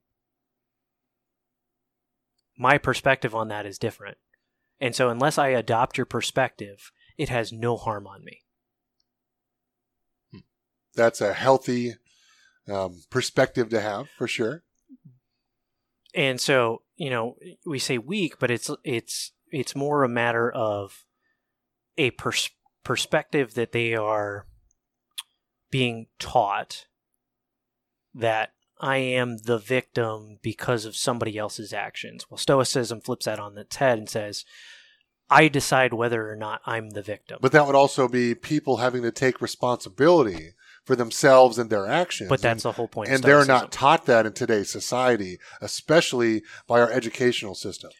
My 2.59 2.76
perspective 2.76 3.34
on 3.34 3.48
that 3.48 3.64
is 3.64 3.78
different. 3.78 4.18
And 4.80 4.94
so 4.94 5.09
unless 5.09 5.38
I 5.38 5.48
adopt 5.48 5.96
your 5.96 6.06
perspective, 6.06 6.90
it 7.16 7.28
has 7.30 7.52
no 7.52 7.76
harm 7.76 8.06
on 8.06 8.24
me. 8.24 8.42
That's 10.94 11.20
a 11.20 11.32
healthy 11.32 11.94
um, 12.68 13.02
perspective 13.11 13.68
to 13.70 13.80
have 13.80 14.09
for 14.18 14.26
sure. 14.28 14.62
and 16.14 16.40
so 16.40 16.82
you 16.96 17.11
know 17.11 17.36
we 17.66 17.78
say 17.78 17.98
weak 17.98 18.38
but 18.38 18.50
it's 18.50 18.70
it's 18.82 19.32
it's 19.52 19.76
more 19.76 20.02
a 20.02 20.09
matter 20.09 20.50
of 20.50 21.04
a 21.96 22.11
pers- 22.12 22.50
perspective 22.82 23.54
that 23.54 23.72
they 23.72 23.94
are 23.94 24.46
being 25.70 26.06
taught 26.18 26.86
that 28.14 28.52
I 28.81 28.99
am 28.99 29.39
the 29.39 29.59
victim 29.59 30.39
because 30.43 30.85
of 30.85 30.97
somebody 30.97 31.37
else's 31.37 31.72
actions. 31.72 32.26
Well, 32.31 32.39
Stoicism 32.39 33.01
flips 33.01 33.26
that 33.26 33.39
on 33.39 33.57
its 33.59 33.76
head 33.76 33.99
and 33.99 34.09
says, 34.09 34.45
I 35.31 35.49
decide 35.49 35.93
whether 35.93 36.31
or 36.31 36.37
not 36.37 36.62
I'm 36.64 36.91
the 36.91 37.03
victim. 37.03 37.39
But 37.41 37.53
that 37.53 37.66
would 37.66 37.74
also 37.74 38.09
be 38.09 38.35
people 38.35 38.79
having 38.79 39.03
to 39.03 39.11
take 39.11 39.41
responsibility 39.41 40.53
for 40.85 40.97
themselves 40.97 41.59
and 41.59 41.68
their 41.68 41.87
actions. 41.87 42.31
But 42.31 42.41
that's 42.41 42.64
and, 42.64 42.72
the 42.72 42.76
whole 42.76 42.89
point. 42.89 43.11
of 43.11 43.16
and 43.16 43.24
they're 43.24 43.45
not 43.45 43.70
taught 43.70 44.07
that 44.07 44.24
in 44.24 44.33
today's 44.33 44.70
society, 44.70 45.39
especially 45.61 46.43
by 46.66 46.81
our 46.81 46.91
educational 46.91 47.55
system. 47.55 47.91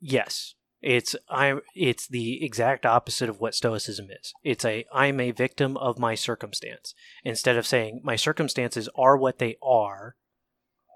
Yes. 0.00 0.54
It's 0.86 1.16
I 1.30 1.54
it's 1.74 2.06
the 2.06 2.44
exact 2.44 2.84
opposite 2.84 3.30
of 3.30 3.40
what 3.40 3.54
stoicism 3.54 4.08
is. 4.10 4.34
It's 4.42 4.66
a 4.66 4.84
I'm 4.92 5.18
a 5.18 5.30
victim 5.30 5.78
of 5.78 5.98
my 5.98 6.14
circumstance 6.14 6.94
instead 7.24 7.56
of 7.56 7.66
saying 7.66 8.02
my 8.04 8.16
circumstances 8.16 8.86
are 8.94 9.16
what 9.16 9.38
they 9.38 9.56
are 9.62 10.16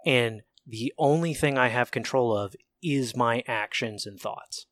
and 0.05 0.43
the 0.67 0.93
only 0.99 1.33
thing 1.33 1.57
I 1.57 1.69
have 1.69 1.91
control 1.91 2.37
of 2.37 2.55
is 2.83 3.17
my 3.17 3.43
actions 3.49 4.05
and 4.05 4.21
thoughts. 4.21 4.67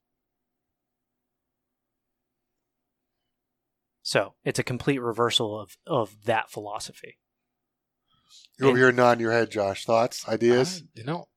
So, 4.02 4.34
it's 4.44 4.58
a 4.58 4.62
complete 4.62 4.98
reversal 4.98 5.58
of 5.58 5.78
of 5.86 6.24
that 6.26 6.50
philosophy. 6.50 7.16
You're 8.58 8.68
over 8.68 8.76
And- 8.76 8.84
here 8.84 8.92
nodding 8.92 9.22
your 9.22 9.32
head, 9.32 9.50
Josh. 9.50 9.86
Thoughts, 9.86 10.28
ideas? 10.28 10.82
Uh, 10.82 10.86
you 10.94 11.04
know, 11.04 11.28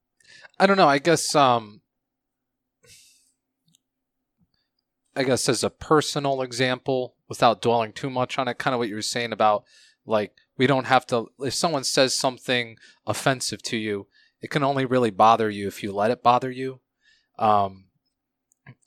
I 0.59 0.67
don't 0.67 0.77
know. 0.77 0.87
I 0.87 0.99
guess 0.99 1.33
um, 1.33 1.79
I 5.19 5.23
guess 5.23 5.49
as 5.49 5.65
a 5.65 5.69
personal 5.69 6.41
example, 6.41 7.15
without 7.27 7.61
dwelling 7.61 7.91
too 7.91 8.09
much 8.09 8.39
on 8.39 8.47
it, 8.47 8.57
kind 8.57 8.73
of 8.73 8.79
what 8.79 8.87
you 8.87 8.95
were 8.95 9.01
saying 9.01 9.33
about 9.33 9.65
like 10.05 10.31
we 10.57 10.65
don't 10.65 10.85
have 10.85 11.05
to. 11.07 11.27
If 11.39 11.53
someone 11.53 11.83
says 11.83 12.15
something 12.15 12.77
offensive 13.05 13.61
to 13.63 13.75
you, 13.75 14.07
it 14.41 14.49
can 14.49 14.63
only 14.63 14.85
really 14.85 15.09
bother 15.09 15.49
you 15.49 15.67
if 15.67 15.83
you 15.83 15.91
let 15.91 16.09
it 16.09 16.23
bother 16.23 16.49
you. 16.49 16.79
Um, 17.37 17.87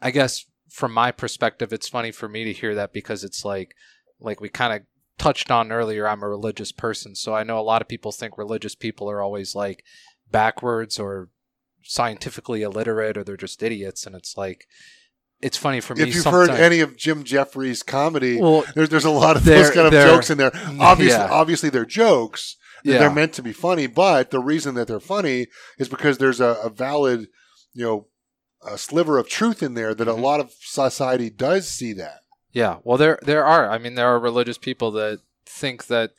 I 0.01 0.11
guess 0.11 0.47
from 0.71 0.95
my 0.95 1.13
perspective, 1.13 1.71
it's 1.71 1.91
funny 1.91 2.11
for 2.11 2.31
me 2.31 2.45
to 2.45 2.53
hear 2.55 2.75
that 2.77 2.95
because 2.95 3.25
it's 3.25 3.45
like, 3.45 3.75
like 4.19 4.41
we 4.41 4.49
kind 4.49 4.73
of 4.73 4.87
touched 5.19 5.51
on 5.51 5.71
earlier. 5.71 6.09
I'm 6.09 6.23
a 6.23 6.29
religious 6.31 6.73
person, 6.73 7.15
so 7.15 7.35
I 7.35 7.45
know 7.45 7.59
a 7.59 7.61
lot 7.61 7.83
of 7.83 7.89
people 7.89 8.11
think 8.11 8.39
religious 8.39 8.75
people 8.75 9.11
are 9.11 9.21
always 9.21 9.55
like 9.55 9.85
backwards 10.31 10.99
or 10.99 11.29
scientifically 11.83 12.63
illiterate 12.63 13.19
or 13.19 13.25
they're 13.25 13.37
just 13.37 13.63
idiots, 13.63 14.07
and 14.07 14.17
it's 14.17 14.35
like, 14.35 14.67
it's 15.43 15.57
funny 15.57 15.81
for 15.81 15.95
me. 15.95 16.03
if 16.03 16.15
you've 16.15 16.23
sometimes- 16.23 16.51
heard 16.51 16.61
any 16.61 16.81
of 16.81 16.97
Jim 16.97 17.25
Jefferies' 17.25 17.83
comedy, 17.83 18.41
well, 18.41 18.65
there's 18.75 18.89
there's 18.89 19.05
a 19.05 19.11
lot 19.11 19.37
of 19.37 19.45
those 19.45 19.71
kind 19.71 19.87
of 19.87 19.93
jokes 19.93 20.31
in 20.31 20.39
there. 20.39 20.53
Obviously, 20.81 21.19
yeah. 21.19 21.29
obviously 21.31 21.69
they're 21.71 21.85
jokes. 21.85 22.57
yeah, 22.85 22.99
They're 22.99 23.11
meant 23.13 23.33
to 23.35 23.43
be 23.43 23.53
funny, 23.53 23.87
but 23.87 24.31
the 24.31 24.41
reason 24.41 24.75
that 24.75 24.89
they're 24.89 24.99
funny 25.01 25.47
is 25.79 25.89
because 25.89 26.19
there's 26.19 26.41
a, 26.41 26.57
a 26.65 26.69
valid, 26.69 27.29
you 27.75 27.85
know, 27.85 28.07
a 28.67 28.77
sliver 28.77 29.19
of 29.19 29.29
truth 29.29 29.63
in 29.63 29.75
there 29.75 29.95
that 29.95 30.09
Mhm. 30.09 30.19
a 30.19 30.21
lot 30.21 30.41
of 30.41 30.53
society 30.61 31.31
does 31.31 31.69
see 31.69 31.93
that. 31.93 32.21
Yeah, 32.53 32.79
well, 32.85 32.99
there 32.99 33.19
there 33.23 33.45
are. 33.45 33.71
I 33.71 33.79
mean, 33.79 33.95
there 33.95 34.09
are 34.09 34.19
religious 34.19 34.59
people 34.59 34.91
that 34.93 35.21
think 35.47 35.87
that, 35.87 36.11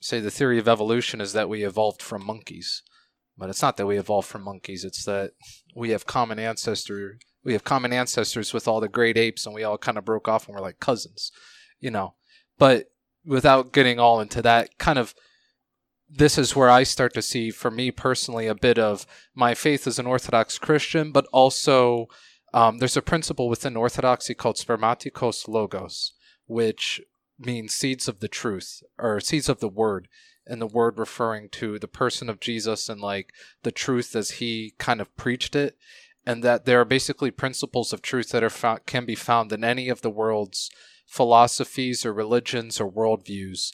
say, 0.00 0.20
the 0.20 0.30
theory 0.30 0.58
of 0.58 0.68
evolution 0.68 1.20
is 1.20 1.32
that 1.32 1.48
we 1.48 1.64
evolved 1.64 2.00
from 2.02 2.24
monkeys, 2.24 2.82
but 3.36 3.50
it's 3.50 3.62
not 3.62 3.76
that 3.76 3.86
we 3.86 3.98
evolved 3.98 4.28
from 4.28 4.42
monkeys. 4.42 4.84
It's 4.84 5.04
that 5.04 5.32
we 5.76 5.90
have 5.90 6.06
common 6.06 6.38
ancestor. 6.38 7.18
We 7.44 7.52
have 7.52 7.64
common 7.64 7.92
ancestors 7.92 8.52
with 8.52 8.68
all 8.68 8.80
the 8.80 8.88
great 8.88 9.16
apes, 9.16 9.46
and 9.46 9.54
we 9.54 9.64
all 9.64 9.78
kind 9.78 9.98
of 9.98 10.04
broke 10.04 10.28
off 10.28 10.46
and 10.46 10.54
we're 10.54 10.62
like 10.62 10.80
cousins, 10.80 11.32
you 11.80 11.90
know. 11.90 12.14
But 12.58 12.90
without 13.24 13.72
getting 13.72 13.98
all 13.98 14.20
into 14.20 14.42
that, 14.42 14.78
kind 14.78 14.98
of, 14.98 15.14
this 16.10 16.38
is 16.38 16.56
where 16.56 16.70
I 16.70 16.82
start 16.82 17.14
to 17.14 17.22
see, 17.22 17.50
for 17.50 17.70
me 17.70 17.90
personally, 17.90 18.46
a 18.46 18.54
bit 18.54 18.78
of 18.78 19.06
my 19.34 19.54
faith 19.54 19.86
as 19.86 19.98
an 19.98 20.06
Orthodox 20.06 20.58
Christian, 20.58 21.12
but 21.12 21.26
also 21.32 22.08
um, 22.54 22.78
there's 22.78 22.96
a 22.96 23.02
principle 23.02 23.48
within 23.48 23.76
Orthodoxy 23.76 24.34
called 24.34 24.56
spermatikos 24.56 25.48
logos, 25.48 26.14
which 26.46 27.00
means 27.38 27.74
seeds 27.74 28.08
of 28.08 28.20
the 28.20 28.28
truth 28.28 28.82
or 28.98 29.20
seeds 29.20 29.48
of 29.48 29.60
the 29.60 29.68
word, 29.68 30.08
and 30.46 30.60
the 30.60 30.66
word 30.66 30.98
referring 30.98 31.50
to 31.50 31.78
the 31.78 31.86
person 31.86 32.28
of 32.30 32.40
Jesus 32.40 32.88
and 32.88 33.00
like 33.00 33.32
the 33.62 33.70
truth 33.70 34.16
as 34.16 34.32
he 34.32 34.74
kind 34.78 35.00
of 35.00 35.14
preached 35.16 35.54
it, 35.54 35.76
and 36.26 36.42
that 36.44 36.64
there 36.64 36.80
are 36.80 36.84
basically 36.84 37.30
principles 37.30 37.92
of 37.92 38.02
truth 38.02 38.30
that 38.30 38.44
are 38.44 38.50
found, 38.50 38.86
can 38.86 39.04
be 39.04 39.14
found 39.14 39.52
in 39.52 39.64
any 39.64 39.88
of 39.88 40.02
the 40.02 40.10
world's 40.10 40.70
philosophies 41.06 42.04
or 42.04 42.12
religions 42.12 42.80
or 42.80 42.90
worldviews 42.90 43.72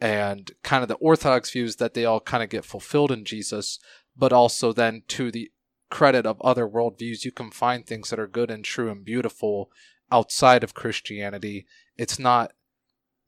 and 0.00 0.52
kind 0.62 0.82
of 0.82 0.88
the 0.88 0.96
orthodox 0.96 1.50
views 1.52 1.76
that 1.76 1.94
they 1.94 2.04
all 2.04 2.20
kind 2.20 2.42
of 2.42 2.50
get 2.50 2.64
fulfilled 2.64 3.12
in 3.12 3.24
Jesus, 3.24 3.78
but 4.16 4.32
also 4.32 4.72
then 4.72 5.02
to 5.08 5.30
the 5.30 5.50
credit 5.90 6.26
of 6.26 6.40
other 6.42 6.66
worldviews, 6.66 7.24
you 7.24 7.30
can 7.30 7.50
find 7.50 7.86
things 7.86 8.10
that 8.10 8.18
are 8.18 8.26
good 8.26 8.50
and 8.50 8.64
true 8.64 8.90
and 8.90 9.04
beautiful 9.04 9.70
outside 10.10 10.64
of 10.64 10.74
Christianity. 10.74 11.66
It's 11.96 12.18
not, 12.18 12.52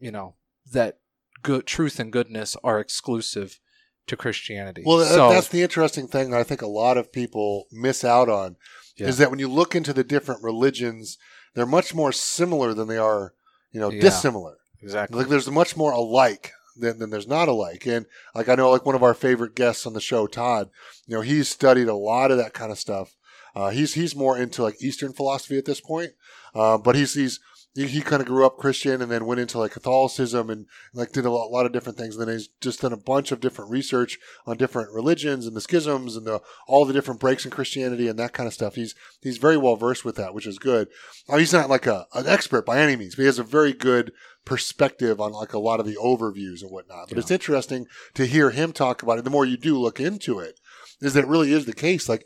you 0.01 0.11
know, 0.11 0.35
that 0.73 0.99
good 1.43 1.67
truth 1.67 2.01
and 2.01 2.13
goodness 2.13 2.57
are 2.65 2.81
exclusive 2.81 3.61
to 4.07 4.17
Christianity. 4.17 4.83
Well, 4.87 5.05
so, 5.05 5.29
that's 5.31 5.49
the 5.49 5.63
interesting 5.63 6.07
thing 6.09 6.31
that 6.31 6.41
I 6.41 6.45
think 6.45 6.63
a 6.63 6.67
lot 6.67 6.97
of 6.97 7.13
people 7.13 7.67
miss 7.73 8.05
out 8.05 8.29
on 8.29 8.57
Yeah. 8.97 9.09
is 9.09 9.19
that 9.19 9.31
when 9.31 9.39
you 9.41 9.49
look 9.49 9.75
into 9.75 9.93
the 9.93 10.05
different 10.05 10.43
religions, 10.43 11.19
they're 11.55 11.67
much 11.67 11.95
more 11.95 12.13
similar 12.13 12.73
than 12.75 12.89
they 12.89 12.99
are, 12.99 13.35
you 13.73 13.81
know, 13.81 13.91
Yeah. 13.91 14.01
dissimilar. 14.03 14.59
exactly. 14.83 15.19
Like 15.19 15.29
there's 15.29 15.51
much 15.51 15.77
more 15.77 15.93
alike 15.93 16.53
than, 16.77 16.99
than 16.99 17.11
there's 17.11 17.27
not 17.27 17.49
alike. 17.49 17.87
And 17.87 18.07
like 18.35 18.49
I 18.49 18.55
know, 18.55 18.71
like 18.71 18.87
one 18.87 18.95
of 18.95 19.03
our 19.03 19.15
favorite 19.15 19.55
guests 19.57 19.87
on 19.87 19.95
the 19.95 20.01
show, 20.01 20.27
Todd, 20.27 20.71
you 21.07 21.17
know, 21.17 21.23
he's 21.23 21.49
studied 21.49 21.89
a 21.89 21.95
lot 21.95 22.31
of 22.31 22.37
that 22.37 22.53
kind 22.53 22.71
of 22.71 22.79
stuff. 22.79 23.17
Uh, 23.55 23.71
he's 23.71 23.95
he's 23.95 24.15
more 24.15 24.37
into 24.39 24.63
like 24.63 24.83
Eastern 24.83 25.15
philosophy 25.15 25.57
at 25.57 25.65
this 25.65 25.81
point, 25.81 26.13
uh, 26.55 26.77
but 26.77 26.95
he's 26.95 27.15
he's 27.15 27.41
he, 27.77 27.87
he 27.87 28.01
kind 28.01 28.23
of 28.23 28.27
grew 28.27 28.47
up 28.47 28.57
Christian 28.57 29.03
and 29.03 29.11
then 29.13 29.27
went 29.27 29.39
into 29.39 29.59
like 29.59 29.73
Catholicism 29.73 30.49
and 30.49 30.67
like 30.95 31.13
did 31.13 31.27
a 31.27 31.31
lot, 31.31 31.51
lot 31.51 31.67
of 31.67 31.73
different 31.73 31.99
things. 31.99 32.17
And 32.17 32.27
then 32.27 32.35
he's 32.35 32.49
just 32.61 32.81
done 32.81 32.93
a 32.93 32.97
bunch 32.97 33.31
of 33.33 33.41
different 33.41 33.71
research 33.71 34.19
on 34.47 34.57
different 34.57 34.93
religions 34.93 35.47
and 35.47 35.55
the 35.55 35.61
schisms 35.61 36.17
and 36.17 36.27
the, 36.27 36.41
all 36.67 36.87
the 36.87 36.95
different 36.95 37.21
breaks 37.21 37.45
in 37.45 37.51
Christianity 37.51 38.09
and 38.09 38.19
that 38.19 38.33
kind 38.33 38.47
of 38.47 38.55
stuff. 38.55 38.75
He's 38.75 38.95
he's 39.21 39.37
very 39.37 39.59
well 39.59 39.77
versed 39.77 40.05
with 40.05 40.17
that, 40.17 40.35
which 40.35 40.47
is 40.47 40.59
good. 40.59 40.89
Now, 41.29 41.37
he's 41.37 41.53
not 41.53 41.69
like 41.69 41.87
a 41.87 42.07
an 42.15 42.27
expert 42.27 42.65
by 42.65 42.79
any 42.79 42.97
means, 42.97 43.15
but 43.15 43.23
he 43.23 43.27
has 43.27 43.39
a 43.39 43.45
very 43.45 43.75
good 43.75 44.13
perspective 44.47 45.21
on 45.21 45.33
like 45.33 45.53
a 45.53 45.59
lot 45.59 45.81
of 45.81 45.87
the 45.87 45.97
overviews 45.97 46.63
and 46.63 46.71
whatnot. 46.71 47.11
But 47.11 47.19
it's 47.19 47.31
interesting 47.31 47.87
to 48.15 48.27
hear 48.27 48.51
him 48.51 48.73
talk 48.73 49.03
about 49.03 49.19
it. 49.19 49.25
The 49.25 49.31
more 49.31 49.45
you 49.45 49.59
do 49.59 49.79
look 49.79 50.01
into 50.01 50.39
it, 50.39 50.59
is 51.01 51.13
that 51.13 51.25
it 51.25 51.29
really 51.29 51.53
is 51.53 51.67
the 51.67 51.75
case. 51.75 52.09
Like 52.09 52.25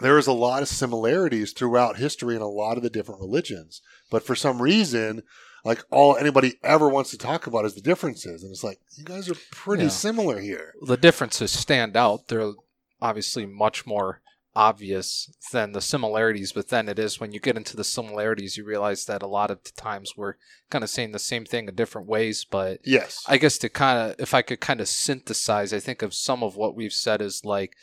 there 0.00 0.18
is 0.18 0.26
a 0.26 0.32
lot 0.32 0.62
of 0.62 0.68
similarities 0.68 1.52
throughout 1.52 1.96
history 1.98 2.34
in 2.36 2.42
a 2.42 2.48
lot 2.48 2.76
of 2.76 2.82
the 2.82 2.90
different 2.90 3.20
religions, 3.20 3.80
but 4.10 4.24
for 4.24 4.34
some 4.34 4.60
reason, 4.60 5.22
like 5.64 5.82
all 5.90 6.16
anybody 6.16 6.54
ever 6.62 6.88
wants 6.88 7.10
to 7.12 7.18
talk 7.18 7.46
about 7.46 7.64
is 7.64 7.74
the 7.74 7.80
differences, 7.80 8.42
and 8.42 8.50
it's 8.52 8.64
like 8.64 8.80
you 8.96 9.04
guys 9.04 9.28
are 9.30 9.36
pretty 9.50 9.84
Yeah. 9.84 9.88
similar 9.90 10.40
here. 10.40 10.74
the 10.86 10.96
differences 10.96 11.50
stand 11.52 11.96
out. 11.96 12.28
They're 12.28 12.52
obviously 13.00 13.46
much 13.46 13.86
more 13.86 14.20
obvious 14.56 15.30
than 15.52 15.72
the 15.72 15.80
similarities, 15.80 16.52
but 16.52 16.68
then 16.68 16.88
it 16.88 16.98
is 16.98 17.18
when 17.18 17.32
you 17.32 17.40
get 17.40 17.56
into 17.56 17.76
the 17.76 17.82
similarities, 17.84 18.56
you 18.56 18.64
realize 18.64 19.04
that 19.06 19.22
a 19.22 19.26
lot 19.26 19.50
of 19.50 19.62
the 19.64 19.72
times 19.72 20.12
we're 20.16 20.34
kind 20.70 20.84
of 20.84 20.90
saying 20.90 21.10
the 21.12 21.18
same 21.18 21.44
thing 21.44 21.66
in 21.68 21.74
different 21.74 22.06
ways. 22.06 22.44
But 22.48 22.78
Yes, 22.84 23.22
I 23.26 23.36
guess 23.36 23.58
to 23.58 23.68
kind 23.68 24.10
of, 24.12 24.16
if 24.20 24.32
I 24.32 24.42
could 24.42 24.60
kind 24.60 24.80
of 24.80 24.88
synthesize, 24.88 25.72
I 25.72 25.80
think 25.80 26.02
of 26.02 26.14
some 26.14 26.42
of 26.44 26.56
what 26.56 26.76
we've 26.76 26.92
said 26.92 27.20
is 27.20 27.44
like, 27.44 27.74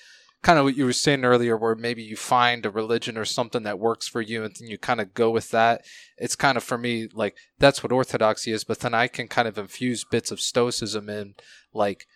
kind 0.43 0.57
of 0.57 0.65
what 0.65 0.75
you 0.75 0.85
were 0.85 0.93
saying 0.93 1.23
earlier, 1.23 1.55
where 1.55 1.75
maybe 1.75 2.01
you 2.01 2.15
find 2.15 2.65
a 2.65 2.69
religion 2.69 3.17
or 3.17 3.25
something 3.25 3.61
that 3.63 3.77
works 3.77 4.07
for 4.07 4.21
you 4.21 4.43
and 4.43 4.55
then 4.55 4.67
you 4.67 4.77
kind 4.77 4.99
of 4.99 5.13
go 5.13 5.29
with 5.29 5.51
that. 5.51 5.85
It's 6.17 6.35
kind 6.35 6.57
of 6.57 6.63
for 6.63 6.77
me, 6.77 7.07
like, 7.13 7.35
that's 7.59 7.83
what 7.83 7.91
orthodoxy 7.91 8.51
is, 8.51 8.63
but 8.63 8.79
then 8.79 8.93
I 8.93 9.07
can 9.07 9.27
kind 9.27 9.47
of 9.47 9.57
infuse 9.57 10.03
bits 10.03 10.31
of 10.31 10.41
stoicism 10.41 11.09
in, 11.09 11.35
like, 11.73 12.07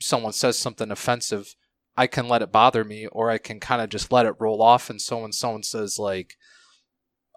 someone 0.00 0.32
says 0.32 0.58
something 0.58 0.90
offensive. 0.92 1.56
I 1.96 2.06
can 2.06 2.28
let 2.28 2.40
it 2.40 2.52
bother 2.52 2.84
me, 2.84 3.08
or 3.08 3.30
I 3.30 3.38
can 3.38 3.58
kind 3.58 3.82
of 3.82 3.88
just 3.90 4.12
let 4.12 4.26
it 4.26 4.36
roll 4.38 4.62
off. 4.62 4.88
And 4.88 5.00
so 5.00 5.18
when 5.18 5.32
someone 5.32 5.64
says, 5.64 5.98
like, 5.98 6.36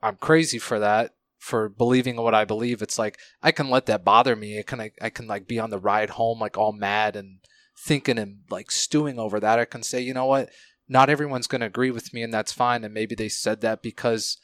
I'm 0.03 0.15
crazy 0.15 0.59
for 0.59 0.77
that, 0.79 1.15
for 1.39 1.69
believing 1.69 2.17
what 2.17 2.35
I 2.35 2.45
believe, 2.45 2.83
it's 2.83 2.99
like, 2.99 3.17
I 3.41 3.51
can 3.51 3.69
let 3.69 3.87
that 3.87 4.05
bother 4.05 4.35
me. 4.35 4.59
I 4.59 4.61
can, 4.61 4.79
I, 4.79 4.91
I 5.01 5.09
can, 5.09 5.25
like, 5.25 5.47
be 5.47 5.57
on 5.57 5.71
the 5.71 5.79
ride 5.79 6.11
home, 6.11 6.39
like, 6.39 6.55
all 6.57 6.71
mad 6.71 7.15
and 7.15 7.39
thinking 7.78 8.17
and, 8.17 8.39
like, 8.49 8.71
stewing 8.71 9.19
over 9.19 9.39
that. 9.39 9.59
I 9.59 9.65
can 9.65 9.84
say, 9.84 10.01
you 10.01 10.13
know 10.13 10.26
what? 10.26 10.49
Not 10.88 11.09
everyone's 11.09 11.47
going 11.47 11.61
to 11.61 11.67
agree 11.67 11.91
with 11.91 12.13
me, 12.13 12.21
and 12.21 12.34
that's 12.34 12.51
fine. 12.51 12.84
And 12.84 12.93
maybe 12.93 13.15
they 13.15 13.30
said 13.30 13.61
that 13.61 13.82
because 13.82 14.38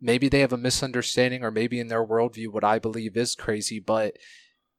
maybe 0.00 0.28
they 0.28 0.40
have 0.40 0.52
a 0.52 0.58
misunderstanding, 0.58 1.42
or 1.42 1.50
maybe 1.50 1.78
in 1.78 1.88
their 1.88 2.04
worldview, 2.04 2.48
what 2.48 2.64
I 2.64 2.78
believe 2.78 3.16
is 3.16 3.34
crazy, 3.34 3.78
but 3.78 4.16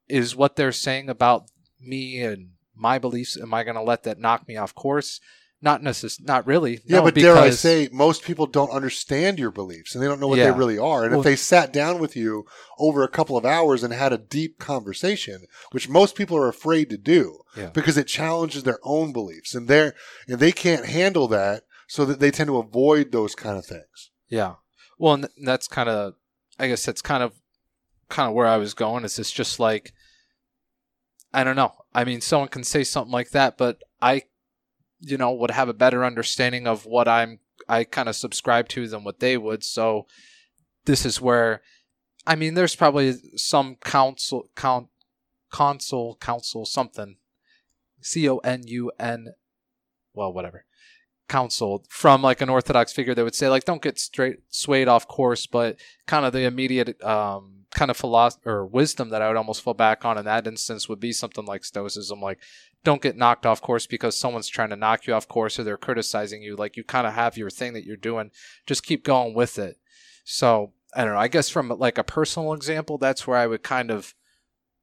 is 0.08 0.36
what 0.36 0.56
they're 0.56 0.72
saying 0.72 1.08
about 1.08 1.50
me 1.80 2.22
and 2.22 2.50
my 2.74 2.98
beliefs 2.98 3.36
am 3.36 3.52
i 3.54 3.62
going 3.62 3.76
to 3.76 3.82
let 3.82 4.02
that 4.04 4.18
knock 4.18 4.46
me 4.48 4.56
off 4.56 4.74
course 4.74 5.20
not 5.60 5.82
necess- 5.82 6.20
not 6.20 6.46
really 6.46 6.80
yeah, 6.84 6.98
No, 6.98 7.02
but 7.02 7.14
dare 7.14 7.36
I 7.36 7.50
say, 7.50 7.88
most 7.92 8.22
people 8.22 8.46
don't 8.46 8.70
understand 8.70 9.38
your 9.40 9.50
beliefs 9.50 9.94
and 9.94 10.02
they 10.02 10.06
don't 10.06 10.20
know 10.20 10.28
what 10.28 10.38
Yeah. 10.38 10.52
they 10.52 10.58
really 10.58 10.78
are. 10.78 11.02
And 11.02 11.10
Well- 11.10 11.20
if 11.20 11.24
they 11.24 11.34
sat 11.36 11.72
down 11.72 11.98
with 11.98 12.14
you 12.14 12.44
over 12.78 13.02
a 13.02 13.08
couple 13.08 13.36
of 13.36 13.44
hours 13.44 13.82
and 13.82 13.92
had 13.92 14.12
a 14.12 14.18
deep 14.18 14.58
conversation, 14.58 15.46
which 15.72 15.88
most 15.88 16.14
people 16.14 16.36
are 16.36 16.48
afraid 16.48 16.90
to 16.90 16.96
do, 16.96 17.40
Yeah. 17.56 17.70
because 17.70 17.96
it 17.96 18.06
challenges 18.06 18.62
their 18.62 18.78
own 18.84 19.12
beliefs, 19.12 19.54
and 19.54 19.66
they 19.66 19.92
and 20.28 20.38
they 20.38 20.52
can't 20.52 20.86
handle 20.86 21.26
that, 21.28 21.64
so 21.88 22.04
that 22.04 22.20
they 22.20 22.30
tend 22.30 22.48
to 22.48 22.58
avoid 22.58 23.10
those 23.12 23.34
kind 23.34 23.58
of 23.58 23.66
things. 23.66 24.10
yeah 24.28 24.54
well 24.98 25.14
and 25.14 25.28
that's 25.42 25.66
kind 25.66 25.88
of 25.88 26.12
i 26.58 26.68
guess 26.68 26.84
that's 26.84 27.00
kind 27.00 27.22
of 27.22 27.32
kind 28.10 28.28
of 28.28 28.34
where 28.34 28.46
i 28.46 28.58
was 28.58 28.74
going 28.74 29.04
is 29.04 29.18
it's 29.18 29.30
just 29.32 29.58
like 29.58 29.92
i 31.32 31.42
don't 31.42 31.56
know 31.56 31.72
i 31.94 32.04
mean 32.04 32.20
someone 32.20 32.48
can 32.48 32.62
say 32.64 32.84
something 32.84 33.12
like 33.12 33.30
that 33.30 33.56
but 33.56 33.82
i 34.02 34.22
you 35.00 35.16
know 35.16 35.32
would 35.32 35.50
have 35.50 35.68
a 35.68 35.74
better 35.74 36.04
understanding 36.04 36.66
of 36.66 36.86
what 36.86 37.06
i'm 37.06 37.38
i 37.68 37.84
kind 37.84 38.08
of 38.08 38.16
subscribe 38.16 38.68
to 38.68 38.88
than 38.88 39.04
what 39.04 39.20
they 39.20 39.36
would. 39.36 39.64
So 39.64 40.06
this 40.84 41.04
is 41.04 41.20
where 41.20 41.62
i 42.26 42.34
mean 42.34 42.54
there's 42.54 42.76
probably 42.76 43.14
some 43.36 43.76
council 43.76 44.50
count 44.56 44.88
consul 45.50 46.16
council 46.20 46.64
something. 46.66 47.16
C-o-n-u-n 48.00 49.34
well 50.14 50.32
whatever. 50.32 50.64
Counsel 51.28 51.84
from 51.88 52.22
like 52.22 52.40
an 52.40 52.48
orthodox 52.48 52.92
figure 52.92 53.14
that 53.14 53.24
would 53.24 53.34
say 53.34 53.48
like 53.48 53.64
don't 53.64 53.82
get 53.82 53.98
straight 53.98 54.38
swayed 54.48 54.88
off 54.88 55.06
course 55.06 55.46
but 55.46 55.76
kind 56.06 56.24
of 56.24 56.32
the 56.32 56.44
immediate 56.44 57.02
um 57.04 57.64
kind 57.74 57.90
of 57.90 57.98
philosophy 57.98 58.40
or 58.46 58.64
wisdom 58.64 59.10
that 59.10 59.20
i 59.20 59.28
would 59.28 59.36
almost 59.36 59.60
fall 59.60 59.74
back 59.74 60.06
on 60.06 60.16
in 60.16 60.24
that 60.24 60.46
instance 60.46 60.88
would 60.88 60.98
be 60.98 61.12
something 61.12 61.44
like 61.44 61.66
stoicism 61.66 62.18
like 62.22 62.38
don't 62.84 63.02
get 63.02 63.16
knocked 63.16 63.44
off 63.44 63.60
course 63.60 63.86
because 63.86 64.16
someone's 64.18 64.48
trying 64.48 64.70
to 64.70 64.76
knock 64.76 65.06
you 65.06 65.14
off 65.14 65.28
course 65.28 65.58
or 65.58 65.64
they're 65.64 65.76
criticizing 65.76 66.42
you 66.42 66.56
like 66.56 66.76
you 66.76 66.84
kind 66.84 67.06
of 67.06 67.14
have 67.14 67.36
your 67.36 67.50
thing 67.50 67.72
that 67.72 67.84
you're 67.84 67.96
doing 67.96 68.30
just 68.66 68.84
keep 68.84 69.04
going 69.04 69.34
with 69.34 69.58
it 69.58 69.76
so 70.24 70.72
i 70.94 71.04
don't 71.04 71.14
know 71.14 71.20
i 71.20 71.28
guess 71.28 71.48
from 71.48 71.68
like 71.68 71.98
a 71.98 72.04
personal 72.04 72.52
example 72.52 72.96
that's 72.98 73.26
where 73.26 73.38
i 73.38 73.46
would 73.46 73.62
kind 73.62 73.90
of 73.90 74.14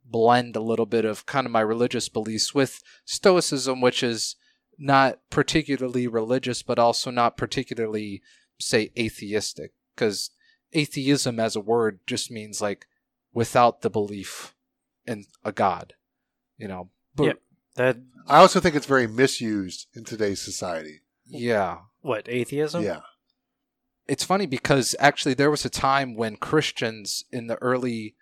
blend 0.03 0.55
a 0.55 0.61
little 0.61 0.85
bit 0.85 1.05
of 1.05 1.25
kind 1.25 1.47
of 1.47 1.51
my 1.51 1.61
religious 1.61 2.09
beliefs 2.09 2.53
with 2.53 2.83
stoicism 3.05 3.81
which 3.81 4.03
is 4.03 4.35
not 4.77 5.19
particularly 5.29 6.07
religious, 6.07 6.63
but 6.63 6.79
also 6.79 7.11
not 7.11 7.37
particularly, 7.37 8.21
say, 8.59 8.91
atheistic. 8.97 9.73
Because 9.95 10.31
atheism 10.73 11.39
as 11.39 11.55
a 11.55 11.61
word 11.61 11.99
just 12.05 12.29
means 12.29 12.61
like 12.61 12.87
without 13.33 13.81
the 13.81 13.89
belief 13.89 14.53
in 15.05 15.25
a 15.43 15.51
God, 15.51 15.93
you 16.57 16.67
know. 16.67 16.89
But. 17.15 17.23
That 17.75 17.97
I 18.27 18.39
also 18.39 18.59
think 18.59 18.75
it's 18.75 18.85
very 18.85 19.07
misused 19.07 19.87
in 19.93 20.03
today's 20.03 20.41
society. 20.41 21.01
yeah. 21.25 21.79
what 22.01 22.27
atheism? 22.27 22.83
Yeah, 22.83 23.01
It's 24.07 24.23
funny 24.23 24.45
because 24.45 24.95
actually 24.99 25.33
there 25.33 25.51
was 25.51 25.65
a 25.65 25.69
time 25.69 26.15
when 26.15 26.37
Christians 26.37 27.23
in 27.31 27.47
the 27.47 27.55
early, 27.57 28.15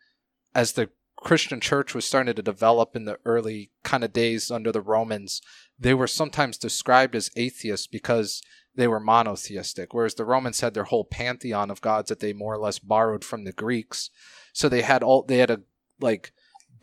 as 0.55 0.73
the 0.73 0.89
Christian 1.17 1.59
church 1.59 1.95
was 1.95 2.05
starting 2.05 2.35
to 2.35 2.41
develop 2.41 2.95
in 2.95 3.05
the 3.05 3.17
early 3.25 3.71
kind 3.83 4.03
of 4.03 4.11
days 4.11 4.51
under 4.51 4.71
the 4.71 4.81
Romans, 4.81 5.41
they 5.79 5.93
were 5.93 6.07
sometimes 6.07 6.57
described 6.57 7.15
as 7.15 7.31
atheists 7.35 7.87
because 7.87 8.41
they 8.75 8.87
were 8.87 8.99
monotheistic, 8.99 9.93
whereas 9.93 10.15
the 10.15 10.25
Romans 10.25 10.61
had 10.61 10.73
their 10.73 10.85
whole 10.85 11.05
pantheon 11.05 11.69
of 11.69 11.81
gods 11.81 12.09
that 12.09 12.19
they 12.19 12.33
more 12.33 12.55
or 12.55 12.59
less 12.59 12.79
borrowed 12.79 13.23
from 13.23 13.43
the 13.43 13.53
Greeks. 13.53 14.09
So 14.51 14.67
they 14.67 14.81
had 14.81 15.03
all 15.03 15.23
they 15.23 15.37
had 15.37 15.51
a 15.51 15.61
like 15.99 16.33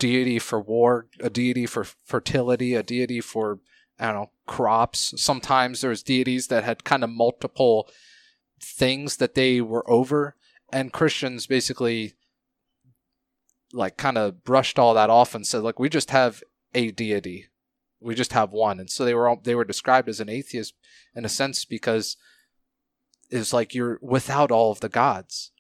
deity 0.01 0.41
for 0.41 0.61
war, 0.61 1.07
a 1.21 1.31
deity 1.31 1.67
for 1.67 1.85
fertility, 1.85 2.75
a 2.75 2.83
deity 2.83 3.21
for 3.21 3.61
I 4.01 4.07
don't 4.07 4.15
know 4.15 4.31
crops. 4.47 5.15
Sometimes 5.23 5.81
there 5.81 5.91
was 5.91 6.03
deities 6.03 6.49
that 6.49 6.65
had 6.65 6.83
kind 6.83 7.05
of 7.05 7.11
multiple 7.11 7.89
things 8.61 9.19
that 9.19 9.35
they 9.35 9.61
were 9.61 9.89
over, 9.89 10.35
and 10.73 10.93
Christians 10.93 11.47
basically 11.47 12.15
like 13.73 13.97
kind 13.97 14.19
of 14.19 14.43
brushed 14.43 14.79
all 14.79 14.95
that 14.95 15.11
off 15.11 15.35
and 15.35 15.47
said 15.47 15.63
like 15.63 15.79
we 15.79 15.89
just 15.89 16.11
have 16.11 16.43
a 16.75 16.91
deity. 16.91 17.47
We 18.01 18.15
just 18.15 18.33
have 18.33 18.51
one. 18.51 18.81
And 18.81 18.91
so 18.91 19.05
they 19.05 19.15
were 19.15 19.29
all, 19.29 19.41
they 19.41 19.55
were 19.55 19.65
described 19.65 20.09
as 20.09 20.21
an 20.21 20.31
atheist 20.31 20.75
in 21.15 21.27
a 21.27 21.29
sense 21.29 21.67
because 21.67 22.17
it's 23.29 23.53
like 23.53 23.75
you're 23.75 23.99
without 24.01 24.51
all 24.51 24.73
of 24.73 24.81
the 24.81 24.89
gods. 24.89 25.53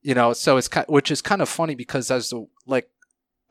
You 0.00 0.14
know 0.14 0.32
so 0.32 0.56
it's 0.56 0.68
kind 0.68 0.86
which 0.88 1.10
is 1.10 1.20
kind 1.20 1.42
of 1.42 1.48
funny 1.50 1.74
because 1.74 2.10
as 2.10 2.30
the 2.30 2.46
like 2.66 2.88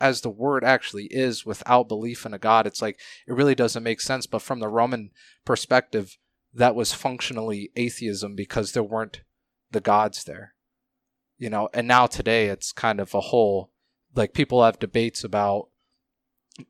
as 0.01 0.21
the 0.21 0.29
word 0.29 0.63
actually 0.63 1.05
is 1.05 1.45
without 1.45 1.87
belief 1.87 2.25
in 2.25 2.33
a 2.33 2.39
god 2.39 2.65
it's 2.65 2.81
like 2.81 2.99
it 3.27 3.33
really 3.33 3.55
doesn't 3.55 3.83
make 3.83 4.01
sense 4.01 4.25
but 4.25 4.41
from 4.41 4.59
the 4.59 4.67
roman 4.67 5.11
perspective 5.45 6.17
that 6.53 6.75
was 6.75 6.93
functionally 6.93 7.71
atheism 7.75 8.35
because 8.35 8.71
there 8.71 8.83
weren't 8.83 9.21
the 9.71 9.81
gods 9.81 10.23
there 10.23 10.53
you 11.39 11.49
know, 11.49 11.69
and 11.73 11.87
now 11.87 12.05
today 12.05 12.47
it's 12.47 12.71
kind 12.73 12.99
of 12.99 13.15
a 13.15 13.21
whole 13.21 13.71
like 14.13 14.33
people 14.33 14.63
have 14.63 14.77
debates 14.77 15.23
about 15.23 15.69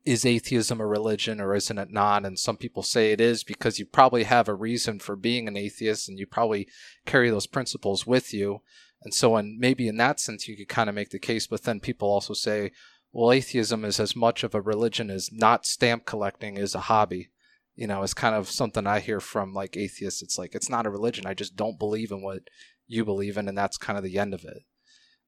is 0.04 0.24
atheism 0.24 0.80
a 0.80 0.86
religion 0.86 1.40
or 1.40 1.54
isn't 1.54 1.78
it 1.78 1.90
not? 1.90 2.24
And 2.24 2.38
some 2.38 2.56
people 2.56 2.84
say 2.84 3.10
it 3.10 3.20
is 3.20 3.42
because 3.42 3.80
you 3.80 3.84
probably 3.84 4.22
have 4.22 4.48
a 4.48 4.54
reason 4.54 5.00
for 5.00 5.16
being 5.16 5.48
an 5.48 5.56
atheist 5.56 6.08
and 6.08 6.18
you 6.18 6.26
probably 6.26 6.68
carry 7.04 7.28
those 7.28 7.48
principles 7.48 8.06
with 8.06 8.32
you. 8.32 8.62
And 9.02 9.12
so, 9.12 9.34
and 9.34 9.58
maybe 9.58 9.88
in 9.88 9.96
that 9.96 10.20
sense, 10.20 10.46
you 10.46 10.56
could 10.56 10.68
kind 10.68 10.88
of 10.88 10.94
make 10.94 11.10
the 11.10 11.18
case. 11.18 11.48
But 11.48 11.62
then 11.62 11.80
people 11.80 12.08
also 12.08 12.34
say, 12.34 12.70
well, 13.12 13.32
atheism 13.32 13.84
is 13.84 13.98
as 13.98 14.14
much 14.14 14.44
of 14.44 14.54
a 14.54 14.60
religion 14.60 15.10
as 15.10 15.30
not 15.32 15.66
stamp 15.66 16.04
collecting 16.04 16.56
is 16.56 16.74
a 16.74 16.80
hobby. 16.80 17.30
You 17.74 17.86
know, 17.86 18.02
it's 18.02 18.14
kind 18.14 18.34
of 18.34 18.50
something 18.50 18.86
I 18.86 19.00
hear 19.00 19.20
from 19.20 19.52
like 19.52 19.76
atheists. 19.76 20.22
It's 20.22 20.38
like, 20.38 20.54
it's 20.54 20.68
not 20.68 20.86
a 20.86 20.90
religion. 20.90 21.26
I 21.26 21.34
just 21.34 21.56
don't 21.56 21.78
believe 21.78 22.10
in 22.10 22.22
what 22.22 22.42
you 22.86 23.04
believe 23.04 23.36
in. 23.36 23.48
And 23.48 23.56
that's 23.56 23.78
kind 23.78 23.96
of 23.96 24.04
the 24.04 24.18
end 24.18 24.34
of 24.34 24.44
it. 24.44 24.62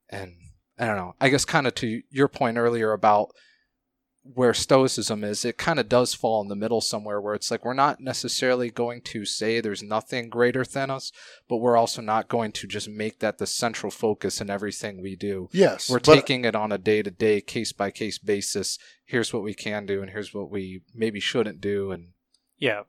And 0.08 0.34
I 0.78 0.86
don't 0.86 0.96
know. 0.96 1.14
I 1.20 1.28
guess 1.28 1.44
kind 1.44 1.66
of 1.66 1.74
to 1.76 2.02
your 2.10 2.28
point 2.28 2.58
earlier 2.58 2.92
about 2.92 3.30
where 4.24 4.54
stoicism 4.54 5.24
is 5.24 5.44
it 5.44 5.58
kind 5.58 5.80
of 5.80 5.88
does 5.88 6.14
fall 6.14 6.40
in 6.40 6.48
the 6.48 6.54
middle 6.54 6.80
somewhere 6.80 7.20
where 7.20 7.34
it's 7.34 7.50
like 7.50 7.64
we're 7.64 7.72
not 7.72 8.00
necessarily 8.00 8.70
going 8.70 9.00
to 9.00 9.24
say 9.24 9.60
there's 9.60 9.82
nothing 9.82 10.28
greater 10.28 10.64
than 10.64 10.90
us 10.90 11.10
but 11.48 11.56
we're 11.56 11.76
also 11.76 12.00
not 12.00 12.28
going 12.28 12.52
to 12.52 12.68
just 12.68 12.88
make 12.88 13.18
that 13.18 13.38
the 13.38 13.46
central 13.46 13.90
focus 13.90 14.40
in 14.40 14.48
everything 14.48 15.02
we 15.02 15.16
do 15.16 15.48
Yes, 15.52 15.90
we're 15.90 15.98
taking 15.98 16.44
it 16.44 16.54
on 16.54 16.70
a 16.70 16.78
day-to-day 16.78 17.40
case-by-case 17.40 18.18
basis 18.18 18.78
here's 19.04 19.32
what 19.32 19.42
we 19.42 19.54
can 19.54 19.86
do 19.86 20.02
and 20.02 20.10
here's 20.10 20.32
what 20.32 20.50
we 20.50 20.82
maybe 20.94 21.18
shouldn't 21.18 21.60
do 21.60 21.90
and 21.90 22.10
Yeah, 22.58 22.82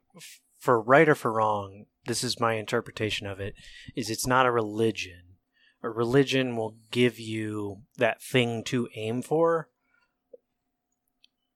for 0.63 0.79
right 0.79 1.09
or 1.09 1.15
for 1.15 1.33
wrong, 1.33 1.87
this 2.05 2.23
is 2.23 2.39
my 2.39 2.53
interpretation 2.53 3.27
of 3.27 3.41
it. 3.41 3.53
Is 3.97 4.09
it's 4.09 4.25
not 4.25 4.45
a 4.45 4.51
religion. 4.51 5.35
A 5.83 5.89
religion 5.89 6.55
will 6.55 6.77
give 6.89 7.19
you 7.19 7.81
that 7.97 8.21
thing 8.21 8.63
to 8.65 8.87
aim 8.95 9.21
for. 9.21 9.67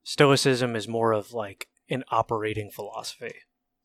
Stoicism 0.07 0.73
is 0.77 0.87
more 0.87 1.11
of 1.11 1.33
like 1.33 1.67
an 1.89 2.05
operating 2.11 2.71
philosophy 2.71 3.33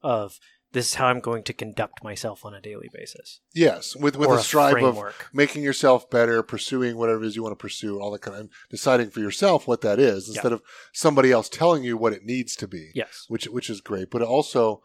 of 0.03 0.39
this 0.71 0.87
is 0.87 0.95
how 0.95 1.09
I'm 1.09 1.19
going 1.19 1.43
to 1.43 1.53
conduct 1.53 2.05
myself 2.05 2.45
on 2.45 2.55
a 2.55 2.61
daily 2.61 2.89
basis. 2.95 3.41
Yes, 3.53 3.97
with 3.97 4.15
with 4.17 4.29
or 4.29 4.37
a 4.37 4.41
strive 4.41 4.85
of 4.85 5.03
making 5.33 5.65
yourself 5.65 6.09
better, 6.11 6.45
pursuing 6.45 6.97
whatever 6.97 7.25
it 7.25 7.27
is 7.27 7.35
you 7.35 7.43
want 7.43 7.59
to 7.59 7.61
pursue, 7.61 7.99
all 7.99 8.13
that 8.13 8.21
kind 8.21 8.37
of 8.37 8.51
deciding 8.71 9.11
for 9.11 9.19
yourself 9.19 9.67
what 9.67 9.81
that 9.81 9.99
is 9.99 10.29
Yeah. 10.29 10.35
instead 10.35 10.53
of 10.53 10.63
somebody 10.93 11.33
else 11.33 11.49
telling 11.49 11.83
you 11.83 11.97
what 11.97 12.13
it 12.13 12.23
needs 12.23 12.55
to 12.55 12.69
be. 12.69 12.93
Yes. 12.95 13.25
which 13.27 13.47
which 13.47 13.69
is 13.69 13.81
great. 13.81 14.09
But 14.09 14.23
also, 14.23 14.81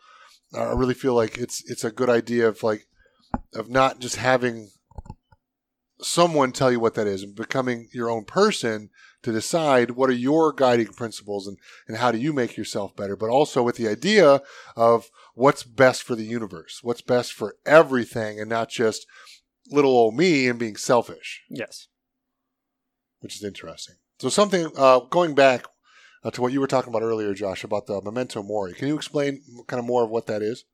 I 0.55 0.71
really 0.73 0.95
feel 0.95 1.13
like 1.13 1.37
it's 1.37 1.61
it's 1.69 1.83
a 1.83 1.91
good 1.91 2.09
idea 2.09 2.47
of 2.47 2.63
like 2.63 2.87
of 3.53 3.69
not 3.69 3.99
just 3.99 4.15
having 4.15 4.71
someone 6.01 6.51
tell 6.51 6.71
you 6.71 6.79
what 6.79 6.95
that 6.95 7.05
is 7.05 7.21
and 7.21 7.35
becoming 7.35 7.89
your 7.93 8.09
own 8.09 8.25
person 8.25 8.89
to 9.23 9.31
decide 9.31 9.91
what 9.91 10.09
are 10.09 10.13
your 10.13 10.53
guiding 10.53 10.87
principles 10.87 11.47
and, 11.47 11.57
and 11.87 11.97
how 11.97 12.11
do 12.11 12.17
you 12.17 12.31
make 12.33 12.55
yourself 12.55 12.95
better, 12.95 13.15
but 13.15 13.29
also 13.29 13.63
with 13.63 13.75
the 13.75 13.87
idea 13.87 14.41
of 14.75 15.09
what's 15.33 15.63
best 15.63 16.03
for 16.03 16.15
the 16.15 16.23
universe, 16.25 16.79
what's 16.83 17.01
best 17.01 17.33
for 17.33 17.55
everything 17.65 18.39
and 18.39 18.49
not 18.49 18.69
just 18.69 19.05
little 19.69 19.91
old 19.91 20.15
me 20.15 20.47
and 20.47 20.59
being 20.59 20.75
selfish, 20.77 21.41
Yes. 21.49 21.87
which 23.19 23.35
is 23.35 23.43
interesting. 23.43 23.95
So 24.19 24.29
something 24.29 24.71
uh, 24.77 24.99
going 24.99 25.35
back 25.35 25.65
uh, 26.23 26.31
to 26.31 26.41
what 26.41 26.53
you 26.53 26.59
were 26.59 26.67
talking 26.67 26.89
about 26.91 27.03
earlier, 27.03 27.33
Josh, 27.33 27.63
about 27.63 27.85
the 27.87 28.01
memento 28.01 28.41
mori. 28.41 28.73
Can 28.73 28.87
you 28.87 28.95
explain 28.95 29.41
kind 29.67 29.79
of 29.79 29.85
more 29.85 30.03
of 30.03 30.09
what 30.09 30.27
that 30.27 30.41
is? 30.41 30.65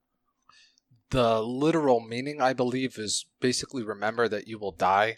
the 1.10 1.44
literal 1.44 2.00
meaning 2.00 2.42
i 2.42 2.54
believe 2.54 2.98
is 2.98 3.28
basically 3.40 3.84
remember 3.84 4.28
that 4.28 4.48
you 4.48 4.58
will 4.58 4.72
die 4.72 5.18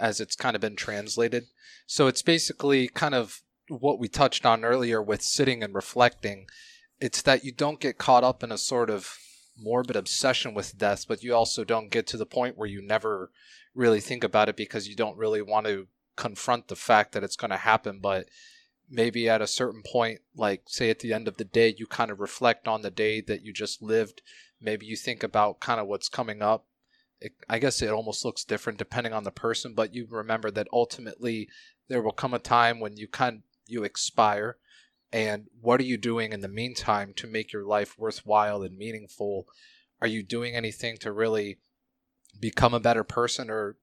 as 0.00 0.20
it's 0.20 0.34
kind 0.34 0.56
of 0.56 0.62
been 0.62 0.76
translated. 0.76 1.44
So 1.86 2.06
it's 2.06 2.22
basically 2.22 2.88
kind 2.88 3.14
of 3.14 3.42
what 3.68 3.98
we 3.98 4.08
touched 4.08 4.44
on 4.44 4.64
earlier 4.64 5.00
with 5.02 5.22
sitting 5.22 5.62
and 5.62 5.74
reflecting. 5.74 6.46
It's 7.00 7.22
that 7.22 7.44
you 7.44 7.52
don't 7.52 7.80
get 7.80 7.98
caught 7.98 8.24
up 8.24 8.42
in 8.42 8.50
a 8.50 8.58
sort 8.58 8.90
of 8.90 9.16
morbid 9.56 9.96
obsession 9.96 10.54
with 10.54 10.78
death 10.78 11.04
but 11.06 11.22
you 11.22 11.34
also 11.34 11.64
don't 11.64 11.90
get 11.90 12.06
to 12.06 12.16
the 12.16 12.24
point 12.24 12.56
where 12.56 12.68
you 12.68 12.80
never 12.80 13.30
really 13.74 14.00
think 14.00 14.24
about 14.24 14.48
it 14.48 14.56
because 14.56 14.88
you 14.88 14.96
don't 14.96 15.18
really 15.18 15.42
want 15.42 15.66
to 15.66 15.86
confront 16.16 16.68
the 16.68 16.76
fact 16.76 17.12
that 17.12 17.22
it's 17.22 17.36
going 17.36 17.50
to 17.50 17.56
happen. 17.56 17.98
But 18.00 18.28
maybe 18.88 19.28
at 19.28 19.42
a 19.42 19.46
certain 19.46 19.82
point 19.84 20.20
like 20.34 20.62
say 20.66 20.90
at 20.90 20.98
the 20.98 21.12
end 21.12 21.28
of 21.28 21.36
the 21.36 21.44
day 21.44 21.74
you 21.76 21.86
kind 21.86 22.10
of 22.10 22.20
reflect 22.20 22.66
on 22.66 22.82
the 22.82 22.90
day 22.90 23.20
that 23.20 23.42
you 23.42 23.52
just 23.52 23.82
lived. 23.82 24.22
Maybe 24.60 24.86
you 24.86 24.96
think 24.96 25.22
about 25.22 25.60
kind 25.60 25.80
of 25.80 25.86
what's 25.86 26.08
coming 26.08 26.42
up 26.42 26.66
it, 27.20 27.32
i 27.48 27.58
guess 27.58 27.82
it 27.82 27.90
almost 27.90 28.24
looks 28.24 28.44
different 28.44 28.78
depending 28.78 29.12
on 29.12 29.24
the 29.24 29.30
person 29.30 29.74
but 29.74 29.94
you 29.94 30.06
remember 30.10 30.50
that 30.50 30.68
ultimately 30.72 31.48
there 31.88 32.02
will 32.02 32.12
come 32.12 32.32
a 32.32 32.38
time 32.38 32.80
when 32.80 32.96
you 32.96 33.08
kind 33.08 33.42
you 33.70 33.84
expire. 33.84 34.56
And 35.12 35.46
what 35.60 35.80
are 35.80 35.84
you 35.84 35.96
doing 35.96 36.32
in 36.32 36.40
the 36.40 36.48
meantime 36.48 37.12
to 37.16 37.26
make 37.26 37.52
your 37.52 37.64
life 37.64 37.98
worthwhile 37.98 38.62
and 38.62 38.76
meaningful? 38.76 39.46
Are 40.00 40.06
you 40.06 40.22
doing 40.22 40.54
anything 40.54 40.96
to 40.98 41.12
really 41.12 41.58
become 42.38 42.74
a 42.74 42.80
better 42.80 43.04
person 43.04 43.50
or 43.50 43.76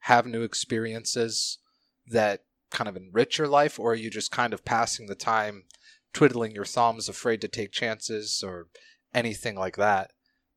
have 0.00 0.26
new 0.26 0.42
experiences 0.42 1.58
that 2.06 2.44
kind 2.70 2.88
of 2.88 2.96
enrich 2.96 3.38
your 3.38 3.48
life? 3.48 3.78
Or 3.78 3.92
are 3.92 3.96
you 3.96 4.10
just 4.10 4.30
kind 4.30 4.54
of 4.54 4.64
passing 4.64 5.06
the 5.06 5.14
time 5.14 5.64
twiddling 6.12 6.52
your 6.52 6.64
thumbs 6.64 7.08
afraid 7.08 7.40
to 7.42 7.48
take 7.48 7.72
chances 7.72 8.42
or 8.44 8.68
anything 9.12 9.56
like 9.56 9.76
that? 9.76 10.12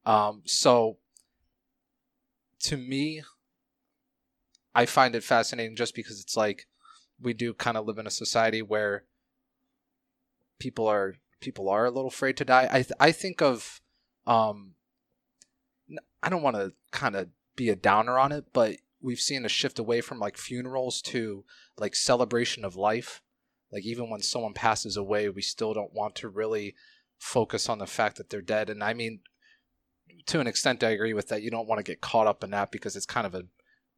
Um, 0.05 0.43
so 0.45 0.99
to 2.59 2.77
me 2.77 3.21
i 4.73 4.85
find 4.85 5.15
it 5.15 5.23
fascinating 5.23 5.75
just 5.75 5.95
because 5.95 6.19
it's 6.19 6.37
like 6.37 6.67
we 7.19 7.33
do 7.33 7.53
kind 7.53 7.77
of 7.77 7.85
live 7.85 7.97
in 7.97 8.07
a 8.07 8.11
society 8.11 8.61
where 8.61 9.03
people 10.59 10.87
are 10.87 11.15
people 11.39 11.69
are 11.69 11.85
a 11.85 11.91
little 11.91 12.07
afraid 12.07 12.37
to 12.37 12.45
die. 12.45 12.67
I 12.71 12.81
th- 12.81 12.93
i 12.99 13.11
think 13.11 13.41
of 13.41 13.81
um 14.25 14.73
I 16.21 16.29
don't 16.29 16.41
want 16.41 16.57
to 16.57 16.73
kind 16.91 17.15
of 17.15 17.29
be 17.55 17.69
a 17.69 17.75
downer 17.75 18.17
on 18.17 18.31
it 18.31 18.45
but 18.53 18.77
we've 19.01 19.19
seen 19.19 19.45
a 19.45 19.49
shift 19.49 19.79
away 19.79 20.01
from 20.01 20.19
like 20.19 20.37
funerals 20.37 21.01
to 21.03 21.45
like 21.77 21.95
celebration 21.95 22.65
of 22.65 22.75
life. 22.75 23.21
Like 23.71 23.85
even 23.85 24.09
when 24.09 24.21
someone 24.21 24.53
passes 24.53 24.97
away 24.97 25.29
we 25.29 25.41
still 25.41 25.73
don't 25.73 25.93
want 25.93 26.15
to 26.15 26.29
really 26.29 26.75
focus 27.19 27.69
on 27.69 27.77
the 27.77 27.87
fact 27.87 28.17
that 28.17 28.29
they're 28.29 28.41
dead. 28.41 28.69
And 28.69 28.83
i 28.83 28.93
mean 28.93 29.19
to 30.27 30.39
an 30.39 30.47
extent 30.47 30.83
i 30.83 30.89
agree 30.89 31.13
with 31.13 31.29
that. 31.29 31.41
You 31.41 31.51
don't 31.51 31.67
want 31.67 31.79
to 31.79 31.83
get 31.89 32.01
caught 32.01 32.27
up 32.27 32.43
in 32.43 32.51
that 32.51 32.71
because 32.71 32.95
it's 32.95 33.05
kind 33.05 33.25
of 33.27 33.33
a 33.35 33.43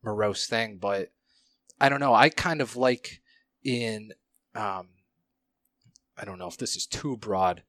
morose 0.04 0.48
thing 0.48 0.78
but 0.80 1.12
i 1.82 1.90
don't 1.90 2.00
know. 2.00 2.14
I 2.14 2.30
kind 2.30 2.62
of 2.62 2.76
like 2.76 3.22
in 3.64 4.12
um 4.56 4.90
i 6.18 6.26
don't 6.26 6.40
know 6.40 6.48
if 6.48 6.58
this 6.58 6.76
is 6.76 6.86
too 6.86 7.18
broad 7.18 7.64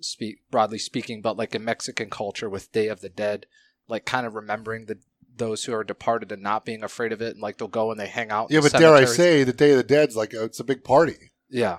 speak 0.00 0.38
broadly 0.50 0.78
speaking 0.78 1.22
but 1.22 1.36
like 1.36 1.54
in 1.54 1.64
mexican 1.64 2.10
culture 2.10 2.50
with 2.50 2.72
day 2.72 2.88
of 2.88 3.00
the 3.00 3.08
dead 3.08 3.46
like 3.88 4.04
kind 4.04 4.26
of 4.26 4.34
remembering 4.34 4.86
the 4.86 4.98
those 5.36 5.64
who 5.64 5.72
are 5.74 5.84
departed 5.84 6.32
and 6.32 6.42
not 6.42 6.64
being 6.64 6.82
afraid 6.82 7.12
of 7.12 7.20
it 7.22 7.34
and 7.34 7.40
like 7.42 7.58
they'll 7.58 7.68
go 7.68 7.90
and 7.90 8.00
they 8.00 8.06
hang 8.06 8.30
out 8.30 8.50
Yeah, 8.50 8.60
but 8.60 8.72
dare 8.72 8.94
I 8.94 9.04
say, 9.04 9.44
the 9.44 9.52
Day 9.52 9.72
of 9.72 9.76
the 9.76 9.82
Dead's 9.82 10.16
like 10.16 10.32
a, 10.32 10.44
it's 10.44 10.60
a 10.60 10.64
big 10.64 10.82
party. 10.82 11.30
yeah 11.50 11.78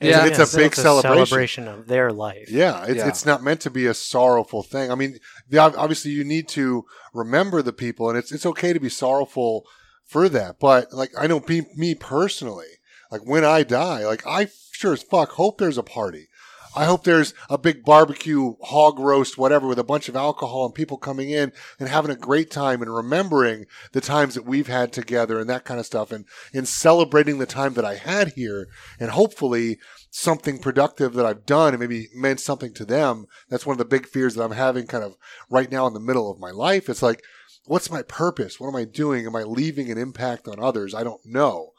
Yeah, 0.00 0.24
yeah 0.24 0.26
it's 0.26 0.54
a 0.54 0.56
big 0.56 0.74
celebration. 0.74 1.26
celebration 1.26 1.68
of 1.68 1.86
their 1.86 2.12
life. 2.12 2.50
Yeah, 2.50 2.84
it's 2.84 2.98
Yeah. 2.98 3.08
it's 3.08 3.24
not 3.24 3.42
meant 3.42 3.60
to 3.62 3.70
be 3.70 3.86
a 3.86 3.94
sorrowful 3.94 4.62
thing. 4.62 4.90
I 4.90 4.94
mean, 4.94 5.18
the, 5.48 5.58
obviously 5.58 6.10
you 6.10 6.24
need 6.24 6.48
to 6.48 6.84
remember 7.14 7.62
the 7.62 7.72
people, 7.72 8.08
and 8.08 8.18
it's 8.18 8.30
it's 8.32 8.46
okay 8.46 8.72
to 8.72 8.80
be 8.80 8.90
sorrowful 8.90 9.66
for 10.04 10.28
that. 10.28 10.60
But 10.60 10.92
like 10.92 11.12
I 11.18 11.26
know 11.26 11.42
me, 11.48 11.62
me 11.76 11.94
personally, 11.94 12.66
like 13.10 13.22
when 13.24 13.44
I 13.44 13.62
die, 13.62 14.04
like 14.04 14.26
I 14.26 14.48
sure 14.72 14.92
as 14.92 15.02
fuck 15.02 15.30
hope 15.32 15.58
there's 15.58 15.78
a 15.78 15.82
party. 15.82 16.28
I 16.76 16.84
hope 16.84 17.04
there's 17.04 17.32
a 17.48 17.56
big 17.56 17.84
barbecue, 17.84 18.54
hog 18.62 18.98
roast, 18.98 19.38
whatever, 19.38 19.66
with 19.66 19.78
a 19.78 19.84
bunch 19.84 20.10
of 20.10 20.16
alcohol 20.16 20.66
and 20.66 20.74
people 20.74 20.98
coming 20.98 21.30
in 21.30 21.52
and 21.80 21.88
having 21.88 22.10
a 22.10 22.16
great 22.16 22.50
time 22.50 22.82
and 22.82 22.94
remembering 22.94 23.64
the 23.92 24.02
times 24.02 24.34
that 24.34 24.44
we've 24.44 24.66
had 24.66 24.92
together 24.92 25.40
and 25.40 25.48
that 25.48 25.64
kind 25.64 25.80
of 25.80 25.86
stuff 25.86 26.12
and, 26.12 26.26
and 26.52 26.68
celebrating 26.68 27.38
the 27.38 27.46
time 27.46 27.72
that 27.74 27.86
I 27.86 27.94
had 27.94 28.34
here 28.34 28.68
and 29.00 29.10
hopefully 29.10 29.78
something 30.10 30.58
productive 30.58 31.14
that 31.14 31.24
I've 31.24 31.46
done 31.46 31.72
and 31.72 31.80
maybe 31.80 32.08
meant 32.14 32.40
something 32.40 32.74
to 32.74 32.84
them. 32.84 33.24
That's 33.48 33.64
one 33.64 33.72
of 33.72 33.78
the 33.78 33.86
big 33.86 34.06
fears 34.06 34.34
that 34.34 34.44
I'm 34.44 34.52
having 34.52 34.86
kind 34.86 35.02
of 35.02 35.16
right 35.48 35.72
now 35.72 35.86
in 35.86 35.94
the 35.94 36.00
middle 36.00 36.30
of 36.30 36.38
my 36.38 36.50
life. 36.50 36.90
It's 36.90 37.02
like, 37.02 37.22
what's 37.64 37.90
my 37.90 38.02
purpose? 38.02 38.60
What 38.60 38.68
am 38.68 38.76
I 38.76 38.84
doing? 38.84 39.24
Am 39.24 39.34
I 39.34 39.44
leaving 39.44 39.90
an 39.90 39.96
impact 39.96 40.46
on 40.46 40.60
others? 40.60 40.94
I 40.94 41.04
don't 41.04 41.24
know. 41.24 41.70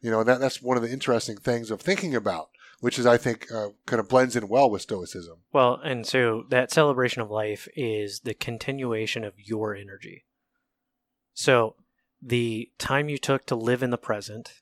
You 0.00 0.10
know, 0.10 0.22
that, 0.22 0.38
that's 0.38 0.62
one 0.62 0.76
of 0.76 0.82
the 0.82 0.92
interesting 0.92 1.38
things 1.38 1.70
of 1.70 1.80
thinking 1.80 2.14
about, 2.14 2.50
which 2.84 2.98
is, 2.98 3.06
I 3.06 3.16
think, 3.16 3.50
uh, 3.50 3.68
kind 3.86 3.98
of 3.98 4.10
blends 4.10 4.36
in 4.36 4.46
well 4.46 4.68
with 4.68 4.82
Stoicism. 4.82 5.38
Well, 5.54 5.80
and 5.82 6.06
so 6.06 6.44
that 6.50 6.70
celebration 6.70 7.22
of 7.22 7.30
life 7.30 7.66
is 7.74 8.20
the 8.24 8.34
continuation 8.34 9.24
of 9.24 9.32
your 9.38 9.74
energy. 9.74 10.26
So 11.32 11.76
the 12.20 12.70
time 12.76 13.08
you 13.08 13.16
took 13.16 13.46
to 13.46 13.54
live 13.54 13.82
in 13.82 13.88
the 13.88 13.96
present 13.96 14.60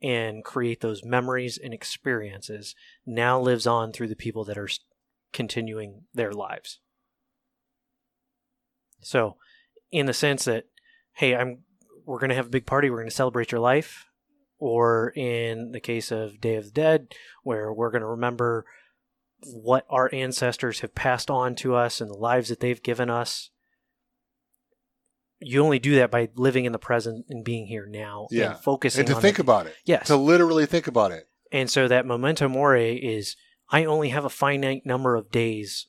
and 0.00 0.42
create 0.42 0.80
those 0.80 1.04
memories 1.04 1.58
and 1.62 1.74
experiences 1.74 2.74
now 3.04 3.38
lives 3.38 3.66
on 3.66 3.92
through 3.92 4.08
the 4.08 4.16
people 4.16 4.42
that 4.46 4.56
are 4.56 4.70
continuing 5.34 6.04
their 6.14 6.32
lives. 6.32 6.78
So, 9.02 9.36
in 9.92 10.06
the 10.06 10.14
sense 10.14 10.46
that, 10.46 10.64
hey, 11.12 11.36
I'm 11.36 11.58
we're 12.06 12.20
going 12.20 12.30
to 12.30 12.36
have 12.36 12.46
a 12.46 12.48
big 12.48 12.64
party. 12.64 12.88
We're 12.88 13.00
going 13.00 13.10
to 13.10 13.14
celebrate 13.14 13.52
your 13.52 13.60
life. 13.60 14.06
Or 14.60 15.10
in 15.16 15.72
the 15.72 15.80
case 15.80 16.12
of 16.12 16.40
Day 16.40 16.54
of 16.56 16.66
the 16.66 16.70
Dead, 16.70 17.14
where 17.42 17.72
we're 17.72 17.90
going 17.90 18.02
to 18.02 18.06
remember 18.08 18.66
what 19.42 19.86
our 19.88 20.08
ancestors 20.14 20.80
have 20.80 20.94
passed 20.94 21.30
on 21.30 21.54
to 21.56 21.74
us 21.74 22.00
and 22.00 22.10
the 22.10 22.16
lives 22.18 22.50
that 22.50 22.60
they've 22.60 22.82
given 22.82 23.08
us. 23.08 23.48
You 25.38 25.62
only 25.64 25.78
do 25.78 25.94
that 25.96 26.10
by 26.10 26.28
living 26.34 26.66
in 26.66 26.72
the 26.72 26.78
present 26.78 27.24
and 27.30 27.42
being 27.42 27.66
here 27.66 27.86
now 27.86 28.28
Yeah. 28.30 28.50
and 28.52 28.60
focusing 28.60 29.00
and 29.00 29.08
to 29.08 29.14
think 29.20 29.38
it. 29.38 29.42
about 29.42 29.66
it, 29.66 29.74
Yes. 29.86 30.08
to 30.08 30.16
literally 30.16 30.66
think 30.66 30.86
about 30.86 31.12
it. 31.12 31.28
And 31.50 31.70
so 31.70 31.88
that 31.88 32.04
memento 32.04 32.46
mori 32.46 32.96
is 33.02 33.36
I 33.70 33.84
only 33.86 34.10
have 34.10 34.24
a 34.26 34.30
finite 34.30 34.84
number 34.84 35.16
of 35.16 35.30
days 35.30 35.86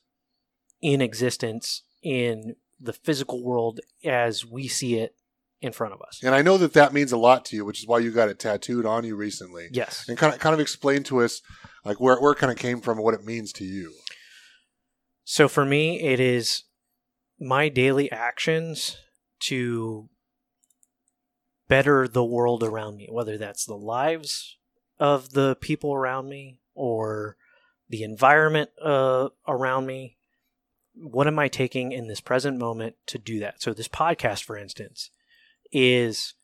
in 0.80 1.02
existence 1.02 1.82
in 2.02 2.56
the 2.80 2.92
physical 2.94 3.44
world 3.44 3.80
as 4.02 4.46
we 4.46 4.66
see 4.68 4.96
it 4.96 5.14
in 5.62 5.72
front 5.72 5.94
of 5.94 6.02
us. 6.02 6.20
And 6.22 6.34
I 6.34 6.42
know 6.42 6.58
that 6.58 6.74
that 6.74 6.92
means 6.92 7.12
a 7.12 7.16
lot 7.16 7.44
to 7.46 7.56
you, 7.56 7.64
which 7.64 7.80
is 7.80 7.86
why 7.86 8.00
you 8.00 8.10
got 8.10 8.28
it 8.28 8.40
tattooed 8.40 8.84
on 8.84 9.04
you 9.04 9.14
recently. 9.14 9.68
Yes. 9.70 10.04
And 10.08 10.18
kind 10.18 10.34
of 10.34 10.40
kind 10.40 10.52
of 10.52 10.60
explain 10.60 11.04
to 11.04 11.22
us 11.22 11.40
like 11.84 12.00
where 12.00 12.20
where 12.20 12.32
it 12.32 12.38
kind 12.38 12.52
of 12.52 12.58
came 12.58 12.80
from 12.80 12.98
and 12.98 13.04
what 13.04 13.14
it 13.14 13.24
means 13.24 13.52
to 13.54 13.64
you. 13.64 13.94
So 15.24 15.48
for 15.48 15.64
me, 15.64 16.00
it 16.00 16.18
is 16.18 16.64
my 17.38 17.68
daily 17.68 18.10
actions 18.10 18.98
to 19.44 20.08
better 21.68 22.08
the 22.08 22.24
world 22.24 22.62
around 22.62 22.96
me, 22.96 23.08
whether 23.10 23.38
that's 23.38 23.64
the 23.64 23.76
lives 23.76 24.58
of 24.98 25.30
the 25.30 25.56
people 25.60 25.94
around 25.94 26.28
me 26.28 26.58
or 26.74 27.36
the 27.88 28.02
environment 28.02 28.70
uh, 28.82 29.28
around 29.46 29.86
me. 29.86 30.16
What 30.94 31.26
am 31.26 31.38
I 31.38 31.48
taking 31.48 31.92
in 31.92 32.08
this 32.08 32.20
present 32.20 32.58
moment 32.58 32.96
to 33.06 33.16
do 33.16 33.38
that? 33.38 33.62
So, 33.62 33.72
this 33.72 33.88
podcast, 33.88 34.42
for 34.42 34.58
instance, 34.58 35.10
is 35.72 36.34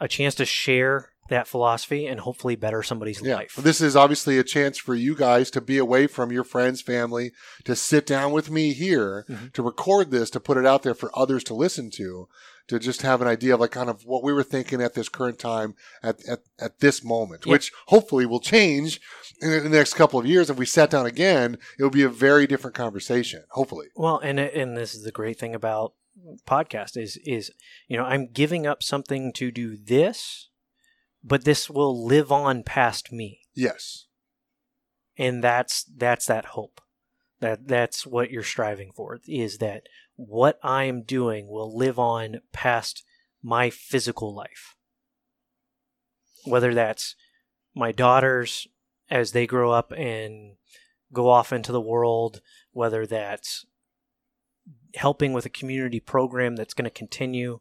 a 0.00 0.08
chance 0.08 0.34
to 0.36 0.44
share 0.46 1.10
that 1.28 1.46
philosophy 1.46 2.06
and 2.08 2.18
hopefully 2.20 2.56
better 2.56 2.82
somebody's 2.82 3.22
Yeah. 3.22 3.36
life. 3.36 3.54
This 3.56 3.80
is 3.80 3.94
obviously 3.94 4.36
a 4.36 4.42
chance 4.42 4.78
for 4.78 4.96
you 4.96 5.14
guys 5.14 5.48
to 5.52 5.60
be 5.60 5.78
away 5.78 6.08
from 6.08 6.32
your 6.32 6.42
friends, 6.42 6.80
family, 6.82 7.30
to 7.66 7.76
sit 7.76 8.04
down 8.04 8.32
with 8.32 8.50
me 8.50 8.72
here, 8.72 9.24
Mhm. 9.28 9.52
to 9.52 9.62
record 9.62 10.10
this, 10.10 10.28
to 10.30 10.40
put 10.40 10.56
it 10.56 10.66
out 10.66 10.82
there 10.82 10.94
for 10.94 11.16
others 11.16 11.44
to 11.44 11.54
listen 11.54 11.88
to, 11.92 12.26
to 12.66 12.80
just 12.80 13.02
have 13.02 13.22
an 13.22 13.28
idea 13.28 13.54
of 13.54 13.60
like 13.60 13.70
kind 13.70 13.88
of 13.88 14.02
what 14.04 14.24
we 14.24 14.32
were 14.32 14.42
thinking 14.42 14.82
at 14.82 14.94
this 14.94 15.08
current 15.08 15.38
time 15.38 15.74
at, 16.02 16.16
at, 16.28 16.40
at 16.58 16.80
this 16.80 17.04
moment, 17.04 17.44
Yeah. 17.46 17.52
which 17.52 17.70
hopefully 17.86 18.26
will 18.26 18.40
change 18.40 19.00
in 19.40 19.50
the 19.50 19.68
next 19.68 19.94
couple 19.94 20.18
of 20.18 20.26
years. 20.26 20.50
If 20.50 20.56
we 20.56 20.66
sat 20.66 20.90
down 20.90 21.06
again, 21.06 21.58
it 21.78 21.82
will 21.84 21.90
be 21.90 22.02
a 22.02 22.08
very 22.08 22.48
different 22.48 22.74
conversation, 22.74 23.44
hopefully. 23.50 23.86
Well, 23.94 24.18
and 24.18 24.40
and 24.40 24.76
this 24.76 24.94
is 24.96 25.04
the 25.04 25.12
great 25.12 25.38
thing 25.38 25.54
about 25.54 25.92
podcast 26.46 26.96
is 26.96 27.18
is 27.24 27.50
you 27.88 27.96
know 27.96 28.04
I'm 28.04 28.28
giving 28.32 28.66
up 28.66 28.82
something 28.82 29.32
to 29.34 29.50
do 29.50 29.76
this, 29.76 30.48
but 31.22 31.44
this 31.44 31.68
will 31.70 32.06
live 32.06 32.30
on 32.32 32.62
past 32.62 33.12
me, 33.12 33.40
Yes. 33.54 34.06
and 35.18 35.42
that's 35.42 35.84
that's 35.84 36.26
that 36.26 36.46
hope. 36.46 36.80
That 37.40 37.66
that's 37.68 38.06
what 38.06 38.30
you're 38.30 38.42
striving 38.42 38.92
for 38.92 39.18
is 39.26 39.58
that 39.58 39.84
what 40.16 40.58
I'm 40.62 41.02
doing 41.02 41.48
will 41.48 41.74
live 41.74 41.98
on 41.98 42.40
past 42.52 43.02
my 43.42 43.70
physical 43.70 44.34
life. 44.34 44.76
Whether 46.44 46.74
that's 46.74 47.16
my 47.74 47.92
daughters 47.92 48.66
as 49.08 49.32
they 49.32 49.46
grow 49.46 49.72
up 49.72 49.92
and 49.92 50.56
go 51.12 51.28
off 51.28 51.52
into 51.52 51.72
the 51.72 51.80
world, 51.80 52.40
whether 52.72 53.06
that's 53.06 53.64
helping 54.94 55.32
with 55.32 55.46
a 55.46 55.50
community 55.50 56.00
program 56.00 56.56
that's 56.56 56.74
going 56.74 56.84
to 56.84 56.90
continue 56.90 57.60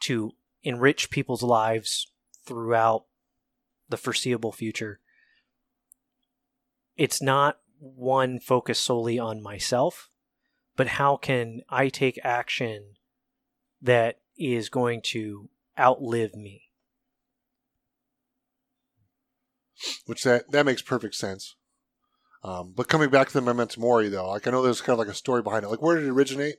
to 0.00 0.32
enrich 0.62 1.10
people's 1.10 1.42
lives 1.42 2.10
throughout 2.44 3.04
the 3.88 3.96
foreseeable 3.96 4.52
future. 4.52 5.00
It's 6.96 7.20
not 7.20 7.58
one 7.78 8.38
focus 8.38 8.78
solely 8.78 9.18
on 9.18 9.42
myself, 9.42 10.08
but 10.76 10.86
how 10.86 11.16
can 11.16 11.62
I 11.68 11.88
take 11.88 12.18
action 12.22 12.94
that 13.82 14.20
is 14.38 14.68
going 14.68 15.02
to 15.02 15.48
outlive 15.78 16.34
me? 16.34 16.64
which 20.06 20.24
that 20.24 20.50
that 20.50 20.66
makes 20.66 20.82
perfect 20.82 21.14
sense. 21.14 21.56
Um, 22.44 22.74
but 22.76 22.88
coming 22.88 23.08
back 23.08 23.28
to 23.28 23.32
the 23.32 23.40
memento 23.40 23.80
mori, 23.80 24.10
though, 24.10 24.28
like 24.28 24.46
I 24.46 24.50
know 24.50 24.62
there's 24.62 24.82
kind 24.82 24.92
of 24.92 24.98
like 24.98 25.08
a 25.08 25.14
story 25.14 25.42
behind 25.42 25.64
it. 25.64 25.68
Like, 25.68 25.80
where 25.80 25.96
did 25.96 26.04
it 26.04 26.10
originate? 26.10 26.56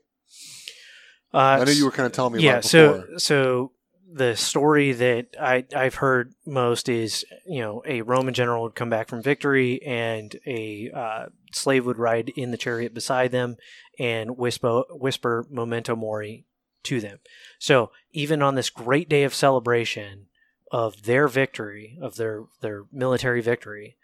Uh, 1.31 1.59
I 1.61 1.63
know 1.63 1.71
you 1.71 1.85
were 1.85 1.91
kind 1.91 2.07
of 2.07 2.11
telling 2.11 2.33
me 2.33 2.43
yeah 2.43 2.51
about 2.51 2.65
it 2.65 2.69
so 2.69 3.05
so 3.17 3.71
the 4.11 4.35
story 4.35 4.93
that 4.93 5.35
I 5.39 5.65
I've 5.75 5.95
heard 5.95 6.33
most 6.45 6.87
is 6.87 7.25
you 7.45 7.59
know 7.59 7.83
a 7.85 8.01
Roman 8.01 8.33
general 8.33 8.63
would 8.63 8.75
come 8.75 8.89
back 8.89 9.09
from 9.09 9.21
victory 9.21 9.83
and 9.83 10.33
a 10.47 10.89
uh, 10.95 11.25
slave 11.51 11.85
would 11.85 11.99
ride 11.99 12.29
in 12.29 12.51
the 12.51 12.57
chariot 12.57 12.93
beside 12.93 13.31
them 13.31 13.57
and 13.99 14.37
whisper 14.37 14.83
whisper 14.91 15.45
memento 15.49 15.95
mori 15.95 16.45
to 16.83 17.01
them. 17.01 17.19
So 17.59 17.91
even 18.11 18.41
on 18.41 18.55
this 18.55 18.69
great 18.69 19.09
day 19.09 19.23
of 19.23 19.35
celebration 19.35 20.27
of 20.71 21.03
their 21.03 21.27
victory 21.27 21.97
of 22.01 22.15
their 22.15 22.45
their 22.61 22.85
military 22.93 23.41
victory, 23.41 23.97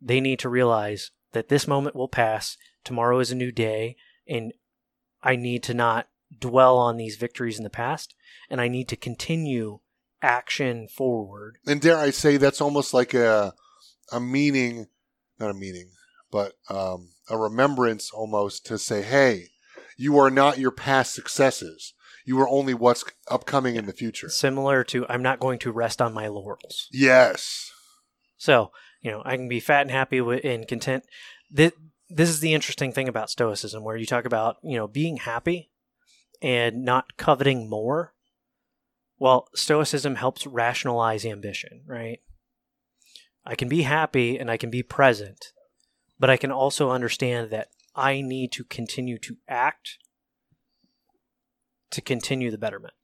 they 0.00 0.20
need 0.20 0.38
to 0.38 0.48
realize 0.48 1.10
that 1.32 1.48
this 1.48 1.66
moment 1.66 1.96
will 1.96 2.08
pass. 2.08 2.56
Tomorrow 2.84 3.20
is 3.20 3.30
a 3.30 3.36
new 3.36 3.52
day, 3.52 3.96
and 4.26 4.52
I 5.22 5.36
need 5.36 5.62
to 5.64 5.74
not 5.74 6.08
dwell 6.38 6.78
on 6.78 6.96
these 6.96 7.16
victories 7.16 7.58
in 7.58 7.64
the 7.64 7.70
past, 7.70 8.14
and 8.50 8.60
I 8.60 8.68
need 8.68 8.88
to 8.88 8.96
continue 8.96 9.80
action 10.22 10.88
forward. 10.88 11.58
And 11.66 11.80
dare 11.80 11.98
I 11.98 12.10
say, 12.10 12.36
that's 12.36 12.60
almost 12.60 12.92
like 12.94 13.14
a 13.14 13.54
a 14.10 14.20
meaning, 14.20 14.86
not 15.38 15.50
a 15.50 15.54
meaning, 15.54 15.90
but 16.30 16.54
um, 16.70 17.10
a 17.28 17.36
remembrance 17.36 18.10
almost 18.10 18.66
to 18.66 18.78
say, 18.78 19.02
hey, 19.02 19.48
you 19.96 20.18
are 20.18 20.30
not 20.30 20.58
your 20.58 20.70
past 20.70 21.14
successes. 21.14 21.94
You 22.24 22.40
are 22.40 22.48
only 22.48 22.74
what's 22.74 23.04
upcoming 23.30 23.76
in 23.76 23.86
the 23.86 23.92
future. 23.92 24.28
Similar 24.28 24.84
to, 24.84 25.06
I'm 25.08 25.22
not 25.22 25.40
going 25.40 25.58
to 25.60 25.72
rest 25.72 26.02
on 26.02 26.12
my 26.12 26.28
laurels. 26.28 26.88
Yes. 26.92 27.70
So, 28.36 28.70
you 29.00 29.10
know, 29.10 29.22
I 29.24 29.36
can 29.36 29.48
be 29.48 29.60
fat 29.60 29.82
and 29.82 29.90
happy 29.90 30.18
and 30.18 30.66
content. 30.66 31.04
This, 31.50 31.72
this 32.08 32.28
is 32.28 32.40
the 32.40 32.54
interesting 32.54 32.92
thing 32.92 33.08
about 33.08 33.30
Stoicism, 33.30 33.84
where 33.84 33.96
you 33.96 34.06
talk 34.06 34.24
about, 34.24 34.56
you 34.62 34.76
know, 34.76 34.88
being 34.88 35.18
happy 35.18 35.70
and 36.42 36.84
not 36.84 37.16
coveting 37.16 37.68
more. 37.68 38.14
Well, 39.18 39.48
Stoicism 39.54 40.16
helps 40.16 40.46
rationalize 40.46 41.24
ambition, 41.24 41.82
right? 41.86 42.20
I 43.44 43.54
can 43.54 43.68
be 43.68 43.82
happy 43.82 44.38
and 44.38 44.50
I 44.50 44.56
can 44.56 44.70
be 44.70 44.82
present, 44.82 45.52
but 46.18 46.30
I 46.30 46.36
can 46.36 46.52
also 46.52 46.90
understand 46.90 47.50
that 47.50 47.68
I 47.94 48.20
need 48.20 48.52
to 48.52 48.64
continue 48.64 49.18
to 49.18 49.36
act 49.48 49.98
to 51.90 52.00
continue 52.00 52.50
the 52.50 52.58
betterment. 52.58 52.94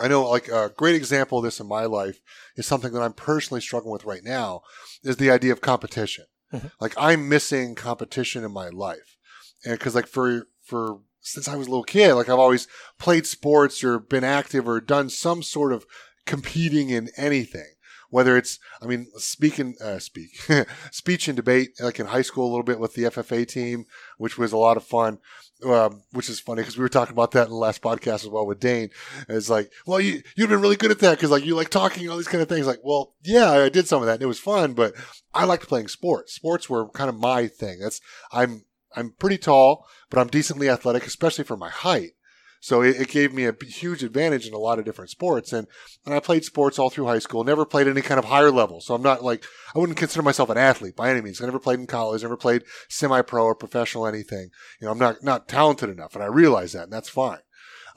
I 0.00 0.08
know, 0.08 0.28
like 0.28 0.48
a 0.48 0.72
great 0.76 0.94
example 0.96 1.38
of 1.38 1.44
this 1.44 1.60
in 1.60 1.68
my 1.68 1.84
life 1.84 2.20
is 2.56 2.66
something 2.66 2.92
that 2.92 3.02
I'm 3.02 3.12
personally 3.12 3.60
struggling 3.60 3.92
with 3.92 4.04
right 4.04 4.24
now 4.24 4.62
is 5.02 5.16
the 5.16 5.30
idea 5.30 5.52
of 5.52 5.60
competition. 5.60 6.24
Mhm. 6.52 6.72
Like 6.80 6.94
I'm 6.96 7.28
missing 7.28 7.74
competition 7.74 8.44
in 8.44 8.52
my 8.52 8.68
life, 8.70 9.16
and 9.64 9.78
because 9.78 9.94
like 9.94 10.06
for 10.06 10.46
for 10.62 11.00
since 11.20 11.46
I 11.48 11.56
was 11.56 11.66
a 11.66 11.70
little 11.70 11.84
kid, 11.84 12.14
like 12.14 12.28
I've 12.28 12.38
always 12.38 12.66
played 12.98 13.26
sports 13.26 13.84
or 13.84 13.98
been 13.98 14.24
active 14.24 14.66
or 14.66 14.80
done 14.80 15.10
some 15.10 15.42
sort 15.42 15.72
of 15.72 15.84
competing 16.26 16.90
in 16.90 17.10
anything. 17.16 17.74
Whether 18.08 18.36
it's, 18.36 18.58
I 18.82 18.86
mean, 18.86 19.06
speaking, 19.18 19.76
uh, 19.80 20.00
speak, 20.00 20.30
speech 20.90 21.28
and 21.28 21.36
debate, 21.36 21.74
like 21.78 22.00
in 22.00 22.06
high 22.06 22.22
school 22.22 22.46
a 22.46 22.50
little 22.50 22.64
bit 22.64 22.80
with 22.80 22.94
the 22.94 23.04
FFA 23.04 23.46
team, 23.46 23.84
which 24.18 24.36
was 24.36 24.50
a 24.50 24.56
lot 24.56 24.76
of 24.76 24.82
fun. 24.84 25.18
Um, 25.64 26.02
which 26.12 26.30
is 26.30 26.40
funny 26.40 26.62
because 26.62 26.78
we 26.78 26.82
were 26.82 26.88
talking 26.88 27.12
about 27.12 27.32
that 27.32 27.44
in 27.44 27.50
the 27.50 27.56
last 27.56 27.82
podcast 27.82 28.24
as 28.24 28.28
well 28.28 28.46
with 28.46 28.60
Dane. 28.60 28.88
It's 29.28 29.50
like, 29.50 29.70
well, 29.86 30.00
you 30.00 30.22
you've 30.36 30.48
been 30.48 30.60
really 30.60 30.76
good 30.76 30.90
at 30.90 31.00
that 31.00 31.18
because 31.18 31.30
like 31.30 31.44
you 31.44 31.54
like 31.54 31.68
talking 31.68 32.08
all 32.08 32.16
these 32.16 32.28
kind 32.28 32.42
of 32.42 32.48
things. 32.48 32.66
Like, 32.66 32.80
well, 32.82 33.14
yeah, 33.22 33.50
I 33.50 33.68
did 33.68 33.86
some 33.86 34.00
of 34.02 34.06
that 34.06 34.14
and 34.14 34.22
it 34.22 34.26
was 34.26 34.40
fun, 34.40 34.72
but 34.72 34.94
I 35.34 35.44
liked 35.44 35.68
playing 35.68 35.88
sports. 35.88 36.34
Sports 36.34 36.70
were 36.70 36.88
kind 36.88 37.10
of 37.10 37.18
my 37.18 37.46
thing. 37.46 37.80
That's 37.80 38.00
I'm 38.32 38.64
I'm 38.96 39.12
pretty 39.18 39.38
tall, 39.38 39.86
but 40.08 40.18
I'm 40.18 40.28
decently 40.28 40.68
athletic, 40.68 41.06
especially 41.06 41.44
for 41.44 41.56
my 41.56 41.68
height. 41.68 42.12
So 42.60 42.82
it, 42.82 43.00
it 43.00 43.08
gave 43.08 43.32
me 43.32 43.46
a 43.46 43.54
huge 43.64 44.04
advantage 44.04 44.46
in 44.46 44.52
a 44.52 44.58
lot 44.58 44.78
of 44.78 44.84
different 44.84 45.10
sports. 45.10 45.52
And, 45.52 45.66
and 46.04 46.14
I 46.14 46.20
played 46.20 46.44
sports 46.44 46.78
all 46.78 46.90
through 46.90 47.06
high 47.06 47.18
school, 47.18 47.42
never 47.42 47.64
played 47.64 47.88
any 47.88 48.02
kind 48.02 48.18
of 48.18 48.26
higher 48.26 48.50
level. 48.50 48.80
So 48.80 48.94
I'm 48.94 49.02
not 49.02 49.24
like, 49.24 49.44
I 49.74 49.78
wouldn't 49.78 49.98
consider 49.98 50.22
myself 50.22 50.50
an 50.50 50.58
athlete 50.58 50.94
by 50.94 51.10
any 51.10 51.22
means. 51.22 51.40
I 51.40 51.46
never 51.46 51.58
played 51.58 51.80
in 51.80 51.86
college, 51.86 52.22
never 52.22 52.36
played 52.36 52.64
semi 52.88 53.22
pro 53.22 53.44
or 53.44 53.54
professional 53.54 54.06
anything. 54.06 54.50
You 54.80 54.86
know, 54.86 54.92
I'm 54.92 54.98
not, 54.98 55.24
not 55.24 55.48
talented 55.48 55.88
enough 55.88 56.14
and 56.14 56.22
I 56.22 56.26
realize 56.26 56.72
that 56.72 56.84
and 56.84 56.92
that's 56.92 57.08
fine. 57.08 57.40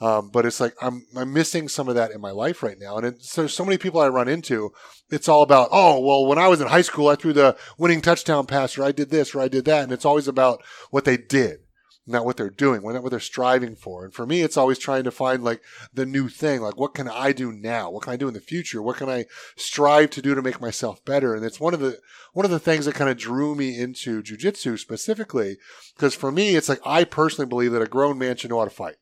Um, 0.00 0.30
but 0.30 0.44
it's 0.44 0.60
like 0.60 0.74
I'm 0.82 1.06
I'm 1.16 1.32
missing 1.32 1.68
some 1.68 1.88
of 1.88 1.94
that 1.94 2.10
in 2.10 2.20
my 2.20 2.32
life 2.32 2.62
right 2.62 2.76
now, 2.78 2.96
and 2.98 3.16
there's 3.36 3.54
so 3.54 3.64
many 3.64 3.78
people 3.78 4.00
I 4.00 4.08
run 4.08 4.26
into. 4.26 4.72
It's 5.08 5.28
all 5.28 5.42
about 5.42 5.68
oh 5.70 6.00
well, 6.00 6.26
when 6.26 6.36
I 6.36 6.48
was 6.48 6.60
in 6.60 6.66
high 6.66 6.82
school, 6.82 7.08
I 7.08 7.14
threw 7.14 7.32
the 7.32 7.56
winning 7.78 8.00
touchdown 8.00 8.46
pass, 8.46 8.76
or 8.76 8.82
I 8.82 8.90
did 8.90 9.10
this, 9.10 9.34
or 9.34 9.40
I 9.40 9.48
did 9.48 9.64
that, 9.66 9.84
and 9.84 9.92
it's 9.92 10.04
always 10.04 10.26
about 10.26 10.64
what 10.90 11.04
they 11.04 11.16
did. 11.16 11.60
Not 12.06 12.24
what 12.24 12.36
they're 12.36 12.50
doing, 12.50 12.82
not 12.82 13.02
what 13.02 13.10
they're 13.10 13.20
striving 13.20 13.74
for. 13.74 14.04
And 14.04 14.12
for 14.12 14.26
me, 14.26 14.42
it's 14.42 14.56
always 14.56 14.78
trying 14.78 15.04
to 15.04 15.10
find 15.10 15.42
like 15.42 15.62
the 15.92 16.04
new 16.04 16.28
thing. 16.28 16.60
Like, 16.60 16.76
what 16.76 16.94
can 16.94 17.08
I 17.08 17.32
do 17.32 17.52
now? 17.52 17.90
What 17.90 18.02
can 18.02 18.12
I 18.12 18.16
do 18.16 18.28
in 18.28 18.34
the 18.34 18.40
future? 18.40 18.82
What 18.82 18.96
can 18.96 19.08
I 19.08 19.24
strive 19.56 20.10
to 20.10 20.22
do 20.22 20.34
to 20.34 20.42
make 20.42 20.60
myself 20.60 21.04
better? 21.04 21.34
And 21.34 21.44
it's 21.44 21.60
one 21.60 21.74
of 21.74 21.80
the, 21.80 21.98
one 22.32 22.44
of 22.44 22.50
the 22.50 22.58
things 22.58 22.84
that 22.84 22.94
kind 22.94 23.10
of 23.10 23.16
drew 23.16 23.54
me 23.54 23.78
into 23.78 24.22
jujitsu 24.22 24.78
specifically. 24.78 25.56
Because 25.94 26.14
for 26.14 26.30
me, 26.30 26.56
it's 26.56 26.68
like, 26.68 26.80
I 26.84 27.04
personally 27.04 27.48
believe 27.48 27.72
that 27.72 27.82
a 27.82 27.86
grown 27.86 28.18
man 28.18 28.36
should 28.36 28.50
know 28.50 28.58
how 28.58 28.64
to 28.64 28.70
fight. 28.70 28.96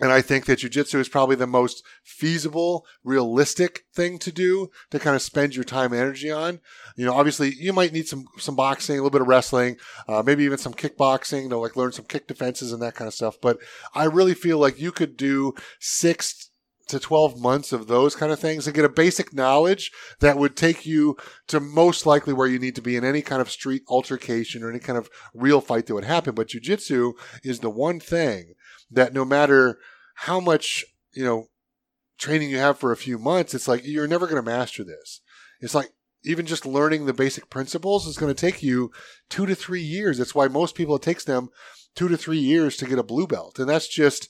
And 0.00 0.10
I 0.10 0.22
think 0.22 0.46
that 0.46 0.60
jujitsu 0.60 0.98
is 0.98 1.08
probably 1.08 1.36
the 1.36 1.46
most 1.46 1.84
feasible, 2.02 2.86
realistic 3.04 3.84
thing 3.94 4.18
to 4.20 4.32
do 4.32 4.70
to 4.90 4.98
kind 4.98 5.14
of 5.14 5.22
spend 5.22 5.54
your 5.54 5.64
time 5.64 5.92
and 5.92 6.00
energy 6.00 6.30
on. 6.30 6.60
You 6.96 7.04
know, 7.04 7.12
obviously 7.12 7.54
you 7.54 7.72
might 7.72 7.92
need 7.92 8.08
some, 8.08 8.24
some 8.38 8.56
boxing, 8.56 8.96
a 8.96 9.02
little 9.02 9.10
bit 9.10 9.20
of 9.20 9.28
wrestling, 9.28 9.76
uh, 10.08 10.22
maybe 10.24 10.44
even 10.44 10.58
some 10.58 10.74
kickboxing 10.74 11.50
to 11.50 11.58
like 11.58 11.76
learn 11.76 11.92
some 11.92 12.06
kick 12.06 12.26
defenses 12.26 12.72
and 12.72 12.80
that 12.82 12.94
kind 12.94 13.08
of 13.08 13.14
stuff. 13.14 13.36
But 13.40 13.58
I 13.94 14.04
really 14.04 14.34
feel 14.34 14.58
like 14.58 14.80
you 14.80 14.90
could 14.90 15.16
do 15.16 15.54
six 15.78 16.50
to 16.90 16.98
12 16.98 17.40
months 17.40 17.72
of 17.72 17.86
those 17.86 18.16
kind 18.16 18.32
of 18.32 18.40
things 18.40 18.66
and 18.66 18.74
get 18.74 18.84
a 18.84 18.88
basic 18.88 19.32
knowledge 19.32 19.92
that 20.18 20.36
would 20.36 20.56
take 20.56 20.84
you 20.84 21.16
to 21.46 21.60
most 21.60 22.04
likely 22.04 22.32
where 22.32 22.48
you 22.48 22.58
need 22.58 22.74
to 22.74 22.82
be 22.82 22.96
in 22.96 23.04
any 23.04 23.22
kind 23.22 23.40
of 23.40 23.50
street 23.50 23.82
altercation 23.88 24.62
or 24.62 24.70
any 24.70 24.80
kind 24.80 24.98
of 24.98 25.08
real 25.32 25.60
fight 25.60 25.86
that 25.86 25.94
would 25.94 26.04
happen. 26.04 26.34
But 26.34 26.48
jujitsu 26.48 27.12
is 27.44 27.60
the 27.60 27.70
one 27.70 28.00
thing 28.00 28.54
that 28.90 29.12
no 29.12 29.24
matter 29.24 29.78
how 30.14 30.40
much, 30.40 30.84
you 31.12 31.24
know, 31.24 31.46
training 32.18 32.50
you 32.50 32.58
have 32.58 32.78
for 32.78 32.92
a 32.92 32.96
few 32.96 33.18
months, 33.18 33.54
it's 33.54 33.68
like 33.68 33.82
you're 33.84 34.06
never 34.06 34.26
going 34.26 34.42
to 34.42 34.50
master 34.50 34.84
this. 34.84 35.20
It's 35.60 35.74
like 35.74 35.90
even 36.24 36.46
just 36.46 36.66
learning 36.66 37.06
the 37.06 37.14
basic 37.14 37.48
principles 37.50 38.06
is 38.06 38.18
going 38.18 38.32
to 38.34 38.40
take 38.40 38.62
you 38.62 38.90
two 39.28 39.46
to 39.46 39.54
three 39.54 39.80
years. 39.82 40.18
That's 40.18 40.34
why 40.34 40.48
most 40.48 40.74
people, 40.74 40.96
it 40.96 41.02
takes 41.02 41.24
them 41.24 41.48
two 41.94 42.08
to 42.08 42.16
three 42.16 42.38
years 42.38 42.76
to 42.76 42.86
get 42.86 42.98
a 42.98 43.02
blue 43.02 43.26
belt. 43.26 43.58
And 43.58 43.68
that's 43.68 43.88
just 43.88 44.28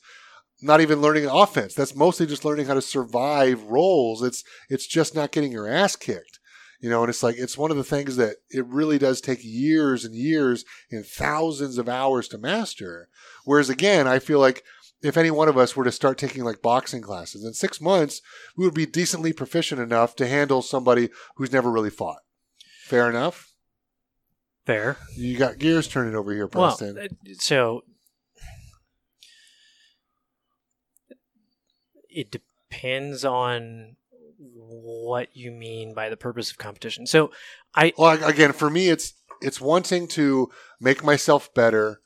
not 0.62 0.80
even 0.80 1.00
learning 1.00 1.26
offense. 1.26 1.74
That's 1.74 1.96
mostly 1.96 2.26
just 2.26 2.44
learning 2.44 2.66
how 2.66 2.74
to 2.74 2.82
survive 2.82 3.64
rolls. 3.64 4.22
It's, 4.22 4.44
it's 4.68 4.86
just 4.86 5.14
not 5.14 5.32
getting 5.32 5.52
your 5.52 5.68
ass 5.68 5.96
kicked. 5.96 6.38
You 6.80 6.88
know, 6.88 7.02
and 7.02 7.10
it's 7.10 7.22
like, 7.22 7.36
it's 7.36 7.58
one 7.58 7.70
of 7.70 7.76
the 7.76 7.84
things 7.84 8.16
that 8.16 8.36
it 8.48 8.64
really 8.66 8.98
does 8.98 9.20
take 9.20 9.40
years 9.42 10.04
and 10.04 10.14
years 10.14 10.64
and 10.90 11.04
thousands 11.04 11.76
of 11.76 11.88
hours 11.88 12.26
to 12.28 12.38
master. 12.38 13.08
Whereas 13.44 13.68
again, 13.68 14.08
I 14.08 14.18
feel 14.18 14.40
like 14.40 14.64
if 15.02 15.16
any 15.16 15.30
one 15.30 15.48
of 15.48 15.58
us 15.58 15.76
were 15.76 15.84
to 15.84 15.92
start 15.92 16.18
taking 16.18 16.42
like 16.42 16.62
boxing 16.62 17.02
classes 17.02 17.44
in 17.44 17.52
six 17.52 17.80
months, 17.80 18.22
we 18.56 18.64
would 18.64 18.74
be 18.74 18.86
decently 18.86 19.32
proficient 19.32 19.80
enough 19.80 20.16
to 20.16 20.26
handle 20.26 20.62
somebody 20.62 21.10
who's 21.36 21.52
never 21.52 21.70
really 21.70 21.90
fought. 21.90 22.20
Fair 22.84 23.08
enough. 23.08 23.52
Fair. 24.64 24.96
You 25.16 25.36
got 25.36 25.58
gears 25.58 25.88
turning 25.88 26.14
over 26.14 26.32
here, 26.32 26.48
Preston. 26.48 26.94
Well, 26.94 27.04
uh, 27.04 27.34
so 27.38 27.82
it 32.08 32.30
depends 32.30 33.24
on 33.24 33.96
what 34.40 35.28
you 35.34 35.50
mean 35.50 35.94
by 35.94 36.08
the 36.08 36.16
purpose 36.16 36.50
of 36.50 36.58
competition. 36.58 37.06
So 37.06 37.30
I 37.74 37.92
well, 37.96 38.22
again, 38.24 38.52
for 38.52 38.70
me, 38.70 38.88
it's 38.88 39.14
it's 39.40 39.60
wanting 39.60 40.08
to 40.08 40.50
make 40.80 41.04
myself 41.04 41.52
better, 41.54 42.00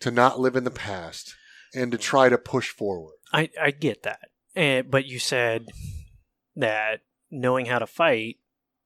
to 0.00 0.10
not 0.10 0.40
live 0.40 0.56
in 0.56 0.64
the 0.64 0.70
past, 0.70 1.34
and 1.74 1.90
to 1.92 1.98
try 1.98 2.28
to 2.28 2.38
push 2.38 2.68
forward. 2.70 3.14
I, 3.32 3.50
I 3.60 3.70
get 3.70 4.02
that. 4.04 4.28
And, 4.54 4.90
but 4.90 5.06
you 5.06 5.18
said 5.18 5.66
that 6.56 7.00
knowing 7.30 7.66
how 7.66 7.78
to 7.78 7.86
fight 7.86 8.36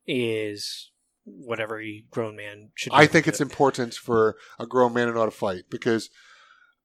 is 0.07 0.91
what 1.25 1.61
every 1.61 2.07
grown 2.11 2.37
man 2.37 2.71
should. 2.75 2.93
I 2.93 3.07
think 3.07 3.29
it's 3.29 3.41
important 3.41 3.95
for 3.95 4.37
a 4.59 4.67
grown 4.67 4.93
man 4.93 5.07
to 5.07 5.15
know 5.15 5.21
how 5.21 5.27
to 5.27 5.31
fight 5.31 5.65
because 5.71 6.11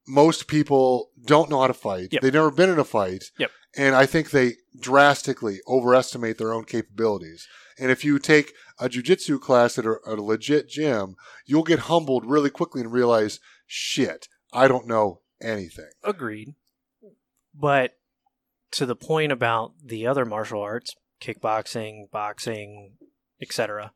most 0.07 0.47
people 0.47 1.09
don't 1.25 1.49
know 1.49 1.61
how 1.61 1.67
to 1.67 1.73
fight. 1.73 2.09
Yep. 2.11 2.21
They've 2.21 2.33
never 2.33 2.51
been 2.51 2.69
in 2.69 2.79
a 2.79 2.83
fight. 2.83 3.25
Yep. 3.37 3.51
And 3.77 3.95
I 3.95 4.07
think 4.07 4.31
they 4.31 4.53
drastically 4.79 5.59
overestimate 5.67 6.37
their 6.39 6.51
own 6.51 6.65
capabilities. 6.65 7.47
And 7.79 7.91
if 7.91 8.03
you 8.03 8.17
take 8.17 8.53
a 8.79 8.89
jujitsu 8.89 9.39
class 9.39 9.77
at 9.77 9.85
a, 9.85 9.97
a 10.05 10.15
legit 10.15 10.67
gym, 10.67 11.15
you'll 11.45 11.63
get 11.63 11.79
humbled 11.79 12.25
really 12.25 12.49
quickly 12.49 12.81
and 12.81 12.91
realize, 12.91 13.39
shit, 13.67 14.27
I 14.51 14.67
don't 14.67 14.87
know 14.87 15.21
anything. 15.39 15.91
Agreed. 16.03 16.55
But 17.53 17.97
to 18.71 18.85
the 18.85 18.95
point 18.95 19.31
about 19.31 19.73
the 19.83 20.07
other 20.07 20.25
martial 20.25 20.61
arts, 20.61 20.95
kickboxing, 21.21 22.09
boxing, 22.11 22.93
etc. 23.41 23.93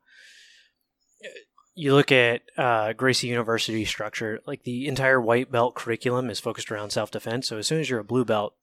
You 1.74 1.94
look 1.94 2.12
at 2.12 2.42
uh, 2.56 2.92
Gracie 2.92 3.28
University 3.28 3.84
structure, 3.84 4.40
like 4.46 4.62
the 4.62 4.86
entire 4.86 5.20
white 5.20 5.50
belt 5.50 5.74
curriculum 5.74 6.30
is 6.30 6.40
focused 6.40 6.70
around 6.70 6.90
self 6.90 7.10
defense. 7.10 7.48
So 7.48 7.58
as 7.58 7.66
soon 7.66 7.80
as 7.80 7.90
you're 7.90 8.00
a 8.00 8.04
blue 8.04 8.24
belt, 8.24 8.54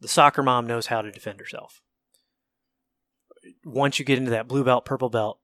the 0.00 0.08
soccer 0.08 0.42
mom 0.42 0.66
knows 0.66 0.86
how 0.86 1.02
to 1.02 1.10
defend 1.12 1.40
herself. 1.40 1.82
Once 3.64 3.98
you 3.98 4.04
get 4.04 4.18
into 4.18 4.30
that 4.30 4.48
blue 4.48 4.64
belt, 4.64 4.84
purple 4.84 5.08
belt, 5.10 5.40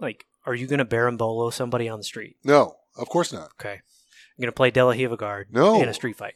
like, 0.00 0.26
are 0.44 0.54
you 0.54 0.66
going 0.66 0.78
to 0.78 0.84
berimbolo 0.84 1.52
somebody 1.52 1.88
on 1.88 1.98
the 1.98 2.04
street? 2.04 2.36
No, 2.44 2.76
of 2.96 3.08
course 3.08 3.32
not. 3.32 3.50
Okay. 3.60 3.74
I'm 3.74 4.42
going 4.42 4.48
to 4.48 4.52
play 4.52 4.70
De 4.70 4.84
La 4.84 4.92
Riva 4.92 5.16
guard 5.16 5.48
No. 5.50 5.80
in 5.80 5.88
a 5.88 5.94
street 5.94 6.16
fight. 6.16 6.34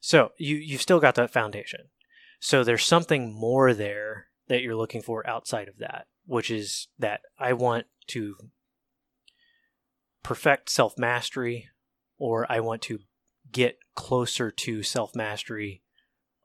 So 0.00 0.32
you 0.38 0.56
you've 0.56 0.82
still 0.82 1.00
got 1.00 1.14
that 1.16 1.32
foundation. 1.32 1.88
So 2.40 2.62
there's 2.64 2.84
something 2.84 3.32
more 3.32 3.74
there 3.74 4.26
that 4.48 4.62
you're 4.62 4.76
looking 4.76 5.02
for 5.02 5.26
outside 5.26 5.68
of 5.68 5.78
that, 5.78 6.06
which 6.26 6.50
is 6.50 6.88
that 6.98 7.20
I 7.38 7.52
want 7.52 7.86
to 8.08 8.36
perfect 10.22 10.70
self 10.70 10.98
mastery, 10.98 11.68
or 12.18 12.50
I 12.50 12.60
want 12.60 12.82
to 12.82 13.00
get 13.50 13.78
closer 13.94 14.50
to 14.50 14.82
self 14.82 15.14
mastery 15.14 15.82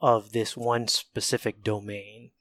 of 0.03 0.33
this 0.33 0.57
one 0.57 0.87
specific 0.89 1.63
domain. 1.63 2.31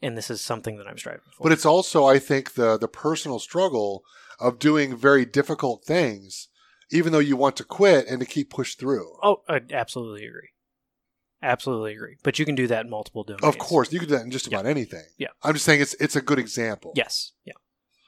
And 0.00 0.16
this 0.18 0.30
is 0.30 0.40
something 0.40 0.78
that 0.78 0.88
I'm 0.88 0.98
striving 0.98 1.20
for. 1.36 1.44
But 1.44 1.52
it's 1.52 1.66
also, 1.66 2.04
I 2.04 2.18
think, 2.18 2.54
the 2.54 2.76
the 2.76 2.88
personal 2.88 3.38
struggle 3.38 4.02
of 4.40 4.58
doing 4.58 4.96
very 4.96 5.24
difficult 5.24 5.84
things, 5.84 6.48
even 6.90 7.12
though 7.12 7.20
you 7.20 7.36
want 7.36 7.56
to 7.58 7.64
quit 7.64 8.08
and 8.08 8.18
to 8.18 8.26
keep 8.26 8.50
pushed 8.50 8.80
through. 8.80 9.16
oh, 9.22 9.42
I 9.48 9.60
absolutely 9.70 10.26
agree. 10.26 10.48
Absolutely 11.40 11.92
agree. 11.92 12.16
But 12.22 12.38
you 12.38 12.44
can 12.44 12.54
do 12.54 12.66
that 12.68 12.84
in 12.84 12.90
multiple 12.90 13.22
domains. 13.24 13.44
Of 13.44 13.58
course, 13.58 13.92
you 13.92 14.00
can 14.00 14.08
do 14.08 14.16
that 14.16 14.24
in 14.24 14.30
just 14.30 14.46
about 14.46 14.66
anything. 14.66 15.04
Yeah. 15.18 15.28
I'm 15.42 15.52
just 15.52 15.64
saying 15.64 15.80
it's 15.80 15.94
it's 16.00 16.16
a 16.16 16.22
good 16.22 16.38
example. 16.40 16.92
Yes. 16.96 17.32
Yeah. 17.44 17.52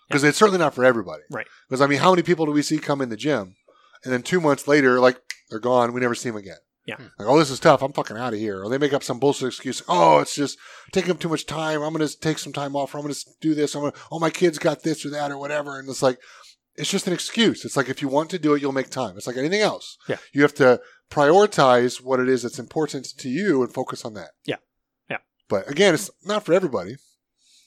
Because 0.09 0.25
it's 0.25 0.39
certainly 0.39 0.59
not 0.59 0.75
for 0.75 0.85
everybody. 0.85 1.23
Right. 1.31 1.47
Because 1.69 1.81
I 1.81 1.87
mean, 1.87 1.99
how 1.99 2.11
many 2.11 2.23
people 2.23 2.47
do 2.47 2.53
we 2.53 2.63
see 2.63 2.79
come 2.79 3.01
in 3.01 3.09
the 3.11 3.17
gym, 3.17 3.57
and 4.03 4.13
then 4.13 4.23
two 4.23 4.41
months 4.41 4.67
later, 4.67 4.99
like 4.99 5.21
they're 5.51 5.61
gone, 5.61 5.93
we 5.93 6.01
never 6.01 6.15
see 6.15 6.31
them 6.31 6.39
again. 6.39 6.59
Yeah. 6.87 6.97
Hmm. 6.97 7.07
Like, 7.19 7.29
oh, 7.29 7.39
this 7.39 7.51
is 7.51 7.61
tough. 7.61 7.83
I'm 7.83 7.93
fucking 7.93 8.17
out 8.17 8.35
of 8.35 8.39
here. 8.39 8.63
Or 8.63 8.69
they 8.69 8.79
make 8.79 8.93
up 8.93 9.03
some 9.03 9.19
bullshit 9.19 9.49
excuse. 9.49 9.83
Oh, 9.89 10.19
it's 10.19 10.35
just 10.35 10.59
taking 10.93 11.11
up 11.11 11.19
too 11.19 11.29
much 11.29 11.47
time. 11.47 11.83
I'm 11.83 11.93
gonna 11.93 12.09
take 12.09 12.39
some 12.39 12.53
time 12.53 12.77
off. 12.77 12.95
Or 12.95 12.99
I'm 12.99 13.05
gonna 13.05 13.15
do 13.41 13.55
this. 13.55 13.75
I'm 13.75 13.83
gonna. 13.83 13.95
Oh, 14.13 14.19
my 14.19 14.31
kids 14.31 14.59
got 14.59 14.83
this 14.83 15.05
or 15.05 15.11
that 15.11 15.31
or 15.31 15.39
whatever. 15.39 15.79
And 15.79 15.89
it's 15.89 16.03
like, 16.03 16.19
it's 16.77 16.91
just 16.91 17.07
an 17.07 17.13
excuse. 17.13 17.65
It's 17.65 17.77
like 17.77 17.89
if 17.89 18.03
you 18.03 18.09
want 18.09 18.31
to 18.31 18.39
do 18.39 18.55
it, 18.55 18.63
you'll 18.63 18.73
make 18.73 18.91
time. 18.91 19.17
It's 19.17 19.27
like 19.27 19.37
anything 19.37 19.61
else. 19.61 19.97
Yeah. 20.09 20.19
You 20.33 20.43
have 20.43 20.55
to 20.55 20.81
prioritize 21.11 22.03
what 22.03 22.21
it 22.21 22.29
is 22.29 22.43
that's 22.43 22.59
important 22.59 23.07
to 23.19 23.29
you 23.29 23.63
and 23.63 23.73
focus 23.73 24.05
on 24.05 24.15
that. 24.15 24.31
Yeah. 24.45 24.57
Yeah. 25.09 25.19
But 25.49 25.71
again, 25.71 25.95
it's 25.95 26.11
not 26.25 26.45
for 26.45 26.53
everybody. 26.53 26.97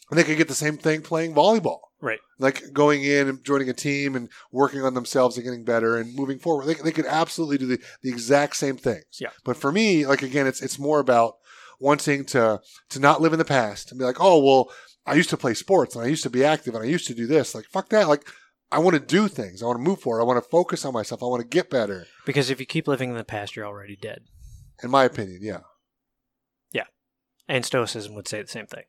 And 0.10 0.18
they 0.18 0.24
could 0.24 0.38
get 0.38 0.48
the 0.48 0.54
same 0.54 0.78
thing 0.78 1.02
playing 1.02 1.34
volleyball 1.34 1.80
Right. 2.00 2.20
like 2.38 2.62
going 2.74 3.04
in 3.04 3.28
and 3.28 3.44
joining 3.44 3.70
a 3.70 3.74
team 3.74 4.16
and 4.16 4.30
working 4.52 4.84
on 4.84 4.94
themselves 4.94 5.36
and 5.36 5.44
getting 5.44 5.64
better 5.64 5.98
and 5.98 6.16
moving 6.16 6.38
forward. 6.38 6.68
They, 6.68 6.76
they 6.76 6.92
could 6.92 7.08
absolutely 7.08 7.58
do 7.58 7.66
the, 7.66 7.80
the 8.04 8.10
exact 8.10 8.56
same 8.56 8.78
things. 8.78 9.06
Yeah. 9.20 9.30
But 9.44 9.58
for 9.58 9.72
me, 9.72 10.06
like 10.06 10.22
again, 10.22 10.46
it's 10.46 10.62
it's 10.62 10.78
more 10.78 11.00
about 11.00 11.38
wanting 11.80 12.26
to 12.26 12.62
to 12.90 13.00
not 13.00 13.22
live 13.22 13.34
in 13.34 13.40
the 13.40 13.46
past 13.46 13.92
and 13.92 13.98
be 14.00 14.06
like, 14.06 14.20
oh 14.20 14.44
well, 14.44 14.72
I 15.08 15.16
used 15.16 15.32
to 15.32 15.38
play 15.38 15.56
sports 15.56 15.96
and 15.96 16.06
I 16.06 16.08
used 16.08 16.24
to 16.24 16.30
be 16.30 16.44
active 16.44 16.76
and 16.76 16.84
I 16.84 16.88
used 16.88 17.08
to 17.08 17.16
do 17.16 17.26
this. 17.26 17.56
Like 17.56 17.66
fuck 17.66 17.90
that. 17.90 18.08
Like 18.08 18.28
I 18.72 18.80
want 18.80 18.96
to 18.96 19.00
do 19.00 19.28
things. 19.28 19.64
I 19.64 19.66
want 19.66 19.78
to 19.78 19.84
move 19.84 20.02
forward. 20.02 20.22
I 20.22 20.26
want 20.26 20.44
to 20.44 20.50
focus 20.50 20.86
on 20.86 20.94
myself. 20.94 21.24
I 21.24 21.28
want 21.28 21.42
to 21.42 21.48
get 21.48 21.70
better. 21.70 22.06
Because 22.26 22.50
if 22.50 22.60
you 22.60 22.66
keep 22.66 22.88
living 22.88 23.10
in 23.10 23.18
the 23.18 23.24
past, 23.24 23.56
you're 23.56 23.66
already 23.66 23.96
dead. 23.96 24.24
In 24.84 24.92
my 24.92 25.06
opinion, 25.06 25.40
yeah. 25.42 25.62
Yeah. 26.72 26.84
And 27.48 27.66
Stoicism 27.66 28.14
would 28.14 28.28
say 28.28 28.42
the 28.42 28.48
same 28.48 28.68
thing. 28.68 28.84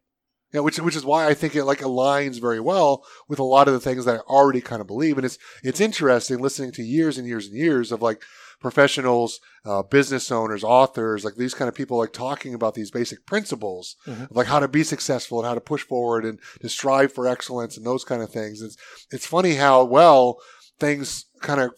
Yeah, 0.53 0.61
which 0.61 0.79
which 0.81 0.97
is 0.97 1.05
why 1.05 1.27
I 1.27 1.35
think 1.35 1.55
it 1.55 1.65
like 1.65 1.81
aligns 1.81 2.41
very 2.41 2.61
well 2.61 3.05
with 3.29 3.39
a 3.39 3.45
lot 3.45 3.69
of 3.69 3.75
the 3.75 3.81
things 3.81 4.05
that 4.07 4.17
I 4.17 4.19
already 4.21 4.61
kind 4.63 4.81
of 4.81 4.87
believe, 4.87 5.19
and 5.19 5.25
it's 5.27 5.39
it's 5.63 5.81
interesting 5.81 6.39
listening 6.39 6.73
to 6.73 6.83
years 6.83 7.19
and 7.19 7.27
years 7.29 7.47
and 7.47 7.57
years 7.57 7.93
of 7.93 8.01
like 8.01 8.23
professionals, 8.61 9.41
uh, 9.65 9.83
business 9.83 10.31
owners, 10.33 10.65
authors, 10.65 11.25
like 11.25 11.37
these 11.37 11.55
kind 11.55 11.69
of 11.69 11.75
people 11.75 11.97
like 11.97 12.13
talking 12.13 12.55
about 12.55 12.75
these 12.75 12.91
basic 12.91 13.25
principles 13.25 13.95
Mhm. 14.07 14.31
of 14.31 14.37
like 14.37 14.47
how 14.49 14.59
to 14.59 14.67
be 14.69 14.83
successful 14.83 15.39
and 15.39 15.47
how 15.47 15.55
to 15.55 15.61
push 15.61 15.83
forward 15.85 16.25
and 16.25 16.39
to 16.61 16.69
strive 16.69 17.13
for 17.13 17.27
excellence 17.29 17.77
and 17.77 17.87
those 17.87 18.05
kind 18.05 18.21
of 18.23 18.31
things. 18.31 18.61
It's 18.61 18.77
it's 19.11 19.27
funny 19.27 19.55
how 19.55 19.85
well 19.85 20.39
things 20.81 21.27
kind 21.41 21.61
of 21.61 21.73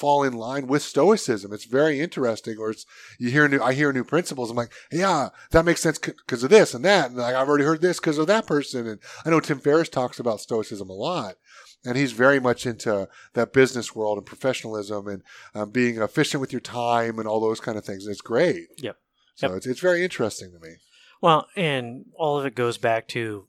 fall 0.00 0.24
in 0.24 0.32
line 0.32 0.66
with 0.66 0.82
stoicism. 0.82 1.52
It's 1.52 1.66
very 1.66 2.00
interesting. 2.00 2.56
Or 2.58 2.70
it's 2.70 2.86
you 3.18 3.30
hear 3.30 3.46
new, 3.46 3.60
I 3.60 3.74
hear 3.74 3.92
new 3.92 4.04
principles. 4.04 4.50
I'm 4.50 4.56
like, 4.56 4.72
yeah, 4.90 5.28
that 5.52 5.64
makes 5.64 5.82
sense 5.82 5.98
because 5.98 6.42
of 6.42 6.50
this 6.50 6.74
and 6.74 6.84
that, 6.84 7.10
and 7.10 7.18
like 7.18 7.34
I've 7.34 7.48
already 7.48 7.64
heard 7.64 7.82
this 7.82 8.00
because 8.00 8.18
of 8.18 8.26
that 8.28 8.46
person. 8.46 8.86
And 8.86 8.98
I 9.24 9.30
know 9.30 9.40
Tim 9.40 9.60
Ferriss 9.60 9.88
talks 9.90 10.18
about 10.18 10.40
stoicism 10.40 10.88
a 10.90 10.94
lot. 10.94 11.34
And 11.84 11.96
he's 11.96 12.12
very 12.12 12.40
much 12.40 12.66
into 12.66 13.08
that 13.32 13.54
business 13.54 13.94
world 13.94 14.18
and 14.18 14.26
professionalism 14.26 15.06
and 15.08 15.22
um, 15.54 15.70
being 15.70 15.96
efficient 16.02 16.40
with 16.40 16.52
your 16.52 16.60
time 16.60 17.18
and 17.18 17.26
all 17.26 17.40
those 17.40 17.60
kind 17.60 17.78
of 17.78 17.84
things. 17.86 18.04
And 18.04 18.12
it's 18.12 18.20
great. 18.20 18.66
Yep. 18.78 18.96
So 19.36 19.46
Yep. 19.48 19.56
it's, 19.56 19.66
it's 19.66 19.80
very 19.80 20.02
interesting 20.04 20.52
to 20.52 20.58
me. 20.58 20.74
Well, 21.22 21.46
and 21.56 22.04
all 22.18 22.38
of 22.38 22.44
it 22.44 22.54
goes 22.54 22.76
back 22.78 23.08
to 23.08 23.46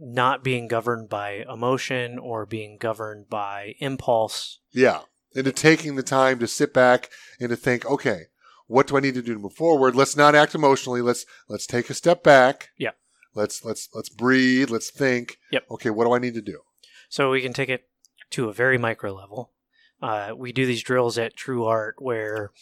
not 0.00 0.44
being 0.44 0.68
governed 0.68 1.08
by 1.08 1.44
emotion 1.50 2.18
or 2.18 2.46
being 2.46 2.76
governed 2.78 3.28
by 3.28 3.74
impulse. 3.78 4.60
Yeah. 4.70 5.00
Into 5.34 5.52
taking 5.52 5.96
the 5.96 6.02
time 6.02 6.38
to 6.38 6.46
sit 6.48 6.72
back 6.72 7.10
and 7.38 7.50
to 7.50 7.56
think, 7.56 7.84
okay, 7.84 8.24
what 8.66 8.86
do 8.86 8.96
I 8.96 9.00
need 9.00 9.14
to 9.14 9.22
do 9.22 9.34
to 9.34 9.40
move 9.40 9.54
forward? 9.54 9.94
Let's 9.94 10.16
not 10.16 10.34
act 10.34 10.54
emotionally. 10.54 11.02
Let's 11.02 11.26
let's 11.48 11.66
take 11.66 11.90
a 11.90 11.94
step 11.94 12.22
back. 12.22 12.70
Yeah. 12.78 12.92
Let's 13.34 13.64
let's 13.64 13.88
let's 13.94 14.08
breathe. 14.08 14.70
Let's 14.70 14.90
think. 14.90 15.38
Yep. 15.52 15.64
Okay, 15.72 15.90
what 15.90 16.04
do 16.04 16.12
I 16.12 16.18
need 16.18 16.34
to 16.34 16.42
do? 16.42 16.60
So 17.08 17.30
we 17.30 17.42
can 17.42 17.52
take 17.52 17.68
it 17.68 17.88
to 18.30 18.48
a 18.48 18.52
very 18.52 18.78
micro 18.78 19.14
level. 19.14 19.52
Uh, 20.00 20.32
we 20.36 20.52
do 20.52 20.66
these 20.66 20.82
drills 20.82 21.18
at 21.18 21.36
True 21.36 21.64
Art 21.64 21.96
where 21.98 22.52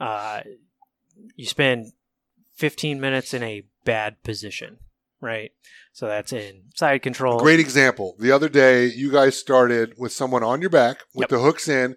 uh, 0.00 0.40
you 1.34 1.46
spend 1.46 1.92
15 2.54 3.00
minutes 3.00 3.34
in 3.34 3.42
a 3.42 3.66
bad 3.84 4.22
position, 4.22 4.78
right? 5.20 5.50
So 5.92 6.06
that's 6.06 6.32
in 6.32 6.64
side 6.74 7.02
control. 7.02 7.38
Great 7.38 7.60
example. 7.60 8.16
The 8.18 8.32
other 8.32 8.48
day, 8.48 8.86
you 8.86 9.10
guys 9.10 9.38
started 9.38 9.94
with 9.98 10.12
someone 10.12 10.42
on 10.42 10.60
your 10.60 10.70
back 10.70 10.98
with 11.14 11.24
Yep. 11.24 11.28
the 11.30 11.38
hooks 11.40 11.68
in, 11.68 11.96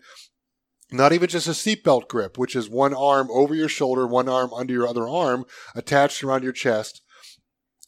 not 0.92 1.14
even 1.14 1.28
just 1.30 1.48
a 1.48 1.52
seatbelt 1.52 2.08
grip, 2.08 2.38
which 2.38 2.56
is 2.56 2.70
one 2.70 2.94
arm 2.94 3.30
over 3.32 3.54
your 3.54 3.70
shoulder, 3.70 4.08
one 4.08 4.28
arm 4.30 4.52
under 4.54 4.74
your 4.74 4.88
other 4.88 5.08
arm, 5.08 5.46
attached 5.76 6.24
around 6.24 6.44
your 6.44 6.54
chest. 6.54 7.02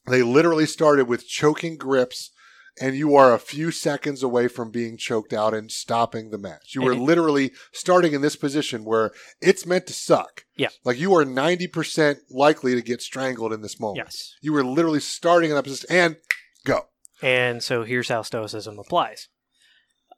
They 0.08 0.22
literally 0.24 0.66
started 0.66 1.08
with 1.08 1.28
choking 1.28 1.78
grips, 1.78 2.32
and 2.80 2.96
you 2.96 3.16
are 3.16 3.34
a 3.34 3.40
few 3.40 3.72
seconds 3.72 4.24
away 4.24 4.48
from 4.48 4.72
being 4.72 4.98
choked 4.98 5.34
out 5.34 5.54
and 5.54 5.72
stopping 5.72 6.30
the 6.30 6.38
match. 6.38 6.74
You 6.74 6.82
were 6.84 6.96
literally 6.96 7.52
starting 7.72 8.14
in 8.14 8.22
this 8.22 8.36
position 8.36 8.86
where 8.86 9.12
it's 9.42 9.66
meant 9.66 9.88
to 9.88 9.94
suck. 9.94 10.46
Yeah. 10.56 10.70
Like 10.86 10.98
you 10.98 11.14
are 11.16 11.26
90% 11.26 12.18
likely 12.30 12.76
to 12.76 12.82
get 12.82 13.02
strangled 13.02 13.52
in 13.52 13.62
this 13.62 13.80
moment. 13.80 14.06
Yes. 14.06 14.36
You 14.42 14.54
were 14.54 14.64
literally 14.64 15.00
starting 15.00 15.50
in 15.50 15.56
that 15.56 15.64
position 15.64 15.88
and 15.90 16.16
go. 16.66 16.88
And 17.22 17.62
so 17.62 17.84
here's 17.84 18.10
how 18.10 18.22
Stoicism 18.22 18.80
applies 18.80 19.28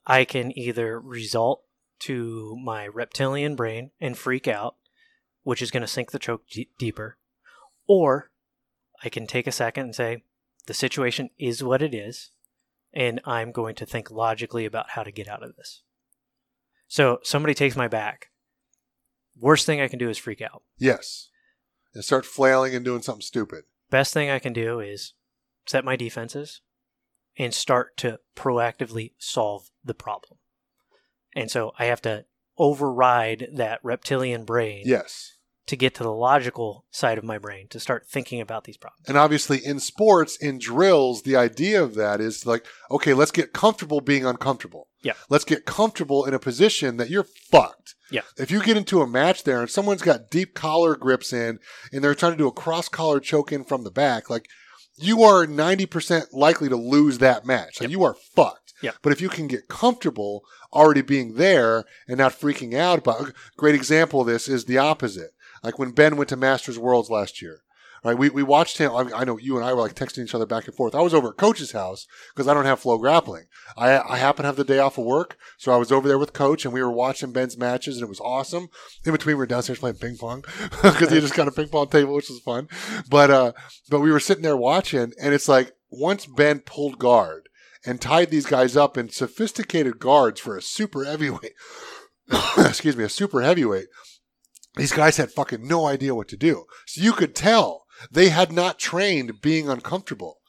I 0.05 0.25
can 0.25 0.57
either 0.57 0.99
result 0.99 1.63
to 1.99 2.57
my 2.61 2.88
reptilian 2.88 3.55
brain 3.55 3.91
and 3.99 4.17
freak 4.17 4.47
out, 4.47 4.75
which 5.43 5.61
is 5.61 5.71
going 5.71 5.81
to 5.81 5.88
sink 5.88 6.11
the 6.11 6.19
choke 6.19 6.47
d- 6.49 6.69
deeper, 6.77 7.17
or 7.88 8.31
I 9.03 9.09
can 9.09 9.27
take 9.27 9.47
a 9.47 9.51
second 9.51 9.85
and 9.85 9.95
say, 9.95 10.23
the 10.65 10.73
situation 10.73 11.30
is 11.38 11.63
what 11.63 11.81
it 11.81 11.93
is, 11.93 12.31
and 12.94 13.20
I'm 13.26 13.52
going 13.52 13.76
to 13.76 13.86
think 13.86 14.11
logically 14.11 14.65
about 14.65 14.91
how 14.91 15.03
to 15.03 15.11
get 15.11 15.28
out 15.28 15.44
of 15.44 15.56
this. 15.56 15.82
So 16.88 17.20
somebody 17.24 17.53
takes 17.53 17.76
my 17.76 17.88
back. 17.88 18.30
Worst 19.40 19.65
thing 19.65 19.82
I 19.82 19.88
can 19.88 19.99
do 19.99 20.10
is 20.10 20.18
freak 20.18 20.41
out. 20.41 20.64
Yes. 20.78 21.30
And 21.94 22.03
start 22.03 22.26
flailing 22.26 22.76
and 22.76 22.86
doing 22.86 23.02
something 23.02 23.22
stupid. 23.22 23.64
Best 23.90 24.14
thing 24.14 24.30
I 24.30 24.40
can 24.40 24.53
do 24.53 24.80
is 24.80 25.14
set 25.65 25.86
my 25.86 25.95
defenses 25.95 26.61
and 27.38 27.53
start 27.53 27.98
to 27.98 28.20
proactively 28.36 29.14
solve 29.18 29.72
the 29.84 29.94
problem. 29.94 30.40
And 31.36 31.49
so 31.49 31.72
I 31.80 31.86
have 31.86 32.02
to 32.03 32.26
override 32.57 33.48
that 33.53 33.80
reptilian 33.82 34.45
brain 34.45 34.84
Yes. 34.86 35.32
To 35.65 35.76
get 35.77 35.95
to 35.95 36.03
the 36.03 36.11
logical 36.11 36.85
side 36.91 37.18
of 37.18 37.23
my 37.23 37.38
brain 37.38 37.68
to 37.69 37.80
start 37.80 38.06
thinking 38.07 38.41
about 38.41 38.65
these 38.65 38.76
problems. 38.77 39.07
And 39.07 39.18
obviously 39.18 39.60
in 39.65 39.80
sports, 39.80 40.35
in 40.35 40.60
drills, 40.60 41.23
the 41.23 41.35
idea 41.38 41.81
of 41.81 41.95
that 41.95 42.19
is 42.19 42.45
like, 42.45 42.65
okay, 42.91 43.14
let's 43.14 43.31
get 43.31 43.53
comfortable 43.53 44.02
being 44.02 44.26
uncomfortable. 44.26 44.90
Yeah. 45.02 45.14
Let's 45.30 45.45
get 45.45 45.65
comfortable 45.65 46.26
in 46.26 46.34
a 46.34 46.40
position 46.40 46.98
that 46.98 47.10
you're 47.10 47.27
fucked. 47.49 47.95
Yeah. 48.11 48.22
If 48.38 48.52
you 48.52 48.61
get 48.61 48.77
into 48.77 49.02
a 49.02 49.07
match 49.07 49.44
there 49.44 49.61
and 49.61 49.69
someone's 49.69 50.02
got 50.02 50.30
deep 50.30 50.53
collar 50.53 50.95
grips 50.95 51.31
in 51.31 51.60
and 51.91 52.03
they're 52.03 52.15
trying 52.15 52.34
to 52.34 52.38
do 52.38 52.48
a 52.48 52.52
cross 52.52 52.90
collar 52.90 53.19
choke 53.22 53.52
in 53.52 53.64
from 53.64 53.84
the 53.85 53.91
back, 53.91 54.30
like 54.30 54.48
you 54.98 55.23
are 55.23 55.45
90% 55.45 56.27
likely 56.34 56.69
to 56.69 56.76
lose 56.76 57.19
that 57.19 57.45
match. 57.45 57.80
Like 57.80 57.90
Yep. 57.90 57.91
you 57.91 58.03
are 58.03 58.15
fucked. 58.35 58.73
Yeah. 58.81 58.91
But 59.02 59.14
if 59.14 59.22
you 59.22 59.30
can 59.30 59.48
get 59.48 59.69
comfortable 59.69 60.44
already 60.73 61.02
being 61.02 61.35
there 61.35 61.85
and 62.07 62.18
not 62.18 62.34
freaking 62.34 62.73
out 62.76 62.99
about 62.99 63.30
a 63.30 63.34
great 63.56 63.76
example 63.76 64.22
of 64.22 64.27
this 64.27 64.49
is 64.49 64.65
the 64.65 64.77
opposite. 64.77 65.31
Like 65.64 65.80
when 65.80 65.91
Ben 65.91 66.18
went 66.18 66.30
to 66.30 66.35
Masters 66.35 66.80
Worlds 66.80 67.10
last 67.10 67.41
year. 67.41 67.60
Right, 68.06 68.18
we, 68.18 68.30
we 68.30 68.44
watched 68.44 68.80
him. 68.80 68.91
I, 68.91 69.10
I 69.15 69.23
know 69.23 69.38
you 69.38 69.56
and 69.56 69.64
I 69.64 69.72
were 69.72 69.80
like 69.80 69.95
texting 69.95 70.26
each 70.26 70.35
other 70.35 70.45
back 70.45 70.68
and 70.68 70.76
forth. 70.76 70.94
I 70.94 70.99
was 70.99 71.14
over 71.14 71.30
at 71.30 71.38
Coach's 71.38 71.72
house 71.72 72.06
because 72.34 72.49
I 72.49 72.53
don't 72.53 72.65
have 72.65 72.84
FloGrappling. 72.84 73.44
I, 73.77 73.98
I 73.98 74.18
happen 74.18 74.44
to 74.44 74.48
have 74.48 74.57
the 74.57 74.65
day 74.65 74.80
off 74.80 74.98
of 74.98 75.06
work, 75.06 75.38
so 75.57 75.72
I 75.72 75.77
was 75.77 75.90
over 75.90 76.06
there 76.06 76.18
with 76.18 76.34
Coach 76.34 76.65
and 76.65 76.73
we 76.73 76.84
were 76.84 76.91
watching 76.91 77.31
Ben's 77.31 77.57
matches 77.57 77.95
and 77.95 78.03
it 78.03 78.10
was 78.10 78.19
awesome. 78.19 78.68
In 79.06 79.14
between, 79.14 79.38
we 79.38 79.40
were 79.40 79.45
downstairs 79.45 79.80
playing 79.80 79.95
ping 79.99 80.18
pong 80.18 80.44
because 80.81 81.11
he 81.11 81.22
just 81.22 81.34
got 81.34 81.48
a 81.48 81.52
ping 81.52 81.69
pong 81.69 81.88
table, 81.88 82.14
which 82.14 82.27
was 82.27 82.41
fun. 82.41 82.68
But 83.10 83.31
uh, 83.31 83.53
but 83.90 84.02
we 84.02 84.11
were 84.11 84.19
sitting 84.19 84.44
there 84.44 84.57
watching, 84.57 85.14
and 85.18 85.34
it's 85.34 85.48
like 85.48 85.72
once 85.90 86.26
Ben 86.26 86.60
pulled 86.60 86.99
guard 86.99 87.48
and 87.85 88.02
tied 88.02 88.31
these 88.31 88.45
guys 88.45 88.76
up 88.76 88.98
in 88.98 89.10
sophisticated 89.10 89.99
guards 89.99 90.41
for 90.41 90.57
a 90.57 90.61
super 90.61 91.06
heavyweight. 91.06 91.53
excuse 92.57 92.98
me, 92.98 93.03
a 93.03 93.10
super 93.10 93.41
heavyweight. 93.41 93.88
These 94.76 94.94
guys 94.94 95.18
had 95.18 95.32
fucking 95.32 95.68
no 95.68 95.86
idea 95.86 96.16
what 96.16 96.28
to 96.30 96.38
do. 96.38 96.66
So 96.88 97.02
you 97.02 97.14
could 97.14 97.36
tell 97.36 97.86
they 98.12 98.30
had 98.30 98.52
not 98.52 98.80
trained 98.80 99.41
being 99.41 99.70
uncomfortable. 99.70 100.40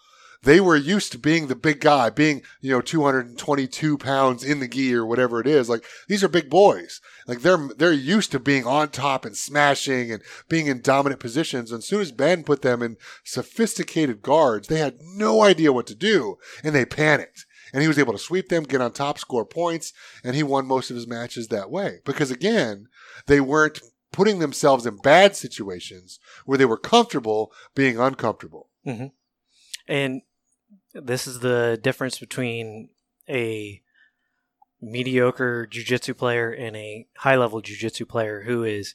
They 0.45 0.61
were 0.61 0.77
used 0.77 1.11
to 1.13 1.19
being 1.19 1.47
the 1.47 1.57
big 1.57 1.81
guy, 1.81 2.11
being, 2.11 2.43
you 2.61 2.71
know, 2.71 2.83
222 2.83 3.97
pounds 3.97 4.45
in 4.45 4.61
the 4.61 4.69
gi 4.69 4.95
or 4.95 5.07
whatever 5.07 5.41
it 5.41 5.47
is. 5.47 5.71
Like, 5.71 5.85
these 6.07 6.23
are 6.23 6.29
big 6.29 6.51
boys. 6.51 7.01
Like, 7.27 7.41
they're, 7.41 7.69
they're 7.77 7.93
used 7.93 8.31
to 8.33 8.39
being 8.39 8.67
on 8.67 8.91
top 8.91 9.25
and 9.25 9.35
smashing 9.35 10.13
and 10.13 10.23
being 10.49 10.67
in 10.67 10.83
dominant 10.83 11.21
positions. 11.21 11.73
And 11.73 11.79
as 11.79 11.87
soon 11.87 12.03
as 12.03 12.13
Ben 12.13 12.45
put 12.45 12.61
them 12.61 12.83
in 12.83 12.99
sophisticated 13.25 14.21
guards, 14.21 14.69
they 14.69 14.79
had 14.79 14.99
no 15.01 15.43
idea 15.43 15.73
what 15.73 15.87
to 15.87 15.95
do 15.95 16.37
and 16.63 16.75
they 16.75 16.85
panicked. 16.85 17.47
And 17.73 17.81
he 17.81 17.89
was 17.89 17.99
able 17.99 18.13
to 18.13 18.19
sweep 18.19 18.51
them, 18.51 18.65
get 18.65 18.83
on 18.83 18.93
top, 18.93 19.19
score 19.19 19.47
points, 19.47 19.95
and 20.23 20.37
he 20.37 20.43
won 20.43 20.67
most 20.67 20.91
of 20.91 20.97
his 20.97 21.09
matches 21.09 21.49
that 21.49 21.71
way. 21.71 22.01
Because 22.05 22.31
again, 22.31 22.87
they 23.27 23.41
weren't 23.41 23.81
putting 24.15 24.39
themselves 24.39 24.86
in 24.86 24.97
bad 24.99 25.35
situations 25.35 26.20
where 26.47 26.57
they 26.57 26.65
were 26.65 26.78
comfortable 26.78 27.53
being 27.74 27.99
uncomfortable. 27.99 28.69
Mm-hmm. 28.86 29.07
And 29.89 30.23
this 30.95 31.27
is 31.27 31.41
the 31.41 31.81
difference 31.82 32.20
between 32.20 32.91
a 33.28 33.82
mediocre 34.81 35.66
jujitsu 35.69 36.16
player 36.16 36.53
and 36.53 36.77
a 36.77 37.09
high 37.19 37.35
level 37.35 37.61
jujitsu 37.61 38.09
player 38.09 38.43
who 38.43 38.62
is 38.62 38.95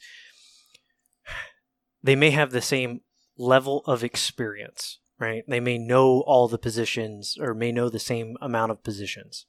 they 2.02 2.16
may 2.16 2.32
have 2.32 2.52
the 2.52 2.62
same 2.62 3.02
level 3.38 3.84
of 3.86 4.06
experience, 4.06 5.00
right? 5.20 5.44
They 5.50 5.60
may 5.60 5.78
know 5.78 6.22
all 6.22 6.48
the 6.48 6.58
positions 6.58 7.36
or 7.38 7.54
may 7.54 7.74
know 7.74 7.90
the 7.90 8.00
same 8.00 8.38
amount 8.41 8.72
of 8.72 8.84
positions. 8.84 9.48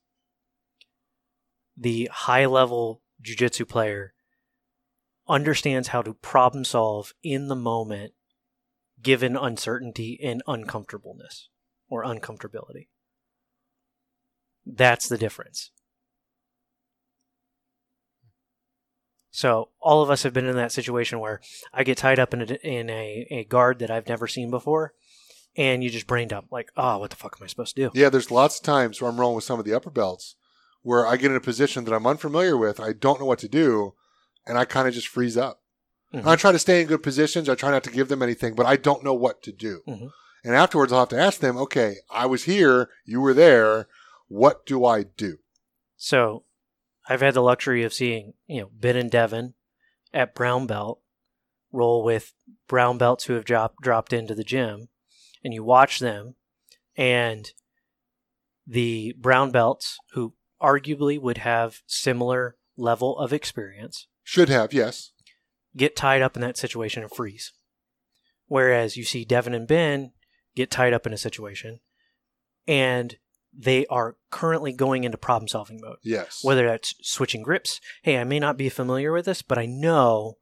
The 1.76 2.10
high 2.12 2.46
level 2.46 3.02
jujitsu 3.22 3.68
player 3.68 4.14
understands 5.30 5.88
how 5.88 6.02
to 6.02 6.14
problem 6.14 6.64
solve 6.64 7.14
in 7.22 7.48
the 7.48 7.56
moment 7.56 8.12
given 9.00 9.36
uncertainty 9.36 10.18
and 10.22 10.42
uncomfortableness 10.46 11.48
or 11.88 12.04
uncomfortability. 12.04 12.88
That's 14.66 15.08
the 15.08 15.16
difference. 15.16 15.70
So 19.30 19.68
all 19.80 20.02
of 20.02 20.10
us 20.10 20.24
have 20.24 20.34
been 20.34 20.46
in 20.46 20.56
that 20.56 20.72
situation 20.72 21.20
where 21.20 21.40
I 21.72 21.84
get 21.84 21.98
tied 21.98 22.18
up 22.18 22.34
in 22.34 22.42
a, 22.42 22.44
in 22.66 22.90
a, 22.90 23.26
a 23.30 23.44
guard 23.44 23.78
that 23.78 23.90
I've 23.90 24.08
never 24.08 24.26
seen 24.26 24.50
before, 24.50 24.92
and 25.56 25.82
you 25.82 25.88
just 25.88 26.06
brain 26.06 26.28
dump 26.28 26.48
like, 26.50 26.70
oh, 26.76 26.98
what 26.98 27.10
the 27.10 27.16
fuck 27.16 27.36
am 27.40 27.44
I 27.44 27.46
supposed 27.46 27.76
to 27.76 27.88
do? 27.88 27.90
Yeah, 27.98 28.10
there's 28.10 28.30
lots 28.30 28.58
of 28.58 28.64
times 28.64 29.00
where 29.00 29.10
I'm 29.10 29.20
rolling 29.20 29.36
with 29.36 29.44
some 29.44 29.58
of 29.58 29.64
the 29.64 29.74
upper 29.74 29.90
belts 29.90 30.34
where 30.82 31.06
I 31.06 31.16
get 31.16 31.30
in 31.30 31.36
a 31.36 31.40
position 31.40 31.84
that 31.84 31.94
I'm 31.94 32.06
unfamiliar 32.06 32.56
with, 32.56 32.80
I 32.80 32.92
don't 32.92 33.20
know 33.20 33.26
what 33.26 33.38
to 33.40 33.48
do, 33.48 33.94
and 34.46 34.58
I 34.58 34.64
kind 34.64 34.88
of 34.88 34.94
just 34.94 35.08
freeze 35.08 35.36
up. 35.36 35.62
Mhm. 36.12 36.26
I 36.26 36.36
try 36.36 36.52
to 36.52 36.58
stay 36.58 36.80
in 36.80 36.88
good 36.88 37.02
positions. 37.02 37.48
I 37.48 37.54
try 37.54 37.70
not 37.70 37.84
to 37.84 37.90
give 37.90 38.08
them 38.08 38.22
anything, 38.22 38.54
but 38.54 38.66
I 38.66 38.76
don't 38.76 39.04
know 39.04 39.14
what 39.14 39.42
to 39.44 39.52
do. 39.52 39.82
Mhm. 39.86 40.10
And 40.42 40.54
afterwards, 40.54 40.92
I'll 40.92 41.00
have 41.00 41.08
to 41.10 41.18
ask 41.20 41.40
them, 41.40 41.56
okay, 41.58 41.96
I 42.10 42.26
was 42.26 42.44
here, 42.44 42.90
you 43.04 43.20
were 43.20 43.34
there. 43.34 43.88
What 44.28 44.64
do 44.66 44.84
I 44.84 45.02
do? 45.02 45.38
So 45.96 46.44
I've 47.08 47.20
had 47.20 47.34
the 47.34 47.42
luxury 47.42 47.82
of 47.84 47.92
seeing, 47.92 48.34
you 48.46 48.62
know, 48.62 48.70
Ben 48.72 48.96
and 48.96 49.10
Devin 49.10 49.54
at 50.12 50.34
brown 50.34 50.66
belt 50.66 51.00
roll 51.72 52.02
with 52.02 52.32
brown 52.66 52.98
belts 52.98 53.24
who 53.24 53.34
have 53.34 53.44
drop, 53.44 53.76
dropped 53.80 54.12
into 54.12 54.34
the 54.34 54.44
gym, 54.44 54.88
and 55.44 55.54
you 55.54 55.62
watch 55.62 55.98
them, 56.00 56.34
and 56.96 57.52
the 58.66 59.14
brown 59.18 59.50
belts 59.50 59.98
who 60.12 60.34
arguably 60.60 61.20
would 61.20 61.38
have 61.38 61.82
similar 61.86 62.56
level 62.76 63.18
of 63.18 63.32
experience 63.32 64.06
Should 64.22 64.48
have, 64.48 64.72
yes. 64.72 65.12
get 65.76 65.96
tied 65.96 66.22
up 66.22 66.36
in 66.36 66.42
that 66.42 66.56
situation 66.56 67.02
and 67.02 67.10
freeze. 67.12 67.52
Whereas 68.46 68.96
you 68.96 69.04
see 69.04 69.24
Devin 69.24 69.54
and 69.54 69.66
Ben 69.66 70.12
get 70.54 70.70
tied 70.70 70.92
up 70.92 71.06
in 71.06 71.12
a 71.12 71.18
situation 71.18 71.80
and 72.66 73.16
they 73.52 73.86
are 73.86 74.16
currently 74.30 74.72
going 74.72 75.04
into 75.04 75.18
problem 75.18 75.48
solving 75.48 75.80
mode. 75.80 75.98
Yes. 76.02 76.40
Whether 76.42 76.66
that's 76.66 76.94
switching 77.02 77.42
grips, 77.42 77.80
hey, 78.02 78.18
I 78.18 78.24
may 78.24 78.38
not 78.38 78.56
be 78.56 78.68
familiar 78.68 79.12
with 79.12 79.24
this, 79.24 79.42
but 79.42 79.58
I 79.58 79.66
know 79.66 80.38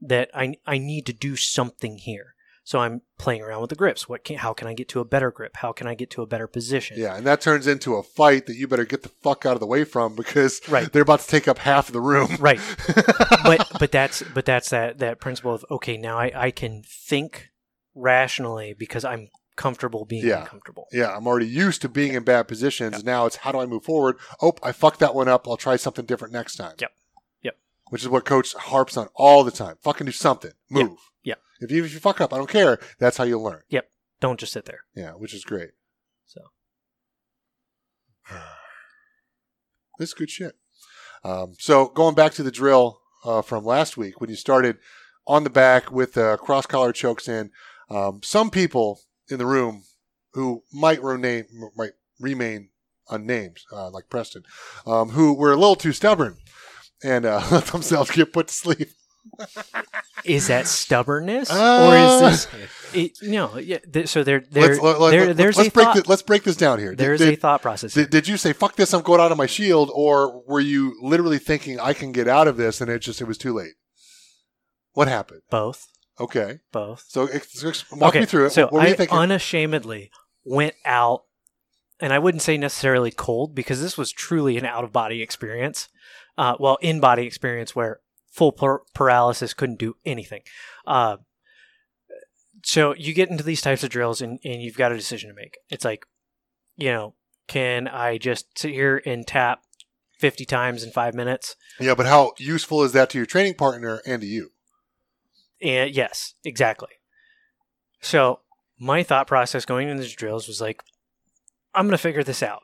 that 0.00 0.30
I, 0.34 0.56
I 0.66 0.78
need 0.78 1.06
to 1.06 1.12
do 1.12 1.36
something 1.36 1.98
here. 1.98 2.34
So 2.70 2.78
I'm 2.78 3.00
playing 3.18 3.42
around 3.42 3.62
with 3.62 3.70
the 3.70 3.74
grips. 3.74 4.08
What 4.08 4.22
can, 4.22 4.36
how 4.36 4.52
can 4.52 4.68
I 4.68 4.74
get 4.74 4.88
to 4.90 5.00
a 5.00 5.04
better 5.04 5.32
grip? 5.32 5.56
How 5.56 5.72
can 5.72 5.88
I 5.88 5.96
get 5.96 6.08
to 6.10 6.22
a 6.22 6.26
better 6.26 6.46
position? 6.46 7.00
yeah, 7.00 7.16
and 7.16 7.26
that 7.26 7.40
turns 7.40 7.66
into 7.66 7.96
a 7.96 8.02
fight 8.04 8.46
that 8.46 8.54
you 8.54 8.68
better 8.68 8.84
get 8.84 9.02
the 9.02 9.08
fuck 9.08 9.44
out 9.44 9.54
of 9.54 9.60
the 9.60 9.66
way 9.66 9.82
from 9.82 10.14
because 10.14 10.60
Right. 10.68 10.92
they're 10.92 11.02
about 11.02 11.18
to 11.18 11.26
take 11.26 11.48
up 11.48 11.58
half 11.58 11.88
of 11.88 11.94
the 11.94 12.00
room. 12.00 12.36
Right. 12.38 12.60
but 13.42 13.66
but 13.80 13.90
that's 13.90 14.22
but 14.22 14.44
that's 14.44 14.70
that 14.70 14.98
that 15.00 15.18
principle 15.18 15.52
of 15.52 15.64
okay 15.68 15.96
now 15.96 16.16
I, 16.16 16.30
I 16.46 16.50
can 16.52 16.84
think 16.86 17.50
rationally 17.96 18.72
because 18.72 19.04
I'm 19.04 19.30
comfortable 19.56 20.04
being 20.04 20.24
Yeah. 20.24 20.42
uncomfortable. 20.42 20.86
Yeah, 20.92 21.14
I'm 21.16 21.26
already 21.26 21.48
used 21.48 21.82
to 21.82 21.88
being 21.88 22.14
in 22.14 22.22
bad 22.22 22.46
positions. 22.46 23.02
Now 23.02 23.26
it's 23.26 23.36
how 23.36 23.50
do 23.50 23.58
I 23.58 23.66
move 23.66 23.82
forward? 23.84 24.16
Oh, 24.40 24.52
I 24.62 24.70
fucked 24.70 25.00
that 25.00 25.14
one 25.16 25.26
up. 25.28 25.48
I'll 25.48 25.56
try 25.56 25.74
something 25.74 26.06
different 26.06 26.32
next 26.32 26.54
time. 26.54 26.76
Yep. 26.78 26.92
Yep. 27.42 27.56
Which 27.88 28.02
is 28.02 28.08
what 28.08 28.24
coach 28.24 28.54
harps 28.54 28.96
on 28.96 29.08
all 29.16 29.42
the 29.42 29.50
time. 29.50 29.74
Fucking 29.82 30.04
do 30.06 30.12
something. 30.12 30.52
Yep. 30.70 30.86
Move. 30.88 30.98
Yep. 31.24 31.40
If 31.60 31.70
you 31.70 31.84
if 31.84 31.92
you 31.92 32.00
fuck 32.00 32.20
up, 32.20 32.32
I 32.32 32.38
don't 32.38 32.48
care. 32.48 32.78
That's 32.98 33.16
how 33.16 33.24
you 33.24 33.38
learn. 33.38 33.62
Yep. 33.68 33.86
Don't 34.20 34.40
just 34.40 34.52
sit 34.52 34.64
there. 34.64 34.80
Yeah, 34.94 35.12
which 35.12 35.34
is 35.34 35.44
great. 35.44 35.70
So 36.26 36.40
This 39.98 40.10
is 40.10 40.14
good 40.14 40.30
shit. 40.30 40.54
Um, 41.22 41.54
so 41.58 41.88
going 41.88 42.14
back 42.14 42.32
to 42.32 42.42
the 42.42 42.50
drill 42.50 43.00
uh, 43.24 43.42
from 43.42 43.64
last 43.64 43.96
week 43.96 44.20
when 44.20 44.30
you 44.30 44.36
started 44.36 44.78
on 45.26 45.44
the 45.44 45.50
back 45.50 45.92
with 45.92 46.14
the 46.14 46.38
cross 46.38 46.64
collar 46.64 46.92
chokes 46.92 47.28
in, 47.28 47.50
um, 47.90 48.20
some 48.22 48.50
people 48.50 49.00
in 49.30 49.38
the 49.38 49.46
room 49.46 49.84
who 50.32 50.62
might 50.72 51.02
rename 51.02 51.44
might 51.76 51.92
remain 52.18 52.70
unnamed, 53.10 53.58
uh, 53.72 53.90
like 53.90 54.08
Preston, 54.08 54.44
um, 54.86 55.10
who 55.10 55.34
were 55.34 55.52
a 55.52 55.56
little 55.56 55.76
too 55.76 55.92
stubborn 55.92 56.38
and 57.02 57.26
uh, 57.26 57.42
let 57.50 57.66
themselves 57.66 58.10
get 58.10 58.32
put 58.32 58.48
to 58.48 58.54
sleep. 58.54 58.88
Is 60.24 60.48
that 60.48 60.66
stubbornness 60.66 61.50
Uh, 61.50 61.86
or 61.86 61.96
is 61.96 62.46
this 62.46 62.94
it, 62.94 63.18
no 63.22 63.58
yeah 63.58 63.78
th- 63.78 64.08
so 64.08 64.24
there 64.24 64.40
there, 64.50 64.68
let's, 64.68 64.80
let, 64.80 65.00
let, 65.00 65.10
there 65.10 65.34
there's 65.34 65.56
let's 65.56 65.68
a 65.68 65.72
break 65.72 65.86
thought, 65.86 65.96
this, 65.96 66.08
let's 66.08 66.22
break 66.22 66.42
this 66.42 66.56
down 66.56 66.78
here. 66.78 66.94
There's 66.94 67.20
did, 67.20 67.34
a 67.34 67.36
thought 67.36 67.62
process. 67.62 67.94
Did, 67.94 68.10
did 68.10 68.28
you 68.28 68.36
say 68.36 68.52
fuck 68.52 68.76
this? 68.76 68.92
I'm 68.92 69.02
going 69.02 69.20
out 69.20 69.32
of 69.32 69.38
my 69.38 69.46
shield, 69.46 69.90
or 69.94 70.42
were 70.46 70.60
you 70.60 70.96
literally 71.00 71.38
thinking 71.38 71.78
I 71.78 71.92
can 71.92 72.12
get 72.12 72.28
out 72.28 72.48
of 72.48 72.56
this, 72.56 72.80
and 72.80 72.90
it 72.90 73.00
just 73.00 73.20
it 73.20 73.26
was 73.26 73.38
too 73.38 73.54
late? 73.54 73.74
What 74.92 75.08
happened? 75.08 75.42
both 75.50 75.86
Okay, 76.18 76.60
both 76.70 77.04
so 77.08 77.22
walk 77.92 78.10
okay 78.10 78.20
me 78.20 78.26
through 78.26 78.46
it. 78.46 78.50
so 78.50 78.68
I 78.72 78.94
unashamedly 79.10 80.10
went 80.44 80.74
out 80.84 81.24
and 81.98 82.12
I 82.12 82.18
wouldn't 82.18 82.42
say 82.42 82.58
necessarily 82.58 83.10
cold 83.10 83.54
because 83.54 83.80
this 83.80 83.96
was 83.96 84.10
truly 84.12 84.58
an 84.58 84.66
out 84.66 84.84
of 84.84 84.92
body 84.92 85.22
experience 85.22 85.88
uh, 86.36 86.56
well 86.58 86.78
in 86.82 87.00
body 87.00 87.26
experience 87.26 87.74
where 87.74 88.00
full 88.30 88.52
par- 88.52 88.82
paralysis 88.94 89.54
couldn't 89.54 89.78
do 89.78 89.96
anything 90.04 90.42
uh, 90.86 91.16
so 92.62 92.94
you 92.94 93.14
get 93.14 93.30
into 93.30 93.44
these 93.44 93.62
types 93.62 93.82
of 93.82 93.90
drills 93.90 94.20
and, 94.20 94.38
and 94.44 94.62
you've 94.62 94.76
got 94.76 94.92
a 94.92 94.96
decision 94.96 95.28
to 95.28 95.34
make 95.34 95.58
it's 95.70 95.84
like 95.84 96.04
you 96.76 96.90
know 96.90 97.14
can 97.48 97.88
i 97.88 98.16
just 98.16 98.58
sit 98.58 98.70
here 98.70 99.02
and 99.04 99.26
tap 99.26 99.62
50 100.18 100.44
times 100.44 100.84
in 100.84 100.90
five 100.90 101.14
minutes 101.14 101.56
yeah, 101.80 101.94
but 101.94 102.06
how 102.06 102.32
useful 102.38 102.82
is 102.82 102.92
that 102.92 103.10
to 103.10 103.18
your 103.18 103.26
training 103.26 103.54
partner 103.54 104.02
and 104.06 104.20
to 104.20 104.26
you? 104.26 104.52
And 105.62 105.94
yes, 105.94 106.34
exactly. 106.44 106.90
So 108.02 108.40
my 108.78 109.02
thought 109.02 109.26
process 109.26 109.64
going 109.64 109.88
into 109.88 110.02
these 110.02 110.14
drills 110.14 110.46
was 110.46 110.60
like, 110.60 110.82
I'm 111.74 111.86
gonna 111.86 111.98
figure 111.98 112.22
this 112.22 112.42
out. 112.42 112.62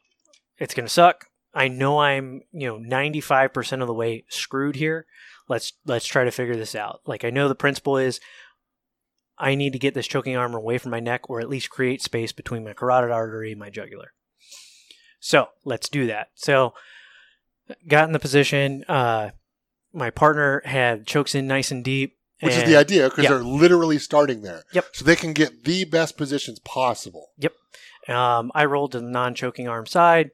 It's 0.58 0.74
gonna 0.74 0.88
suck. 0.88 1.26
I 1.54 1.68
know 1.68 1.98
I'm, 1.98 2.42
you 2.52 2.68
know, 2.68 2.78
95% 2.78 3.80
of 3.80 3.86
the 3.86 3.94
way 3.94 4.24
screwed 4.28 4.76
here. 4.76 5.06
Let's 5.48 5.72
let's 5.84 6.06
try 6.06 6.24
to 6.24 6.30
figure 6.30 6.56
this 6.56 6.74
out. 6.74 7.00
Like 7.06 7.24
I 7.24 7.30
know 7.30 7.48
the 7.48 7.54
principle 7.54 7.96
is 7.96 8.20
I 9.38 9.54
need 9.54 9.72
to 9.72 9.78
get 9.78 9.94
this 9.94 10.06
choking 10.06 10.36
arm 10.36 10.54
away 10.54 10.78
from 10.78 10.90
my 10.90 11.00
neck 11.00 11.28
or 11.28 11.40
at 11.40 11.48
least 11.48 11.70
create 11.70 12.02
space 12.02 12.32
between 12.32 12.64
my 12.64 12.72
carotid 12.72 13.10
artery 13.10 13.52
and 13.52 13.60
my 13.60 13.70
jugular. 13.70 14.12
So, 15.20 15.48
let's 15.64 15.88
do 15.88 16.06
that. 16.06 16.28
So, 16.34 16.72
got 17.86 18.06
in 18.06 18.12
the 18.12 18.18
position 18.18 18.84
uh 18.88 19.30
my 19.92 20.10
partner 20.10 20.62
had 20.64 21.06
chokes 21.06 21.34
in 21.34 21.46
nice 21.46 21.70
and 21.70 21.82
deep 21.82 22.16
Which 22.40 22.54
is 22.54 22.64
the 22.64 22.76
idea 22.76 23.08
because 23.08 23.24
yeah. 23.24 23.30
they're 23.30 23.42
literally 23.42 23.98
starting 23.98 24.42
there. 24.42 24.64
Yep. 24.72 24.86
So 24.92 25.04
they 25.04 25.16
can 25.16 25.32
get 25.32 25.64
the 25.64 25.84
best 25.84 26.16
positions 26.16 26.58
possible. 26.60 27.30
Yep. 27.38 27.54
Um, 28.08 28.52
I 28.54 28.66
rolled 28.66 28.92
to 28.92 29.00
the 29.00 29.08
non-choking 29.08 29.66
arm 29.66 29.86
side. 29.86 30.30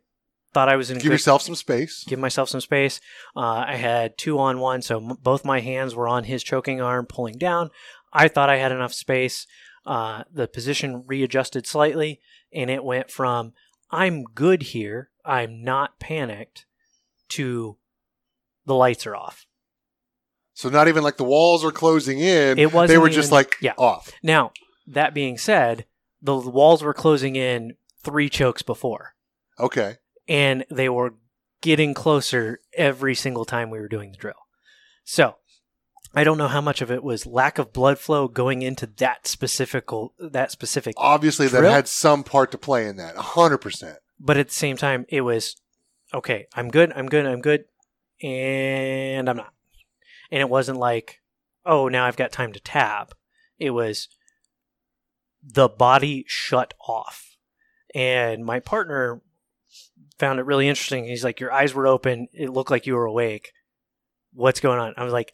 Thought 0.54 0.68
I 0.68 0.76
was 0.76 0.90
in 0.90 0.96
Give 0.98 1.04
good, 1.04 1.12
yourself 1.12 1.40
some 1.42 1.54
space. 1.54 2.04
give 2.06 2.18
myself 2.18 2.48
some 2.50 2.60
space. 2.60 3.00
Uh, 3.34 3.64
I 3.66 3.76
had 3.76 4.18
two 4.18 4.38
on 4.38 4.58
one, 4.60 4.82
so 4.82 4.98
m- 4.98 5.16
both 5.22 5.44
my 5.46 5.60
hands 5.60 5.94
were 5.94 6.06
on 6.06 6.24
his 6.24 6.42
choking 6.42 6.80
arm, 6.80 7.06
pulling 7.06 7.38
down. 7.38 7.70
I 8.12 8.28
thought 8.28 8.50
I 8.50 8.56
had 8.58 8.70
enough 8.72 8.92
space. 8.92 9.46
Uh, 9.86 10.24
the 10.30 10.46
position 10.46 11.04
readjusted 11.06 11.66
slightly, 11.66 12.20
and 12.52 12.68
it 12.70 12.84
went 12.84 13.10
from 13.10 13.54
"I'm 13.90 14.24
good 14.24 14.62
here, 14.62 15.08
I'm 15.24 15.62
not 15.64 15.98
panicked" 15.98 16.66
to 17.30 17.78
"the 18.66 18.74
lights 18.74 19.06
are 19.06 19.16
off." 19.16 19.46
So 20.52 20.68
not 20.68 20.86
even 20.86 21.02
like 21.02 21.16
the 21.16 21.24
walls 21.24 21.64
are 21.64 21.72
closing 21.72 22.18
in. 22.20 22.58
It 22.58 22.74
wasn't 22.74 22.88
They 22.88 22.98
were 22.98 23.08
just 23.08 23.32
like 23.32 23.56
yeah. 23.62 23.72
off. 23.78 24.12
Now, 24.22 24.52
that 24.86 25.14
being 25.14 25.38
said, 25.38 25.86
the 26.20 26.36
walls 26.36 26.82
were 26.82 26.92
closing 26.92 27.36
in 27.36 27.76
three 28.04 28.28
chokes 28.28 28.60
before. 28.60 29.14
Okay. 29.58 29.96
And 30.28 30.64
they 30.70 30.88
were 30.88 31.14
getting 31.60 31.94
closer 31.94 32.60
every 32.74 33.14
single 33.14 33.44
time 33.44 33.70
we 33.70 33.78
were 33.78 33.88
doing 33.88 34.10
the 34.12 34.18
drill. 34.18 34.34
So, 35.04 35.36
I 36.14 36.24
don't 36.24 36.38
know 36.38 36.48
how 36.48 36.60
much 36.60 36.82
of 36.82 36.90
it 36.90 37.02
was 37.02 37.24
lack 37.26 37.58
of 37.58 37.72
blood 37.72 37.98
flow 37.98 38.28
going 38.28 38.62
into 38.62 38.86
that 38.98 39.26
specific 39.26 39.86
that 40.18 40.50
specific, 40.50 40.94
Obviously, 40.98 41.48
that 41.48 41.64
had 41.64 41.88
some 41.88 42.22
part 42.24 42.50
to 42.52 42.58
play 42.58 42.86
in 42.86 42.96
that. 42.96 43.16
hundred 43.16 43.58
percent. 43.58 43.98
but 44.20 44.36
at 44.36 44.48
the 44.48 44.54
same 44.54 44.76
time, 44.76 45.06
it 45.08 45.22
was 45.22 45.56
okay. 46.12 46.46
I'm 46.54 46.68
good. 46.68 46.92
I'm 46.94 47.06
good. 47.06 47.24
I'm 47.26 47.40
good, 47.40 47.64
and 48.22 49.28
I'm 49.28 49.36
not. 49.36 49.52
And 50.30 50.40
it 50.40 50.48
wasn't 50.48 50.78
like, 50.78 51.20
oh, 51.64 51.88
now 51.88 52.04
I've 52.06 52.16
got 52.16 52.32
time 52.32 52.52
to 52.52 52.60
tab. 52.60 53.14
It 53.58 53.70
was 53.70 54.08
the 55.42 55.68
body 55.68 56.24
shut 56.28 56.74
off, 56.86 57.36
and 57.94 58.44
my 58.44 58.60
partner 58.60 59.22
found 60.22 60.38
it 60.38 60.46
really 60.46 60.68
interesting. 60.68 61.04
He's 61.04 61.24
like, 61.24 61.40
Your 61.40 61.52
eyes 61.52 61.74
were 61.74 61.88
open. 61.88 62.28
It 62.32 62.50
looked 62.50 62.70
like 62.70 62.86
you 62.86 62.94
were 62.94 63.06
awake. 63.06 63.52
What's 64.32 64.60
going 64.60 64.78
on? 64.78 64.94
I 64.96 65.02
was 65.02 65.12
like, 65.12 65.32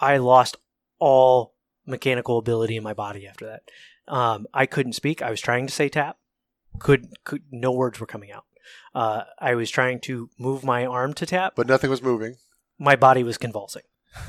I 0.00 0.16
lost 0.16 0.56
all 0.98 1.54
mechanical 1.84 2.38
ability 2.38 2.76
in 2.78 2.82
my 2.82 2.94
body 2.94 3.28
after 3.28 3.46
that. 3.46 3.62
Um, 4.08 4.46
I 4.54 4.64
couldn't 4.64 4.94
speak. 4.94 5.20
I 5.20 5.28
was 5.28 5.42
trying 5.42 5.66
to 5.66 5.72
say 5.74 5.90
tap. 5.90 6.16
Could, 6.78 7.22
could 7.24 7.42
no 7.50 7.70
words 7.70 8.00
were 8.00 8.06
coming 8.06 8.32
out. 8.32 8.46
Uh, 8.94 9.24
I 9.38 9.56
was 9.56 9.70
trying 9.70 10.00
to 10.00 10.30
move 10.38 10.64
my 10.64 10.86
arm 10.86 11.12
to 11.14 11.26
tap. 11.26 11.52
But 11.54 11.66
nothing 11.66 11.90
was 11.90 12.02
moving. 12.02 12.36
My 12.78 12.96
body 12.96 13.22
was 13.22 13.36
convulsing. 13.36 13.82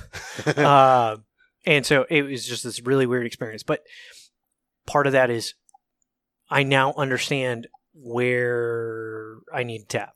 uh, 0.46 1.18
and 1.66 1.86
so 1.86 2.06
it 2.10 2.24
was 2.24 2.46
just 2.46 2.66
this 2.66 2.82
really 2.82 3.06
weird 3.06 3.26
experience. 3.26 3.64
But 3.64 3.84
part 4.86 5.08
of 5.08 5.14
that 5.14 5.30
is 5.30 5.54
I 6.50 6.64
now 6.64 6.94
understand 6.98 7.68
where 7.94 9.38
I 9.54 9.64
need 9.64 9.90
tap 9.90 10.14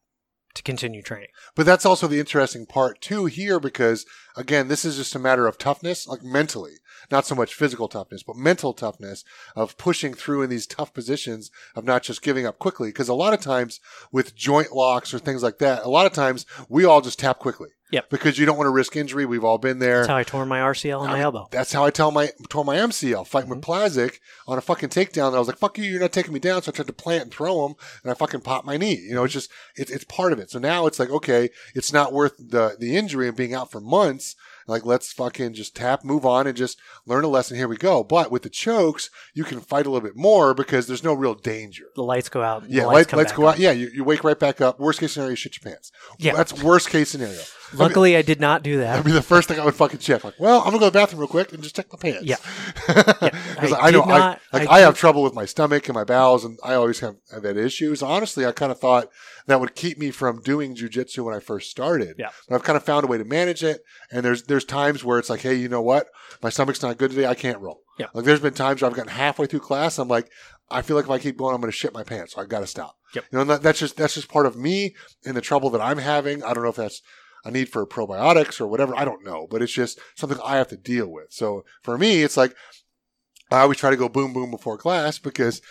to 0.56 0.64
continue 0.64 1.02
training. 1.02 1.28
But 1.56 1.66
that's 1.66 1.86
also 1.86 2.08
the 2.08 2.20
interesting 2.20 2.66
part 2.66 3.02
too 3.02 3.26
here 3.26 3.60
because 3.60 4.06
again, 4.36 4.68
this 4.68 4.86
is 4.86 4.96
just 4.96 5.16
a 5.16 5.20
matter 5.20 5.48
of 5.48 5.58
toughness, 5.58 6.08
like 6.08 6.24
mentally, 6.24 6.76
not 7.12 7.26
so 7.26 7.36
much 7.36 7.54
physical 7.54 7.88
toughness, 7.88 8.24
but 8.24 8.38
mental 8.38 8.74
toughness 8.74 9.24
of 9.56 9.78
pushing 9.78 10.14
through 10.14 10.42
in 10.42 10.50
these 10.50 10.66
tough 10.66 10.94
positions 10.94 11.52
of 11.76 11.84
not 11.84 12.04
just 12.04 12.22
giving 12.22 12.46
up 12.46 12.58
quickly. 12.58 12.90
Because 12.90 13.10
a 13.10 13.14
lot 13.14 13.34
of 13.34 13.42
times 13.42 13.80
with 14.12 14.36
joint 14.36 14.72
locks 14.72 15.14
or 15.14 15.20
things 15.20 15.44
like 15.44 15.60
that, 15.60 15.84
a 15.84 15.90
lot 15.90 16.06
of 16.06 16.14
times 16.14 16.46
we 16.70 16.86
all 16.86 17.02
just 17.02 17.20
tap 17.20 17.40
quickly. 17.40 17.70
Yep. 17.96 18.10
Because 18.10 18.38
you 18.38 18.46
don't 18.46 18.58
want 18.58 18.68
to 18.68 18.72
risk 18.72 18.98
injury. 18.98 19.26
We've 19.26 19.46
all 19.46 19.58
been 19.58 19.80
there. 19.80 20.00
That's 20.00 20.10
how 20.10 20.18
I 20.18 20.24
tore 20.24 20.46
my 20.46 20.60
RCL 20.60 21.00
and 21.00 21.14
my 21.14 21.22
elbow. 21.22 21.48
That's 21.50 21.72
how 21.72 21.86
I 21.86 21.92
tell 21.92 22.12
my 22.12 22.32
tore 22.50 22.66
my 22.66 22.76
MCL 22.76 23.26
fighting 23.26 23.50
with 23.50 23.62
mm-hmm. 23.62 23.72
Plazic 23.72 24.20
on 24.48 24.58
a 24.58 24.62
fucking 24.62 24.90
takedown. 24.90 25.34
I 25.34 25.40
was 25.40 25.48
like, 25.48 25.58
"Fuck 25.58 25.78
you, 25.78 25.86
you're 25.86 26.02
not 26.02 26.12
taking 26.12 26.34
me 26.34 26.40
down." 26.40 26.62
So 26.62 26.72
I 26.72 26.76
tried 26.76 26.88
to 26.88 26.94
plant 26.94 27.24
and 27.24 27.32
throw 27.32 27.66
him, 27.66 27.76
and 28.04 28.12
I 28.12 28.14
fucking 28.14 28.42
popped 28.42 28.66
my 28.66 28.76
knee. 28.76 29.00
You 29.00 29.16
know, 29.16 29.24
it's 29.24 29.34
just 29.34 29.50
it's 29.78 29.90
it's 29.90 30.04
part 30.04 30.34
of 30.34 30.40
it. 30.40 30.52
So 30.52 30.60
now 30.60 30.88
it's 30.88 31.00
like, 31.00 31.10
okay, 31.10 31.52
it's 31.74 31.94
not 31.94 32.12
worth 32.12 32.36
the 32.38 32.76
the 32.78 32.98
injury 32.98 33.30
and 33.30 33.38
being 33.38 33.54
out 33.54 33.72
for 33.72 33.80
months 33.80 34.36
Like, 34.68 34.86
let's 34.86 35.14
fucking 35.14 35.54
just 35.54 35.76
tap, 35.76 36.04
move 36.04 36.26
on, 36.26 36.48
and 36.48 36.58
just 36.58 36.80
learn 37.06 37.24
a 37.24 37.28
lesson. 37.28 37.58
Here 37.58 37.68
we 37.68 37.78
go. 37.78 38.04
But 38.04 38.32
with 38.32 38.44
the 38.44 38.50
chokes, 38.50 39.10
you 39.34 39.44
can 39.44 39.62
fight 39.62 39.86
a 39.86 39.90
little 39.90 40.08
bit 40.08 40.16
more 40.16 40.54
because 40.54 40.88
there's 40.88 41.04
no 41.04 41.14
real 41.14 41.36
danger. 41.36 41.86
The 41.96 42.04
lights 42.04 42.30
go 42.30 42.42
out. 42.42 42.70
Yeah, 42.70 42.86
lights 42.86 43.14
let's 43.14 43.32
go 43.32 43.46
on. 43.46 43.54
out. 43.54 43.60
Yeah, 43.60 43.72
you, 43.72 43.90
you 43.94 44.04
wake 44.04 44.24
right 44.24 44.40
back 44.40 44.62
up. 44.62 44.80
Worst 44.80 45.00
case 45.00 45.14
scenario, 45.14 45.32
you 45.32 45.36
shit 45.36 45.58
your 45.64 45.72
pants. 45.72 45.92
Yeah. 46.18 46.34
That's 46.34 46.64
worst 46.64 46.90
case 46.90 47.10
scenario. 47.10 47.40
Luckily, 47.74 48.16
I 48.16 48.22
did 48.22 48.40
not 48.40 48.64
do 48.64 48.78
that. 48.78 48.92
That'd 48.92 49.06
be 49.06 49.12
the 49.12 49.22
first 49.22 49.48
thing 49.48 49.60
I 49.60 49.66
would 49.66 49.76
fucking 49.76 50.00
check. 50.00 50.24
Like, 50.24 50.36
well, 50.40 50.60
I'm 50.60 50.66
gonna 50.68 50.80
go 50.80 50.86
to 50.86 50.92
the 50.92 51.00
bathroom 51.00 51.20
real 51.20 51.28
quick 51.28 51.52
and 51.52 51.62
just 51.62 51.76
check 51.76 51.88
my 51.92 51.98
pants. 52.00 52.24
Yeah. 52.24 52.38
Because 53.56 53.74
I 53.74 53.88
I, 53.88 53.92
know 53.92 54.04
not- 54.04 54.42
I 54.54 54.58
like 54.58 54.70
I 54.70 54.76
I, 54.76 54.80
have 54.82 54.98
trouble 54.98 55.24
with 55.24 55.34
my 55.34 55.46
stomach 55.46 55.88
and 55.88 55.96
my 55.96 56.04
bowels, 56.04 56.44
and 56.46 56.60
I 56.64 56.74
always 56.76 57.00
have, 57.00 57.16
have 57.34 57.44
had 57.44 57.58
issues. 57.58 58.04
Honestly, 58.04 58.46
I 58.46 58.52
kind 58.52 58.72
of 58.72 58.80
thought 58.80 59.10
that 59.48 59.60
would 59.60 59.76
keep 59.76 59.98
me 59.98 60.12
from 60.12 60.42
doing 60.42 60.76
jujitsu 60.76 61.24
when 61.24 61.36
I 61.36 61.40
first 61.40 61.70
started. 61.72 62.16
Yeah. 62.18 62.30
But 62.48 62.56
I've 62.56 62.64
kind 62.64 62.78
of 62.78 62.84
found 62.84 63.04
a 63.04 63.08
way 63.08 63.18
to 63.18 63.26
manage 63.26 63.64
it. 63.64 63.82
And 64.12 64.24
there's 64.24 64.44
there's 64.44 64.55
times 64.64 65.04
where 65.04 65.20
it's 65.20 65.30
like, 65.30 65.42
hey, 65.42 65.56
you 65.56 65.68
know 65.68 65.82
what? 65.82 66.08
My 66.42 66.50
stomach's 66.50 66.82
not 66.82 66.98
good 66.98 67.12
today. 67.12 67.26
I 67.26 67.36
can't 67.36 67.60
roll. 67.60 67.82
Yeah. 68.00 68.08
Like 68.14 68.26
there's 68.26 68.40
been 68.40 68.54
times 68.54 68.82
where 68.82 68.90
I've 68.90 68.96
gotten 68.96 69.12
halfway 69.12 69.48
through 69.48 69.60
class, 69.62 69.98
I'm 69.98 70.08
like, 70.08 70.30
I 70.70 70.82
feel 70.82 70.96
like 70.96 71.06
if 71.06 71.12
I 71.12 71.20
keep 71.20 71.38
going, 71.38 71.54
I'm 71.54 71.62
going 71.62 71.72
to 71.72 71.78
shit 71.78 71.94
my 71.94 72.04
pants. 72.04 72.34
So 72.34 72.42
I've 72.42 72.50
got 72.50 72.60
to 72.60 72.68
stop. 72.68 72.96
Yep. 73.14 73.26
You 73.32 73.36
know, 73.36 73.42
and 73.42 73.50
that, 73.50 73.62
that's 73.62 73.80
just 73.80 73.98
that's 73.98 74.16
just 74.16 74.30
part 74.30 74.46
of 74.46 74.56
me 74.56 74.96
and 75.26 75.36
the 75.36 75.42
trouble 75.42 75.70
that 75.72 75.82
I'm 75.82 75.98
having. 75.98 76.44
I 76.44 76.54
don't 76.54 76.64
know 76.64 76.70
if 76.70 76.76
that's 76.76 77.02
a 77.44 77.52
need 77.52 77.70
for 77.70 77.86
probiotics 77.86 78.60
or 78.60 78.68
whatever. 78.68 78.96
I 78.96 79.06
don't 79.06 79.24
know, 79.24 79.48
but 79.50 79.62
it's 79.62 79.74
just 79.74 80.00
something 80.16 80.40
I 80.44 80.58
have 80.58 80.68
to 80.70 80.78
deal 80.78 81.08
with. 81.08 81.28
So 81.32 81.64
for 81.84 81.98
me, 81.98 82.24
it's 82.24 82.38
like 82.38 82.56
I 83.52 83.62
always 83.62 83.78
try 83.78 83.92
to 83.92 83.98
go 83.98 84.10
boom 84.10 84.34
boom 84.34 84.52
before 84.52 84.78
class 84.78 85.20
because. 85.20 85.62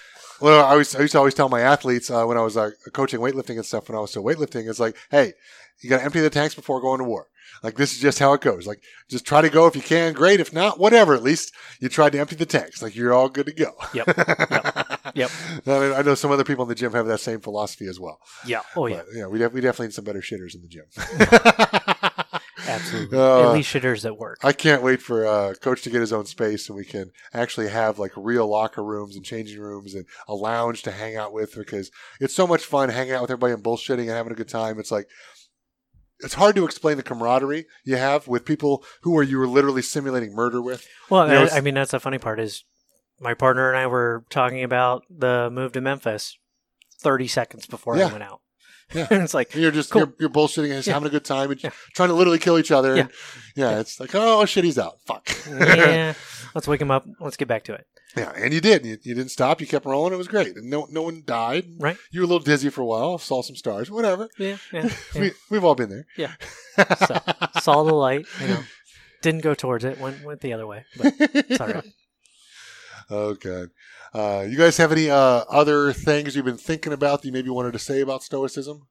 Well, 0.40 0.65
I, 0.65 0.73
always, 0.73 0.94
I 0.97 1.01
used 1.01 1.12
to 1.12 1.19
always 1.19 1.32
tell 1.32 1.48
my 1.48 1.61
athletes 1.61 2.11
uh, 2.11 2.24
when 2.24 2.36
I 2.36 2.43
was 2.43 2.56
uh, 2.56 2.70
coaching 2.93 3.20
weightlifting 3.20 3.55
and 3.55 3.65
stuff. 3.65 3.89
When 3.89 3.97
I 3.97 4.01
was 4.01 4.11
still 4.11 4.24
weightlifting, 4.24 4.69
it's 4.69 4.81
like, 4.81 4.97
hey, 5.09 5.32
you 5.81 5.89
got 5.89 5.98
to 5.98 6.05
empty 6.05 6.20
the 6.20 6.28
tanks 6.28 6.56
before 6.56 6.81
going 6.81 6.98
to 6.98 7.05
war. 7.05 7.28
Like 7.62 7.76
this 7.76 7.93
is 7.93 7.98
just 8.01 8.18
how 8.18 8.32
it 8.35 8.40
goes. 8.40 8.66
Like 8.66 8.82
just 9.09 9.24
try 9.26 9.40
to 9.40 9.48
go 9.51 9.66
if 9.66 9.76
you 9.76 9.82
can, 9.82 10.12
great. 10.12 10.40
If 10.40 10.52
not, 10.52 10.78
whatever. 10.78 11.14
At 11.14 11.22
least 11.22 11.52
you 11.81 11.89
tried 11.89 12.12
to 12.12 12.18
empty 12.18 12.36
the 12.36 12.47
tanks. 12.47 12.82
Like 12.82 12.94
you're 12.94 13.12
all 13.12 13.28
good 13.28 13.47
to 13.47 13.52
go. 13.52 13.72
Yep. 13.93 14.90
Yep. 15.14 15.31
I, 15.66 15.78
mean, 15.78 15.93
I 15.93 16.02
know 16.02 16.16
some 16.16 16.32
other 16.32 16.43
people 16.43 16.64
in 16.64 16.68
the 16.68 16.74
gym 16.74 16.93
have 16.93 17.06
that 17.06 17.20
same 17.20 17.39
philosophy 17.39 17.86
as 17.86 18.01
well. 18.01 18.18
Yeah. 18.44 18.62
Oh 18.74 18.86
yeah. 18.86 18.97
But, 18.97 19.06
yeah, 19.14 19.26
we, 19.26 19.39
we 19.47 19.60
definitely 19.60 19.89
need 19.89 19.94
some 19.94 20.05
better 20.05 20.20
shitters 20.20 20.56
in 20.56 20.62
the 20.62 20.66
gym. 20.66 20.86
Absolutely. 22.66 23.18
Uh, 23.18 23.48
At 23.48 23.52
least 23.52 23.72
shitters 23.72 24.05
at 24.05 24.16
work. 24.18 24.39
I 24.43 24.52
can't 24.52 24.82
wait 24.82 25.02
for 25.02 25.26
uh, 25.26 25.55
coach 25.60 25.82
to 25.82 25.90
get 25.90 26.01
his 26.01 26.12
own 26.12 26.26
space 26.26 26.68
and 26.68 26.76
we 26.76 26.85
can 26.85 27.10
actually 27.32 27.68
have 27.68 27.98
like 27.98 28.12
real 28.16 28.48
locker 28.48 28.82
rooms 28.82 29.16
and 29.16 29.24
changing 29.24 29.60
rooms 29.60 29.94
and 29.94 30.06
a 30.26 30.35
lounge 30.35 30.82
to 30.85 30.90
hang 30.90 31.16
out 31.16 31.32
with 31.32 31.55
because 31.55 31.90
it's 32.20 32.35
so 32.35 32.47
much 32.47 32.64
fun 32.64 32.89
hanging 32.89 33.12
out 33.12 33.22
with 33.22 33.31
everybody 33.31 33.52
and 33.52 33.62
bullshitting 33.62 34.01
and 34.01 34.10
having 34.10 34.32
a 34.32 34.36
good 34.36 34.48
time. 34.48 34.78
It's 34.78 34.90
like 34.90 35.09
it's 36.24 36.34
hard 36.34 36.56
to 36.56 36.64
explain 36.64 36.96
the 36.96 37.02
camaraderie 37.02 37.66
you 37.84 37.96
have 37.96 38.26
with 38.26 38.44
people 38.44 38.84
who 39.02 39.16
are 39.18 39.22
you 39.22 39.38
were 39.38 39.46
literally 39.46 39.82
simulating 39.82 40.34
murder 40.34 40.60
with. 40.62 40.86
Well, 41.10 41.26
You 41.28 41.34
know, 41.34 41.48
I, 41.52 41.59
I 41.59 41.60
mean, 41.60 41.74
that's 41.74 41.90
the 41.92 42.01
funny 42.01 42.18
part 42.18 42.40
is 42.40 42.64
my 43.20 43.34
partner 43.34 43.68
and 43.68 43.78
I 43.78 43.86
were 43.86 44.24
talking 44.30 44.62
about 44.64 45.05
the 45.10 45.48
move 45.52 45.72
to 45.72 45.80
Memphis 45.80 46.36
30 47.01 47.28
seconds 47.28 47.66
before 47.66 47.96
Yeah. 47.96 48.09
I 48.09 48.12
went 48.12 48.24
out. 48.24 48.40
Yeah. 48.94 49.06
and 49.10 49.22
it's 49.24 49.34
like, 49.34 49.52
And 49.55 49.62
you're 49.62 49.70
just 49.70 49.90
Cool. 49.90 50.01
you're, 50.02 50.14
you're 50.20 50.30
bullshitting 50.30 50.64
and 50.64 50.74
just 50.74 50.88
Yeah. 50.88 50.94
having 50.94 51.09
a 51.09 51.10
good 51.10 51.24
time 51.24 51.51
and 51.51 51.62
Yeah. 51.62 51.70
trying 51.94 52.09
to 52.10 52.14
literally 52.14 52.38
kill 52.38 52.59
each 52.59 52.70
other. 52.72 52.94
Yeah. 52.96 53.01
And, 53.02 53.10
yeah, 53.56 53.78
it's 53.80 54.01
like 54.01 54.10
oh 54.14 54.44
shit, 54.46 54.64
he's 54.64 54.78
out. 54.78 54.98
Fuck. 55.06 55.28
yeah, 55.48 56.14
let's 56.55 56.66
wake 56.66 56.80
him 56.80 56.90
up. 56.90 57.06
Let's 57.20 57.36
get 57.36 57.48
back 57.48 57.64
to 57.64 57.74
it. 57.74 57.86
Yeah, 58.16 58.32
and 58.36 58.55
you 58.55 58.60
did. 58.60 58.86
You, 58.86 58.97
you 59.02 59.14
didn't 59.14 59.31
stop. 59.31 59.60
You 59.60 59.66
kept 59.66 59.86
rolling. 59.86 60.12
It 60.12 60.16
was 60.16 60.28
great. 60.28 60.56
And 60.56 60.70
no, 60.70 60.86
no 60.90 61.02
one 61.02 61.22
died. 61.26 61.66
Right. 61.78 61.97
You 62.12 62.20
were 62.20 62.24
a 62.24 62.28
little 62.28 62.44
dizzy 62.44 62.70
for 62.70 62.82
a 62.82 62.86
while. 62.86 63.18
Saw 63.18 63.43
some 63.43 63.56
stars. 63.56 63.90
Whatever. 63.90 64.28
Yeah, 64.39 64.56
yeah. 64.72 64.89
yeah. 65.14 65.20
We, 65.20 65.32
we've 65.51 65.64
all 65.64 65.74
been 65.74 65.90
there. 65.90 66.06
Yeah. 66.16 66.32
So, 67.06 67.20
saw 67.60 67.85
the 67.85 67.94
light, 67.94 68.26
you 68.40 68.48
know, 68.48 68.64
didn't 69.22 69.43
go 69.43 69.55
towards 69.55 69.85
it, 69.85 70.01
went 70.01 70.24
went 70.24 70.40
the 70.40 70.52
other 70.52 70.66
way. 70.66 70.85
But 70.97 71.14
it's 71.18 71.60
all 71.60 71.68
right. 71.68 71.85
Okay. 73.10 73.66
Uh, 74.12 74.44
you 74.48 74.56
guys 74.56 74.78
have 74.78 74.90
any 74.90 75.09
uh, 75.09 75.44
other 75.48 75.93
things 75.93 76.35
you've 76.35 76.47
been 76.47 76.56
thinking 76.56 76.93
about 76.93 77.22
that 77.22 77.28
you 77.28 77.32
maybe 77.32 77.51
wanted 77.51 77.74
to 77.74 77.78
say 77.78 78.01
about 78.01 78.24
Stoicism? 78.24 78.89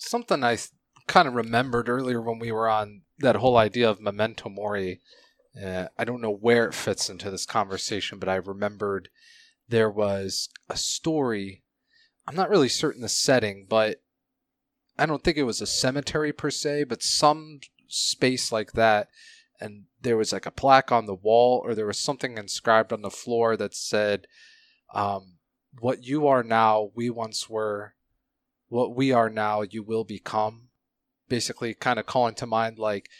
something 0.00 0.42
I 0.42 0.58
kind 1.06 1.28
of 1.28 1.34
remembered 1.34 1.88
earlier 1.88 2.20
when 2.20 2.38
we 2.38 2.50
were 2.50 2.68
on 2.68 3.02
that 3.18 3.36
whole 3.36 3.56
idea 3.56 3.88
of 3.88 4.00
memento 4.00 4.48
mori. 4.48 5.00
Uh, 5.60 5.86
I 5.98 6.04
don't 6.04 6.20
know 6.20 6.30
where 6.30 6.66
it 6.66 6.74
fits 6.74 7.08
into 7.10 7.30
this 7.30 7.46
conversation, 7.46 8.18
but 8.18 8.28
I 8.28 8.36
remembered 8.36 9.08
there 9.68 9.90
was 9.90 10.48
a 10.68 10.76
story. 10.76 11.62
I'm 12.26 12.36
not 12.36 12.50
really 12.50 12.68
certain 12.68 13.02
the 13.02 13.08
setting, 13.08 13.66
but 13.68 14.02
I 14.98 15.06
don't 15.06 15.24
think 15.24 15.36
it 15.36 15.44
was 15.44 15.60
a 15.60 15.66
cemetery 15.66 16.32
per 16.32 16.50
se, 16.50 16.84
but 16.84 17.02
some 17.02 17.60
space 17.88 18.52
like 18.52 18.72
that. 18.72 19.08
And 19.60 19.84
there 20.00 20.16
was 20.16 20.32
like 20.32 20.46
a 20.46 20.50
plaque 20.50 20.92
on 20.92 21.06
the 21.06 21.14
wall, 21.14 21.60
or 21.64 21.74
there 21.74 21.86
was 21.86 21.98
something 21.98 22.38
inscribed 22.38 22.92
on 22.92 23.02
the 23.02 23.10
floor 23.10 23.56
that 23.56 23.74
said, 23.74 24.26
um, 24.94 25.38
What 25.80 26.04
you 26.04 26.26
are 26.26 26.42
now, 26.42 26.90
we 26.94 27.10
once 27.10 27.50
were 27.50 27.94
what 28.70 28.94
we 28.94 29.12
are 29.12 29.28
now 29.28 29.60
you 29.62 29.82
will 29.82 30.04
become 30.04 30.68
basically 31.28 31.74
kind 31.74 31.98
of 31.98 32.06
calling 32.06 32.34
to 32.34 32.46
mind 32.46 32.78
like 32.78 33.10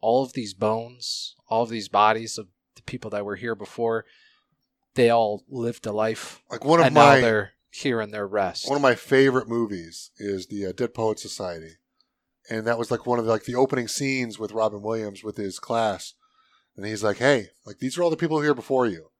all 0.00 0.22
of 0.22 0.32
these 0.32 0.54
bones 0.54 1.34
all 1.48 1.62
of 1.62 1.68
these 1.68 1.88
bodies 1.88 2.38
of 2.38 2.48
the 2.76 2.82
people 2.82 3.10
that 3.10 3.24
were 3.24 3.36
here 3.36 3.54
before 3.54 4.04
they 4.94 5.10
all 5.10 5.44
lived 5.48 5.86
a 5.86 5.92
life 5.92 6.42
Like 6.50 6.64
one 6.64 6.80
of 6.80 6.86
and 6.86 6.94
now 6.94 7.06
my 7.06 7.20
they're 7.20 7.52
here 7.70 8.00
in 8.00 8.10
their 8.10 8.26
rest 8.26 8.68
one 8.68 8.76
of 8.76 8.82
my 8.82 8.94
favorite 8.94 9.48
movies 9.48 10.10
is 10.18 10.46
the 10.46 10.66
uh, 10.66 10.72
Dead 10.72 10.92
Poets 10.92 11.22
Society, 11.22 11.74
and 12.48 12.66
that 12.66 12.78
was 12.78 12.90
like 12.90 13.06
one 13.06 13.18
of 13.20 13.24
the, 13.24 13.30
like 13.30 13.44
the 13.44 13.54
opening 13.54 13.86
scenes 13.86 14.38
with 14.38 14.50
Robin 14.52 14.82
Williams 14.82 15.22
with 15.22 15.36
his 15.36 15.60
class, 15.60 16.14
and 16.76 16.84
he's 16.84 17.04
like, 17.04 17.18
"Hey, 17.18 17.50
like 17.64 17.78
these 17.78 17.96
are 17.96 18.02
all 18.02 18.10
the 18.10 18.16
people 18.16 18.40
here 18.40 18.54
before 18.54 18.86
you, 18.86 19.10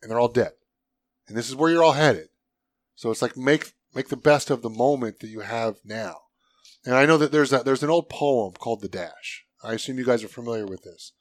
and 0.00 0.10
they're 0.10 0.18
all 0.18 0.28
dead, 0.28 0.52
and 1.26 1.36
this 1.36 1.50
is 1.50 1.54
where 1.54 1.70
you're 1.70 1.84
all 1.84 1.92
headed. 1.92 2.28
So 2.94 3.10
it's 3.10 3.20
like 3.20 3.36
make 3.36 3.74
make 3.94 4.08
the 4.08 4.16
best 4.16 4.48
of 4.48 4.62
the 4.62 4.70
moment 4.70 5.20
that 5.20 5.28
you 5.28 5.40
have 5.40 5.76
now." 5.84 6.16
And 6.86 6.94
I 6.94 7.04
know 7.04 7.18
that 7.18 7.30
there's 7.30 7.52
a, 7.52 7.58
there's 7.58 7.82
an 7.82 7.90
old 7.90 8.08
poem 8.08 8.54
called 8.54 8.80
The 8.80 8.88
Dash. 8.88 9.44
I 9.62 9.74
assume 9.74 9.98
you 9.98 10.04
guys 10.04 10.22
are 10.24 10.28
familiar 10.28 10.66
with 10.66 10.82
this, 10.82 11.12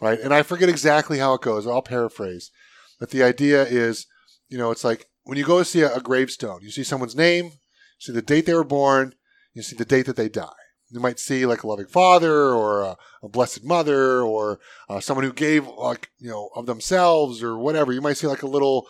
right? 0.00 0.18
And 0.18 0.32
I 0.32 0.42
forget 0.42 0.68
exactly 0.68 1.18
how 1.18 1.34
it 1.34 1.42
goes. 1.42 1.66
I'll 1.66 1.82
paraphrase, 1.82 2.50
but 2.98 3.10
the 3.10 3.22
idea 3.22 3.64
is, 3.64 4.06
you 4.48 4.58
know, 4.58 4.70
it's 4.70 4.84
like 4.84 5.06
when 5.24 5.38
you 5.38 5.44
go 5.44 5.58
to 5.58 5.64
see 5.64 5.82
a, 5.82 5.94
a 5.94 6.00
gravestone, 6.00 6.60
you 6.62 6.70
see 6.70 6.84
someone's 6.84 7.16
name, 7.16 7.46
you 7.46 7.52
see 8.00 8.12
the 8.12 8.22
date 8.22 8.46
they 8.46 8.54
were 8.54 8.64
born, 8.64 9.14
you 9.52 9.62
see 9.62 9.76
the 9.76 9.84
date 9.84 10.06
that 10.06 10.16
they 10.16 10.28
die. 10.28 10.50
You 10.90 11.00
might 11.00 11.18
see 11.18 11.44
like 11.44 11.62
a 11.62 11.66
loving 11.66 11.86
father 11.86 12.50
or 12.50 12.82
a, 12.82 12.96
a 13.22 13.28
blessed 13.28 13.64
mother 13.64 14.22
or 14.22 14.60
uh, 14.88 15.00
someone 15.00 15.24
who 15.24 15.32
gave 15.32 15.66
like 15.66 16.10
you 16.18 16.30
know 16.30 16.50
of 16.54 16.66
themselves 16.66 17.42
or 17.42 17.58
whatever. 17.58 17.92
You 17.92 18.00
might 18.00 18.16
see 18.16 18.26
like 18.26 18.42
a 18.42 18.48
little 18.48 18.86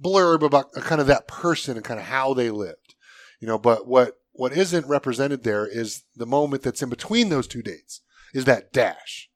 blurb 0.00 0.42
about 0.42 0.72
kind 0.72 1.00
of 1.00 1.06
that 1.08 1.26
person 1.26 1.76
and 1.76 1.84
kind 1.84 1.98
of 1.98 2.06
how 2.06 2.32
they 2.34 2.50
lived. 2.50 2.94
You 3.40 3.48
know, 3.48 3.58
but 3.58 3.88
what 3.88 4.18
what 4.32 4.52
isn't 4.52 4.86
represented 4.86 5.42
there 5.42 5.66
is 5.66 6.04
the 6.14 6.26
moment 6.26 6.62
that's 6.62 6.82
in 6.82 6.90
between 6.90 7.28
those 7.28 7.48
two 7.48 7.62
dates. 7.62 8.02
Is 8.34 8.44
that 8.44 8.72
dash? 8.72 9.28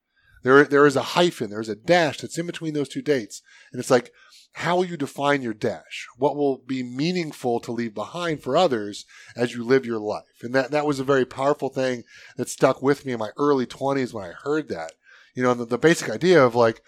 There 0.42 0.64
there 0.64 0.86
is 0.86 0.96
a 0.96 1.02
hyphen. 1.02 1.50
There 1.50 1.60
is 1.60 1.68
a 1.68 1.76
dash 1.76 2.18
that's 2.18 2.38
in 2.38 2.46
between 2.46 2.74
those 2.74 2.88
two 2.88 3.02
dates, 3.02 3.42
and 3.72 3.80
it's 3.80 3.90
like 3.90 4.12
how 4.54 4.76
will 4.76 4.84
you 4.84 4.96
define 4.96 5.42
your 5.42 5.54
dash? 5.54 6.06
What 6.16 6.36
will 6.36 6.58
be 6.58 6.82
meaningful 6.82 7.58
to 7.60 7.72
leave 7.72 7.94
behind 7.94 8.42
for 8.42 8.56
others 8.56 9.06
as 9.34 9.54
you 9.54 9.64
live 9.64 9.86
your 9.86 9.98
life? 9.98 10.42
And 10.42 10.54
that, 10.54 10.70
that 10.70 10.86
was 10.86 11.00
a 11.00 11.04
very 11.04 11.24
powerful 11.24 11.70
thing 11.70 12.04
that 12.36 12.50
stuck 12.50 12.82
with 12.82 13.06
me 13.06 13.12
in 13.12 13.18
my 13.18 13.30
early 13.38 13.66
20s 13.66 14.12
when 14.12 14.24
I 14.24 14.32
heard 14.32 14.68
that. 14.68 14.92
You 15.34 15.42
know, 15.42 15.54
the, 15.54 15.64
the 15.64 15.78
basic 15.78 16.10
idea 16.10 16.44
of 16.44 16.54
like, 16.54 16.82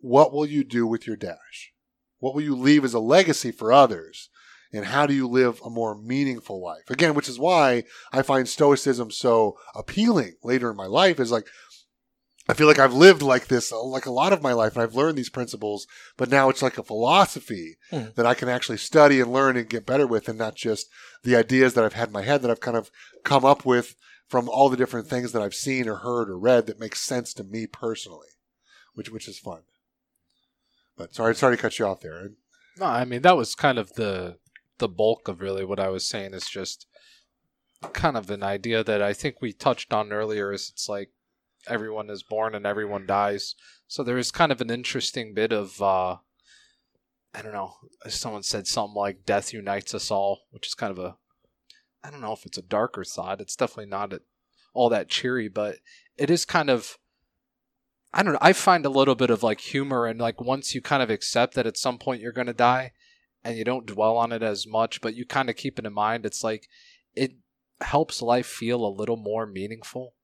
what 0.00 0.32
will 0.32 0.46
you 0.46 0.64
do 0.64 0.86
with 0.86 1.06
your 1.06 1.16
dash? 1.16 1.72
What 2.18 2.34
will 2.34 2.42
you 2.42 2.54
leave 2.54 2.84
as 2.84 2.94
a 2.94 3.00
legacy 3.00 3.52
for 3.52 3.72
others? 3.72 4.28
And 4.72 4.84
how 4.84 5.06
do 5.06 5.14
you 5.14 5.26
live 5.26 5.60
a 5.64 5.70
more 5.70 5.94
meaningful 5.96 6.62
life? 6.62 6.90
Again, 6.90 7.14
which 7.14 7.28
is 7.28 7.38
why 7.38 7.84
I 8.12 8.22
find 8.22 8.46
Stoicism 8.48 9.10
so 9.10 9.56
appealing 9.74 10.34
later 10.42 10.70
in 10.70 10.76
my 10.76 10.86
life 10.86 11.18
is 11.18 11.30
like, 11.30 11.46
I 12.50 12.54
feel 12.54 12.66
like 12.66 12.78
I've 12.78 12.94
lived 12.94 13.20
like 13.22 13.48
this, 13.48 13.72
uh, 13.72 13.82
like 13.82 14.06
a 14.06 14.10
lot 14.10 14.32
of 14.32 14.42
my 14.42 14.52
life, 14.54 14.72
and 14.74 14.82
I've 14.82 14.94
learned 14.94 15.18
these 15.18 15.28
principles, 15.30 15.86
but 16.16 16.30
now 16.30 16.48
it's 16.48 16.62
like 16.62 16.78
a 16.78 16.82
philosophy 16.82 17.76
Hmm. 17.90 18.06
that 18.16 18.24
I 18.26 18.32
can 18.34 18.48
actually 18.48 18.78
study 18.78 19.20
and 19.20 19.32
learn 19.32 19.56
and 19.58 19.68
get 19.68 19.84
better 19.86 20.06
with, 20.06 20.28
and 20.28 20.38
not 20.38 20.54
just 20.54 20.86
the 21.24 21.36
ideas 21.36 21.74
that 21.74 21.84
I've 21.84 21.92
had 21.92 22.08
in 22.08 22.12
my 22.14 22.22
head 22.22 22.40
that 22.42 22.50
I've 22.50 22.60
kind 22.60 22.76
of 22.76 22.90
come 23.24 23.44
up 23.44 23.64
with 23.66 23.96
from 24.28 24.48
all 24.48 24.68
the 24.70 24.76
different 24.78 25.08
things 25.08 25.32
that 25.32 25.42
I've 25.42 25.54
seen 25.54 25.88
or 25.88 25.96
heard 25.96 26.28
or 26.30 26.38
read 26.38 26.66
that 26.66 26.80
makes 26.80 27.00
sense 27.02 27.32
to 27.34 27.44
me 27.44 27.66
personally, 27.66 28.28
which 28.94 29.10
which 29.10 29.28
is 29.28 29.38
fun. 29.38 29.62
But 30.96 31.14
sorry, 31.14 31.34
sorry 31.34 31.56
to 31.56 31.62
cut 31.62 31.78
you 31.78 31.86
off 31.86 32.00
there. 32.00 32.30
no 32.78 32.86
i 32.86 33.04
mean 33.04 33.22
that 33.22 33.36
was 33.36 33.54
kind 33.54 33.78
of 33.78 33.92
the 33.94 34.36
the 34.78 34.88
bulk 34.88 35.28
of 35.28 35.40
really 35.40 35.64
what 35.64 35.80
i 35.80 35.88
was 35.88 36.04
saying 36.04 36.34
is 36.34 36.48
just 36.48 36.86
kind 37.92 38.16
of 38.16 38.30
an 38.30 38.42
idea 38.42 38.82
that 38.82 39.02
i 39.02 39.12
think 39.12 39.36
we 39.40 39.52
touched 39.52 39.92
on 39.92 40.12
earlier 40.12 40.52
is 40.52 40.70
it's 40.72 40.88
like 40.88 41.10
everyone 41.66 42.10
is 42.10 42.22
born 42.22 42.54
and 42.54 42.66
everyone 42.66 43.06
dies 43.06 43.54
so 43.86 44.02
there 44.02 44.18
is 44.18 44.30
kind 44.30 44.52
of 44.52 44.60
an 44.60 44.70
interesting 44.70 45.34
bit 45.34 45.52
of 45.52 45.80
uh 45.82 46.16
i 47.34 47.42
don't 47.42 47.52
know 47.52 47.74
someone 48.08 48.42
said 48.42 48.66
something 48.66 48.94
like 48.94 49.24
death 49.24 49.52
unites 49.52 49.94
us 49.94 50.10
all 50.10 50.40
which 50.50 50.66
is 50.66 50.74
kind 50.74 50.90
of 50.90 50.98
a 50.98 51.16
i 52.02 52.10
don't 52.10 52.20
know 52.20 52.32
if 52.32 52.46
it's 52.46 52.58
a 52.58 52.62
darker 52.62 53.04
thought 53.04 53.40
it's 53.40 53.56
definitely 53.56 53.86
not 53.86 54.12
a, 54.12 54.20
all 54.78 54.88
that 54.88 55.08
cheery, 55.08 55.48
but 55.48 55.78
it 56.16 56.30
is 56.30 56.44
kind 56.44 56.70
of 56.70 56.98
I 58.14 58.22
don't 58.22 58.32
know. 58.32 58.38
I 58.40 58.54
find 58.54 58.86
a 58.86 58.90
little 58.90 59.14
bit 59.14 59.28
of 59.28 59.42
like 59.42 59.60
humor 59.60 60.06
and 60.06 60.18
like 60.18 60.40
once 60.40 60.74
you 60.74 60.80
kind 60.80 61.02
of 61.02 61.10
accept 61.10 61.54
that 61.54 61.66
at 61.66 61.76
some 61.76 61.98
point 61.98 62.22
you're 62.22 62.32
going 62.32 62.46
to 62.46 62.54
die 62.54 62.92
and 63.44 63.56
you 63.56 63.64
don't 63.64 63.86
dwell 63.86 64.16
on 64.16 64.32
it 64.32 64.42
as 64.42 64.66
much, 64.66 65.00
but 65.00 65.14
you 65.14 65.24
kind 65.24 65.48
of 65.50 65.56
keep 65.56 65.78
it 65.78 65.86
in 65.86 65.92
mind, 65.92 66.26
it's 66.26 66.42
like 66.44 66.68
it 67.14 67.32
helps 67.80 68.20
life 68.22 68.46
feel 68.46 68.84
a 68.84 68.88
little 68.96 69.16
more 69.16 69.46
meaningful. 69.46 70.14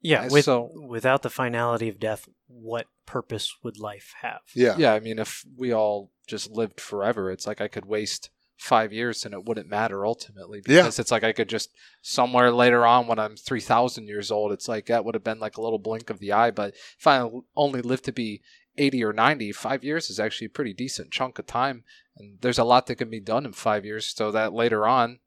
Yeah, 0.00 0.28
with, 0.28 0.44
so- 0.44 0.70
without 0.86 1.22
the 1.22 1.30
finality 1.30 1.88
of 1.88 1.98
death, 1.98 2.28
what 2.46 2.86
purpose 3.06 3.54
would 3.62 3.78
life 3.78 4.12
have? 4.20 4.40
Yeah. 4.54 4.74
Yeah, 4.76 4.92
I 4.92 5.00
mean, 5.00 5.18
if 5.18 5.44
we 5.56 5.72
all 5.72 6.10
just 6.26 6.50
lived 6.50 6.80
forever, 6.80 7.30
it's 7.30 7.46
like 7.46 7.60
I 7.62 7.68
could 7.68 7.86
waste 7.86 8.28
five 8.58 8.92
years 8.92 9.24
and 9.24 9.32
it 9.34 9.44
wouldn't 9.46 9.68
matter 9.68 10.04
ultimately 10.06 10.62
Yeah. 10.66 10.82
because 10.82 10.98
it's 10.98 11.10
like 11.10 11.24
I 11.24 11.32
could 11.32 11.48
just 11.48 11.70
somewhere 12.02 12.50
later 12.52 12.86
on 12.86 13.06
when 13.06 13.18
I'm 13.18 13.36
3,000 13.36 14.06
years 14.06 14.30
old, 14.30 14.52
it's 14.52 14.68
like 14.68 14.86
that 14.86 15.04
would 15.04 15.14
have 15.14 15.24
been 15.24 15.40
like 15.40 15.56
a 15.56 15.62
little 15.62 15.78
blink 15.78 16.10
of 16.10 16.18
the 16.18 16.32
eye. 16.32 16.50
But 16.50 16.74
if 16.98 17.06
I 17.06 17.28
only 17.56 17.80
live 17.80 18.02
to 18.02 18.12
be 18.12 18.42
80 18.76 19.04
or 19.04 19.12
90, 19.12 19.52
five 19.52 19.84
years 19.84 20.10
is 20.10 20.20
actually 20.20 20.46
a 20.46 20.50
pretty 20.50 20.72
decent 20.74 21.12
chunk 21.12 21.38
of 21.38 21.46
time. 21.46 21.82
And 22.16 22.38
there's 22.40 22.58
a 22.58 22.64
lot 22.64 22.86
that 22.86 22.96
can 22.96 23.10
be 23.10 23.20
done 23.20 23.44
in 23.44 23.52
five 23.52 23.84
years. 23.84 24.06
So 24.06 24.30
that 24.30 24.52
later 24.52 24.86
on, 24.86 25.18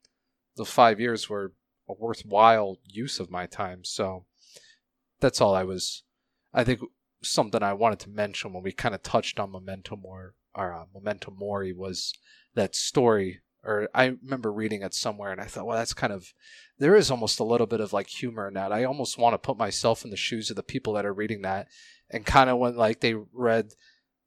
the 0.56 0.64
five 0.64 0.98
years 1.00 1.28
were 1.28 1.52
a 1.88 1.94
worthwhile 1.94 2.78
use 2.84 3.20
of 3.20 3.30
my 3.30 3.46
time. 3.46 3.84
So 3.84 4.24
that's 5.20 5.40
all 5.40 5.54
I 5.54 5.64
was, 5.64 6.02
I 6.52 6.64
think 6.64 6.80
something 7.22 7.62
I 7.62 7.72
wanted 7.72 7.98
to 8.00 8.10
mention 8.10 8.52
when 8.52 8.62
we 8.62 8.72
kind 8.72 8.94
of 8.94 9.02
touched 9.02 9.38
on 9.38 9.50
momentum 9.50 10.00
Mori, 10.02 10.30
or 10.54 10.72
uh, 10.72 10.84
Memento 10.94 11.32
Mori 11.36 11.72
was 11.72 12.14
that 12.54 12.74
story. 12.74 13.40
Or 13.64 13.88
I 13.94 14.16
remember 14.22 14.52
reading 14.52 14.82
it 14.82 14.94
somewhere, 14.94 15.32
and 15.32 15.40
I 15.40 15.44
thought, 15.44 15.66
well, 15.66 15.76
that's 15.76 15.92
kind 15.92 16.12
of 16.12 16.32
there 16.78 16.94
is 16.94 17.10
almost 17.10 17.40
a 17.40 17.44
little 17.44 17.66
bit 17.66 17.80
of 17.80 17.92
like 17.92 18.06
humor 18.06 18.46
in 18.46 18.54
that. 18.54 18.72
I 18.72 18.84
almost 18.84 19.18
want 19.18 19.34
to 19.34 19.38
put 19.38 19.58
myself 19.58 20.04
in 20.04 20.10
the 20.10 20.16
shoes 20.16 20.48
of 20.48 20.56
the 20.56 20.62
people 20.62 20.92
that 20.92 21.04
are 21.04 21.12
reading 21.12 21.42
that, 21.42 21.66
and 22.08 22.24
kind 22.24 22.48
of 22.48 22.58
when 22.58 22.76
like 22.76 23.00
they 23.00 23.14
read 23.32 23.72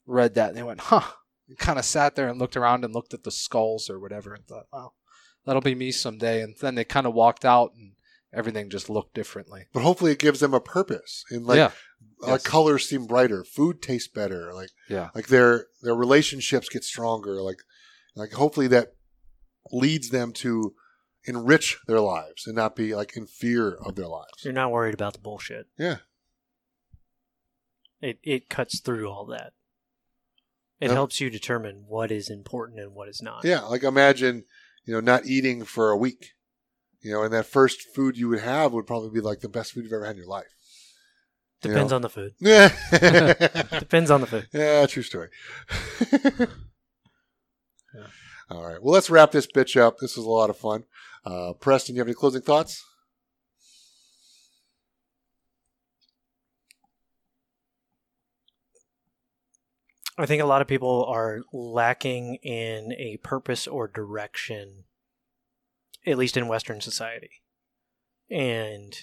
read 0.05 0.35
that, 0.35 0.49
and 0.49 0.57
they 0.57 0.63
went, 0.63 0.81
huh, 0.81 1.13
kind 1.57 1.79
of 1.79 1.85
sat 1.85 2.15
there 2.15 2.27
and 2.27 2.39
looked 2.39 2.57
around 2.57 2.83
and 2.85 2.93
looked 2.93 3.13
at 3.13 3.23
the 3.23 3.31
skulls 3.31 3.89
or 3.89 3.99
whatever, 3.99 4.33
and 4.33 4.45
thought, 4.45 4.67
well, 4.71 4.95
that'll 5.45 5.61
be 5.61 5.75
me 5.75 5.91
someday. 5.91 6.41
And 6.41 6.55
then 6.61 6.75
they 6.75 6.83
kind 6.83 7.07
of 7.07 7.13
walked 7.13 7.45
out, 7.45 7.73
and 7.75 7.93
everything 8.33 8.69
just 8.69 8.89
looked 8.89 9.13
differently. 9.13 9.65
But 9.73 9.83
hopefully 9.83 10.11
it 10.11 10.19
gives 10.19 10.39
them 10.39 10.53
a 10.53 10.59
purpose. 10.61 11.23
And 11.29 11.45
like 11.45 11.57
yeah, 11.57 11.71
uh, 12.23 12.31
Yes. 12.33 12.43
colors 12.43 12.87
seem 12.87 13.05
brighter, 13.07 13.43
food 13.43 13.81
tastes 13.81 14.07
better, 14.09 14.53
like 14.53 14.69
yeah, 14.89 15.09
like 15.15 15.27
their 15.27 15.67
their 15.81 15.95
relationships 15.95 16.69
get 16.69 16.83
stronger, 16.83 17.41
like 17.41 17.59
like 18.15 18.31
hopefully 18.33 18.67
that 18.67 18.93
leads 19.71 20.09
them 20.09 20.31
to 20.33 20.73
enrich 21.25 21.77
their 21.87 21.99
lives 21.99 22.47
and 22.47 22.55
not 22.55 22.75
be 22.75 22.95
like 22.95 23.15
in 23.15 23.27
fear 23.27 23.73
of 23.73 23.95
their 23.95 24.07
lives. 24.07 24.43
You're 24.43 24.53
not 24.53 24.71
worried 24.71 24.93
about 24.95 25.13
the 25.13 25.19
bullshit. 25.19 25.67
Yeah. 25.77 25.97
It 28.01 28.19
it 28.23 28.49
cuts 28.49 28.79
through 28.79 29.07
all 29.09 29.25
that. 29.27 29.53
It 30.81 30.87
Yep. 30.87 30.95
helps 30.95 31.21
you 31.21 31.29
determine 31.29 31.85
what 31.87 32.11
is 32.11 32.29
important 32.29 32.79
and 32.79 32.93
what 32.93 33.07
is 33.07 33.21
not. 33.21 33.45
Yeah, 33.45 33.61
like 33.61 33.83
imagine, 33.83 34.45
you 34.83 34.93
know, 34.93 34.99
not 34.99 35.25
eating 35.27 35.63
for 35.63 35.91
a 35.91 35.97
week. 35.97 36.31
You 37.01 37.11
know, 37.13 37.23
and 37.23 37.33
that 37.33 37.45
first 37.45 37.83
food 37.95 38.17
you 38.17 38.27
would 38.29 38.41
have 38.41 38.73
would 38.73 38.85
probably 38.87 39.09
be 39.11 39.21
like 39.21 39.39
the 39.39 39.49
best 39.49 39.71
food 39.73 39.83
you've 39.83 39.93
ever 39.93 40.05
had 40.05 40.11
in 40.15 40.17
your 40.17 40.27
life. 40.27 40.53
You 41.63 41.69
Depends 41.69 41.91
know? 41.91 41.95
on 41.97 42.01
the 42.01 42.09
food. 42.09 42.33
Yeah. 42.39 42.69
Depends 43.79 44.09
on 44.11 44.21
the 44.21 44.27
food. 44.27 44.47
yeah, 44.53 44.85
true 44.87 45.03
story. 45.03 45.29
yeah. 46.11 46.45
All 48.49 48.65
right. 48.67 48.81
Well, 48.81 48.93
let's 48.93 49.09
wrap 49.09 49.31
this 49.31 49.47
bitch 49.47 49.79
up. 49.79 49.97
This 49.99 50.17
was 50.17 50.25
a 50.25 50.29
lot 50.29 50.49
of 50.49 50.57
fun. 50.57 50.83
Uh, 51.25 51.53
Preston, 51.53 51.95
you 51.95 52.01
have 52.01 52.07
any 52.07 52.15
closing 52.15 52.41
thoughts? 52.41 52.83
I 60.17 60.25
think 60.25 60.41
a 60.41 60.45
lot 60.45 60.61
of 60.61 60.67
people 60.67 61.05
are 61.05 61.41
lacking 61.53 62.35
in 62.43 62.93
a 62.93 63.17
purpose 63.23 63.67
or 63.67 63.87
direction, 63.87 64.83
at 66.05 66.17
least 66.17 66.37
in 66.37 66.47
Western 66.47 66.81
society. 66.81 67.41
And 68.29 68.93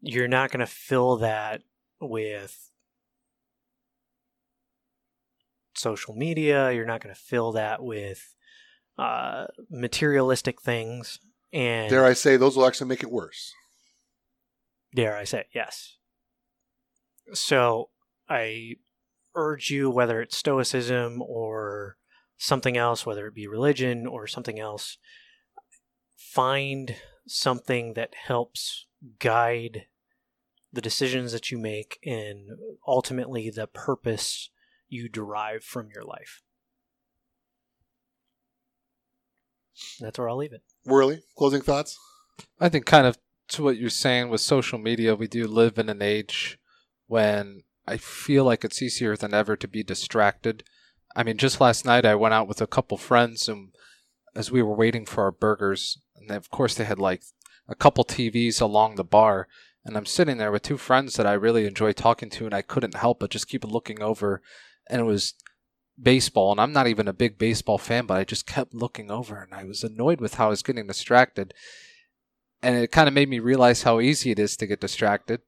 you're 0.00 0.28
not 0.28 0.50
going 0.50 0.60
to 0.60 0.66
fill 0.66 1.16
that 1.18 1.62
with 2.00 2.70
social 5.74 6.14
media. 6.14 6.72
You're 6.72 6.86
not 6.86 7.02
going 7.02 7.14
to 7.14 7.20
fill 7.20 7.52
that 7.52 7.82
with 7.82 8.34
uh, 8.98 9.46
materialistic 9.70 10.60
things. 10.60 11.20
And 11.52 11.90
Dare 11.90 12.04
I 12.04 12.14
say, 12.14 12.36
those 12.36 12.56
will 12.56 12.66
actually 12.66 12.88
make 12.88 13.02
it 13.02 13.10
worse. 13.10 13.52
dare 14.94 15.16
I 15.16 15.24
say, 15.24 15.44
yes. 15.54 15.96
So 17.32 17.90
I 18.28 18.76
urge 19.38 19.70
you, 19.70 19.88
whether 19.88 20.20
it's 20.20 20.36
Stoicism 20.36 21.22
or 21.22 21.96
something 22.36 22.76
else, 22.76 23.06
whether 23.06 23.26
it 23.26 23.34
be 23.34 23.46
religion 23.46 24.06
or 24.06 24.26
something 24.26 24.58
else, 24.58 24.98
find 26.16 26.96
something 27.26 27.94
that 27.94 28.14
helps 28.26 28.86
guide 29.18 29.86
the 30.72 30.80
decisions 30.80 31.32
that 31.32 31.50
you 31.50 31.58
make 31.58 31.98
and 32.04 32.50
ultimately 32.86 33.48
the 33.48 33.66
purpose 33.66 34.50
you 34.88 35.08
derive 35.08 35.62
from 35.62 35.88
your 35.94 36.04
life. 36.04 36.42
That's 40.00 40.18
where 40.18 40.28
I'll 40.28 40.36
leave 40.36 40.52
it. 40.52 40.62
Worley, 40.84 41.22
closing 41.36 41.62
thoughts? 41.62 41.98
I 42.60 42.68
think 42.68 42.86
kind 42.86 43.06
of 43.06 43.16
to 43.48 43.62
what 43.62 43.76
you're 43.76 43.90
saying 43.90 44.28
with 44.28 44.40
social 44.40 44.78
media, 44.78 45.14
we 45.14 45.28
do 45.28 45.46
live 45.46 45.78
in 45.78 45.88
an 45.88 46.02
age 46.02 46.58
when 47.06 47.62
I 47.88 47.96
feel 47.96 48.44
like 48.44 48.64
it's 48.64 48.82
easier 48.82 49.16
than 49.16 49.32
ever 49.32 49.56
to 49.56 49.66
be 49.66 49.82
distracted. 49.82 50.62
I 51.16 51.22
mean, 51.22 51.38
just 51.38 51.60
last 51.60 51.84
night 51.84 52.04
I 52.04 52.14
went 52.14 52.34
out 52.34 52.46
with 52.46 52.60
a 52.60 52.66
couple 52.66 52.98
friends, 52.98 53.48
and 53.48 53.70
as 54.36 54.50
we 54.50 54.62
were 54.62 54.74
waiting 54.74 55.06
for 55.06 55.24
our 55.24 55.32
burgers, 55.32 55.98
and 56.14 56.30
of 56.30 56.50
course 56.50 56.74
they 56.74 56.84
had 56.84 56.98
like 56.98 57.22
a 57.66 57.74
couple 57.74 58.04
TVs 58.04 58.60
along 58.60 58.96
the 58.96 59.04
bar, 59.04 59.48
and 59.84 59.96
I'm 59.96 60.06
sitting 60.06 60.36
there 60.36 60.52
with 60.52 60.62
two 60.62 60.76
friends 60.76 61.14
that 61.16 61.26
I 61.26 61.32
really 61.32 61.66
enjoy 61.66 61.92
talking 61.92 62.28
to, 62.30 62.44
and 62.44 62.54
I 62.54 62.62
couldn't 62.62 62.96
help 62.96 63.20
but 63.20 63.30
just 63.30 63.48
keep 63.48 63.64
looking 63.64 64.02
over, 64.02 64.42
and 64.88 65.00
it 65.00 65.04
was 65.04 65.34
baseball, 66.00 66.52
and 66.52 66.60
I'm 66.60 66.72
not 66.72 66.88
even 66.88 67.08
a 67.08 67.12
big 67.14 67.38
baseball 67.38 67.78
fan, 67.78 68.04
but 68.04 68.18
I 68.18 68.24
just 68.24 68.46
kept 68.46 68.74
looking 68.74 69.10
over, 69.10 69.42
and 69.42 69.54
I 69.54 69.64
was 69.64 69.82
annoyed 69.82 70.20
with 70.20 70.34
how 70.34 70.46
I 70.46 70.50
was 70.50 70.62
getting 70.62 70.86
distracted 70.86 71.54
and 72.62 72.76
it 72.76 72.92
kind 72.92 73.08
of 73.08 73.14
made 73.14 73.28
me 73.28 73.38
realize 73.38 73.82
how 73.82 74.00
easy 74.00 74.30
it 74.30 74.38
is 74.38 74.56
to 74.56 74.66
get 74.66 74.80
distracted. 74.80 75.40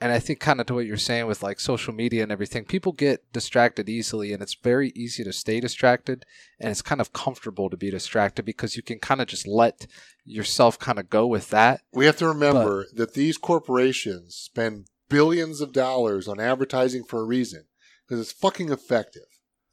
And 0.00 0.12
I 0.12 0.18
think 0.18 0.40
kind 0.40 0.60
of 0.60 0.66
to 0.66 0.74
what 0.74 0.86
you're 0.86 0.96
saying 0.96 1.26
with 1.26 1.42
like 1.42 1.60
social 1.60 1.92
media 1.92 2.22
and 2.22 2.32
everything, 2.32 2.64
people 2.64 2.92
get 2.92 3.30
distracted 3.32 3.88
easily 3.88 4.32
and 4.32 4.42
it's 4.42 4.54
very 4.54 4.92
easy 4.96 5.22
to 5.24 5.32
stay 5.32 5.60
distracted 5.60 6.24
and 6.58 6.70
it's 6.70 6.80
kind 6.80 7.02
of 7.02 7.12
comfortable 7.12 7.68
to 7.68 7.76
be 7.76 7.90
distracted 7.90 8.44
because 8.44 8.76
you 8.76 8.82
can 8.82 8.98
kind 8.98 9.20
of 9.20 9.26
just 9.26 9.46
let 9.46 9.86
yourself 10.24 10.78
kind 10.78 10.98
of 10.98 11.10
go 11.10 11.26
with 11.26 11.50
that. 11.50 11.82
We 11.92 12.06
have 12.06 12.16
to 12.16 12.28
remember 12.28 12.86
that 12.94 13.12
these 13.12 13.36
corporations 13.36 14.36
spend 14.36 14.86
billions 15.10 15.60
of 15.60 15.74
dollars 15.74 16.26
on 16.26 16.40
advertising 16.40 17.04
for 17.04 17.20
a 17.20 17.24
reason 17.24 17.64
because 18.06 18.20
it's 18.20 18.32
fucking 18.32 18.70
effective. 18.70 19.24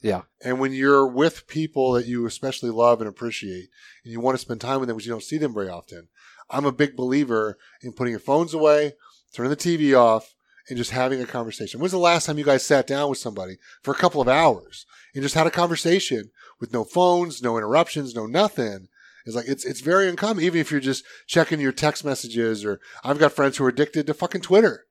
Yeah. 0.01 0.23
And 0.43 0.59
when 0.59 0.73
you're 0.73 1.07
with 1.07 1.47
people 1.47 1.93
that 1.93 2.05
you 2.05 2.25
especially 2.25 2.69
love 2.69 2.99
and 2.99 3.09
appreciate, 3.09 3.69
and 4.03 4.11
you 4.11 4.19
want 4.19 4.35
to 4.35 4.41
spend 4.41 4.61
time 4.61 4.79
with 4.79 4.87
them 4.87 4.97
because 4.97 5.07
you 5.07 5.13
don't 5.13 5.23
see 5.23 5.37
them 5.37 5.53
very 5.53 5.69
often, 5.69 6.09
I'm 6.49 6.65
a 6.65 6.71
big 6.71 6.95
believer 6.95 7.57
in 7.81 7.93
putting 7.93 8.11
your 8.11 8.19
phones 8.19 8.53
away, 8.53 8.93
turning 9.33 9.49
the 9.49 9.55
TV 9.55 9.97
off, 9.97 10.33
and 10.69 10.77
just 10.77 10.91
having 10.91 11.21
a 11.21 11.25
conversation. 11.25 11.79
When's 11.79 11.91
the 11.91 11.97
last 11.97 12.25
time 12.25 12.37
you 12.37 12.43
guys 12.43 12.65
sat 12.65 12.87
down 12.87 13.09
with 13.09 13.19
somebody 13.19 13.57
for 13.81 13.91
a 13.91 13.97
couple 13.97 14.21
of 14.21 14.27
hours 14.27 14.85
and 15.13 15.23
just 15.23 15.35
had 15.35 15.47
a 15.47 15.51
conversation 15.51 16.31
with 16.59 16.73
no 16.73 16.83
phones, 16.83 17.41
no 17.41 17.57
interruptions, 17.57 18.13
no 18.13 18.25
nothing? 18.25 18.87
It's 19.25 19.35
like 19.35 19.47
it's 19.47 19.65
it's 19.65 19.81
very 19.81 20.07
uncommon, 20.07 20.43
even 20.43 20.59
if 20.61 20.71
you're 20.71 20.79
just 20.79 21.03
checking 21.25 21.59
your 21.59 21.73
text 21.73 22.05
messages. 22.05 22.63
Or 22.63 22.79
I've 23.03 23.19
got 23.19 23.33
friends 23.33 23.57
who 23.57 23.65
are 23.65 23.69
addicted 23.69 24.07
to 24.07 24.13
fucking 24.13 24.41
Twitter. 24.41 24.85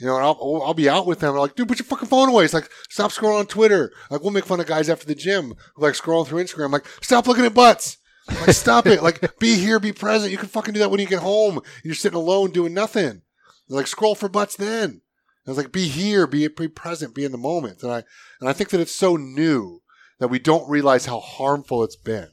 You 0.00 0.06
know, 0.06 0.16
I'll 0.16 0.62
I'll 0.64 0.74
be 0.74 0.88
out 0.88 1.06
with 1.06 1.20
them. 1.20 1.34
I'm 1.34 1.40
like, 1.40 1.54
dude, 1.54 1.68
put 1.68 1.78
your 1.78 1.84
fucking 1.84 2.08
phone 2.08 2.30
away. 2.30 2.44
It's 2.44 2.54
like, 2.54 2.70
stop 2.88 3.10
scrolling 3.10 3.40
on 3.40 3.46
Twitter. 3.46 3.92
Like, 4.10 4.22
we'll 4.22 4.30
make 4.30 4.46
fun 4.46 4.60
of 4.60 4.66
guys 4.66 4.88
after 4.88 5.06
the 5.06 5.14
gym 5.14 5.54
who 5.74 5.82
like 5.82 5.94
scrolling 5.94 6.26
through 6.26 6.42
Instagram. 6.42 6.66
I'm 6.66 6.72
like, 6.72 6.86
stop 7.02 7.26
looking 7.26 7.44
at 7.44 7.54
butts. 7.54 7.98
I'm 8.28 8.40
like, 8.40 8.56
stop 8.56 8.86
it. 8.86 9.02
Like, 9.02 9.38
be 9.38 9.56
here, 9.56 9.78
be 9.78 9.92
present. 9.92 10.32
You 10.32 10.38
can 10.38 10.48
fucking 10.48 10.72
do 10.72 10.80
that 10.80 10.90
when 10.90 11.00
you 11.00 11.06
get 11.06 11.20
home. 11.20 11.60
You're 11.84 11.94
sitting 11.94 12.18
alone 12.18 12.50
doing 12.50 12.72
nothing. 12.72 13.22
They're 13.72 13.80
like, 13.80 13.86
scroll 13.86 14.14
for 14.14 14.28
butts 14.28 14.54
then. 14.54 15.00
I 15.46 15.50
was 15.50 15.56
like, 15.56 15.72
be 15.72 15.88
here, 15.88 16.26
be 16.26 16.46
be 16.46 16.68
present, 16.68 17.14
be 17.14 17.24
in 17.24 17.32
the 17.32 17.38
moment. 17.38 17.82
And 17.82 17.90
I 17.90 18.04
and 18.38 18.48
I 18.48 18.52
think 18.52 18.68
that 18.68 18.80
it's 18.80 18.94
so 18.94 19.16
new 19.16 19.80
that 20.18 20.28
we 20.28 20.38
don't 20.38 20.68
realize 20.68 21.06
how 21.06 21.20
harmful 21.20 21.82
it's 21.82 21.96
been. 21.96 22.28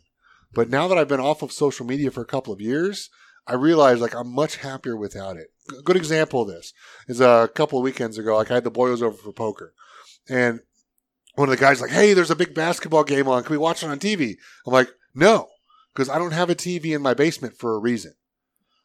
But 0.54 0.70
now 0.70 0.90
that 0.90 0.98
I've 0.98 1.08
been 1.08 1.22
off 1.22 1.42
of 1.42 1.54
social 1.54 1.86
media 1.86 2.12
for 2.12 2.22
a 2.22 2.26
couple 2.26 2.52
of 2.52 2.60
years, 2.60 3.10
I 3.48 3.54
realize 3.54 4.02
like 4.02 4.14
I'm 4.14 4.30
much 4.30 4.58
happier 4.58 4.98
without 4.98 5.38
it. 5.38 5.48
A 5.78 5.82
good 5.82 5.96
example 5.96 6.42
of 6.42 6.50
this 6.50 6.74
is 7.08 7.22
uh, 7.22 7.48
a 7.50 7.54
couple 7.54 7.80
of 7.80 7.84
weekends 7.84 8.18
ago. 8.18 8.36
Like 8.36 8.52
I 8.52 8.56
had 8.56 8.66
the 8.66 8.70
boys 8.70 9.02
over 9.02 9.16
for 9.16 9.32
poker, 9.32 9.74
and 10.28 10.60
one 11.36 11.48
of 11.48 11.58
the 11.58 11.62
guys 11.62 11.80
like, 11.80 11.92
"Hey, 11.92 12.14
there's 12.14 12.32
a 12.32 12.36
big 12.36 12.54
basketball 12.54 13.06
game 13.06 13.30
on. 13.30 13.44
Can 13.44 13.54
we 13.54 13.58
watch 13.58 13.82
it 13.82 13.90
on 13.90 13.98
TV?" 13.98 14.36
I'm 14.68 14.74
like, 14.74 14.90
"No, 15.16 15.48
because 15.94 16.10
I 16.10 16.20
don't 16.20 16.34
have 16.34 16.50
a 16.50 16.56
TV 16.56 16.94
in 16.94 17.02
my 17.02 17.14
basement 17.14 17.58
for 17.58 17.76
a 17.76 17.80
reason. 17.80 18.14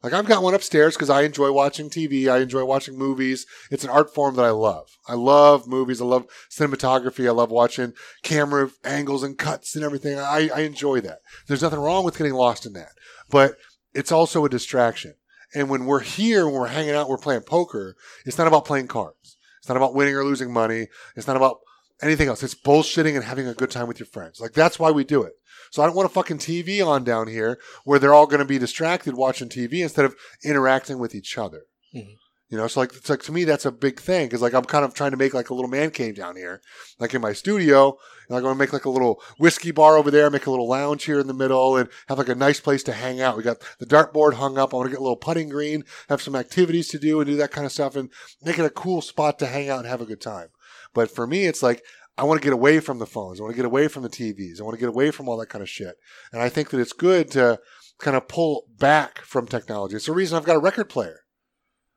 Like 0.05 0.13
I've 0.13 0.27
got 0.27 0.43
one 0.43 0.53
upstairs 0.53 0.95
because 0.95 1.09
I 1.09 1.23
enjoy 1.23 1.51
watching 1.51 1.89
TV. 1.89 2.31
I 2.31 2.41
enjoy 2.41 2.63
watching 2.67 2.99
movies. 2.99 3.47
It's 3.71 3.85
an 3.85 3.91
art 3.91 4.15
form 4.15 4.37
that 4.37 4.45
I 4.45 4.51
love. 4.51 4.99
I 5.09 5.15
love 5.15 5.67
movies. 5.67 6.03
I 6.03 6.05
love 6.05 6.27
cinematography. 6.51 7.27
I 7.27 7.31
love 7.31 7.51
watching 7.51 7.95
camera 8.23 8.69
angles 8.85 9.23
and 9.23 9.39
cuts 9.39 9.75
and 9.75 9.83
everything. 9.83 10.19
I, 10.19 10.51
I 10.55 10.61
enjoy 10.61 11.01
that. 11.01 11.21
There's 11.49 11.63
nothing 11.63 11.79
wrong 11.79 12.05
with 12.05 12.19
getting 12.19 12.35
lost 12.35 12.67
in 12.67 12.75
that, 12.75 12.93
but 13.31 13.57
it's 13.95 14.13
also 14.13 14.45
a 14.45 14.51
distraction. 14.51 15.15
And 15.55 15.71
when 15.71 15.87
we're 15.87 16.01
here, 16.01 16.45
when 16.45 16.57
we're 16.57 16.67
hanging 16.67 16.95
out, 16.95 17.09
we're 17.09 17.17
playing 17.17 17.43
poker. 17.43 17.97
It's 18.27 18.37
not 18.37 18.47
about 18.47 18.67
playing 18.67 18.89
cards. 18.89 19.39
It's 19.61 19.71
not 19.71 19.79
about 19.79 19.95
winning 19.95 20.17
or 20.17 20.25
losing 20.25 20.53
money. 20.53 20.89
It's 21.17 21.27
not 21.27 21.39
about 21.39 21.61
anything 22.03 22.29
else. 22.29 22.43
It's 22.43 22.55
bullshitting 22.55 23.15
and 23.15 23.25
having 23.25 23.49
a 23.49 23.55
good 23.55 23.71
time 23.71 23.89
with 23.89 23.99
your 23.99 24.07
friends. 24.07 24.39
Like 24.39 24.53
that's 24.53 24.79
why 24.79 24.91
we 24.91 25.05
do 25.05 25.23
it. 25.23 25.33
So 25.75 25.83
I 25.83 25.87
don't 25.87 25.97
want 25.97 26.07
a 26.07 26.13
fucking 26.13 26.39
TV 26.39 26.87
on 26.87 27.03
down 27.03 27.27
here 27.27 27.59
where 27.83 27.99
they're 27.99 28.15
all 28.15 28.29
going 28.29 28.39
to 28.39 28.45
be 28.45 28.61
distracted 28.61 29.17
watching 29.17 29.49
TV 29.49 29.83
instead 29.83 30.05
of 30.05 30.15
interacting 30.45 31.01
with 31.01 31.17
each 31.17 31.37
other. 31.37 31.65
Mhm. 31.93 32.15
You 32.49 32.59
know, 32.59 32.69
so 32.69 32.79
like 32.79 32.95
it's 32.95 33.11
like 33.11 33.25
to 33.25 33.33
me 33.33 33.43
that's 33.43 33.67
a 33.67 33.73
big 33.73 33.99
thing 33.99 34.27
because 34.29 34.41
like 34.41 34.55
I'm 34.55 34.67
kind 34.67 34.85
of 34.85 34.95
trying 34.95 35.11
to 35.11 35.17
make 35.17 35.35
like 35.35 35.51
a 35.51 35.55
little 35.55 35.69
man 35.69 35.91
cave 35.91 36.15
down 36.15 36.37
here, 36.37 36.61
like 37.01 37.13
in 37.13 37.21
my 37.21 37.33
studio. 37.33 37.99
And 38.29 38.37
I'm 38.37 38.45
going 38.45 38.55
to 38.55 38.59
make 38.59 38.73
like 38.73 38.85
a 38.85 38.91
little 38.91 39.21
whiskey 39.39 39.73
bar 39.73 39.97
over 39.97 40.13
there, 40.13 40.31
make 40.31 40.47
a 40.47 40.51
little 40.53 40.69
lounge 40.69 41.07
here 41.07 41.19
in 41.19 41.27
the 41.27 41.35
middle, 41.35 41.77
and 41.77 41.89
have 42.07 42.19
like 42.19 42.29
a 42.29 42.37
nice 42.37 42.61
place 42.61 42.85
to 42.85 42.93
hang 42.93 43.21
out. 43.21 43.37
We 43.37 43.43
got 43.43 43.59
the 43.81 43.87
dartboard 43.87 44.35
hung 44.35 44.57
up. 44.57 44.73
I 44.73 44.77
want 44.77 44.87
to 44.87 44.93
get 44.93 45.01
a 45.01 45.03
little 45.03 45.17
putting 45.17 45.49
green, 45.49 45.83
have 46.09 46.23
some 46.23 46.37
activities 46.37 46.87
to 46.91 47.01
do, 47.01 47.19
and 47.19 47.29
do 47.29 47.37
that 47.39 47.51
kind 47.51 47.67
of 47.67 47.73
stuff, 47.73 47.97
and 47.97 48.11
make 48.45 48.61
it 48.61 48.65
a 48.65 48.71
cool 48.71 49.03
spot 49.03 49.41
to 49.41 49.47
hang 49.47 49.69
out 49.69 49.81
and 49.81 49.89
have 49.89 50.01
a 50.01 50.07
good 50.07 50.21
time. 50.21 50.51
But 50.95 51.11
for 51.11 51.27
me, 51.27 51.47
it's 51.47 51.65
like 51.65 51.83
I 52.17 52.25
want 52.25 52.41
to 52.41 52.45
get 52.45 52.53
away 52.53 52.81
from 52.81 52.99
the 52.99 53.07
phones. 53.07 53.41
I 53.41 53.43
want 53.43 53.55
to 53.55 53.57
get 53.57 53.65
away 53.67 53.89
from 53.89 54.03
the 54.05 54.09
TVs. 54.09 54.61
I 54.61 54.65
want 54.65 54.75
to 54.75 54.81
get 54.81 54.89
away 54.89 55.11
from 55.11 55.29
all 55.29 55.37
that 55.39 55.49
kind 55.49 55.63
of 55.63 55.69
shit. 55.69 55.97
And 56.33 56.41
I 56.41 56.49
think 56.49 56.71
that 56.71 56.79
it's 56.81 56.93
good 56.93 57.31
to 57.33 57.59
kind 57.99 58.17
of 58.17 58.29
pull 58.29 58.67
back 58.79 59.21
from 59.23 59.47
technology. 59.47 59.97
It's 59.97 60.07
the 60.07 60.13
reason 60.13 60.37
I've 60.37 60.45
got 60.45 60.57
a 60.57 60.61
record 60.61 60.89
player. 60.89 61.21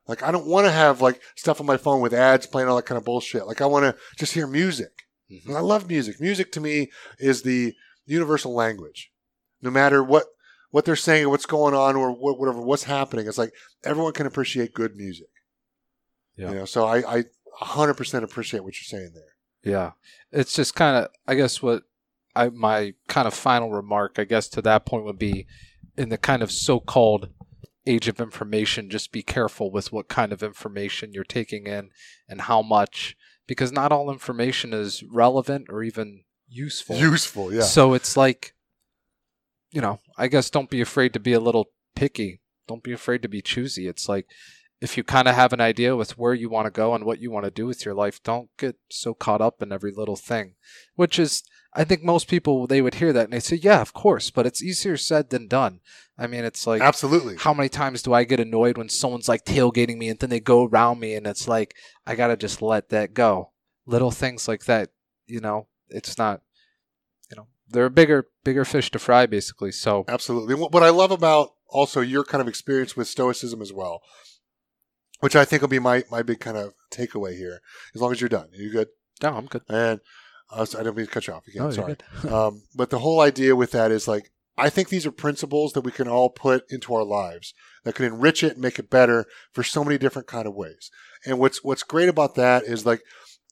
Like 0.08 0.22
I 0.22 0.32
don't 0.32 0.46
want 0.46 0.66
to 0.66 0.72
have 0.72 1.00
like 1.00 1.20
stuff 1.36 1.60
on 1.60 1.66
my 1.66 1.76
phone 1.76 2.00
with 2.00 2.14
ads 2.14 2.46
playing 2.46 2.68
all 2.68 2.76
that 2.76 2.86
kind 2.86 2.98
of 2.98 3.04
bullshit. 3.04 3.46
Like 3.46 3.60
I 3.60 3.66
want 3.66 3.84
to 3.84 3.96
just 4.16 4.32
hear 4.32 4.46
music. 4.46 4.90
Mhm. 5.30 5.48
And 5.48 5.56
I 5.56 5.60
love 5.60 5.86
music. 5.88 6.20
Music 6.20 6.50
to 6.52 6.60
me 6.60 6.90
is 7.18 7.42
the 7.42 7.74
universal 8.06 8.54
language. 8.54 9.12
No 9.60 9.70
matter 9.70 10.02
what 10.02 10.24
what 10.70 10.84
they're 10.84 10.96
saying 10.96 11.26
or 11.26 11.28
what's 11.30 11.46
going 11.46 11.74
on 11.74 11.94
or 11.96 12.10
what, 12.10 12.38
whatever 12.38 12.60
what's 12.60 12.84
happening, 12.84 13.26
it's 13.26 13.38
like 13.38 13.52
everyone 13.84 14.12
can 14.14 14.26
appreciate 14.26 14.72
good 14.74 14.96
music. 14.96 15.28
Yeah. 16.36 16.50
You 16.50 16.54
know, 16.56 16.64
so 16.64 16.86
I 16.86 17.18
I 17.18 17.24
100% 17.60 18.22
appreciate 18.22 18.64
what 18.64 18.74
you're 18.76 18.98
saying 19.00 19.10
there. 19.14 19.34
Yeah. 19.64 19.92
It's 20.32 20.54
just 20.54 20.74
kind 20.74 20.96
of, 20.96 21.10
I 21.26 21.34
guess, 21.34 21.62
what 21.62 21.84
I 22.34 22.48
my 22.50 22.94
kind 23.08 23.26
of 23.26 23.34
final 23.34 23.70
remark, 23.70 24.18
I 24.18 24.24
guess, 24.24 24.48
to 24.50 24.62
that 24.62 24.86
point 24.86 25.04
would 25.04 25.18
be 25.18 25.46
in 25.96 26.08
the 26.08 26.18
kind 26.18 26.42
of 26.42 26.52
so 26.52 26.78
called 26.78 27.30
age 27.86 28.06
of 28.06 28.20
information, 28.20 28.90
just 28.90 29.12
be 29.12 29.22
careful 29.22 29.70
with 29.70 29.92
what 29.92 30.08
kind 30.08 30.32
of 30.32 30.42
information 30.42 31.12
you're 31.12 31.24
taking 31.24 31.66
in 31.66 31.90
and 32.28 32.42
how 32.42 32.60
much, 32.62 33.16
because 33.46 33.72
not 33.72 33.90
all 33.90 34.10
information 34.10 34.74
is 34.74 35.02
relevant 35.10 35.66
or 35.70 35.82
even 35.82 36.24
useful. 36.48 36.96
Useful, 36.96 37.52
yeah. 37.52 37.62
So 37.62 37.94
it's 37.94 38.16
like, 38.16 38.54
you 39.70 39.80
know, 39.80 40.00
I 40.16 40.28
guess 40.28 40.50
don't 40.50 40.70
be 40.70 40.80
afraid 40.80 41.12
to 41.14 41.20
be 41.20 41.32
a 41.32 41.40
little 41.40 41.70
picky. 41.96 42.40
Don't 42.66 42.82
be 42.82 42.92
afraid 42.92 43.22
to 43.22 43.28
be 43.28 43.40
choosy. 43.40 43.88
It's 43.88 44.08
like 44.08 44.26
if 44.80 44.96
you 44.96 45.02
kind 45.02 45.26
of 45.26 45.34
have 45.34 45.52
an 45.52 45.60
idea 45.60 45.96
with 45.96 46.16
where 46.16 46.34
you 46.34 46.48
want 46.48 46.66
to 46.66 46.70
go 46.70 46.94
and 46.94 47.04
what 47.04 47.20
you 47.20 47.30
want 47.30 47.44
to 47.44 47.50
do 47.50 47.66
with 47.66 47.84
your 47.84 47.94
life, 47.94 48.22
don't 48.22 48.48
get 48.56 48.76
so 48.90 49.12
caught 49.12 49.40
up 49.40 49.60
in 49.60 49.72
every 49.72 49.92
little 49.92 50.16
thing. 50.16 50.54
Which 50.94 51.18
is, 51.18 51.42
I 51.74 51.84
think 51.84 52.02
most 52.02 52.28
people, 52.28 52.66
they 52.66 52.80
would 52.80 52.94
hear 52.94 53.12
that 53.12 53.24
and 53.24 53.32
they 53.32 53.40
say, 53.40 53.56
yeah, 53.56 53.80
of 53.80 53.92
course, 53.92 54.30
but 54.30 54.46
it's 54.46 54.62
easier 54.62 54.96
said 54.96 55.30
than 55.30 55.48
done. 55.48 55.80
I 56.16 56.26
mean, 56.26 56.44
it's 56.44 56.66
like, 56.66 56.80
Absolutely. 56.80 57.36
how 57.36 57.54
many 57.54 57.68
times 57.68 58.02
do 58.02 58.12
I 58.12 58.24
get 58.24 58.40
annoyed 58.40 58.78
when 58.78 58.88
someone's 58.88 59.28
like 59.28 59.44
tailgating 59.44 59.98
me 59.98 60.08
and 60.08 60.18
then 60.18 60.30
they 60.30 60.40
go 60.40 60.64
around 60.66 61.00
me 61.00 61.14
and 61.14 61.26
it's 61.26 61.48
like 61.48 61.74
I 62.06 62.14
gotta 62.14 62.36
just 62.36 62.62
let 62.62 62.88
that 62.90 63.14
go. 63.14 63.52
Little 63.86 64.10
things 64.10 64.48
like 64.48 64.64
that, 64.64 64.90
you 65.26 65.40
know, 65.40 65.68
it's 65.88 66.18
not, 66.18 66.42
you 67.30 67.36
know, 67.36 67.46
there 67.68 67.84
are 67.84 67.90
bigger 67.90 68.28
bigger 68.44 68.64
fish 68.64 68.90
to 68.90 68.98
fry 68.98 69.26
basically. 69.26 69.72
So 69.72 70.04
Absolutely. 70.08 70.54
What 70.54 70.72
what 70.72 70.82
I 70.82 70.90
love 70.90 71.10
about 71.10 71.54
also 71.68 72.00
your 72.00 72.24
kind 72.24 72.40
of 72.40 72.48
experience 72.48 72.96
with 72.96 73.08
Stoicism 73.08 73.62
as 73.62 73.72
well, 73.72 74.02
which 75.20 75.36
I 75.36 75.44
think 75.44 75.62
will 75.62 75.68
be 75.68 75.78
my, 75.78 76.04
my 76.10 76.22
big 76.22 76.40
kind 76.40 76.56
of 76.56 76.74
takeaway 76.92 77.36
here, 77.36 77.60
as 77.94 78.00
long 78.00 78.12
as 78.12 78.20
you're 78.20 78.28
done. 78.28 78.48
Are 78.52 78.62
you 78.62 78.70
good? 78.70 78.88
no, 79.22 79.30
I'm 79.30 79.46
good. 79.46 79.62
And 79.68 80.00
uh, 80.50 80.64
so 80.64 80.78
I 80.78 80.82
don't 80.82 80.96
mean 80.96 81.06
to 81.06 81.12
cut 81.12 81.26
you 81.26 81.34
off 81.34 81.46
again. 81.46 81.62
No, 81.62 81.66
you're 81.66 81.72
sorry. 81.72 81.96
good. 82.22 82.32
um, 82.32 82.62
but 82.74 82.90
the 82.90 83.00
whole 83.00 83.20
idea 83.20 83.56
with 83.56 83.72
that 83.72 83.90
is 83.90 84.08
like, 84.08 84.30
I 84.56 84.70
think 84.70 84.88
these 84.88 85.06
are 85.06 85.12
principles 85.12 85.72
that 85.72 85.82
we 85.82 85.92
can 85.92 86.08
all 86.08 86.30
put 86.30 86.64
into 86.70 86.92
our 86.94 87.04
lives 87.04 87.54
that 87.84 87.94
can 87.94 88.06
enrich 88.06 88.42
it 88.42 88.54
and 88.54 88.62
make 88.62 88.78
it 88.78 88.90
better 88.90 89.26
for 89.52 89.62
so 89.62 89.84
many 89.84 89.98
different 89.98 90.26
kind 90.26 90.48
of 90.48 90.54
ways. 90.54 90.90
And 91.24 91.38
what's 91.38 91.62
what's 91.62 91.84
great 91.84 92.08
about 92.08 92.34
that 92.34 92.64
is 92.64 92.84
like 92.84 93.02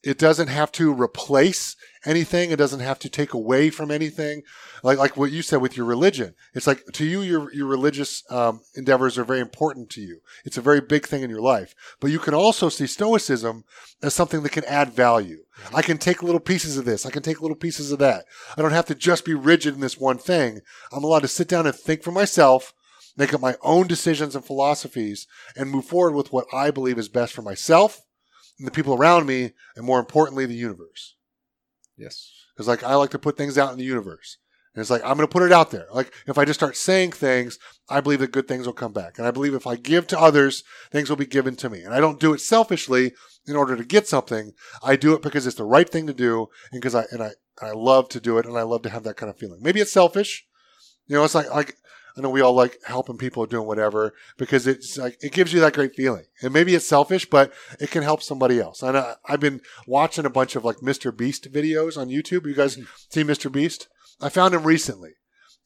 it 0.07 0.19
doesn't 0.19 0.47
have 0.47 0.71
to 0.71 0.93
replace 0.93 1.75
anything. 2.05 2.53
It 2.53 2.57
doesn't 2.57 2.79
have 2.79 3.01
to 3.01 3.09
take 3.09 3.35
away 3.35 3.71
from 3.71 3.91
anything. 3.91 4.43
Like 4.85 4.99
like 4.99 5.17
what 5.17 5.33
you 5.33 5.43
said 5.43 5.61
with 5.61 5.77
your 5.77 5.85
religion. 5.85 6.37
It's 6.55 6.69
like 6.69 6.85
to 6.93 7.05
you, 7.05 7.23
your 7.23 7.53
your 7.53 7.67
religious 7.67 8.23
um, 8.31 8.61
endeavors 8.77 9.19
are 9.19 9.25
very 9.25 9.41
important 9.41 9.91
to 9.91 10.01
you. 10.01 10.21
It's 10.45 10.57
a 10.57 10.63
very 10.63 10.81
big 10.81 11.07
thing 11.07 11.25
in 11.25 11.31
your 11.31 11.41
life. 11.41 11.75
But 11.99 12.13
you 12.13 12.21
can 12.21 12.35
also 12.35 12.69
see 12.69 12.87
Stoicism 12.87 13.65
as 14.01 14.15
something 14.15 14.45
that 14.45 14.53
can 14.53 14.65
add 14.67 14.93
value. 14.93 15.39
I 15.75 15.83
can 15.83 15.99
take 15.99 16.23
little 16.23 16.41
pieces 16.41 16.79
of 16.79 16.85
this. 16.85 17.05
I 17.05 17.11
can 17.11 17.25
take 17.25 17.41
little 17.41 17.57
pieces 17.57 17.91
of 17.91 17.99
that. 17.99 18.27
I 18.57 18.63
don't 18.63 18.71
have 18.71 18.87
to 18.87 18.95
just 18.95 19.25
be 19.25 19.35
rigid 19.35 19.75
in 19.75 19.81
this 19.81 19.99
one 19.99 20.19
thing. 20.19 20.61
I'm 20.93 21.03
allowed 21.03 21.23
to 21.23 21.29
sit 21.29 21.49
down 21.49 21.67
and 21.67 21.75
think 21.75 22.05
for 22.05 22.13
myself, 22.13 22.75
make 23.17 23.35
up 23.35 23.41
my 23.41 23.57
own 23.63 23.89
decisions 23.89 24.37
and 24.37 24.45
philosophies, 24.45 25.27
and 25.57 25.69
move 25.69 25.87
forward 25.87 26.15
with 26.15 26.33
what 26.33 26.47
I 26.53 26.71
believe 26.71 26.97
is 26.99 27.09
best 27.09 27.33
for 27.33 27.43
myself 27.43 28.06
the 28.59 28.71
people 28.71 28.95
around 28.95 29.27
me, 29.27 29.53
and 29.77 29.85
more 29.85 30.01
importantly, 30.01 30.47
the 30.47 30.55
universe. 30.55 31.17
Yes. 31.97 32.33
Because 32.55 32.69
like 32.69 32.83
I 32.83 32.95
like 32.95 33.11
to 33.11 33.19
put 33.19 33.37
things 33.37 33.59
out 33.59 33.73
in 33.73 33.79
the 33.79 33.85
universe. 33.85 34.39
And 34.75 34.83
it's 34.83 34.91
like 34.91 35.03
I'm 35.03 35.17
going 35.17 35.27
to 35.27 35.33
put 35.33 35.43
it 35.43 35.53
out 35.53 35.71
there. 35.71 35.87
Like 35.93 36.13
if 36.27 36.37
I 36.37 36.45
just 36.45 36.61
start 36.61 36.77
saying 36.77 37.13
things, 37.13 37.59
I 37.89 38.01
believe 38.01 38.21
that 38.21 38.33
good 38.33 38.47
things 38.47 38.67
will 38.67 38.75
come 38.75 38.93
back. 38.93 39.19
And 39.19 39.27
I 39.27 39.31
believe 39.31 39.55
if 39.55 39.67
I 39.67 39.77
give 39.77 40.07
to 40.09 40.21
others, 40.21 40.65
things 40.91 41.09
will 41.09 41.17
be 41.17 41.27
given 41.27 41.57
to 41.57 41.71
me. 41.71 41.81
And 41.81 41.95
I 41.95 42.01
don't 42.01 42.21
do 42.21 42.35
it 42.35 42.41
selfishly 42.41 43.13
in 43.47 43.57
order 43.57 43.75
to 43.75 43.85
get 43.85 44.07
something. 44.07 44.53
I 44.83 44.97
do 44.97 45.15
it 45.15 45.23
because 45.23 45.47
it's 45.47 45.57
the 45.57 45.65
right 45.65 45.89
thing 45.89 46.07
to 46.07 46.13
do 46.13 46.49
and 46.73 46.81
because 46.81 46.95
I 46.95 47.05
and 47.11 47.23
I 47.23 47.31
I 47.61 47.71
love 47.71 48.11
to 48.11 48.21
do 48.21 48.37
it 48.37 48.45
and 48.45 48.59
I 48.59 48.63
love 48.63 48.83
to 48.83 48.91
have 48.91 49.05
that 49.05 49.17
kind 49.17 49.31
of 49.31 49.39
feeling. 49.39 49.61
Maybe 49.63 49.81
it's 49.81 49.93
selfish. 49.93 50.47
You 51.07 51.17
know, 51.17 51.25
it's 51.25 51.35
like 51.35 51.51
like 51.51 51.77
I 52.17 52.23
know 52.23 52.31
we 52.31 52.41
all 52.41 52.55
like 52.55 52.79
helping 52.87 53.19
people 53.19 53.45
doing 53.47 53.67
whatever 53.67 54.15
because 54.39 54.67
it's 54.67 54.97
like 54.97 55.19
it 55.23 55.33
gives 55.33 55.53
you 55.53 55.61
that 55.61 55.75
great 55.75 55.95
feeling. 55.95 56.25
And 56.43 56.53
maybe 56.53 56.75
it's 56.75 56.89
selfish, 56.89 57.29
but 57.29 57.53
it 57.79 57.91
can 57.91 58.03
help 58.03 58.23
somebody 58.23 58.59
else. 58.59 58.83
And 58.83 58.97
I, 58.97 59.17
I've 59.27 59.41
been 59.41 59.61
watching 59.87 60.25
a 60.25 60.31
bunch 60.31 60.57
of 60.57 60.65
like 60.65 60.77
Mr. 60.79 61.15
Beast 61.15 61.53
videos 61.53 61.99
on 61.99 62.09
YouTube. 62.09 62.47
You 62.47 62.55
guys 62.55 62.79
see 63.11 63.23
Mr. 63.23 63.53
Beast? 63.53 63.89
I 64.21 64.31
found 64.31 64.55
him 64.55 64.65
recently, 64.65 65.11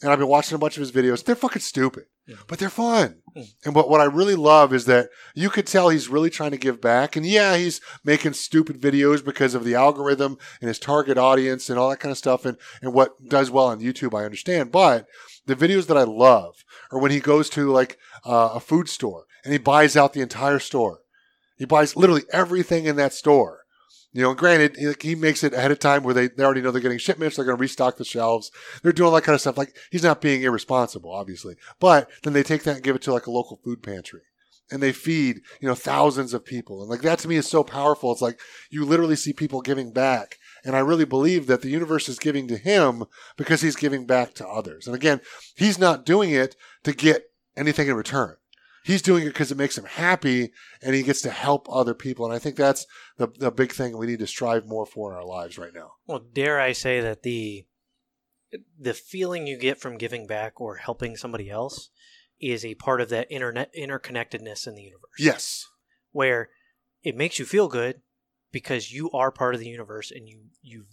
and 0.02 0.10
I've 0.10 0.18
been 0.18 0.26
watching 0.26 0.56
a 0.56 0.58
bunch 0.58 0.76
of 0.76 0.80
his 0.80 0.90
videos. 0.90 1.24
They're 1.24 1.36
fucking 1.36 1.62
stupid, 1.62 2.06
Yeah. 2.26 2.34
but 2.48 2.58
they're 2.58 2.68
fun. 2.68 3.20
Mm. 3.36 3.46
And 3.66 3.74
what 3.76 3.88
what 3.88 4.00
I 4.00 4.06
really 4.06 4.34
love 4.34 4.74
is 4.74 4.86
that 4.86 5.08
you 5.36 5.50
could 5.50 5.68
tell 5.68 5.88
he's 5.88 6.08
really 6.08 6.30
trying 6.30 6.50
to 6.50 6.56
give 6.56 6.80
back. 6.80 7.14
And 7.14 7.24
yeah, 7.24 7.56
he's 7.56 7.80
making 8.04 8.32
stupid 8.32 8.80
videos 8.80 9.24
because 9.24 9.54
of 9.54 9.62
the 9.64 9.76
algorithm 9.76 10.36
and 10.60 10.66
his 10.66 10.80
target 10.80 11.16
audience 11.16 11.70
and 11.70 11.78
all 11.78 11.90
that 11.90 12.00
kind 12.00 12.10
of 12.10 12.18
stuff, 12.18 12.44
and 12.44 12.56
and 12.82 12.92
what 12.92 13.12
does 13.28 13.52
well 13.52 13.66
on 13.66 13.78
YouTube. 13.80 14.18
I 14.18 14.24
understand, 14.24 14.72
but 14.72 15.06
the 15.50 15.56
videos 15.56 15.86
that 15.86 15.96
I 15.96 16.04
love 16.04 16.64
are 16.90 16.98
when 16.98 17.10
he 17.10 17.20
goes 17.20 17.50
to 17.50 17.70
like 17.70 17.98
uh, 18.24 18.50
a 18.54 18.60
food 18.60 18.88
store 18.88 19.26
and 19.44 19.52
he 19.52 19.58
buys 19.58 19.96
out 19.96 20.12
the 20.12 20.20
entire 20.20 20.58
store. 20.58 21.00
He 21.56 21.64
buys 21.64 21.96
literally 21.96 22.24
everything 22.32 22.86
in 22.86 22.96
that 22.96 23.12
store. 23.12 23.60
You 24.12 24.22
know, 24.22 24.34
granted, 24.34 24.96
he- 25.00 25.14
makes 25.14 25.44
it 25.44 25.54
ahead 25.54 25.70
of 25.70 25.78
time 25.78 26.02
where 26.02 26.14
they, 26.14 26.28
they 26.28 26.42
already 26.42 26.62
know 26.62 26.72
they're 26.72 26.80
getting 26.80 26.98
shipments. 26.98 27.36
They're 27.36 27.44
going 27.44 27.56
to 27.56 27.60
restock 27.60 27.96
the 27.96 28.04
shelves. 28.04 28.50
They're 28.82 28.92
doing 28.92 29.08
all 29.08 29.14
that 29.14 29.22
kind 29.22 29.34
of 29.34 29.40
stuff. 29.40 29.56
Like 29.56 29.76
he's 29.90 30.02
not 30.02 30.20
being 30.20 30.42
irresponsible, 30.42 31.12
obviously, 31.12 31.56
but 31.78 32.10
then 32.22 32.32
they 32.32 32.42
take 32.42 32.64
that 32.64 32.76
and 32.76 32.84
give 32.84 32.96
it 32.96 33.02
to 33.02 33.12
like 33.12 33.26
a 33.26 33.30
local 33.30 33.60
food 33.62 33.82
pantry 33.82 34.22
and 34.70 34.82
they 34.82 34.92
feed, 34.92 35.40
you 35.60 35.68
know, 35.68 35.74
thousands 35.74 36.32
of 36.32 36.44
people. 36.44 36.80
And 36.80 36.90
like 36.90 37.02
that 37.02 37.18
to 37.20 37.28
me 37.28 37.36
is 37.36 37.48
so 37.48 37.64
powerful. 37.64 38.12
It's 38.12 38.22
like 38.22 38.40
you 38.70 38.84
literally 38.84 39.16
see 39.16 39.32
people 39.32 39.60
giving 39.60 39.92
back. 39.92 40.38
And 40.64 40.76
I 40.76 40.80
really 40.80 41.04
believe 41.04 41.46
that 41.46 41.62
the 41.62 41.70
universe 41.70 42.08
is 42.08 42.18
giving 42.18 42.48
to 42.48 42.56
him 42.56 43.04
because 43.36 43.60
he's 43.62 43.76
giving 43.76 44.06
back 44.06 44.34
to 44.34 44.46
others. 44.46 44.86
And 44.86 44.94
again, 44.94 45.20
he's 45.54 45.78
not 45.78 46.04
doing 46.04 46.30
it 46.30 46.56
to 46.84 46.92
get 46.92 47.30
anything 47.56 47.88
in 47.88 47.94
return. 47.94 48.36
He's 48.82 49.02
doing 49.02 49.24
it 49.24 49.28
because 49.28 49.52
it 49.52 49.58
makes 49.58 49.76
him 49.76 49.84
happy 49.84 50.52
and 50.82 50.94
he 50.94 51.02
gets 51.02 51.20
to 51.22 51.30
help 51.30 51.66
other 51.70 51.94
people. 51.94 52.24
And 52.24 52.34
I 52.34 52.38
think 52.38 52.56
that's 52.56 52.86
the, 53.18 53.28
the 53.38 53.50
big 53.50 53.72
thing 53.72 53.96
we 53.96 54.06
need 54.06 54.20
to 54.20 54.26
strive 54.26 54.66
more 54.66 54.86
for 54.86 55.12
in 55.12 55.18
our 55.18 55.24
lives 55.24 55.58
right 55.58 55.74
now. 55.74 55.92
Well, 56.06 56.20
dare 56.20 56.60
I 56.60 56.72
say 56.72 57.00
that 57.00 57.22
the 57.22 57.66
the 58.78 58.94
feeling 58.94 59.46
you 59.46 59.56
get 59.56 59.78
from 59.78 59.96
giving 59.96 60.26
back 60.26 60.60
or 60.60 60.76
helping 60.76 61.16
somebody 61.16 61.48
else 61.48 61.90
is 62.40 62.64
a 62.64 62.74
part 62.74 63.00
of 63.00 63.08
that 63.10 63.30
internet 63.30 63.70
interconnectedness 63.78 64.66
in 64.66 64.74
the 64.74 64.82
universe. 64.82 65.10
Yes. 65.18 65.66
Where 66.10 66.48
it 67.02 67.16
makes 67.16 67.38
you 67.38 67.44
feel 67.44 67.68
good 67.68 68.00
because 68.52 68.92
you 68.92 69.10
are 69.12 69.30
part 69.30 69.54
of 69.54 69.60
the 69.60 69.68
universe 69.68 70.10
and 70.10 70.28
you 70.28 70.40
you 70.62 70.84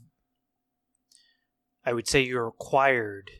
I 1.86 1.94
would 1.94 2.08
say 2.08 2.22
you're 2.22 2.46
required 2.46 3.32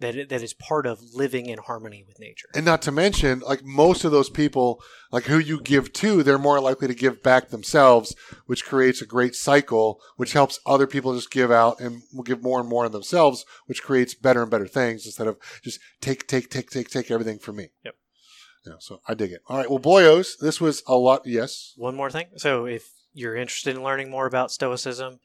that 0.00 0.16
it, 0.16 0.28
that 0.30 0.42
is 0.42 0.54
part 0.54 0.86
of 0.86 0.98
living 1.14 1.46
in 1.46 1.58
harmony 1.58 2.02
with 2.06 2.18
nature. 2.18 2.48
And 2.54 2.64
not 2.64 2.82
to 2.82 2.92
mention, 2.92 3.40
like 3.40 3.62
most 3.62 4.02
of 4.02 4.12
those 4.12 4.30
people, 4.30 4.82
like 5.12 5.24
who 5.24 5.38
you 5.38 5.60
give 5.60 5.92
to, 5.94 6.22
they're 6.22 6.38
more 6.38 6.58
likely 6.58 6.88
to 6.88 6.94
give 6.94 7.22
back 7.22 7.50
themselves, 7.50 8.16
which 8.46 8.64
creates 8.64 9.02
a 9.02 9.06
great 9.06 9.34
cycle, 9.34 10.00
which 10.16 10.32
helps 10.32 10.58
other 10.64 10.86
people 10.86 11.14
just 11.14 11.30
give 11.30 11.50
out 11.50 11.80
and 11.80 12.02
will 12.14 12.22
give 12.22 12.42
more 12.42 12.60
and 12.60 12.68
more 12.68 12.86
of 12.86 12.92
themselves, 12.92 13.44
which 13.66 13.82
creates 13.82 14.14
better 14.14 14.40
and 14.42 14.50
better 14.50 14.66
things 14.66 15.04
instead 15.04 15.26
of 15.26 15.36
just 15.62 15.78
take, 16.00 16.26
take, 16.26 16.48
take, 16.48 16.70
take, 16.70 16.88
take 16.88 17.10
everything 17.10 17.38
from 17.38 17.56
me. 17.56 17.68
Yep. 17.84 17.94
Yeah, 18.66 18.74
so 18.78 19.00
I 19.06 19.14
dig 19.14 19.32
it. 19.32 19.40
All 19.48 19.56
right. 19.56 19.70
Well, 19.70 19.78
boyos, 19.78 20.38
this 20.38 20.60
was 20.60 20.82
a 20.86 20.94
lot. 20.94 21.22
Yes. 21.26 21.72
One 21.76 21.94
more 21.94 22.10
thing. 22.10 22.26
So 22.36 22.66
if 22.66 22.90
you're 23.12 23.36
interested 23.36 23.76
in 23.76 23.82
learning 23.82 24.10
more 24.10 24.26
about 24.26 24.50
Stoicism, 24.50 25.18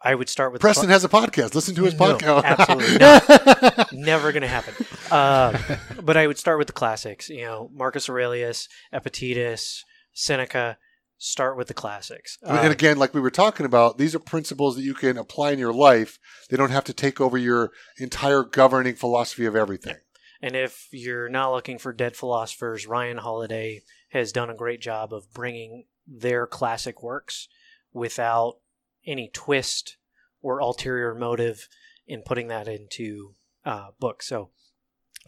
I 0.00 0.14
would 0.14 0.28
start 0.28 0.52
with 0.52 0.60
Preston 0.60 0.90
has 0.90 1.04
a 1.04 1.08
podcast. 1.08 1.54
Listen 1.54 1.74
to 1.76 1.84
his 1.84 1.94
No, 1.98 2.16
podcast. 2.18 2.44
absolutely 2.44 2.98
not. 3.78 3.92
never 3.92 4.32
going 4.32 4.42
to 4.42 4.48
happen. 4.48 4.74
Uh, 5.10 5.58
but 6.02 6.16
I 6.16 6.26
would 6.26 6.38
start 6.38 6.58
with 6.58 6.66
the 6.66 6.72
classics. 6.74 7.30
You 7.30 7.42
know, 7.42 7.70
Marcus 7.72 8.08
Aurelius, 8.08 8.68
Epictetus, 8.92 9.84
Seneca. 10.12 10.78
Start 11.16 11.56
with 11.56 11.68
the 11.68 11.74
classics. 11.74 12.36
Uh, 12.44 12.60
and 12.62 12.72
again, 12.72 12.98
like 12.98 13.14
we 13.14 13.20
were 13.20 13.30
talking 13.30 13.64
about, 13.64 13.96
these 13.96 14.14
are 14.14 14.18
principles 14.18 14.76
that 14.76 14.82
you 14.82 14.92
can 14.94 15.16
apply 15.16 15.52
in 15.52 15.58
your 15.58 15.72
life. 15.72 16.18
They 16.50 16.56
don't 16.56 16.70
have 16.72 16.84
to 16.84 16.92
take 16.92 17.18
over 17.20 17.38
your 17.38 17.70
entire 17.98 18.42
governing 18.42 18.96
philosophy 18.96 19.46
of 19.46 19.56
everything. 19.56 19.96
And 20.42 20.54
if 20.54 20.88
you're 20.90 21.30
not 21.30 21.52
looking 21.52 21.78
for 21.78 21.94
dead 21.94 22.14
philosophers, 22.16 22.86
Ryan 22.86 23.16
Holiday 23.18 23.82
has 24.10 24.32
done 24.32 24.50
a 24.50 24.54
great 24.54 24.82
job 24.82 25.14
of 25.14 25.32
bringing 25.32 25.84
their 26.06 26.46
classic 26.46 27.02
works 27.02 27.48
without 27.92 28.58
any 29.06 29.30
twist 29.32 29.96
or 30.42 30.58
ulterior 30.58 31.14
motive 31.14 31.68
in 32.06 32.22
putting 32.22 32.48
that 32.48 32.68
into 32.68 33.34
uh, 33.64 33.88
books. 33.98 34.26
So 34.26 34.50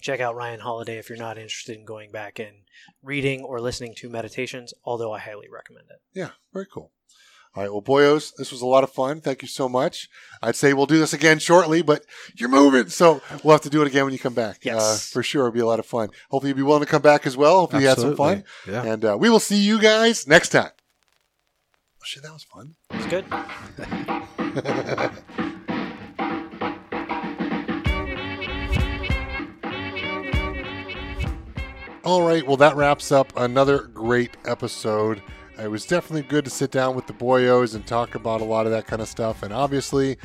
check 0.01 0.21
out 0.21 0.35
Ryan 0.35 0.61
Holiday 0.61 0.99
if 0.99 1.09
you're 1.09 1.19
not 1.19 1.39
interested 1.39 1.77
in 1.77 1.85
going 1.85 2.11
back 2.11 2.39
and 2.39 2.59
reading 3.03 3.43
or 3.43 3.61
listening 3.61 3.95
to 3.97 4.11
meditations, 4.11 4.75
although 4.85 5.13
I 5.13 5.21
highly 5.21 5.49
recommend 5.49 5.87
it. 5.91 6.01
Yeah, 6.13 6.31
very 6.53 6.67
cool. 6.67 6.93
All 7.57 7.63
right, 7.63 7.73
well, 7.73 7.81
boyos, 7.81 8.35
this 8.37 8.53
was 8.53 8.61
a 8.61 8.67
lot 8.67 8.85
of 8.85 8.93
fun. 8.93 9.23
Thank 9.23 9.41
you 9.41 9.49
so 9.49 9.67
much. 9.67 10.11
I'd 10.43 10.57
say 10.57 10.75
we'll 10.75 10.85
do 10.85 10.99
this 10.99 11.15
again 11.15 11.39
shortly, 11.39 11.81
but 11.81 12.05
you're 12.35 12.51
moving, 12.51 12.89
so 12.91 13.23
we'll 13.43 13.53
have 13.55 13.63
to 13.63 13.71
do 13.71 13.81
it 13.81 13.87
again 13.89 14.05
when 14.05 14.13
you 14.13 14.19
come 14.19 14.35
back. 14.35 14.59
Yes. 14.63 14.83
uh, 14.83 14.97
for 15.15 15.23
sure. 15.23 15.47
It'll 15.47 15.55
be 15.55 15.61
a 15.61 15.67
lot 15.67 15.79
of 15.79 15.87
fun. 15.87 16.11
Hopefully, 16.31 16.51
you'll 16.51 16.59
be 16.59 16.63
willing 16.63 16.85
to 16.85 16.91
come 16.91 17.01
back 17.01 17.27
as 17.27 17.35
well. 17.35 17.61
Hopefully, 17.61 17.85
you 17.85 17.89
had 17.89 17.99
some 17.99 18.15
fun, 18.15 18.45
Yeah. 18.69 18.85
and 18.85 19.03
uh, 19.07 19.17
we 19.19 19.31
will 19.31 19.41
see 19.41 19.57
you 19.57 19.81
guys 19.81 20.27
next 20.27 20.51
time. 20.51 20.71
Oh, 20.75 22.05
shit, 22.05 22.23
that 22.25 22.33
was 22.33 22.45
fun. 22.45 22.75
It's 22.91 23.07
good. 23.07 23.25
All 32.05 32.23
right, 32.23 32.47
well, 32.47 32.57
that 32.59 32.77
wraps 32.77 33.11
up 33.11 33.33
another 33.37 33.79
great 33.89 34.37
episode. 34.45 35.21
It 35.59 35.71
was 35.71 35.87
definitely 35.87 36.23
good 36.23 36.45
to 36.45 36.51
sit 36.51 36.71
down 36.71 36.95
with 36.95 37.07
the 37.07 37.15
boyos 37.15 37.75
and 37.75 37.87
talk 37.87 38.15
about 38.15 38.43
a 38.43 38.45
lot 38.45 38.67
of 38.67 38.73
that 38.73 38.87
kind 38.87 39.01
of 39.01 39.09
stuff. 39.09 39.43
And 39.43 39.55
obviously, 39.55 40.19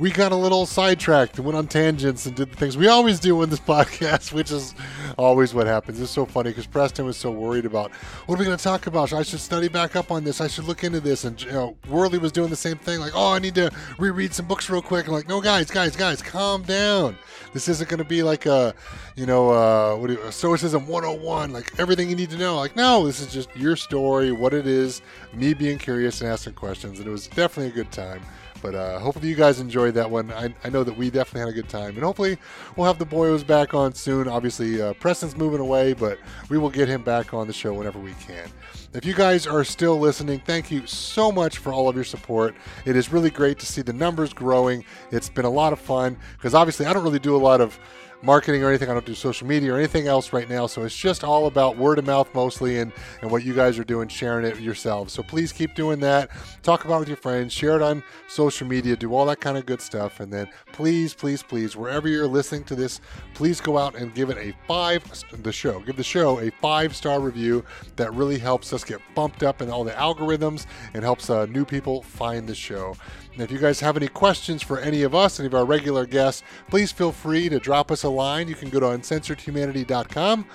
we 0.00 0.10
got 0.10 0.32
a 0.32 0.36
little 0.36 0.64
sidetracked 0.64 1.36
and 1.36 1.44
went 1.44 1.58
on 1.58 1.66
tangents 1.66 2.24
and 2.24 2.34
did 2.34 2.50
the 2.50 2.56
things 2.56 2.74
we 2.74 2.88
always 2.88 3.20
do 3.20 3.42
in 3.42 3.50
this 3.50 3.60
podcast, 3.74 4.32
which 4.32 4.50
is 4.50 4.74
always 5.18 5.52
what 5.52 5.66
happens. 5.66 6.00
It's 6.00 6.10
so 6.10 6.24
funny 6.24 6.50
because 6.50 6.66
Preston 6.66 7.04
was 7.04 7.18
so 7.18 7.30
worried 7.30 7.66
about 7.66 7.92
what 8.24 8.36
are 8.36 8.38
we 8.38 8.46
going 8.46 8.56
to 8.56 8.64
talk 8.64 8.86
about? 8.86 9.12
I 9.12 9.22
should 9.22 9.40
study 9.40 9.68
back 9.68 9.96
up 9.96 10.10
on 10.10 10.24
this. 10.24 10.40
I 10.40 10.48
should 10.48 10.64
look 10.64 10.84
into 10.84 11.00
this. 11.00 11.24
And 11.24 11.40
you 11.42 11.52
know, 11.52 11.76
Worley 11.86 12.16
was 12.16 12.32
doing 12.32 12.48
the 12.48 12.56
same 12.56 12.78
thing, 12.78 12.98
like, 12.98 13.12
oh, 13.14 13.34
I 13.34 13.40
need 13.40 13.54
to 13.56 13.70
reread 13.98 14.32
some 14.32 14.46
books 14.46 14.70
real 14.70 14.80
quick. 14.80 15.06
I'm 15.06 15.12
like, 15.12 15.28
no, 15.28 15.38
guys, 15.42 15.70
guys, 15.70 15.94
guys, 15.94 16.22
calm 16.22 16.62
down. 16.62 17.18
This 17.52 17.68
isn't 17.68 17.90
going 17.90 17.98
to 17.98 18.04
be 18.08 18.22
like 18.22 18.46
a, 18.46 18.74
you 19.16 19.26
know, 19.26 19.50
uh, 19.50 19.96
what 19.96 20.08
you, 20.08 20.18
Stoicism 20.30 20.86
101, 20.86 21.52
like 21.52 21.78
everything 21.78 22.08
you 22.08 22.16
need 22.16 22.30
to 22.30 22.38
know. 22.38 22.56
Like, 22.56 22.74
no, 22.74 23.04
this 23.04 23.20
is 23.20 23.30
just 23.30 23.54
your 23.54 23.76
story, 23.76 24.32
what 24.32 24.54
it 24.54 24.66
is, 24.66 25.02
me 25.34 25.52
being 25.52 25.76
curious 25.76 26.22
and 26.22 26.30
asking 26.30 26.54
questions. 26.54 27.00
And 27.00 27.06
it 27.06 27.10
was 27.10 27.26
definitely 27.26 27.66
a 27.66 27.74
good 27.74 27.92
time. 27.92 28.22
But 28.62 28.74
uh, 28.74 28.98
hopefully 28.98 29.28
you 29.28 29.34
guys 29.34 29.60
enjoyed 29.60 29.94
that 29.94 30.10
one. 30.10 30.30
I, 30.32 30.54
I 30.64 30.68
know 30.68 30.84
that 30.84 30.96
we 30.96 31.10
definitely 31.10 31.40
had 31.40 31.48
a 31.48 31.52
good 31.52 31.68
time, 31.68 31.94
and 31.94 32.02
hopefully 32.02 32.38
we'll 32.76 32.86
have 32.86 32.98
the 32.98 33.06
boyos 33.06 33.46
back 33.46 33.74
on 33.74 33.94
soon. 33.94 34.28
Obviously, 34.28 34.80
uh, 34.80 34.92
Preston's 34.94 35.36
moving 35.36 35.60
away, 35.60 35.92
but 35.92 36.18
we 36.48 36.58
will 36.58 36.70
get 36.70 36.88
him 36.88 37.02
back 37.02 37.32
on 37.32 37.46
the 37.46 37.52
show 37.52 37.72
whenever 37.72 37.98
we 37.98 38.12
can. 38.14 38.50
If 38.92 39.04
you 39.04 39.14
guys 39.14 39.46
are 39.46 39.62
still 39.62 39.98
listening, 39.98 40.40
thank 40.40 40.70
you 40.70 40.86
so 40.86 41.30
much 41.30 41.58
for 41.58 41.72
all 41.72 41.88
of 41.88 41.94
your 41.94 42.04
support. 42.04 42.54
It 42.84 42.96
is 42.96 43.12
really 43.12 43.30
great 43.30 43.58
to 43.60 43.66
see 43.66 43.82
the 43.82 43.92
numbers 43.92 44.32
growing. 44.32 44.84
It's 45.12 45.28
been 45.28 45.44
a 45.44 45.50
lot 45.50 45.72
of 45.72 45.78
fun 45.78 46.16
because 46.36 46.54
obviously 46.54 46.86
I 46.86 46.92
don't 46.92 47.04
really 47.04 47.20
do 47.20 47.36
a 47.36 47.38
lot 47.38 47.60
of 47.60 47.78
marketing 48.22 48.62
or 48.62 48.68
anything. 48.68 48.90
I 48.90 48.94
don't 48.94 49.06
do 49.06 49.14
social 49.14 49.46
media 49.46 49.74
or 49.74 49.78
anything 49.78 50.06
else 50.06 50.32
right 50.32 50.48
now. 50.48 50.66
So 50.66 50.82
it's 50.82 50.96
just 50.96 51.24
all 51.24 51.46
about 51.46 51.76
word 51.76 51.98
of 51.98 52.06
mouth 52.06 52.28
mostly 52.34 52.78
and, 52.78 52.92
and 53.22 53.30
what 53.30 53.44
you 53.44 53.54
guys 53.54 53.78
are 53.78 53.84
doing, 53.84 54.08
sharing 54.08 54.44
it 54.44 54.60
yourselves. 54.60 55.12
So 55.12 55.22
please 55.22 55.52
keep 55.52 55.74
doing 55.74 56.00
that. 56.00 56.30
Talk 56.62 56.84
about 56.84 56.96
it 56.96 57.00
with 57.00 57.08
your 57.08 57.16
friends, 57.16 57.52
share 57.52 57.76
it 57.76 57.82
on 57.82 58.02
social 58.28 58.66
media, 58.66 58.96
do 58.96 59.14
all 59.14 59.26
that 59.26 59.40
kind 59.40 59.56
of 59.56 59.66
good 59.66 59.80
stuff. 59.80 60.20
And 60.20 60.32
then 60.32 60.48
please, 60.72 61.14
please, 61.14 61.42
please, 61.42 61.76
wherever 61.76 62.08
you're 62.08 62.26
listening 62.26 62.64
to 62.64 62.74
this, 62.74 63.00
please 63.34 63.60
go 63.60 63.78
out 63.78 63.94
and 63.94 64.14
give 64.14 64.30
it 64.30 64.38
a 64.38 64.54
five, 64.66 65.02
the 65.42 65.52
show, 65.52 65.80
give 65.80 65.96
the 65.96 66.02
show 66.02 66.40
a 66.40 66.50
five 66.60 66.94
star 66.94 67.20
review. 67.20 67.64
That 67.96 68.12
really 68.14 68.38
helps 68.38 68.72
us 68.72 68.84
get 68.84 69.00
bumped 69.14 69.42
up 69.42 69.62
in 69.62 69.70
all 69.70 69.84
the 69.84 69.92
algorithms 69.92 70.66
and 70.94 71.02
helps 71.02 71.30
uh, 71.30 71.46
new 71.46 71.64
people 71.64 72.02
find 72.02 72.46
the 72.46 72.54
show. 72.54 72.96
And 73.32 73.42
if 73.42 73.50
you 73.50 73.58
guys 73.58 73.80
have 73.80 73.96
any 73.96 74.08
questions 74.08 74.62
for 74.62 74.78
any 74.78 75.02
of 75.02 75.14
us, 75.14 75.38
any 75.38 75.46
of 75.46 75.54
our 75.54 75.64
regular 75.64 76.04
guests, 76.04 76.42
please 76.68 76.90
feel 76.90 77.12
free 77.12 77.48
to 77.48 77.58
drop 77.58 77.90
us 77.90 78.02
a 78.02 78.08
line. 78.08 78.48
You 78.48 78.54
can 78.54 78.70
go 78.70 78.80
to 78.80 78.86
uncensoredhumanity.com. 78.86 80.46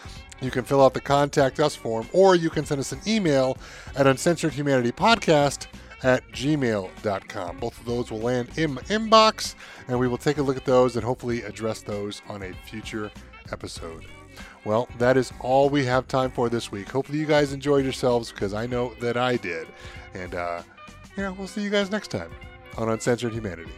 You 0.42 0.52
can 0.52 0.66
fill 0.66 0.84
out 0.84 0.94
the 0.94 1.02
contact 1.02 1.60
us 1.60 1.76
form, 1.76 2.10
or 2.12 2.36
you 2.36 2.50
can 2.50 2.66
send 2.66 2.80
us 2.80 2.92
an 2.92 3.00
email 3.08 3.58
at 3.96 4.06
uncensoredhumanitypodcast 4.06 5.68
at 6.04 6.30
gmail.com. 6.32 7.58
Both 7.58 7.80
of 7.80 7.86
those 7.86 8.12
will 8.12 8.20
land 8.20 8.50
in 8.58 8.76
inbox, 8.76 9.56
and 9.88 9.98
we 9.98 10.10
will 10.10 10.18
take 10.18 10.38
a 10.38 10.42
look 10.42 10.58
at 10.58 10.66
those 10.66 10.98
and 10.98 11.06
hopefully 11.06 11.44
address 11.44 11.82
those 11.82 12.22
on 12.28 12.44
a 12.44 12.54
future 12.68 13.10
episode. 13.54 14.06
Well, 14.66 14.90
that 14.98 15.16
is 15.16 15.32
all 15.40 15.70
we 15.70 15.86
have 15.86 16.08
time 16.08 16.32
for 16.32 16.50
this 16.50 16.72
week. 16.72 16.90
Hopefully, 16.90 17.18
you 17.18 17.26
guys 17.26 17.54
enjoyed 17.54 17.86
yourselves 17.86 18.32
because 18.32 18.54
I 18.54 18.66
know 18.66 18.94
that 19.00 19.16
I 19.16 19.38
did. 19.38 19.68
And, 20.14 20.36
uh, 20.36 20.64
yeah, 21.16 21.30
we'll 21.30 21.48
see 21.48 21.62
you 21.62 21.70
guys 21.70 21.90
next 21.90 22.10
time 22.10 22.32
on 22.78 22.90
Uncensored 22.90 23.34
Humanity. 23.34 23.72